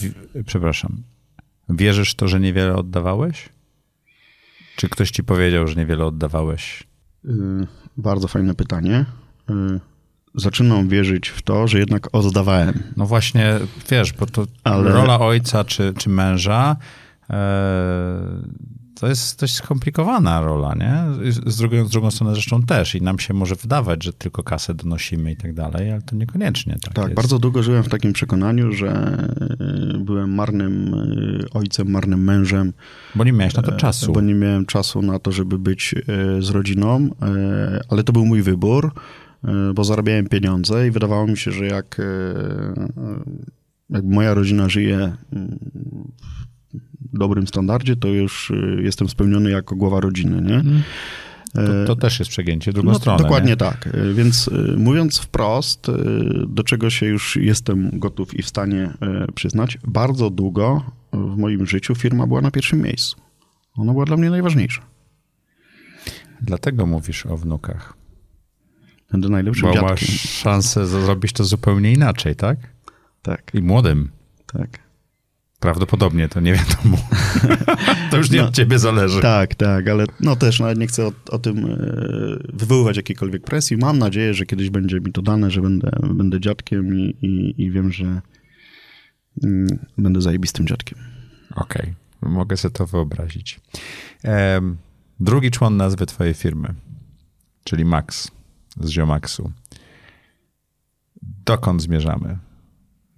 przepraszam, 0.46 1.04
wierzysz 1.70 2.16
to, 2.16 2.28
że 2.28 2.40
niewiele 2.40 2.76
oddawałeś? 2.76 3.50
Czy 4.76 4.90
ktoś 4.90 5.12
ci 5.12 5.24
powiedział, 5.24 5.68
że 5.68 5.76
niewiele 5.76 6.06
oddawałeś? 6.06 6.84
Yy, 7.24 7.68
bardzo 7.98 8.28
fajne 8.28 8.56
pytanie. 8.56 9.06
Yy, 9.50 9.80
zaczynam 10.36 10.88
wierzyć 10.88 11.30
w 11.30 11.42
to, 11.42 11.68
że 11.68 11.80
jednak 11.80 12.16
oddawałem. 12.16 12.84
No 12.98 13.06
właśnie, 13.06 13.60
wiesz, 13.92 14.14
bo 14.14 14.26
to 14.26 14.46
Ale... 14.64 14.92
rola 14.92 15.20
ojca 15.20 15.64
czy, 15.64 15.94
czy 15.98 16.10
męża 16.10 16.76
yy 17.30 17.36
to 19.00 19.08
jest 19.08 19.40
dość 19.40 19.56
skomplikowana 19.56 20.42
rola, 20.42 20.76
nie? 20.76 21.04
Z 21.32 21.58
drugą, 21.58 21.86
z 21.86 21.90
drugą 21.90 22.12
stronę 22.12 22.34
zresztą 22.34 22.62
też 22.64 22.96
i 22.96 23.02
nam 23.02 23.20
się 23.20 23.34
może 23.34 23.56
wydawać, 23.56 24.04
że 24.04 24.14
tylko 24.14 24.44
kasę 24.44 24.74
donosimy 24.74 25.32
i 25.32 25.36
tak 25.36 25.54
dalej, 25.54 25.92
ale 25.92 26.02
to 26.02 26.16
niekoniecznie 26.16 26.78
tak 26.82 26.94
Tak, 26.94 27.06
jest. 27.06 27.16
bardzo 27.16 27.40
długo 27.40 27.64
żyłem 27.64 27.84
w 27.84 27.90
takim 27.90 28.14
przekonaniu, 28.14 28.72
że 28.72 28.88
e, 28.90 29.98
byłem 29.98 30.34
marnym 30.34 30.94
e, 30.94 31.50
ojcem, 31.54 31.92
marnym 31.92 32.24
mężem. 32.24 32.74
Bo 33.16 33.24
nie 33.24 33.34
miałeś 33.34 33.54
na 33.54 33.62
to 33.62 33.74
e, 33.74 33.78
czasu. 33.78 34.14
Bo 34.14 34.22
nie 34.22 34.34
miałem 34.34 34.66
czasu 34.66 35.02
na 35.02 35.20
to, 35.20 35.32
żeby 35.32 35.60
być 35.60 35.96
z 36.40 36.50
rodziną, 36.50 37.10
ale 37.90 38.04
to 38.04 38.14
był 38.14 38.26
mój 38.26 38.42
wybór, 38.42 38.94
bo 39.76 39.84
zarabiałem 39.84 40.30
pieniądze 40.30 40.88
i 40.88 40.92
wydawało 40.92 41.28
mi 41.28 41.38
się, 41.38 41.52
że 41.52 41.66
jak, 41.66 42.02
jak 43.90 44.04
moja 44.04 44.34
rodzina 44.34 44.70
żyje 44.70 45.14
dobrym 47.14 47.48
standardzie, 47.48 47.96
to 47.96 48.08
już 48.08 48.52
y, 48.52 48.82
jestem 48.84 49.10
spełniony 49.10 49.52
jako 49.52 49.76
głowa 49.76 50.00
rodziny, 50.00 50.42
nie? 50.42 50.56
Mhm. 50.56 50.84
To, 51.54 51.86
to, 51.88 51.96
też 51.96 52.20
jest 52.20 52.32
przegięcie 52.32 52.74
drugą 52.74 52.92
no, 52.92 53.00
stronę. 53.00 53.24
Dokładnie 53.24 53.50
nie? 53.50 53.58
tak. 53.58 53.88
Y, 53.88 54.14
więc 54.14 54.48
y, 54.48 54.76
mówiąc 54.78 55.18
wprost, 55.18 55.88
do 56.48 56.64
czego 56.64 56.90
się 56.90 57.06
już 57.06 57.36
jestem 57.36 58.00
gotów 58.00 58.34
i 58.40 58.44
w 58.44 58.48
stanie 58.48 58.94
przyznać, 59.36 59.78
bardzo 59.88 60.30
długo 60.30 60.92
w 61.14 61.38
moim 61.38 61.66
życiu 61.66 61.96
firma 61.96 62.28
była 62.28 62.42
na 62.42 62.52
pierwszym 62.52 62.82
miejscu. 62.82 63.18
Ona 63.76 63.92
była 63.92 64.06
dla 64.06 64.18
mnie 64.18 64.30
najważniejsza. 64.30 64.82
Dlatego 66.42 66.86
mówisz 66.86 67.26
o 67.26 67.38
wnukach. 67.38 67.94
Będę 69.12 69.30
najlepszym 69.30 69.68
Bo 69.68 69.74
dziadkiem. 69.74 69.90
masz 69.90 70.30
szansę 70.30 70.88
zrobić 70.88 71.34
to 71.34 71.44
zupełnie 71.44 71.94
inaczej, 71.94 72.36
tak? 72.36 72.58
Tak. 73.22 73.52
I 73.54 73.62
młodym. 73.62 74.10
Tak. 74.46 74.89
Prawdopodobnie, 75.60 76.30
to 76.30 76.40
nie 76.40 76.54
wiadomo. 76.54 76.98
to 78.12 78.18
już 78.18 78.30
nie 78.32 78.42
no, 78.42 78.48
od 78.48 78.56
ciebie 78.56 78.80
zależy. 78.80 79.22
Tak, 79.22 79.56
tak, 79.56 79.88
ale 79.88 80.06
no 80.20 80.36
też 80.36 80.60
nawet 80.60 80.78
nie 80.78 80.88
chcę 80.88 81.08
o, 81.08 81.12
o, 81.30 81.40
tym 81.40 81.66
e, 81.66 81.78
wywoływać 82.54 82.98
jakiejkolwiek 82.98 83.44
presji. 83.44 83.78
Mam 83.78 84.00
nadzieję, 84.00 84.34
że 84.34 84.46
kiedyś 84.46 84.70
będzie 84.70 85.00
mi 85.00 85.12
to 85.12 85.22
dane, 85.22 85.52
że 85.52 85.62
będę, 85.62 85.92
będę 86.14 86.40
dziadkiem 86.40 87.00
i, 87.00 87.16
i, 87.22 87.64
i 87.64 87.72
wiem, 87.72 87.92
że 87.92 88.22
mm, 89.44 89.68
będę 89.98 90.22
zajebistym 90.22 90.68
dziadkiem. 90.68 91.00
Okej, 91.56 91.94
okay. 92.22 92.32
mogę 92.32 92.58
sobie 92.58 92.74
to 92.74 92.88
wyobrazić. 92.88 93.60
drugi 95.20 95.52
człon 95.52 95.78
nazwy 95.78 96.06
twojej 96.06 96.34
firmy, 96.34 96.74
czyli 97.64 97.86
Max 97.86 98.32
z 98.80 98.90
Ziomaxu. 98.90 99.52
Dokąd 101.46 101.82
zmierzamy? 101.82 102.38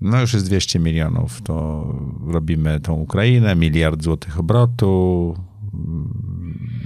No 0.02 0.22
już 0.22 0.34
jest 0.34 0.46
200 0.46 0.80
milionów, 0.80 1.42
to 1.42 1.86
robimy 2.28 2.80
tą 2.80 2.94
Ukrainę, 2.94 3.56
miliard 3.56 4.04
złotych 4.04 4.40
obrotu, 4.40 5.36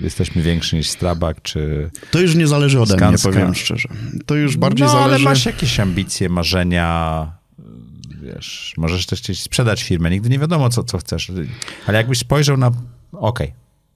jesteśmy 0.01 0.41
więksi 0.41 0.75
niż 0.75 0.89
Strabag, 0.89 1.41
czy... 1.41 1.91
To 2.11 2.19
już 2.19 2.35
nie 2.35 2.47
zależy 2.47 2.81
ode 2.81 2.97
Skanska. 2.97 3.29
mnie, 3.29 3.37
powiem 3.37 3.55
szczerze. 3.55 3.89
To 4.25 4.35
już 4.35 4.57
bardziej 4.57 4.87
no, 4.87 4.93
zależy... 4.93 5.15
ale 5.15 5.19
masz 5.19 5.45
jakieś 5.45 5.79
ambicje, 5.79 6.29
marzenia, 6.29 7.31
wiesz, 8.21 8.73
możesz 8.77 9.05
też 9.05 9.19
chcieć 9.19 9.41
sprzedać 9.41 9.83
firmę, 9.83 10.09
nigdy 10.09 10.29
nie 10.29 10.39
wiadomo, 10.39 10.69
co, 10.69 10.83
co 10.83 10.97
chcesz. 10.97 11.31
Ale 11.87 11.97
jakbyś 11.97 12.19
spojrzał 12.19 12.57
na... 12.57 12.67
Okej, 12.67 13.47
okay, 13.47 13.51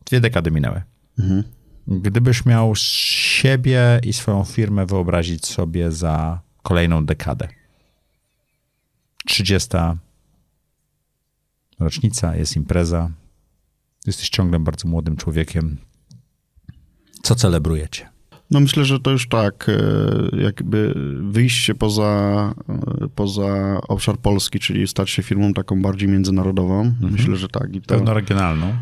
dwie 0.06 0.20
dekady 0.20 0.52
minęły. 0.52 0.82
Mhm. 1.20 1.44
Gdybyś 1.88 2.46
miał 2.46 2.74
siebie 2.76 4.00
i 4.04 4.14
swoją 4.14 4.44
firmę 4.44 4.86
wyobrazić 4.86 5.46
sobie 5.46 5.92
za 5.92 6.40
kolejną 6.62 7.06
dekadę, 7.06 7.48
30. 9.26 9.70
rocznica, 11.80 12.36
jest 12.36 12.56
impreza. 12.56 13.12
Jesteś 14.06 14.30
ciągle 14.30 14.60
bardzo 14.60 14.88
młodym 14.88 15.18
człowiekiem. 15.18 15.78
Co 17.24 17.36
celebrujecie? 17.36 18.10
No 18.52 18.60
myślę, 18.60 18.86
że 18.86 19.00
to 19.00 19.12
już 19.12 19.28
tak, 19.28 19.70
e, 19.70 20.42
jakby 20.42 20.94
wyjście 21.22 21.76
poza, 21.76 22.54
e, 22.70 23.08
poza 23.16 23.82
obszar 23.88 24.18
Polski, 24.18 24.60
czyli 24.60 24.88
stać 24.88 25.10
się 25.10 25.24
firmą 25.24 25.54
taką 25.54 25.82
bardziej 25.82 26.10
międzynarodową. 26.10 26.82
Mhm. 26.82 27.14
Myślę, 27.14 27.36
że 27.36 27.48
tak. 27.48 27.76
I 27.76 27.82
to, 27.82 27.88
Pewno 27.88 28.14
regionalną. 28.14 28.74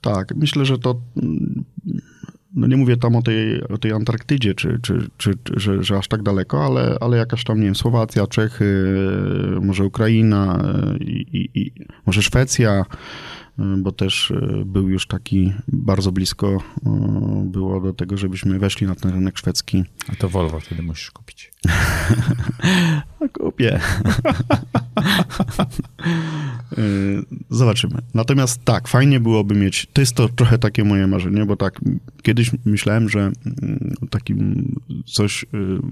Tak, 0.00 0.34
myślę, 0.36 0.64
że 0.64 0.78
to 0.78 1.00
no 2.54 2.66
nie 2.66 2.76
mówię 2.76 2.96
tam 2.96 3.16
o 3.16 3.22
tej, 3.22 3.62
o 3.62 3.78
tej 3.78 3.92
Antarktydzie, 3.92 4.54
czy, 4.54 4.78
czy, 4.82 5.08
czy, 5.16 5.34
czy 5.44 5.60
że, 5.60 5.84
że, 5.84 5.98
aż 5.98 6.08
tak 6.08 6.22
daleko, 6.22 6.64
ale, 6.64 6.96
ale 7.00 7.16
jakaś 7.16 7.44
tam, 7.44 7.58
nie 7.58 7.64
wiem, 7.64 7.74
Słowacja, 7.74 8.26
Czechy, 8.26 8.94
może 9.60 9.84
Ukraina 9.84 10.64
i, 11.00 11.26
i, 11.32 11.60
i 11.60 11.72
może 12.06 12.22
Szwecja, 12.22 12.84
bo 13.58 13.92
też 13.92 14.32
był 14.64 14.88
już 14.88 15.06
taki 15.06 15.52
bardzo 15.68 16.12
blisko 16.12 16.58
było 17.44 17.80
do 17.80 17.92
tego, 17.92 18.16
żebyśmy 18.16 18.58
weszli 18.58 18.86
na 18.86 18.94
ten 18.94 19.12
rynek 19.12 19.38
szwedzki. 19.38 19.84
A 20.08 20.16
to 20.16 20.28
Volvo 20.28 20.60
wtedy 20.60 20.82
musisz 20.82 21.10
kupić. 21.10 21.52
kupię. 23.38 23.80
Y, 26.78 27.22
zobaczymy. 27.50 27.94
Natomiast 28.14 28.64
tak, 28.64 28.88
fajnie 28.88 29.20
byłoby 29.20 29.54
mieć, 29.54 29.86
to 29.92 30.02
jest 30.02 30.16
to 30.16 30.28
trochę 30.28 30.58
takie 30.58 30.84
moje 30.84 31.06
marzenie, 31.06 31.46
bo 31.46 31.56
tak, 31.56 31.80
kiedyś 32.22 32.50
myślałem, 32.64 33.08
że 33.08 33.20
mm, 33.20 33.94
takim 34.10 34.72
coś 35.06 35.42
y, 35.42 35.46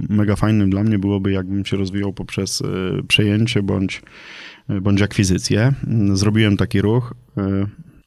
mega 0.08 0.36
fajnym 0.36 0.70
dla 0.70 0.82
mnie 0.82 0.98
byłoby, 0.98 1.32
jakbym 1.32 1.64
się 1.64 1.76
rozwijał 1.76 2.12
poprzez 2.12 2.60
y, 2.60 2.64
przejęcie 3.08 3.62
bądź, 3.62 4.02
bądź 4.82 5.02
akwizycję. 5.02 5.72
Zrobiłem 6.12 6.56
taki 6.56 6.80
ruch, 6.80 7.14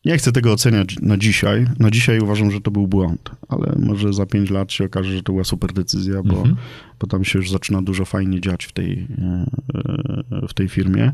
Nie 0.06 0.18
chcę 0.18 0.32
tego 0.32 0.54
oceniać 0.54 0.96
na 1.02 1.18
dzisiaj. 1.18 1.68
Na 1.80 1.92
dzisiaj 1.92 2.20
uważam, 2.20 2.52
że 2.52 2.62
to 2.62 2.72
był 2.72 2.88
błąd, 2.88 3.32
ale 3.50 3.76
może 3.80 4.14
za 4.14 4.26
pięć 4.26 4.50
lat 4.50 4.72
się 4.72 4.86
okaże, 4.86 5.16
że 5.16 5.24
to 5.24 5.32
była 5.32 5.44
super 5.44 5.74
decyzja, 5.74 6.24
bo, 6.24 6.36
Mhm. 6.38 6.56
bo 7.00 7.08
tam 7.08 7.24
się 7.24 7.40
już 7.40 7.52
zaczyna 7.52 7.82
dużo 7.82 8.06
fajnie 8.06 8.42
dziać 8.42 8.66
w 8.66 8.72
tej, 8.72 9.08
e, 9.22 10.48
w 10.48 10.54
tej 10.54 10.70
firmie. 10.70 11.12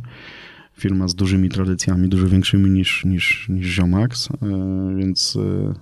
Firma 0.77 1.07
z 1.07 1.15
dużymi 1.15 1.49
tradycjami, 1.49 2.09
dużo 2.09 2.27
większymi 2.27 2.69
niż, 2.69 3.05
niż, 3.05 3.49
niż 3.49 3.67
Ziomax, 3.67 4.29
e, 4.31 4.35
więc 4.97 5.37
e, 5.41 5.73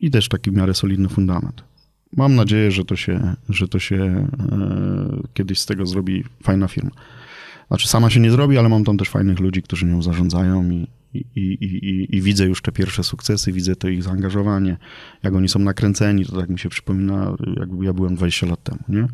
i 0.00 0.10
też 0.10 0.28
taki 0.28 0.50
w 0.50 0.54
miarę 0.54 0.74
solidny 0.74 1.08
fundament. 1.08 1.64
Mam 2.16 2.34
nadzieję, 2.34 2.70
że 2.70 2.84
to 2.84 2.96
się, 2.96 3.34
że 3.48 3.68
to 3.68 3.78
się 3.78 3.96
e, 3.96 4.26
kiedyś 5.34 5.58
z 5.58 5.66
tego 5.66 5.86
zrobi 5.86 6.24
fajna 6.42 6.68
firma. 6.68 6.90
Znaczy 7.68 7.88
sama 7.88 8.10
się 8.10 8.20
nie 8.20 8.30
zrobi, 8.30 8.58
ale 8.58 8.68
mam 8.68 8.84
tam 8.84 8.96
też 8.98 9.08
fajnych 9.08 9.40
ludzi, 9.40 9.62
którzy 9.62 9.86
nią 9.86 10.02
zarządzają 10.02 10.70
i, 10.70 10.86
i, 11.14 11.24
i, 11.36 11.64
i, 11.64 12.16
i 12.16 12.20
widzę 12.22 12.46
już 12.46 12.62
te 12.62 12.72
pierwsze 12.72 13.04
sukcesy, 13.04 13.52
widzę 13.52 13.76
to 13.76 13.88
ich 13.88 14.02
zaangażowanie, 14.02 14.76
jak 15.22 15.34
oni 15.34 15.48
są 15.48 15.58
nakręceni, 15.58 16.24
to 16.24 16.40
tak 16.40 16.50
mi 16.50 16.58
się 16.58 16.68
przypomina, 16.68 17.36
jakby 17.60 17.84
ja 17.84 17.92
byłem 17.92 18.14
20 18.14 18.46
lat 18.46 18.62
temu, 18.62 18.80
nie? 18.88 19.06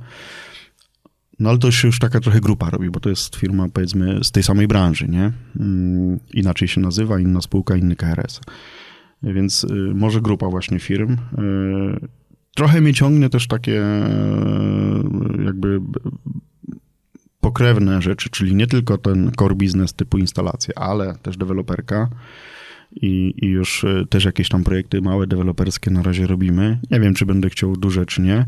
No 1.39 1.49
ale 1.51 1.59
to 1.59 1.71
się 1.71 1.89
już 1.89 1.99
taka 1.99 2.21
trochę 2.21 2.41
grupa 2.41 2.71
robi, 2.71 2.91
bo 2.91 3.01
to 3.01 3.09
jest 3.11 3.37
firma 3.37 3.69
powiedzmy 3.69 4.25
z 4.25 4.31
tej 4.31 4.43
samej 4.43 4.69
branży, 4.69 5.09
nie? 5.09 5.33
Mm, 5.61 6.19
Inaczej 6.35 6.69
się 6.69 6.81
nazywa, 6.81 7.21
inna 7.21 7.41
spółka, 7.41 7.77
inny 7.77 7.97
KRS. 7.97 8.41
Więc 9.23 9.65
y, 9.65 9.69
może 9.95 10.21
grupa 10.21 10.47
właśnie 10.47 10.79
firm. 10.79 11.13
Y, 11.13 12.09
Trochę 12.55 12.81
mnie 12.81 12.95
ciągnie 12.95 13.29
też 13.29 13.47
takie 13.47 13.83
y, 13.83 15.45
jakby 15.45 15.81
pokrewne 17.41 18.03
rzeczy, 18.03 18.31
czyli 18.31 18.55
nie 18.55 18.67
tylko 18.67 18.99
ten 18.99 19.31
core 19.39 19.55
business 19.55 19.95
typu 19.95 20.19
instalacje, 20.19 20.79
ale 20.79 21.15
też 21.23 21.37
deweloperka 21.37 22.09
i, 22.93 23.35
i 23.37 23.47
już 23.47 23.85
y, 23.85 24.07
też 24.11 24.25
jakieś 24.25 24.49
tam 24.49 24.65
projekty 24.65 25.03
małe 25.03 25.27
deweloperskie 25.27 25.91
na 25.91 26.03
razie 26.03 26.27
robimy. 26.27 26.79
Nie 26.91 27.01
wiem, 27.01 27.15
czy 27.15 27.27
będę 27.27 27.51
chciał 27.51 27.77
duże, 27.77 28.07
czy 28.07 28.23
nie. 28.23 28.47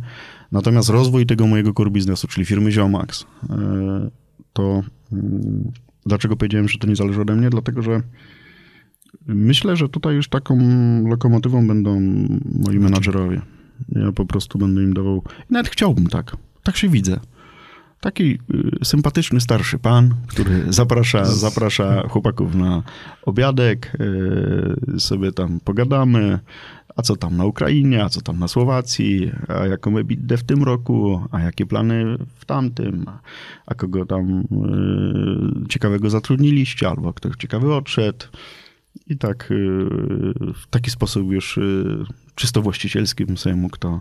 Natomiast 0.53 0.89
rozwój 0.89 1.27
tego 1.27 1.47
mojego 1.47 1.73
core 1.73 1.91
biznesu, 1.91 2.29
czyli 2.29 2.47
firmy 2.47 2.73
Ziomax, 2.73 3.23
y, 3.23 3.27
to 4.53 4.83
mm, 5.13 5.73
dlaczego 6.07 6.37
powiedziałem, 6.37 6.69
że 6.69 6.79
to 6.79 6.87
nie 6.87 6.97
zależy 6.97 7.21
ode 7.21 7.37
mnie? 7.37 7.51
Dlatego, 7.51 7.83
że 7.83 8.03
myślę, 9.27 9.77
że 9.77 9.89
tutaj 9.89 10.15
już 10.15 10.29
taką 10.29 10.59
lokomotywą 11.09 11.67
będą 11.67 12.01
moi 12.65 12.79
menadżerowie. 12.79 13.41
Ja 13.89 14.13
po 14.13 14.27
prostu 14.27 14.59
będę 14.59 14.83
im 14.83 14.95
dawał. 14.95 15.23
Nawet 15.51 15.69
chciałbym 15.69 16.07
tak. 16.07 16.37
Tak 16.63 16.77
się 16.77 16.89
widzę. 16.89 17.21
Taki 18.03 18.39
y, 18.83 18.85
sympatyczny 18.85 19.41
starszy 19.41 19.79
pan, 19.79 20.15
który 20.27 20.73
zaprasza, 20.73 21.25
zaprasza 21.25 22.09
chłopaków 22.09 22.55
na 22.55 22.83
obiadek, 23.23 23.97
y, 24.97 25.01
sobie 25.01 25.33
tam 25.33 25.61
pogadamy, 25.61 26.39
a 26.97 27.03
co 27.03 27.17
tam 27.17 27.37
na 27.37 27.45
Ukrainie, 27.45 28.05
a 28.05 28.09
co 28.09 28.21
tam 28.21 28.39
na 28.39 28.49
Słowacji, 28.49 29.31
a 29.49 29.67
jaką 29.67 29.99
EBITDA 29.99 30.37
w 30.37 30.43
tym 30.43 30.63
roku, 30.63 31.27
a 31.31 31.41
jakie 31.41 31.67
plany 31.67 32.17
w 32.35 32.45
tamtym, 32.45 33.07
a 33.67 33.75
kogo 33.75 34.07
tam 34.07 34.41
y, 35.65 35.69
ciekawego 35.69 36.11
zatrudniliście, 36.11 36.89
albo 36.89 37.13
ktoś 37.13 37.37
ciekawy 37.37 37.75
odszedł. 37.75 38.27
I 39.07 39.19
tak 39.19 39.53
w 40.55 40.67
taki 40.71 40.91
sposób 40.91 41.33
już 41.33 41.59
czysto 42.35 42.63
właścicielski 42.63 43.27
bym 43.27 43.37
sobie 43.37 43.57
mógł 43.57 43.77
to, 43.77 44.01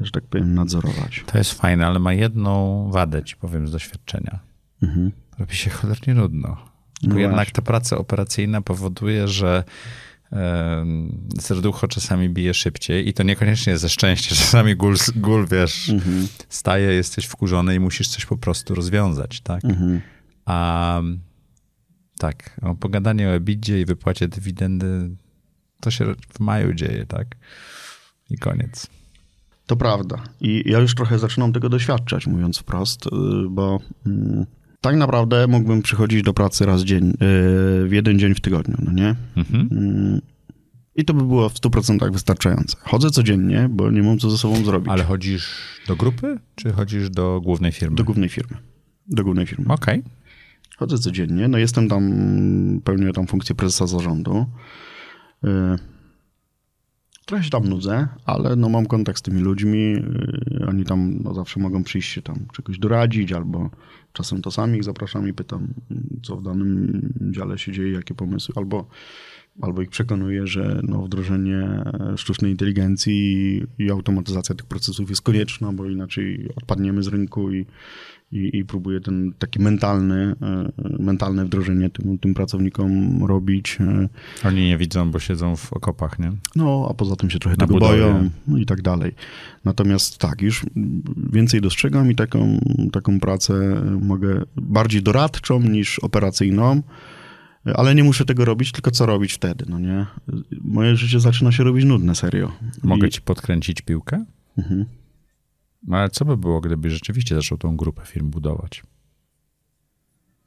że 0.00 0.10
tak 0.10 0.24
powiem, 0.24 0.54
nadzorować. 0.54 1.24
To 1.26 1.38
jest 1.38 1.52
fajne, 1.52 1.86
ale 1.86 1.98
ma 1.98 2.12
jedną 2.12 2.88
wadę, 2.90 3.24
ci 3.24 3.36
powiem 3.36 3.68
z 3.68 3.72
doświadczenia. 3.72 4.38
Mhm. 4.82 5.12
Robi 5.38 5.54
się 5.56 5.70
cholernie 5.70 6.14
nudno. 6.14 6.56
Bo 7.02 7.08
No 7.14 7.18
jednak 7.18 7.50
ta 7.50 7.62
praca 7.62 7.98
operacyjna 7.98 8.60
powoduje, 8.62 9.28
że 9.28 9.64
serducho 11.40 11.88
czasami 11.88 12.28
bije 12.28 12.54
szybciej 12.54 13.08
i 13.08 13.12
to 13.12 13.22
niekoniecznie 13.22 13.78
ze 13.78 13.88
szczęścia. 13.88 14.34
Czasami 14.44 14.76
gól, 14.76 14.94
gól 15.16 15.46
wiesz, 15.46 15.88
Mhm. 15.90 16.28
staje, 16.48 16.92
jesteś 16.92 17.24
wkurzony 17.24 17.74
i 17.74 17.80
musisz 17.80 18.08
coś 18.08 18.26
po 18.26 18.36
prostu 18.36 18.74
rozwiązać, 18.74 19.40
tak? 19.40 19.64
Mhm. 19.64 20.00
A 20.44 21.00
tak, 22.18 22.60
o 22.62 22.74
pogadanie 22.74 23.28
o 23.28 23.34
ebidzie 23.34 23.80
i 23.80 23.84
wypłacie 23.84 24.28
dywidendy 24.28 25.10
to 25.80 25.90
się 25.90 26.04
w 26.34 26.40
maju 26.40 26.74
dzieje, 26.74 27.06
tak? 27.06 27.26
I 28.30 28.38
koniec. 28.38 28.86
To 29.66 29.76
prawda. 29.76 30.22
I 30.40 30.62
ja 30.66 30.78
już 30.78 30.94
trochę 30.94 31.18
zaczynam 31.18 31.52
tego 31.52 31.68
doświadczać, 31.68 32.26
mówiąc 32.26 32.58
wprost, 32.58 33.06
y, 33.06 33.10
bo 33.50 33.80
mm, 34.06 34.46
tak 34.80 34.96
naprawdę 34.96 35.46
mógłbym 35.46 35.82
przychodzić 35.82 36.22
do 36.22 36.34
pracy 36.34 36.66
raz 36.66 36.82
dzień, 36.82 37.10
y, 37.10 37.14
w 37.88 37.88
jeden 37.90 38.18
dzień 38.18 38.34
w 38.34 38.40
tygodniu, 38.40 38.76
no 38.84 38.92
nie? 38.92 39.14
Mhm. 39.36 39.68
Mm, 39.72 40.20
I 40.96 41.04
to 41.04 41.14
by 41.14 41.22
było 41.22 41.48
w 41.48 41.54
100% 41.54 42.12
wystarczające. 42.12 42.76
Chodzę 42.80 43.10
codziennie, 43.10 43.68
bo 43.70 43.90
nie 43.90 44.02
mam 44.02 44.18
co 44.18 44.30
ze 44.30 44.38
sobą 44.38 44.64
zrobić. 44.64 44.88
Ale 44.88 45.04
chodzisz 45.04 45.50
do 45.88 45.96
grupy, 45.96 46.38
czy 46.54 46.72
chodzisz 46.72 47.10
do 47.10 47.40
głównej 47.44 47.72
firmy? 47.72 47.96
Do 47.96 48.04
głównej 48.04 48.28
firmy. 48.28 48.56
Do 49.08 49.24
głównej 49.24 49.46
firmy. 49.46 49.66
Okej. 49.68 50.02
Chodzę 50.76 50.98
codziennie, 50.98 51.48
no 51.48 51.58
jestem 51.58 51.88
tam, 51.88 52.12
pełnię 52.84 53.12
tam 53.12 53.26
funkcję 53.26 53.54
prezesa 53.54 53.86
zarządu. 53.86 54.46
Trochę 57.26 57.44
się 57.44 57.50
tam 57.50 57.68
nudzę, 57.68 58.08
ale 58.24 58.56
no 58.56 58.68
mam 58.68 58.86
kontakt 58.86 59.18
z 59.18 59.22
tymi 59.22 59.40
ludźmi. 59.40 59.94
y, 59.94 60.66
Oni 60.68 60.84
tam 60.84 61.18
no 61.22 61.34
zawsze 61.34 61.60
mogą 61.60 61.84
przyjść 61.84 62.12
się 62.12 62.22
tam 62.22 62.36
czegoś 62.52 62.78
doradzić, 62.78 63.32
albo 63.32 63.70
czasem 64.12 64.42
to 64.42 64.50
sami 64.50 64.76
ich 64.76 64.84
zapraszam 64.84 65.28
i 65.28 65.32
pytam, 65.32 65.68
co 66.22 66.36
w 66.36 66.42
danym 66.42 67.00
dziale 67.20 67.58
się 67.58 67.72
dzieje, 67.72 67.92
jakie 67.92 68.14
pomysły, 68.14 68.54
albo, 68.56 68.88
albo 69.60 69.82
ich 69.82 69.90
przekonuję, 69.90 70.46
że 70.46 70.80
no 70.82 71.02
wdrożenie 71.02 71.82
sztucznej 72.16 72.50
inteligencji 72.50 73.62
i 73.78 73.90
automatyzacja 73.90 74.54
tych 74.54 74.66
procesów 74.66 75.10
jest 75.10 75.22
konieczna, 75.22 75.72
bo 75.72 75.86
inaczej 75.86 76.48
odpadniemy 76.56 77.02
z 77.02 77.08
rynku 77.08 77.52
i, 77.52 77.66
i, 78.32 78.50
i 78.58 78.64
próbuję 78.64 79.00
ten 79.00 79.32
taki 79.38 79.58
mentalny, 79.62 80.34
e, 80.42 80.72
mentalne 80.98 81.44
wdrożenie 81.44 81.90
tym, 81.90 82.18
tym 82.18 82.34
pracownikom 82.34 83.24
robić. 83.24 83.78
e, 83.80 84.08
Oni 84.48 84.64
nie 84.66 84.78
widzą, 84.78 85.10
bo 85.10 85.18
siedzą 85.18 85.56
w 85.56 85.72
okopach, 85.72 86.18
nie? 86.18 86.32
No, 86.56 86.86
a 86.90 86.94
poza 86.94 87.16
tym 87.16 87.30
się 87.30 87.38
trochę 87.38 87.56
Na 87.56 87.66
tego 87.66 87.74
budowie. 87.74 88.00
boją 88.02 88.30
i 88.60 88.66
tak 88.66 88.82
dalej. 88.82 89.12
Natomiast 89.64 90.18
tak, 90.18 90.42
już 90.42 90.66
więcej 91.32 91.60
dostrzegam 91.60 92.10
i 92.10 92.14
taką, 92.14 92.58
taką 92.92 93.20
pracę 93.20 93.82
mogę 94.02 94.42
bardziej 94.56 95.02
doradczą 95.02 95.60
niż 95.60 95.98
operacyjną, 95.98 96.82
ale 97.74 97.94
nie 97.94 98.04
muszę 98.04 98.24
tego 98.24 98.44
robić, 98.44 98.72
tylko 98.72 98.90
co 98.90 99.06
robić 99.06 99.32
wtedy, 99.32 99.64
no 99.68 99.78
nie? 99.78 100.06
Moje 100.60 100.96
życie 100.96 101.20
zaczyna 101.20 101.52
się 101.52 101.64
robić 101.64 101.84
nudne, 101.84 102.14
serio. 102.14 102.52
Mogę 102.82 103.08
I, 103.08 103.10
ci 103.10 103.20
podkręcić 103.22 103.82
piłkę? 103.82 104.24
Mhm. 104.58 104.84
No 105.82 105.96
ale 105.96 106.10
co 106.10 106.24
by 106.24 106.36
było, 106.36 106.60
gdybyś 106.60 106.92
rzeczywiście 106.92 107.34
zaczął 107.34 107.58
tą 107.58 107.76
grupę 107.76 108.02
firm 108.06 108.30
budować? 108.30 108.82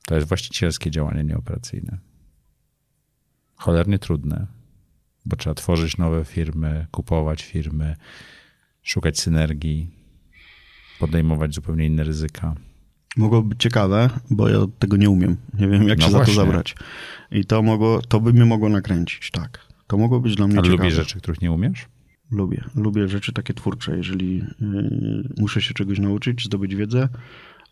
To 0.06 0.16
jest 0.16 0.28
właścicielskie 0.28 0.92
działanie, 0.92 1.24
nieoperacyjne. 1.24 1.98
Cholernie 3.56 4.00
trudne, 4.00 4.48
bo 5.26 5.36
trzeba 5.36 5.54
tworzyć 5.54 5.98
nowe 5.98 6.26
firmy, 6.26 6.88
kupować 6.92 7.44
firmy, 7.44 7.96
szukać 8.84 9.20
synergii, 9.20 9.92
podejmować 11.00 11.56
zupełnie 11.56 11.86
inne 11.86 12.04
ryzyka. 12.04 12.56
Mogło 13.18 13.42
być 13.42 13.60
ciekawe, 13.60 14.10
bo 14.30 14.50
ja 14.50 14.60
tego 14.80 14.98
nie 14.98 15.10
umiem. 15.10 15.38
Nie 15.60 15.68
wiem, 15.68 15.88
jak 15.88 16.00
No 16.00 16.06
się 16.06 16.12
właśnie. 16.12 16.34
za 16.34 16.42
to 16.42 16.46
zabrać. 16.46 16.76
I 17.32 17.46
to, 17.46 17.62
mogło, 17.62 18.02
to 18.02 18.20
by 18.20 18.34
mnie 18.34 18.46
mogło 18.46 18.70
nakręcić, 18.70 19.32
tak. 19.32 19.60
To 19.88 19.98
mogło 19.98 20.20
być 20.20 20.36
dla 20.36 20.48
mnie 20.48 20.58
Ale 20.60 20.64
ciekawe. 20.68 20.84
lubisz 20.84 20.96
rzeczy, 20.98 21.18
których 21.18 21.42
nie 21.42 21.52
umiesz? 21.52 21.86
Lubię. 22.32 22.64
Lubię 22.76 23.08
rzeczy 23.08 23.34
takie 23.34 23.54
twórcze. 23.54 23.98
Jeżeli 23.98 24.38
yy, 24.62 25.30
muszę 25.38 25.62
się 25.62 25.74
czegoś 25.74 26.00
nauczyć, 26.00 26.46
zdobyć 26.46 26.76
wiedzę, 26.76 27.10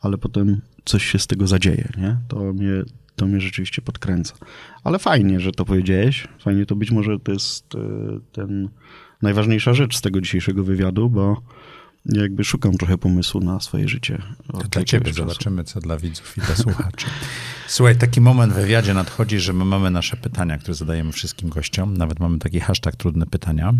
ale 0.01 0.17
potem 0.17 0.61
coś 0.85 1.05
się 1.05 1.19
z 1.19 1.27
tego 1.27 1.47
zadzieje, 1.47 1.89
nie? 1.97 2.17
To 2.27 2.53
mnie, 2.53 2.71
to 3.15 3.27
mnie 3.27 3.41
rzeczywiście 3.41 3.81
podkręca. 3.81 4.33
Ale 4.83 4.99
fajnie, 4.99 5.39
że 5.39 5.51
to 5.51 5.65
powiedziałeś. 5.65 6.27
Fajnie 6.39 6.65
to 6.65 6.75
być 6.75 6.91
może 6.91 7.19
to 7.19 7.31
jest 7.31 7.73
yy, 7.73 8.19
ten 8.31 8.69
najważniejsza 9.21 9.73
rzecz 9.73 9.97
z 9.97 10.01
tego 10.01 10.21
dzisiejszego 10.21 10.63
wywiadu, 10.63 11.09
bo 11.09 11.41
jakby 12.13 12.43
szukam 12.43 12.73
trochę 12.77 12.97
pomysłu 12.97 13.41
na 13.41 13.59
swoje 13.59 13.87
życie. 13.87 14.21
dla 14.71 14.83
ciebie, 14.83 15.05
czasu. 15.05 15.17
zobaczymy, 15.17 15.63
co 15.63 15.79
dla 15.79 15.97
widzów 15.97 16.37
i 16.37 16.41
dla 16.41 16.55
słuchaczy. 16.55 17.05
Słuchaj, 17.67 17.95
taki 17.95 18.21
moment 18.21 18.53
w 18.53 18.55
wywiadzie 18.55 18.93
nadchodzi, 18.93 19.39
że 19.39 19.53
my 19.53 19.65
mamy 19.65 19.91
nasze 19.91 20.17
pytania, 20.17 20.57
które 20.57 20.73
zadajemy 20.73 21.11
wszystkim 21.11 21.49
gościom. 21.49 21.97
Nawet 21.97 22.19
mamy 22.19 22.39
taki 22.39 22.59
hashtag 22.59 22.95
trudne 22.95 23.25
pytania. 23.25 23.73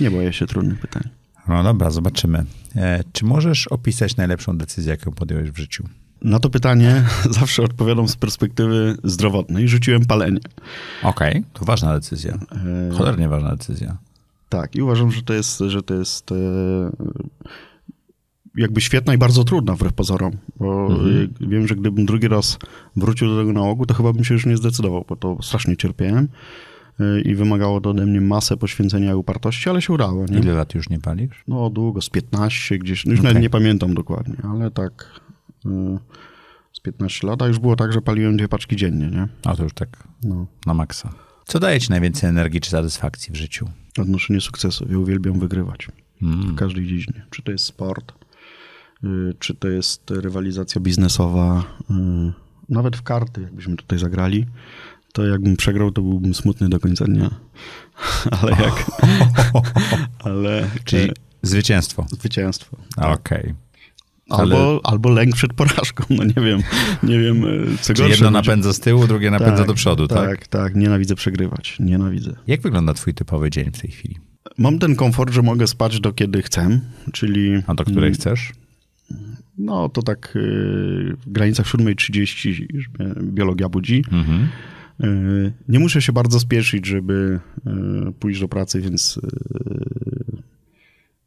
Nie 0.00 0.10
boję 0.10 0.32
się 0.32 0.46
trudnych 0.46 0.78
pytań. 0.80 1.02
No 1.48 1.62
dobra, 1.62 1.90
zobaczymy. 1.90 2.44
E, 2.76 3.04
czy 3.12 3.24
możesz 3.24 3.66
opisać 3.66 4.16
najlepszą 4.16 4.58
decyzję, 4.58 4.90
jaką 4.90 5.12
podjąłeś 5.12 5.50
w 5.50 5.56
życiu? 5.56 5.84
Na 6.22 6.38
to 6.38 6.50
pytanie 6.50 7.04
zawsze 7.40 7.62
odpowiadam 7.62 8.08
z 8.08 8.16
perspektywy 8.16 8.96
zdrowotnej. 9.04 9.68
Rzuciłem 9.68 10.06
palenie. 10.06 10.40
Okej, 11.02 11.44
to 11.52 11.64
ważna 11.64 11.94
decyzja. 11.94 12.38
E, 12.90 12.96
Cholernie 12.98 13.28
ważna 13.28 13.50
decyzja. 13.56 13.96
Tak, 14.48 14.76
i 14.76 14.82
uważam, 14.82 15.12
że 15.12 15.22
to 15.22 15.34
jest, 15.34 15.58
że 15.68 15.82
to 15.82 15.94
jest 15.94 16.32
e, 16.32 16.34
jakby 18.56 18.80
świetna 18.80 19.14
i 19.14 19.18
bardzo 19.18 19.44
trudna 19.44 19.74
wbrew 19.74 19.92
pozorom, 19.92 20.32
bo 20.56 20.86
Mhm. 20.86 21.34
wiem, 21.40 21.66
że 21.68 21.76
gdybym 21.76 22.06
drugi 22.06 22.28
raz 22.28 22.58
wrócił 22.96 23.28
do 23.28 23.36
tego 23.38 23.52
nałogu, 23.52 23.86
to 23.86 23.94
chyba 23.94 24.12
bym 24.12 24.24
się 24.24 24.34
już 24.34 24.46
nie 24.46 24.56
zdecydował, 24.56 25.04
bo 25.08 25.16
to 25.16 25.38
strasznie 25.42 25.76
cierpiałem. 25.76 26.28
y, 27.00 27.20
i 27.20 27.34
wymagało 27.34 27.80
to 27.80 27.90
ode 27.90 28.06
mnie 28.06 28.20
masę 28.20 28.56
poświęcenia 28.56 29.12
i 29.12 29.14
upartości, 29.14 29.70
ale 29.70 29.82
się 29.82 29.92
udało. 29.92 30.26
Nie? 30.26 30.38
Ile 30.38 30.52
lat 30.54 30.74
już 30.74 30.88
nie 30.88 30.98
palisz? 31.00 31.44
No 31.48 31.70
długo, 31.70 32.00
z 32.02 32.10
15 32.10 32.78
gdzieś, 32.78 33.06
no 33.06 33.10
już 33.10 33.20
Okej. 33.20 33.28
nawet 33.30 33.42
nie 33.42 33.50
pamiętam 33.50 33.94
dokładnie, 33.94 34.36
ale 34.42 34.70
tak 34.70 35.20
y, 35.66 35.68
z 36.72 36.80
15 36.80 37.26
lat, 37.26 37.42
a 37.42 37.46
już 37.46 37.58
było 37.58 37.76
tak, 37.76 37.92
że 37.92 38.00
paliłem 38.02 38.36
dwie 38.36 38.48
paczki 38.48 38.76
dziennie, 38.76 39.06
nie? 39.10 39.28
A 39.44 39.56
to 39.56 39.62
już 39.62 39.74
tak 39.74 39.88
No. 40.24 40.46
na 40.66 40.74
maksa. 40.74 41.12
Co 41.46 41.58
daje 41.60 41.80
ci 41.80 41.90
najwięcej 41.90 42.30
energii 42.30 42.60
czy 42.60 42.70
satysfakcji 42.70 43.32
w 43.32 43.36
życiu? 43.36 43.68
Odnoszenie 43.98 44.40
sukcesów. 44.40 44.90
Ja 44.90 44.98
uwielbiam 44.98 45.38
wygrywać 45.38 45.88
Mm. 46.22 46.40
w 46.52 46.54
każdej 46.54 46.86
dziedzinie. 46.86 47.26
Czy 47.30 47.42
to 47.42 47.52
jest 47.52 47.64
sport, 47.64 48.12
czy 49.38 49.54
to 49.54 49.68
jest 49.68 50.10
rywalizacja 50.10 50.80
biznesowa, 50.80 51.64
y, 51.90 51.94
nawet 52.68 52.96
w 52.96 53.02
karty, 53.02 53.40
jakbyśmy 53.40 53.76
tutaj 53.76 53.98
zagrali, 53.98 54.46
to 55.12 55.26
jakbym 55.26 55.56
przegrał, 55.56 55.90
to 55.90 56.02
byłbym 56.02 56.34
smutny 56.34 56.68
do 56.68 56.80
końca 56.80 57.04
dnia. 57.04 57.30
Ale 58.40 58.52
jak... 58.52 58.90
ale... 60.24 60.70
Czyli 60.84 61.12
zwycięstwo. 61.42 62.06
zwycięstwo. 62.10 62.76
Okej. 62.96 63.54
Albo, 64.30 64.80
albo 64.84 65.10
lęk 65.10 65.34
przed 65.34 65.52
porażką, 65.52 66.04
no 66.10 66.24
nie 66.24 66.42
wiem, 66.46 66.62
nie 67.02 67.18
wiem, 67.18 67.44
e, 67.44 67.78
co 67.80 67.94
Czyli 67.94 68.10
jedno 68.10 68.30
napędza 68.30 68.72
z 68.72 68.80
tyłu, 68.80 69.06
drugie 69.06 69.30
napędza 69.30 69.64
do 69.64 69.74
przodu, 69.74 70.08
tak? 70.08 70.28
Tak, 70.28 70.48
tak, 70.48 70.74
nienawidzę 70.74 71.14
przegrywać, 71.14 71.76
nienawidzę. 71.80 72.32
Jak 72.46 72.60
wygląda 72.60 72.94
twój 72.94 73.14
typowy 73.14 73.50
dzień 73.50 73.70
w 73.72 73.80
tej 73.80 73.90
chwili? 73.90 74.18
Mam 74.58 74.78
ten 74.78 74.96
komfort, 74.96 75.32
że 75.32 75.42
mogę 75.42 75.66
spać 75.66 76.00
do 76.00 76.12
kiedy 76.12 76.42
chcę, 76.42 76.80
czyli... 77.12 77.62
A 77.66 77.74
do 77.74 77.84
której 77.84 78.08
mm, 78.08 78.14
chcesz? 78.14 78.52
No 79.58 79.88
to 79.88 80.02
tak 80.02 80.36
y, 80.36 81.16
w 81.20 81.32
granicach 81.32 81.66
7.30 81.66 82.66
już 82.74 82.88
mnie 82.98 83.14
biologia 83.22 83.68
budzi. 83.68 84.04
Mhm. 84.12 84.48
Y, 85.04 85.52
Nie 85.68 85.78
muszę 85.78 86.02
się 86.02 86.12
bardzo 86.12 86.40
spieszyć, 86.40 86.86
żeby 86.86 87.40
y, 88.08 88.12
pójść 88.12 88.40
do 88.40 88.48
pracy, 88.48 88.80
więc 88.80 89.20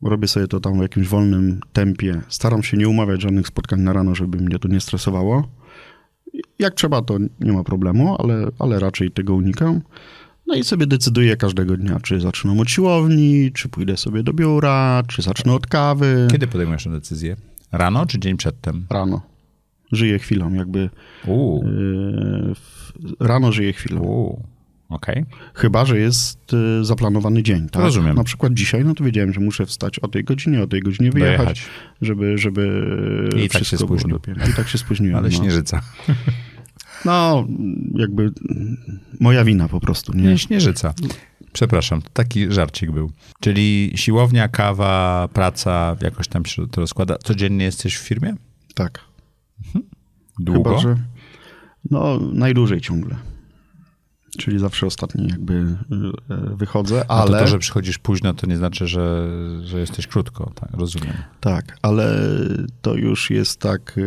robię 0.01 0.27
sobie 0.27 0.47
to 0.47 0.59
tam 0.59 0.77
w 0.79 0.81
jakimś 0.81 1.07
wolnym 1.07 1.59
tempie. 1.73 2.21
Staram 2.29 2.63
się 2.63 2.77
nie 2.77 2.87
umawiać 2.89 3.21
żadnych 3.21 3.47
spotkań 3.47 3.81
na 3.81 3.93
rano, 3.93 4.15
żeby 4.15 4.37
mnie 4.37 4.59
to 4.59 4.67
nie 4.67 4.79
stresowało. 4.79 5.49
Jak 6.59 6.73
trzeba, 6.73 7.01
to 7.01 7.17
nie 7.39 7.53
ma 7.53 7.63
problemu, 7.63 8.15
ale, 8.19 8.47
ale 8.59 8.79
raczej 8.79 9.11
tego 9.11 9.33
unikam. 9.35 9.81
No 10.47 10.55
i 10.55 10.63
sobie 10.63 10.87
decyduję 10.87 11.37
każdego 11.37 11.77
dnia, 11.77 11.99
czy 11.99 12.19
zaczynam 12.19 12.59
od 12.59 12.69
siłowni, 12.69 13.51
czy 13.53 13.69
pójdę 13.69 13.97
sobie 13.97 14.23
do 14.23 14.33
biura, 14.33 15.03
czy 15.07 15.21
zacznę 15.21 15.53
od 15.53 15.67
kawy. 15.67 16.27
Kiedy 16.31 16.47
podejmujesz 16.47 16.83
tę 16.83 16.91
decyzję? 16.91 17.35
Rano 17.73 18.05
czy 18.05 18.19
dzień 18.19 18.37
przedtem? 18.37 18.85
Rano. 18.89 19.21
Żyję 19.91 20.19
chwilą, 20.19 20.53
jakby 20.53 20.89
Uuu, 21.25 21.65
yy, 21.65 22.55
w- 22.55 22.93
rano 23.19 23.51
żyję 23.51 23.73
chwilą. 23.73 24.01
uuu. 24.01 24.43
Okej. 24.89 25.25
Chyba, 25.53 25.85
że 25.85 25.99
jest 25.99 26.53
y, 26.53 26.85
zaplanowany 26.85 27.43
dzień, 27.43 27.69
tak? 27.69 27.81
Rozumiem. 27.83 28.15
Na 28.15 28.23
przykład 28.23 28.53
dzisiaj, 28.53 28.85
no 28.85 28.93
to 28.93 29.03
wiedziałem, 29.03 29.33
że 29.33 29.39
muszę 29.39 29.65
wstać 29.65 29.99
o 29.99 30.07
tej 30.07 30.23
godzinie, 30.23 30.63
o 30.63 30.67
tej 30.67 30.81
godzinie 30.81 31.11
wyjechać, 31.11 31.37
Dojechać. 31.37 31.65
żeby, 32.01 32.37
żeby 32.37 33.29
I 33.45 33.49
tak 33.49 33.63
się 33.63 33.77
spóźnił. 33.77 34.19
I 34.51 34.53
tak 34.53 34.67
się 34.67 34.77
spóźniłem. 34.77 35.17
Ale 35.17 35.29
no. 35.29 35.35
śnieżyca. 35.37 35.81
no, 37.05 37.47
jakby 37.95 38.23
mm, 38.23 38.77
moja 39.19 39.43
wina 39.43 39.67
po 39.67 39.79
prostu, 39.79 40.13
nie? 40.13 40.23
Nie, 40.23 40.37
śnieżyca. 40.37 40.93
Przepraszam, 41.53 42.01
to 42.01 42.09
taki 42.13 42.51
żarcik 42.51 42.91
był. 42.91 43.11
Czyli 43.39 43.91
siłownia, 43.95 44.47
kawa, 44.47 45.27
praca, 45.33 45.95
jakoś 46.01 46.27
tam 46.27 46.45
się 46.45 46.67
to 46.67 46.81
rozkłada. 46.81 47.17
Codziennie 47.17 47.65
jesteś 47.65 47.97
w 47.97 48.01
firmie? 48.01 48.35
Tak. 48.75 48.99
Długo? 50.39 50.69
Chyba, 50.69 50.81
że 50.81 50.97
no, 51.91 52.19
najdłużej 52.19 52.81
ciągle. 52.81 53.15
Czyli 54.37 54.59
zawsze 54.59 54.85
ostatni 54.85 55.27
jakby 55.27 55.53
y, 55.53 56.55
wychodzę, 56.55 57.05
ale... 57.07 57.39
to, 57.39 57.39
to, 57.39 57.47
że 57.47 57.59
przychodzisz 57.59 57.97
późno, 57.97 58.33
to 58.33 58.47
nie 58.47 58.57
znaczy, 58.57 58.87
że, 58.87 59.29
że 59.63 59.79
jesteś 59.79 60.07
krótko. 60.07 60.51
Tak, 60.55 60.69
rozumiem. 60.73 61.13
Tak, 61.39 61.77
ale 61.81 62.19
to 62.81 62.95
już 62.95 63.29
jest 63.29 63.59
tak. 63.59 63.99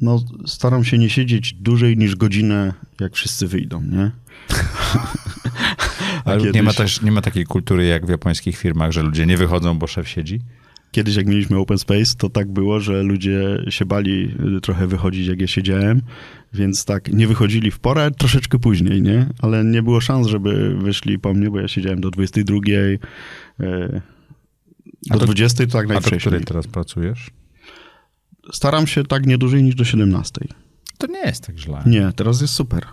No, 0.00 0.20
staram 0.46 0.84
się 0.84 0.98
nie 0.98 1.10
siedzieć 1.10 1.52
dłużej 1.54 1.96
niż 1.96 2.16
godzinę, 2.16 2.74
jak 3.00 3.14
wszyscy 3.14 3.46
wyjdą, 3.48 3.82
nie? 3.82 4.10
A 6.24 6.30
Ale 6.30 6.38
nie 6.38 6.44
kiedyś- 6.44 6.62
ma, 6.62 6.72
też, 6.72 7.02
nie 7.02 7.12
ma 7.12 7.20
takiej 7.22 7.44
kultury 7.44 7.86
jak 7.86 8.06
w 8.06 8.08
japońskich 8.08 8.56
firmach, 8.56 8.92
że 8.92 9.02
ludzie 9.02 9.26
nie 9.26 9.36
wychodzą, 9.36 9.78
bo 9.78 9.86
szef 9.86 10.08
siedzi. 10.08 10.40
Kiedyś, 10.92 11.16
jak 11.16 11.26
mieliśmy 11.26 11.58
open 11.58 11.78
space, 11.78 12.14
to 12.18 12.30
tak 12.30 12.52
było, 12.52 12.80
że 12.80 13.02
ludzie 13.02 13.64
się 13.68 13.84
bali 13.84 14.30
y, 14.56 14.60
trochę 14.60 14.86
wychodzić, 14.86 15.26
jak 15.26 15.40
ja 15.40 15.46
siedziałem, 15.46 16.02
więc 16.52 16.84
tak, 16.84 17.12
nie 17.12 17.26
wychodzili 17.26 17.70
w 17.70 17.78
porę, 17.78 18.10
troszeczkę 18.10 18.58
później, 18.58 19.02
nie? 19.02 19.26
Ale 19.42 19.64
nie 19.64 19.82
było 19.82 20.00
szans, 20.00 20.26
żeby 20.26 20.76
wyszli 20.78 21.18
po 21.18 21.34
mnie, 21.34 21.50
bo 21.50 21.60
ja 21.60 21.68
siedziałem 21.68 22.00
do 22.00 22.10
22, 22.10 22.58
y, 22.68 22.98
A 25.10 25.14
do 25.14 25.18
to- 25.20 25.26
20 25.26 25.66
to 25.66 25.72
tak 25.72 25.84
A 25.84 25.88
do 25.88 25.92
najwcześniej. 25.94 26.20
której 26.20 26.40
teraz 26.44 26.66
pracujesz? 26.66 27.30
Staram 28.52 28.86
się 28.86 29.04
tak 29.04 29.26
nie 29.26 29.38
dłużej 29.38 29.62
niż 29.62 29.74
do 29.74 29.84
17. 29.84 30.40
To 30.98 31.06
nie 31.06 31.18
jest 31.20 31.46
tak 31.46 31.58
źle. 31.58 31.82
Nie, 31.86 32.12
teraz 32.16 32.40
jest 32.40 32.54
super. 32.54 32.86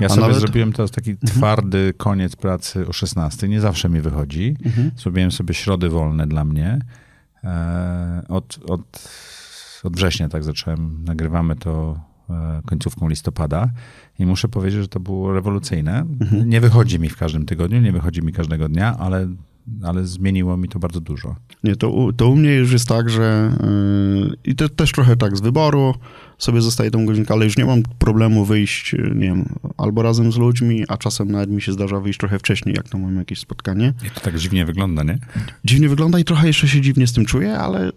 Ja 0.00 0.06
A 0.06 0.08
sobie 0.08 0.20
nawet- 0.22 0.38
zrobiłem 0.40 0.72
teraz 0.72 0.90
taki 0.90 1.16
twardy 1.16 1.94
koniec 1.96 2.36
pracy 2.36 2.86
o 2.88 2.92
16. 2.92 3.48
Nie 3.48 3.60
zawsze 3.60 3.88
mi 3.88 4.00
wychodzi. 4.00 4.56
Mhm. 4.64 4.90
Zrobiłem 4.96 5.30
sobie 5.32 5.54
środy 5.54 5.88
wolne 5.88 6.26
dla 6.26 6.44
mnie. 6.44 6.78
E, 7.44 8.22
Od, 8.28 8.58
od, 8.68 9.08
od 9.84 9.96
września 9.96 10.28
tak 10.28 10.44
zacząłem. 10.44 11.04
Nagrywamy 11.04 11.56
to 11.56 12.00
e, 12.30 12.60
końcówką 12.66 13.08
listopada 13.08 13.70
i 14.18 14.26
muszę 14.26 14.48
powiedzieć, 14.48 14.80
że 14.80 14.88
to 14.88 15.00
było 15.00 15.32
rewolucyjne. 15.32 15.98
Mhm. 16.20 16.48
Nie 16.48 16.60
wychodzi 16.60 17.00
mi 17.00 17.08
w 17.08 17.16
każdym 17.16 17.46
tygodniu, 17.46 17.80
nie 17.80 17.92
wychodzi 17.92 18.22
mi 18.22 18.32
każdego 18.32 18.68
dnia, 18.68 18.96
ale, 18.98 19.28
ale 19.82 20.06
zmieniło 20.06 20.56
mi 20.56 20.68
to 20.68 20.78
bardzo 20.78 21.00
dużo. 21.00 21.36
Nie, 21.64 21.76
to, 21.76 21.90
u- 21.90 22.12
to 22.12 22.28
u 22.28 22.36
mnie 22.36 22.54
już 22.54 22.72
jest 22.72 22.88
tak, 22.88 23.10
że 23.10 23.52
yy, 24.20 24.36
i 24.44 24.54
to 24.54 24.68
też 24.68 24.92
trochę 24.92 25.16
tak 25.16 25.36
z 25.36 25.40
wyboru 25.40 25.94
sobie 26.38 26.60
zostaje 26.62 26.90
tą 26.90 27.06
godzinkę, 27.06 27.34
ale 27.34 27.44
już 27.44 27.56
nie 27.56 27.64
mam 27.64 27.82
problemu 27.82 28.44
wyjść, 28.44 28.92
yy, 28.92 29.12
nie 29.14 29.26
wiem, 29.26 29.54
albo 29.76 30.02
razem 30.02 30.32
z 30.32 30.36
ludźmi, 30.36 30.84
a 30.88 30.96
czasem 30.96 31.30
nawet 31.30 31.50
mi 31.50 31.62
się 31.62 31.72
zdarza 31.72 32.00
wyjść 32.00 32.18
trochę 32.18 32.38
wcześniej, 32.38 32.74
jak 32.74 32.88
to 32.88 32.98
mam 32.98 33.16
jakieś 33.16 33.38
spotkanie. 33.38 33.92
I 34.06 34.10
to 34.10 34.20
tak 34.20 34.38
dziwnie 34.38 34.64
wygląda, 34.66 35.02
nie? 35.02 35.18
Dziwnie 35.64 35.88
wygląda 35.88 36.18
i 36.18 36.24
trochę 36.24 36.46
jeszcze 36.46 36.68
się 36.68 36.80
dziwnie 36.80 37.06
z 37.06 37.12
tym 37.12 37.24
czuję, 37.24 37.58
ale 37.58 37.90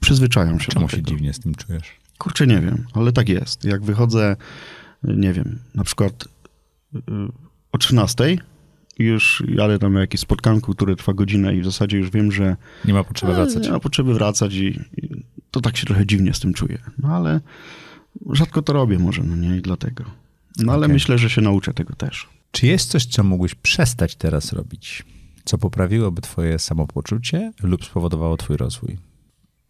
przyzwyczajam 0.00 0.60
się 0.60 0.72
Czemu 0.72 0.88
się 0.88 1.02
dziwnie 1.02 1.32
z 1.32 1.38
tym 1.40 1.54
czujesz? 1.54 1.90
Kurczę, 2.18 2.46
nie 2.46 2.60
wiem, 2.60 2.84
ale 2.94 3.12
tak 3.12 3.28
jest. 3.28 3.64
Jak 3.64 3.82
wychodzę, 3.82 4.36
nie 5.04 5.32
wiem, 5.32 5.58
na 5.74 5.84
przykład 5.84 6.28
yy, 6.94 7.00
o 7.72 7.78
13 7.78 8.32
i 8.32 8.38
już 8.98 9.42
jadę 9.48 9.78
tam 9.78 9.92
na 9.92 10.00
jakieś 10.00 10.20
spotkanku, 10.20 10.74
które 10.74 10.96
trwa 10.96 11.12
godzinę 11.12 11.56
i 11.56 11.60
w 11.60 11.64
zasadzie 11.64 11.98
już 11.98 12.10
wiem, 12.10 12.32
że 12.32 12.56
Nie 12.84 12.94
ma 12.94 13.04
potrzeby 13.04 13.34
wracać. 13.34 13.64
Nie 13.64 13.70
ma 13.70 13.80
potrzeby 13.80 14.14
wracać 14.14 14.54
i, 14.54 14.80
i 14.96 15.22
to 15.50 15.60
tak 15.60 15.76
się 15.76 15.86
trochę 15.86 16.06
dziwnie 16.06 16.34
z 16.34 16.40
tym 16.40 16.54
czuję. 16.54 16.78
No 16.98 17.08
ale 17.08 17.40
rzadko 18.32 18.62
to 18.62 18.72
robię 18.72 18.98
może, 18.98 19.22
no 19.22 19.36
nie, 19.36 19.56
i 19.56 19.62
dlatego. 19.62 20.04
No 20.58 20.72
ale 20.72 20.86
Okej. 20.86 20.92
myślę, 20.94 21.18
że 21.18 21.30
się 21.30 21.40
nauczę 21.40 21.74
tego 21.74 21.94
też. 21.94 22.28
Czy 22.50 22.66
jest 22.66 22.90
coś, 22.90 23.06
co 23.06 23.24
mógłbyś 23.24 23.54
przestać 23.54 24.16
teraz 24.16 24.52
robić, 24.52 25.04
co 25.44 25.58
poprawiłoby 25.58 26.22
twoje 26.22 26.58
samopoczucie 26.58 27.52
lub 27.62 27.84
spowodowało 27.84 28.36
twój 28.36 28.56
rozwój? 28.56 28.98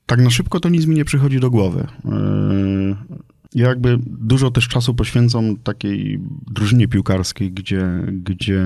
Tak 0.06 0.20
na 0.20 0.30
szybko 0.30 0.60
to 0.60 0.68
nic 0.68 0.86
mi 0.86 0.94
nie 0.94 1.04
przychodzi 1.04 1.40
do 1.40 1.50
głowy. 1.50 1.86
Yy, 2.04 2.96
Ja 3.54 3.68
jakby 3.68 3.98
dużo 4.06 4.50
też 4.50 4.68
czasu 4.68 4.94
poświęcam 4.94 5.56
takiej 5.56 6.20
drużynie 6.50 6.88
piłkarskiej, 6.88 7.52
gdzie, 7.52 7.82
gdzie 8.12 8.64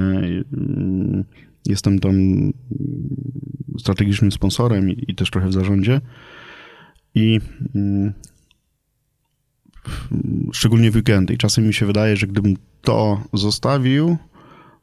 yy, 0.50 1.24
jestem 1.66 1.98
tam 1.98 2.14
strategicznym 3.78 4.32
sponsorem 4.32 4.90
i, 4.90 5.14
też 5.14 5.30
trochę 5.30 5.48
w 5.48 5.52
zarządzie. 5.52 6.00
I 7.14 7.40
yy, 7.74 8.12
szczególnie 10.52 10.90
w 10.90 10.96
weekendy. 10.96 11.34
I 11.34 11.38
czasem 11.38 11.66
mi 11.66 11.74
się 11.74 11.86
wydaje, 11.86 12.16
że 12.16 12.26
gdybym 12.26 12.56
to 12.82 13.22
zostawił, 13.32 14.16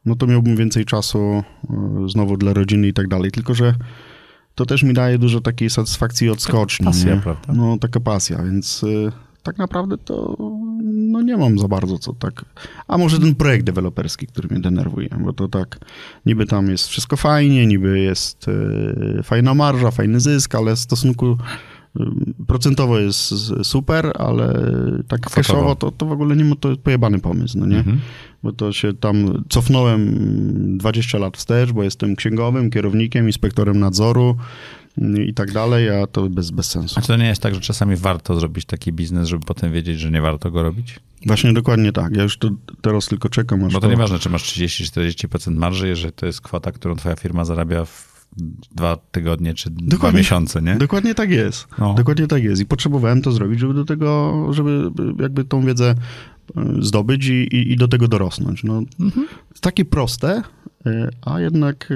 no 0.04 0.14
to 0.14 0.26
miałbym 0.26 0.56
więcej 0.56 0.84
czasu 0.84 1.42
yy, 1.70 2.08
znowu 2.08 2.36
dla 2.36 2.52
rodziny 2.52 2.88
i 2.88 2.92
tak 2.92 3.08
dalej. 3.08 3.30
Tylko, 3.30 3.54
że 3.54 3.74
to 4.54 4.66
też 4.66 4.82
mi 4.82 4.94
daje 4.94 5.18
dużo 5.18 5.40
takiej 5.40 5.70
satysfakcji 5.70 6.26
i 6.26 6.30
odskoczni. 6.30 6.86
pasja, 6.86 7.14
nie? 7.14 7.20
prawda? 7.20 7.52
No, 7.52 7.78
taka 7.78 8.00
pasja, 8.00 8.42
więc 8.42 8.82
y, 8.82 9.12
tak 9.42 9.58
naprawdę 9.58 9.98
to 9.98 10.36
no 10.84 11.22
nie 11.22 11.36
mam 11.36 11.58
za 11.58 11.68
bardzo 11.68 11.98
co 11.98 12.12
tak. 12.12 12.44
A 12.88 12.98
może 12.98 13.18
ten 13.18 13.34
projekt 13.34 13.64
deweloperski, 13.64 14.26
który 14.26 14.48
mnie 14.48 14.60
denerwuje, 14.60 15.08
bo 15.20 15.32
to 15.32 15.48
tak 15.48 15.78
niby 16.26 16.46
tam 16.46 16.70
jest 16.70 16.88
wszystko 16.88 17.16
fajnie, 17.16 17.66
niby 17.66 17.98
jest 17.98 18.48
y, 18.48 19.22
fajna 19.22 19.54
marża, 19.54 19.90
fajny 19.90 20.20
zysk, 20.20 20.54
ale 20.54 20.76
w 20.76 20.78
stosunku 20.78 21.36
y, 22.00 22.04
procentowo 22.46 22.98
jest 22.98 23.34
super, 23.62 24.12
ale 24.18 24.62
tak 25.08 25.20
cashowo 25.20 25.74
to, 25.74 25.90
to 25.90 26.06
w 26.06 26.12
ogóle 26.12 26.36
nie 26.36 26.44
ma, 26.44 26.56
to 26.56 26.68
jest 26.68 26.80
pojebany 26.80 27.18
pomysł, 27.18 27.58
no 27.58 27.66
nie? 27.66 27.78
Mhm. 27.78 28.00
Bo 28.42 28.52
to 28.52 28.72
się 28.72 28.94
tam 28.94 29.44
cofnąłem 29.48 30.78
20 30.78 31.18
lat 31.18 31.36
wstecz, 31.36 31.72
bo 31.72 31.82
jestem 31.82 32.16
księgowym, 32.16 32.70
kierownikiem, 32.70 33.26
inspektorem 33.26 33.80
nadzoru 33.80 34.36
i 35.26 35.34
tak 35.34 35.52
dalej, 35.52 35.90
a 35.90 36.06
to 36.06 36.28
bez, 36.28 36.50
bez 36.50 36.66
sensu. 36.66 36.94
A 36.98 37.02
czy 37.02 37.08
to 37.08 37.16
nie 37.16 37.26
jest 37.26 37.42
tak, 37.42 37.54
że 37.54 37.60
czasami 37.60 37.96
warto 37.96 38.40
zrobić 38.40 38.64
taki 38.64 38.92
biznes, 38.92 39.28
żeby 39.28 39.44
potem 39.44 39.72
wiedzieć, 39.72 40.00
że 40.00 40.10
nie 40.10 40.20
warto 40.20 40.50
go 40.50 40.62
robić? 40.62 41.00
Właśnie 41.26 41.52
dokładnie 41.52 41.92
tak. 41.92 42.16
Ja 42.16 42.22
już 42.22 42.38
to 42.38 42.50
teraz 42.80 43.06
tylko 43.06 43.28
czekam, 43.28 43.64
aż 43.64 43.72
Bo 43.72 43.80
to, 43.80 43.86
to... 43.86 43.90
nieważne, 43.92 44.18
czy 44.18 44.30
masz 44.30 44.42
30-40% 44.42 45.54
marży, 45.54 45.88
jeżeli 45.88 46.12
to 46.12 46.26
jest 46.26 46.40
kwota, 46.40 46.72
którą 46.72 46.96
twoja 46.96 47.16
firma 47.16 47.44
zarabia 47.44 47.84
w 47.84 48.10
dwa 48.76 48.96
tygodnie 49.10 49.54
czy 49.54 49.70
dwa 49.70 49.86
Dokładnie. 49.90 50.18
miesiące, 50.18 50.62
nie? 50.62 50.74
Dokładnie 50.76 51.14
tak 51.14 51.30
jest. 51.30 51.66
No. 51.78 51.94
Dokładnie 51.94 52.26
tak 52.26 52.42
jest. 52.42 52.62
I 52.62 52.66
potrzebowałem 52.66 53.22
to 53.22 53.32
zrobić, 53.32 53.60
żeby 53.60 53.74
do 53.74 53.84
tego, 53.84 54.46
żeby 54.50 54.90
jakby 55.20 55.44
tą 55.44 55.64
wiedzę 55.66 55.94
e, 56.56 56.64
zdobyć 56.80 57.26
i, 57.26 57.32
i, 57.32 57.72
i 57.72 57.76
do 57.76 57.88
tego 57.88 58.08
dorosnąć. 58.08 58.64
No, 58.64 58.82
Mhm. 59.00 59.26
Takie 59.60 59.84
proste, 59.84 60.42
e, 60.86 61.08
a 61.22 61.40
jednak 61.40 61.88
e, 61.90 61.94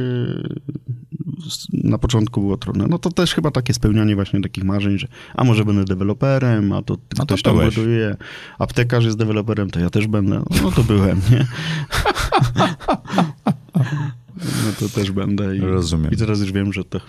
na 1.73 1.99
początku 1.99 2.41
było 2.41 2.57
trudne. 2.57 2.87
No 2.87 2.99
to 2.99 3.11
też 3.11 3.35
chyba 3.35 3.51
takie 3.51 3.75
spełnianie 3.75 4.15
właśnie 4.15 4.41
takich 4.41 4.65
marzeń, 4.65 4.99
że 4.99 5.09
a 5.35 5.45
może 5.45 5.65
będę 5.65 5.85
deweloperem, 5.85 6.73
a 6.73 6.83
to 6.83 6.97
to 6.97 7.25
ktoś 7.25 7.43
tam 7.43 7.57
byłeś. 7.57 7.75
buduje, 7.75 8.17
aptekarz 8.59 9.05
jest 9.05 9.17
deweloperem, 9.19 9.71
to 9.71 9.81
ja 9.81 9.91
też 9.91 10.07
będę. 10.07 10.43
No 10.63 10.71
to 10.73 10.83
byłem, 10.85 11.21
nie? 11.31 11.47
No 14.37 14.73
to 14.81 14.89
też 14.89 15.11
będę. 15.11 15.57
I, 15.57 15.61
Rozumiem. 15.61 16.13
I 16.13 16.17
teraz 16.17 16.41
już 16.41 16.53
wiem, 16.53 16.73
że 16.73 16.85
to... 16.85 17.01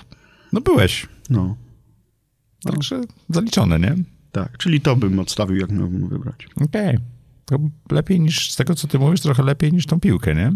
No 0.53 0.61
byłeś. 0.61 1.07
No, 1.29 1.55
Także 2.63 3.01
zaliczone, 3.29 3.79
nie? 3.79 3.95
tak. 4.31 4.57
Czyli 4.57 4.81
to 4.81 4.95
bym 4.95 5.19
odstawił, 5.19 5.57
jak 5.57 5.71
miałbym 5.71 6.07
wybrać. 6.07 6.47
Okej. 6.65 6.97
To 7.45 7.57
lepiej 7.91 8.19
niż, 8.19 8.51
z 8.51 8.55
tego 8.55 8.75
co 8.75 8.87
ty 8.87 8.99
mówisz, 8.99 9.21
trochę 9.21 9.43
lepiej 9.43 9.73
niż 9.73 9.85
tą 9.85 9.99
piłkę, 9.99 10.35
nie? 10.35 10.51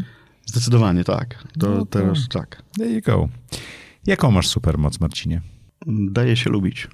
Zdecydowanie 0.49 1.03
tak. 1.03 1.43
To, 1.59 1.69
No 1.69 1.77
to- 1.79 1.85
teraz 1.85 2.27
tak. 2.27 2.63
There 2.77 2.91
you 2.91 3.01
go. 3.01 3.29
Jaką 4.05 4.31
masz 4.31 4.47
supermoc, 4.47 4.99
Marcinie? 4.99 5.41
Daje 5.87 6.35
się 6.35 6.49
lubić. 6.49 6.87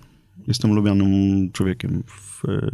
Jestem 0.48 0.73
lubianym 0.73 1.52
człowiekiem 1.52 2.03
w 2.07 2.45
e, 2.45 2.69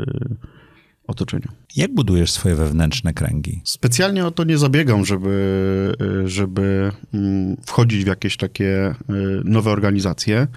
otoczeniu. 1.07 1.47
Jak 1.75 1.93
budujesz 1.93 2.31
swoje 2.31 2.55
wewnętrzne 2.55 3.13
kręgi? 3.13 3.61
Specjalnie 3.63 4.25
o 4.25 4.31
to 4.31 4.43
nie 4.43 4.57
zabiegam, 4.57 5.05
żeby, 5.05 5.93
żeby 6.25 6.91
mm, 7.13 7.57
wchodzić 7.65 8.03
w 8.03 8.07
jakieś 8.07 8.37
takie 8.37 8.67
e, 8.87 8.95
nowe 9.43 9.71
organizacje. 9.71 10.47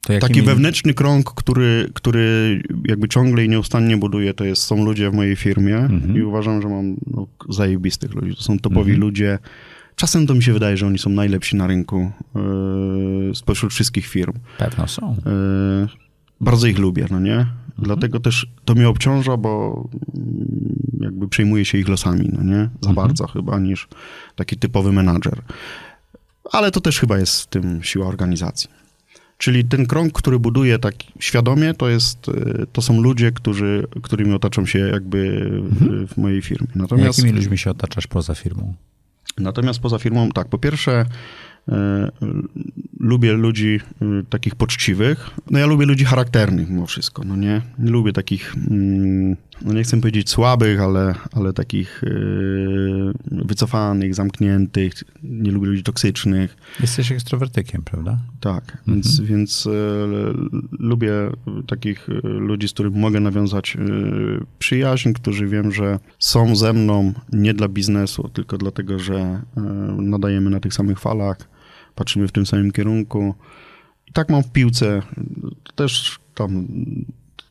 To 0.00 0.18
Taki 0.20 0.42
wewnętrzny 0.42 0.94
krąg, 0.94 1.34
który, 1.34 1.90
który 1.94 2.62
jakby 2.88 3.08
ciągle 3.08 3.44
i 3.44 3.48
nieustannie 3.48 3.96
buduję, 3.96 4.34
to 4.34 4.44
jest, 4.44 4.62
są 4.62 4.84
ludzie 4.84 5.10
w 5.10 5.14
mojej 5.14 5.36
firmie 5.36 5.76
Mhm. 5.76 6.16
i 6.16 6.22
uważam, 6.22 6.62
że 6.62 6.68
mam 6.68 6.96
no, 7.06 7.26
zajebistych 7.48 8.14
ludzi. 8.14 8.36
To 8.36 8.42
są 8.42 8.58
topowi 8.58 8.90
Mhm. 8.90 9.00
ludzie. 9.00 9.38
Czasem 9.96 10.26
to 10.26 10.34
mi 10.34 10.42
się 10.42 10.52
wydaje, 10.52 10.76
że 10.76 10.86
oni 10.86 10.98
są 10.98 11.10
najlepsi 11.10 11.56
na 11.56 11.66
rynku 11.66 12.10
yy, 12.34 13.34
spośród 13.34 13.72
wszystkich 13.72 14.06
firm. 14.06 14.32
Pewno 14.58 14.88
są. 14.88 15.16
Yy, 15.26 15.88
bardzo 16.40 16.66
ich 16.66 16.78
lubię, 16.78 17.06
no 17.10 17.20
nie? 17.20 17.46
Dlatego 17.78 18.20
też 18.20 18.46
to 18.64 18.74
mnie 18.74 18.88
obciąża, 18.88 19.36
bo 19.36 19.84
mm, 20.14 20.76
jakby 21.00 21.28
przejmuję 21.28 21.64
się 21.64 21.78
ich 21.78 21.88
losami, 21.88 22.28
no 22.32 22.42
nie? 22.42 22.68
Za 22.80 22.88
Mhm. 22.90 22.94
bardzo 22.94 23.26
chyba 23.26 23.58
niż 23.58 23.88
taki 24.36 24.56
typowy 24.56 24.92
menadżer. 24.92 25.42
Ale 26.52 26.70
to 26.70 26.80
też 26.80 27.00
chyba 27.00 27.18
jest 27.18 27.40
w 27.42 27.46
tym 27.46 27.82
siła 27.82 28.06
organizacji. 28.06 28.70
Czyli 29.38 29.64
ten 29.64 29.86
krąg, 29.86 30.12
który 30.12 30.38
buduję 30.38 30.78
tak 30.78 30.94
świadomie, 31.18 31.74
to, 31.74 31.88
jest, 31.88 32.28
y, 32.28 32.66
to 32.72 32.82
są 32.82 33.00
ludzie, 33.00 33.32
którzy, 33.32 33.86
którymi 34.02 34.32
otaczam 34.34 34.66
się 34.66 34.78
jakby 34.78 35.50
w, 35.62 36.06
w 36.14 36.16
mojej 36.16 36.42
firmie. 36.42 36.68
Natomiast, 36.74 37.18
Jakimi 37.18 37.38
ludźmi 37.38 37.58
się 37.58 37.70
otaczasz 37.70 38.06
poza 38.06 38.34
firmą? 38.34 38.74
natomiast 39.38 39.80
poza 39.80 39.98
firmą, 39.98 40.28
tak, 40.30 40.48
po 40.48 40.58
pierwsze 40.58 41.06
lubię 43.00 43.32
ludzi 43.32 43.80
y, 44.02 44.24
takich 44.28 44.54
poczciwych. 44.54 45.30
No 45.50 45.58
ja 45.58 45.66
lubię 45.66 45.86
ludzi 45.86 46.04
charakternych 46.04 46.70
mimo 46.70 46.86
wszystko, 46.86 47.22
no 47.24 47.36
nie? 47.36 47.62
Nie 47.78 47.90
lubię 47.90 48.12
takich, 48.12 48.54
mm, 48.70 49.36
no 49.62 49.72
nie 49.72 49.82
chcę 49.82 50.00
powiedzieć 50.00 50.30
słabych, 50.30 50.80
ale, 50.80 51.14
ale 51.32 51.52
takich 51.52 52.04
y, 52.04 53.12
wycofanych, 53.30 54.14
zamkniętych. 54.14 54.92
Nie 55.22 55.50
lubię 55.50 55.66
ludzi 55.66 55.82
toksycznych. 55.82 56.56
Jesteś 56.80 57.12
ekstrowertykiem, 57.12 57.82
prawda? 57.82 58.18
Tak, 58.40 58.78
więc, 58.86 59.20
więc 59.20 59.66
e, 59.66 59.70
lubię 60.78 61.12
takich 61.66 62.08
e, 62.08 62.28
ludzi, 62.28 62.68
z 62.68 62.72
którymi 62.72 62.98
mogę 62.98 63.20
nawiązać 63.20 63.76
e, 63.76 63.80
przyjaźń, 64.58 65.12
którzy 65.12 65.46
wiem, 65.46 65.72
że 65.72 65.98
są 66.18 66.56
ze 66.56 66.72
mną 66.72 67.12
nie 67.32 67.54
dla 67.54 67.68
biznesu, 67.68 68.28
tylko 68.32 68.58
dlatego, 68.58 68.98
że 68.98 69.14
e, 69.16 69.60
nadajemy 69.98 70.50
na 70.50 70.60
tych 70.60 70.74
samych 70.74 71.00
falach, 71.00 71.51
patrzymy 71.94 72.28
w 72.28 72.32
tym 72.32 72.46
samym 72.46 72.72
kierunku. 72.72 73.34
I 74.08 74.12
tak 74.12 74.28
mam 74.28 74.42
w 74.42 74.52
piłce. 74.52 75.02
Też 75.74 76.18
tam 76.34 76.66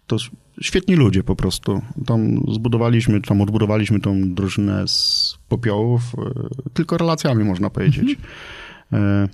to 0.08 0.18
świetni 0.62 0.96
ludzie 0.96 1.24
po 1.24 1.36
prostu. 1.36 1.82
Tam 2.06 2.40
zbudowaliśmy, 2.54 3.22
tam 3.22 3.42
odbudowaliśmy 3.42 4.00
tą 4.00 4.34
drużynę 4.34 4.88
z 4.88 5.38
popiołów, 5.50 6.02
e, 6.18 6.70
tylko 6.74 6.98
relacjami 6.98 7.44
można 7.44 7.70
powiedzieć. 7.70 8.18
E, 8.94 9.28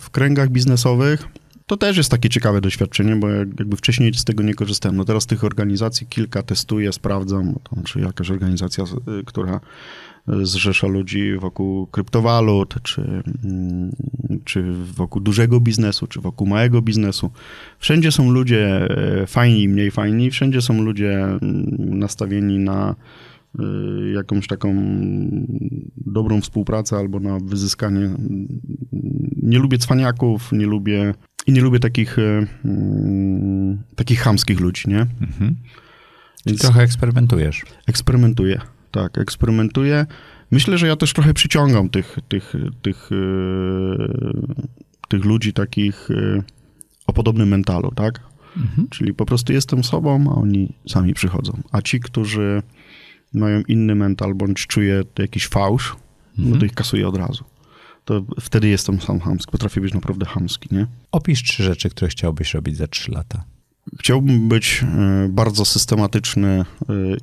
W 0.00 0.10
kręgach 0.10 0.50
biznesowych 0.50 1.28
to 1.66 1.76
też 1.76 1.96
jest 1.96 2.10
takie 2.10 2.28
ciekawe 2.28 2.60
doświadczenie, 2.60 3.16
bo 3.16 3.28
jak- 3.28 3.58
jakby 3.58 3.76
wcześniej 3.76 4.14
z 4.14 4.24
tego 4.24 4.42
nie 4.42 4.54
korzystałem. 4.54 4.96
No 4.96 5.04
teraz 5.04 5.26
tych 5.26 5.44
organizacji 5.44 6.06
kilka 6.06 6.42
testuję, 6.42 6.92
sprawdzam, 6.92 7.54
tam, 7.70 7.84
czy 7.84 8.00
jakaś 8.00 8.30
organizacja, 8.30 8.84
y, 8.84 9.24
która 9.24 9.60
zrzesza 10.26 10.86
ludzi 10.86 11.36
wokół 11.38 11.86
kryptowalut, 11.86 12.74
czy, 12.82 13.22
mm, 13.44 13.90
czy 14.44 14.72
wokół 14.72 15.22
dużego 15.22 15.60
biznesu, 15.60 16.06
czy 16.06 16.20
wokół 16.20 16.46
małego 16.46 16.82
biznesu. 16.82 17.30
Wszędzie 17.78 18.12
są 18.12 18.30
ludzie 18.30 18.88
e, 19.22 19.26
fajni 19.26 19.62
i 19.62 19.68
mniej 19.68 19.90
fajni, 19.90 20.30
wszędzie 20.30 20.62
są 20.62 20.82
ludzie 20.82 21.24
mm, 21.24 21.98
nastawieni 21.98 22.58
na 22.58 22.94
y, 23.60 24.12
jakąś 24.14 24.46
taką 24.46 24.74
dobrą 25.96 26.40
współpracę 26.40 26.96
albo 26.96 27.20
na 27.20 27.38
wyzyskanie. 27.44 28.10
Nie 29.42 29.58
lubię 29.58 29.78
cwaniaków, 29.78 30.52
nie 30.52 30.66
lubię 30.66 31.14
i 31.46 31.52
nie 31.52 31.60
lubię 31.60 31.78
takich, 31.78 32.16
mm, 32.64 33.82
takich 33.94 34.20
chamskich 34.20 34.60
ludzi, 34.60 34.82
nie? 34.88 35.00
Mhm. 35.00 35.56
Więc 36.46 36.60
trochę 36.60 36.82
eksperymentujesz. 36.82 37.62
eksperymentuję. 37.86 38.60
Tak, 38.92 39.18
eksperymentuję. 39.18 40.06
Myślę, 40.50 40.78
że 40.78 40.86
ja 40.86 40.96
też 40.96 41.12
trochę 41.12 41.34
przyciągam 41.34 41.88
tych, 41.88 42.18
tych, 42.28 42.52
tych, 42.82 43.12
y, 43.12 43.16
tych 45.08 45.24
ludzi 45.24 45.52
takich 45.52 46.10
y, 46.10 46.42
o 47.06 47.12
podobnym 47.12 47.48
mentalu, 47.48 47.90
tak? 47.90 48.20
Mhm. 48.56 48.88
Czyli 48.88 49.14
po 49.14 49.26
prostu 49.26 49.52
jestem 49.52 49.84
sobą, 49.84 50.24
a 50.30 50.34
oni 50.34 50.74
sami 50.88 51.14
przychodzą. 51.14 51.62
A 51.70 51.82
ci, 51.82 52.00
którzy 52.00 52.62
mają 53.34 53.62
inny 53.68 53.94
mental, 53.94 54.34
bądź 54.34 54.66
czuję 54.66 55.02
jakiś 55.18 55.46
fałsz, 55.46 55.96
no 56.38 56.56
to 56.56 56.64
ich 56.64 56.74
kasuję 56.74 57.08
od 57.08 57.16
razu. 57.16 57.44
To 58.04 58.24
wtedy 58.40 58.68
jestem 58.68 59.00
sam 59.00 59.20
chamski. 59.20 59.52
Potrafię 59.52 59.80
być 59.80 59.94
naprawdę 59.94 60.26
chamski, 60.26 60.68
nie? 60.72 60.86
Opisz 61.12 61.42
trzy 61.42 61.62
rzeczy, 61.62 61.90
które 61.90 62.08
chciałbyś 62.08 62.54
robić 62.54 62.76
za 62.76 62.86
trzy 62.86 63.12
lata. 63.12 63.44
Chciałbym 63.98 64.48
być 64.48 64.84
e, 64.84 65.28
bardzo 65.28 65.64
systematyczny 65.64 66.48
e, 66.48 66.64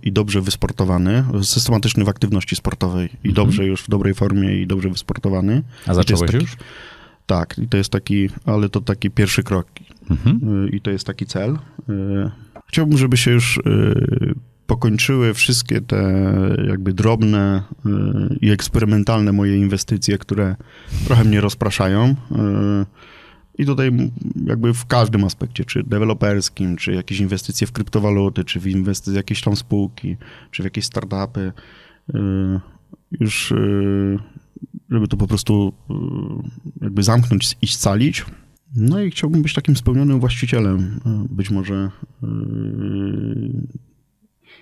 i 0.04 0.12
dobrze 0.12 0.42
wysportowany. 0.42 1.24
Systematyczny 1.44 2.04
w 2.04 2.10
aktywności 2.10 2.56
sportowej 2.56 3.10
i 3.24 3.34
dobrze 3.34 3.66
już 3.66 3.82
w 3.84 3.90
dobrej 3.90 4.14
formie 4.14 4.62
i 4.62 4.68
dobrze 4.68 4.90
wysportowany. 4.90 5.64
A 5.88 5.94
zacząłeś 5.94 6.32
taki- 6.32 6.44
już? 6.44 6.58
Tak, 7.26 7.56
i 7.58 7.68
to 7.68 7.78
jest 7.78 7.90
taki, 7.90 8.30
ale 8.46 8.70
to 8.70 8.82
taki 8.82 9.10
pierwszy 9.12 9.44
krok. 9.44 9.68
Mhm. 10.10 10.66
Y, 10.66 10.70
i 10.70 10.82
to 10.82 10.92
jest 10.92 11.08
taki 11.08 11.26
cel. 11.26 11.58
Chciałbym, 12.68 12.98
żeby 12.98 13.18
się 13.18 13.32
już 13.32 13.60
pokończyły 14.68 15.34
wszystkie 15.34 15.82
te 15.82 16.24
jakby 16.68 16.94
drobne 16.94 17.64
i 18.42 18.50
eksperymentalne 18.50 19.32
moje 19.32 19.58
inwestycje, 19.58 20.18
które 20.18 20.56
trochę 21.06 21.24
mnie 21.24 21.42
rozpraszają. 21.42 22.16
I 23.60 23.66
tutaj 23.66 23.92
jakby 24.46 24.74
w 24.74 24.86
każdym 24.86 25.24
aspekcie, 25.24 25.66
czy 25.66 25.84
deweloperskim, 25.84 26.76
czy 26.76 26.92
jakieś 26.92 27.20
inwestycje 27.20 27.68
w 27.68 27.72
kryptowaluty, 27.72 28.44
czy 28.44 28.60
w 28.60 28.68
inwestycje 28.68 29.14
w 29.14 29.16
jakieś 29.16 29.42
tam 29.42 29.56
spółki, 29.56 30.18
czy 30.52 30.64
w 30.64 30.66
jakieś 30.66 30.86
startupy, 30.86 31.52
y, 32.10 32.20
już 33.20 33.52
y, 33.52 34.20
żeby 34.90 35.08
to 35.08 35.18
po 35.18 35.28
prostu 35.28 35.74
y, 35.90 35.94
jakby 36.82 37.04
zamknąć 37.04 37.56
i 37.62 37.68
scalić. 37.68 38.26
No 38.76 39.02
i 39.02 39.12
chciałbym 39.12 39.42
być 39.42 39.54
takim 39.54 39.76
spełnionym 39.76 40.20
właścicielem, 40.20 41.00
być 41.30 41.50
może 41.50 41.92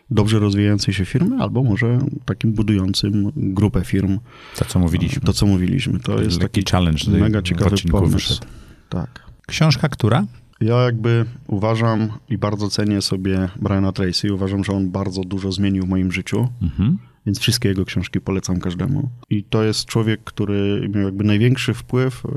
dobrze 0.10 0.40
rozwijającej 0.40 0.94
się 0.94 1.06
firmy, 1.06 1.38
albo 1.40 1.64
może 1.64 2.00
takim 2.26 2.54
budującym 2.54 3.32
grupę 3.36 3.86
firm. 3.86 4.20
To, 4.56 4.66
co 4.66 4.80
mówiliśmy. 4.80 5.22
To, 5.22 5.34
co 5.34 5.46
mówiliśmy. 5.46 6.00
To 6.00 6.22
jest 6.22 6.40
taki 6.40 6.64
challenge 6.72 7.12
mega 7.12 7.42
ciekawy 7.42 7.76
pomysł. 7.92 8.14
wyszedł. 8.14 8.48
Tak. 8.90 9.24
Książka 9.48 9.90
która? 9.90 10.26
Ja 10.62 10.76
jakby 10.84 11.26
uważam 11.48 12.10
i 12.30 12.38
bardzo 12.38 12.70
cenię 12.70 13.02
sobie 13.02 13.50
Briana 13.62 13.92
Tracy. 13.92 14.34
Uważam, 14.34 14.64
że 14.64 14.74
on 14.74 14.92
bardzo 14.92 15.22
dużo 15.22 15.52
zmienił 15.52 15.86
w 15.86 15.90
moim 15.90 16.12
życiu. 16.12 16.48
Mhm. 16.62 16.98
Więc 17.26 17.40
wszystkie 17.40 17.70
jego 17.70 17.86
książki 17.86 18.22
polecam 18.22 18.60
każdemu. 18.60 19.10
I 19.30 19.44
to 19.44 19.64
jest 19.64 19.86
człowiek, 19.86 20.24
który 20.24 20.90
miał 20.94 21.04
jakby 21.04 21.24
największy 21.24 21.74
wpływ 21.74 22.26
e, 22.26 22.30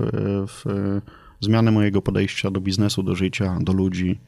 w, 0.46 0.64
zmianę 1.40 1.70
mojego 1.70 2.02
podejścia 2.02 2.50
do 2.50 2.60
biznesu, 2.60 3.02
do 3.02 3.14
życia, 3.14 3.58
do 3.60 3.72
ludzi. 3.72 4.20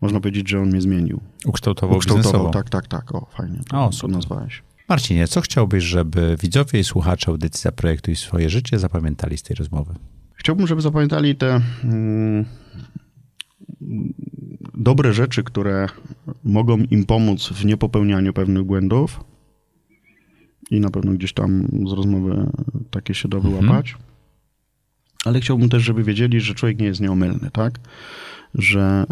Można 0.00 0.20
powiedzieć, 0.20 0.48
że 0.48 0.60
on 0.60 0.68
mnie 0.68 0.80
zmienił. 0.80 1.20
Ukształtował, 1.46 1.96
Ukształtował, 1.96 2.32
biznesowo. 2.32 2.50
tak, 2.50 2.70
tak, 2.70 2.86
tak. 2.88 3.14
O, 3.14 3.26
fajnie. 3.36 3.58
O, 3.58 3.62
to, 3.70 3.86
to 3.86 3.92
super. 3.92 4.16
nazwałeś. 4.16 4.62
Marcinie, 4.88 5.28
co 5.28 5.40
chciałbyś, 5.40 5.84
żeby 5.84 6.36
widzowie 6.40 6.80
i 6.80 6.84
słuchacze 6.84 7.30
audycji 7.30 7.62
Zaprojektuj 7.62 8.16
swoje 8.16 8.50
życie 8.50 8.78
zapamiętali 8.78 9.38
z 9.38 9.42
tej 9.42 9.56
rozmowy? 9.56 9.94
Chciałbym, 10.40 10.66
żeby 10.66 10.80
zapamiętali 10.80 11.36
te 11.36 11.60
mm, 11.84 12.44
dobre 14.74 15.12
rzeczy, 15.12 15.44
które 15.44 15.86
mogą 16.44 16.78
im 16.78 17.04
pomóc 17.04 17.48
w 17.48 17.64
niepopełnianiu 17.64 18.32
pewnych 18.32 18.62
błędów. 18.62 19.24
I 20.70 20.80
na 20.80 20.90
pewno 20.90 21.12
gdzieś 21.12 21.32
tam 21.32 21.68
z 21.88 21.92
rozmowy 21.92 22.50
takie 22.90 23.14
się 23.14 23.28
da 23.28 23.40
wyłapać. 23.40 23.96
Ale 25.24 25.40
chciałbym 25.40 25.68
też, 25.68 25.82
żeby 25.82 26.04
wiedzieli, 26.04 26.40
że 26.40 26.54
człowiek 26.54 26.78
nie 26.78 26.86
jest 26.86 27.00
nieomylny, 27.00 27.50
tak? 27.52 27.80
Że 28.54 29.04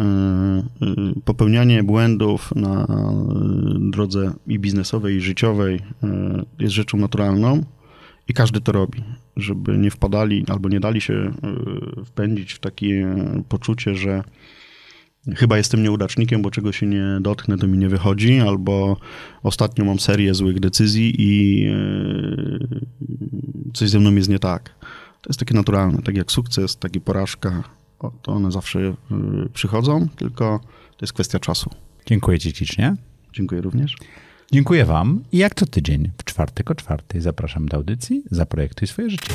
y, 0.81 0.85
y, 0.85 1.21
popełnianie 1.25 1.83
błędów 1.83 2.55
na 2.55 2.83
y, 2.83 2.87
drodze 3.91 4.33
i 4.47 4.59
biznesowej, 4.59 5.15
i 5.15 5.21
życiowej 5.21 5.79
jest 6.59 6.73
rzeczą 6.73 6.97
naturalną 6.97 7.63
i 8.27 8.33
każdy 8.33 8.61
to 8.61 8.71
robi, 8.71 9.03
żeby 9.37 9.77
nie 9.77 9.91
wpadali 9.91 10.45
albo 10.47 10.69
nie 10.69 10.79
dali 10.79 11.01
się 11.01 11.13
y, 12.01 12.05
wpędzić 12.05 12.53
w 12.53 12.59
takie 12.59 13.15
poczucie, 13.49 13.95
że 13.95 14.23
chyba 15.35 15.57
jestem 15.57 15.83
nieudacznikiem, 15.83 16.41
bo 16.41 16.51
czego 16.51 16.71
się 16.71 16.85
nie 16.85 17.05
dotknę, 17.21 17.57
to 17.57 17.67
mi 17.67 17.77
nie 17.77 17.89
wychodzi, 17.89 18.39
albo 18.39 18.97
ostatnio 19.43 19.85
mam 19.85 19.99
serię 19.99 20.33
złych 20.33 20.59
decyzji 20.59 21.15
i 21.17 21.63
y, 21.67 22.85
coś 23.73 23.89
ze 23.89 23.99
mną 23.99 24.15
jest 24.15 24.29
nie 24.29 24.39
tak. 24.39 24.69
To 25.21 25.29
jest 25.29 25.39
takie 25.39 25.55
naturalne, 25.55 26.01
tak 26.01 26.17
jak 26.17 26.31
sukces, 26.31 26.77
tak 26.77 26.95
i 26.95 27.01
porażka, 27.01 27.63
to 28.21 28.31
one 28.31 28.51
zawsze 28.51 28.79
y, 28.79 28.95
przychodzą, 29.53 30.07
tylko 30.15 30.59
to 30.97 31.05
jest 31.05 31.13
kwestia 31.13 31.39
czasu. 31.39 31.69
Dziękuję 32.05 32.39
Ci 32.39 32.51
ślicznie. 32.51 32.95
Dziękuję 33.33 33.61
również. 33.61 33.95
Dziękuję 34.51 34.85
Wam 34.85 35.23
i 35.31 35.37
jak 35.37 35.55
co 35.55 35.65
tydzień 35.65 36.11
w 36.17 36.23
czwartek 36.23 36.71
o 36.71 36.75
czwartej 36.75 37.21
zapraszam 37.21 37.67
do 37.67 37.77
audycji 37.77 38.23
Zaprojektuj 38.31 38.87
swoje 38.87 39.09
życie. 39.09 39.33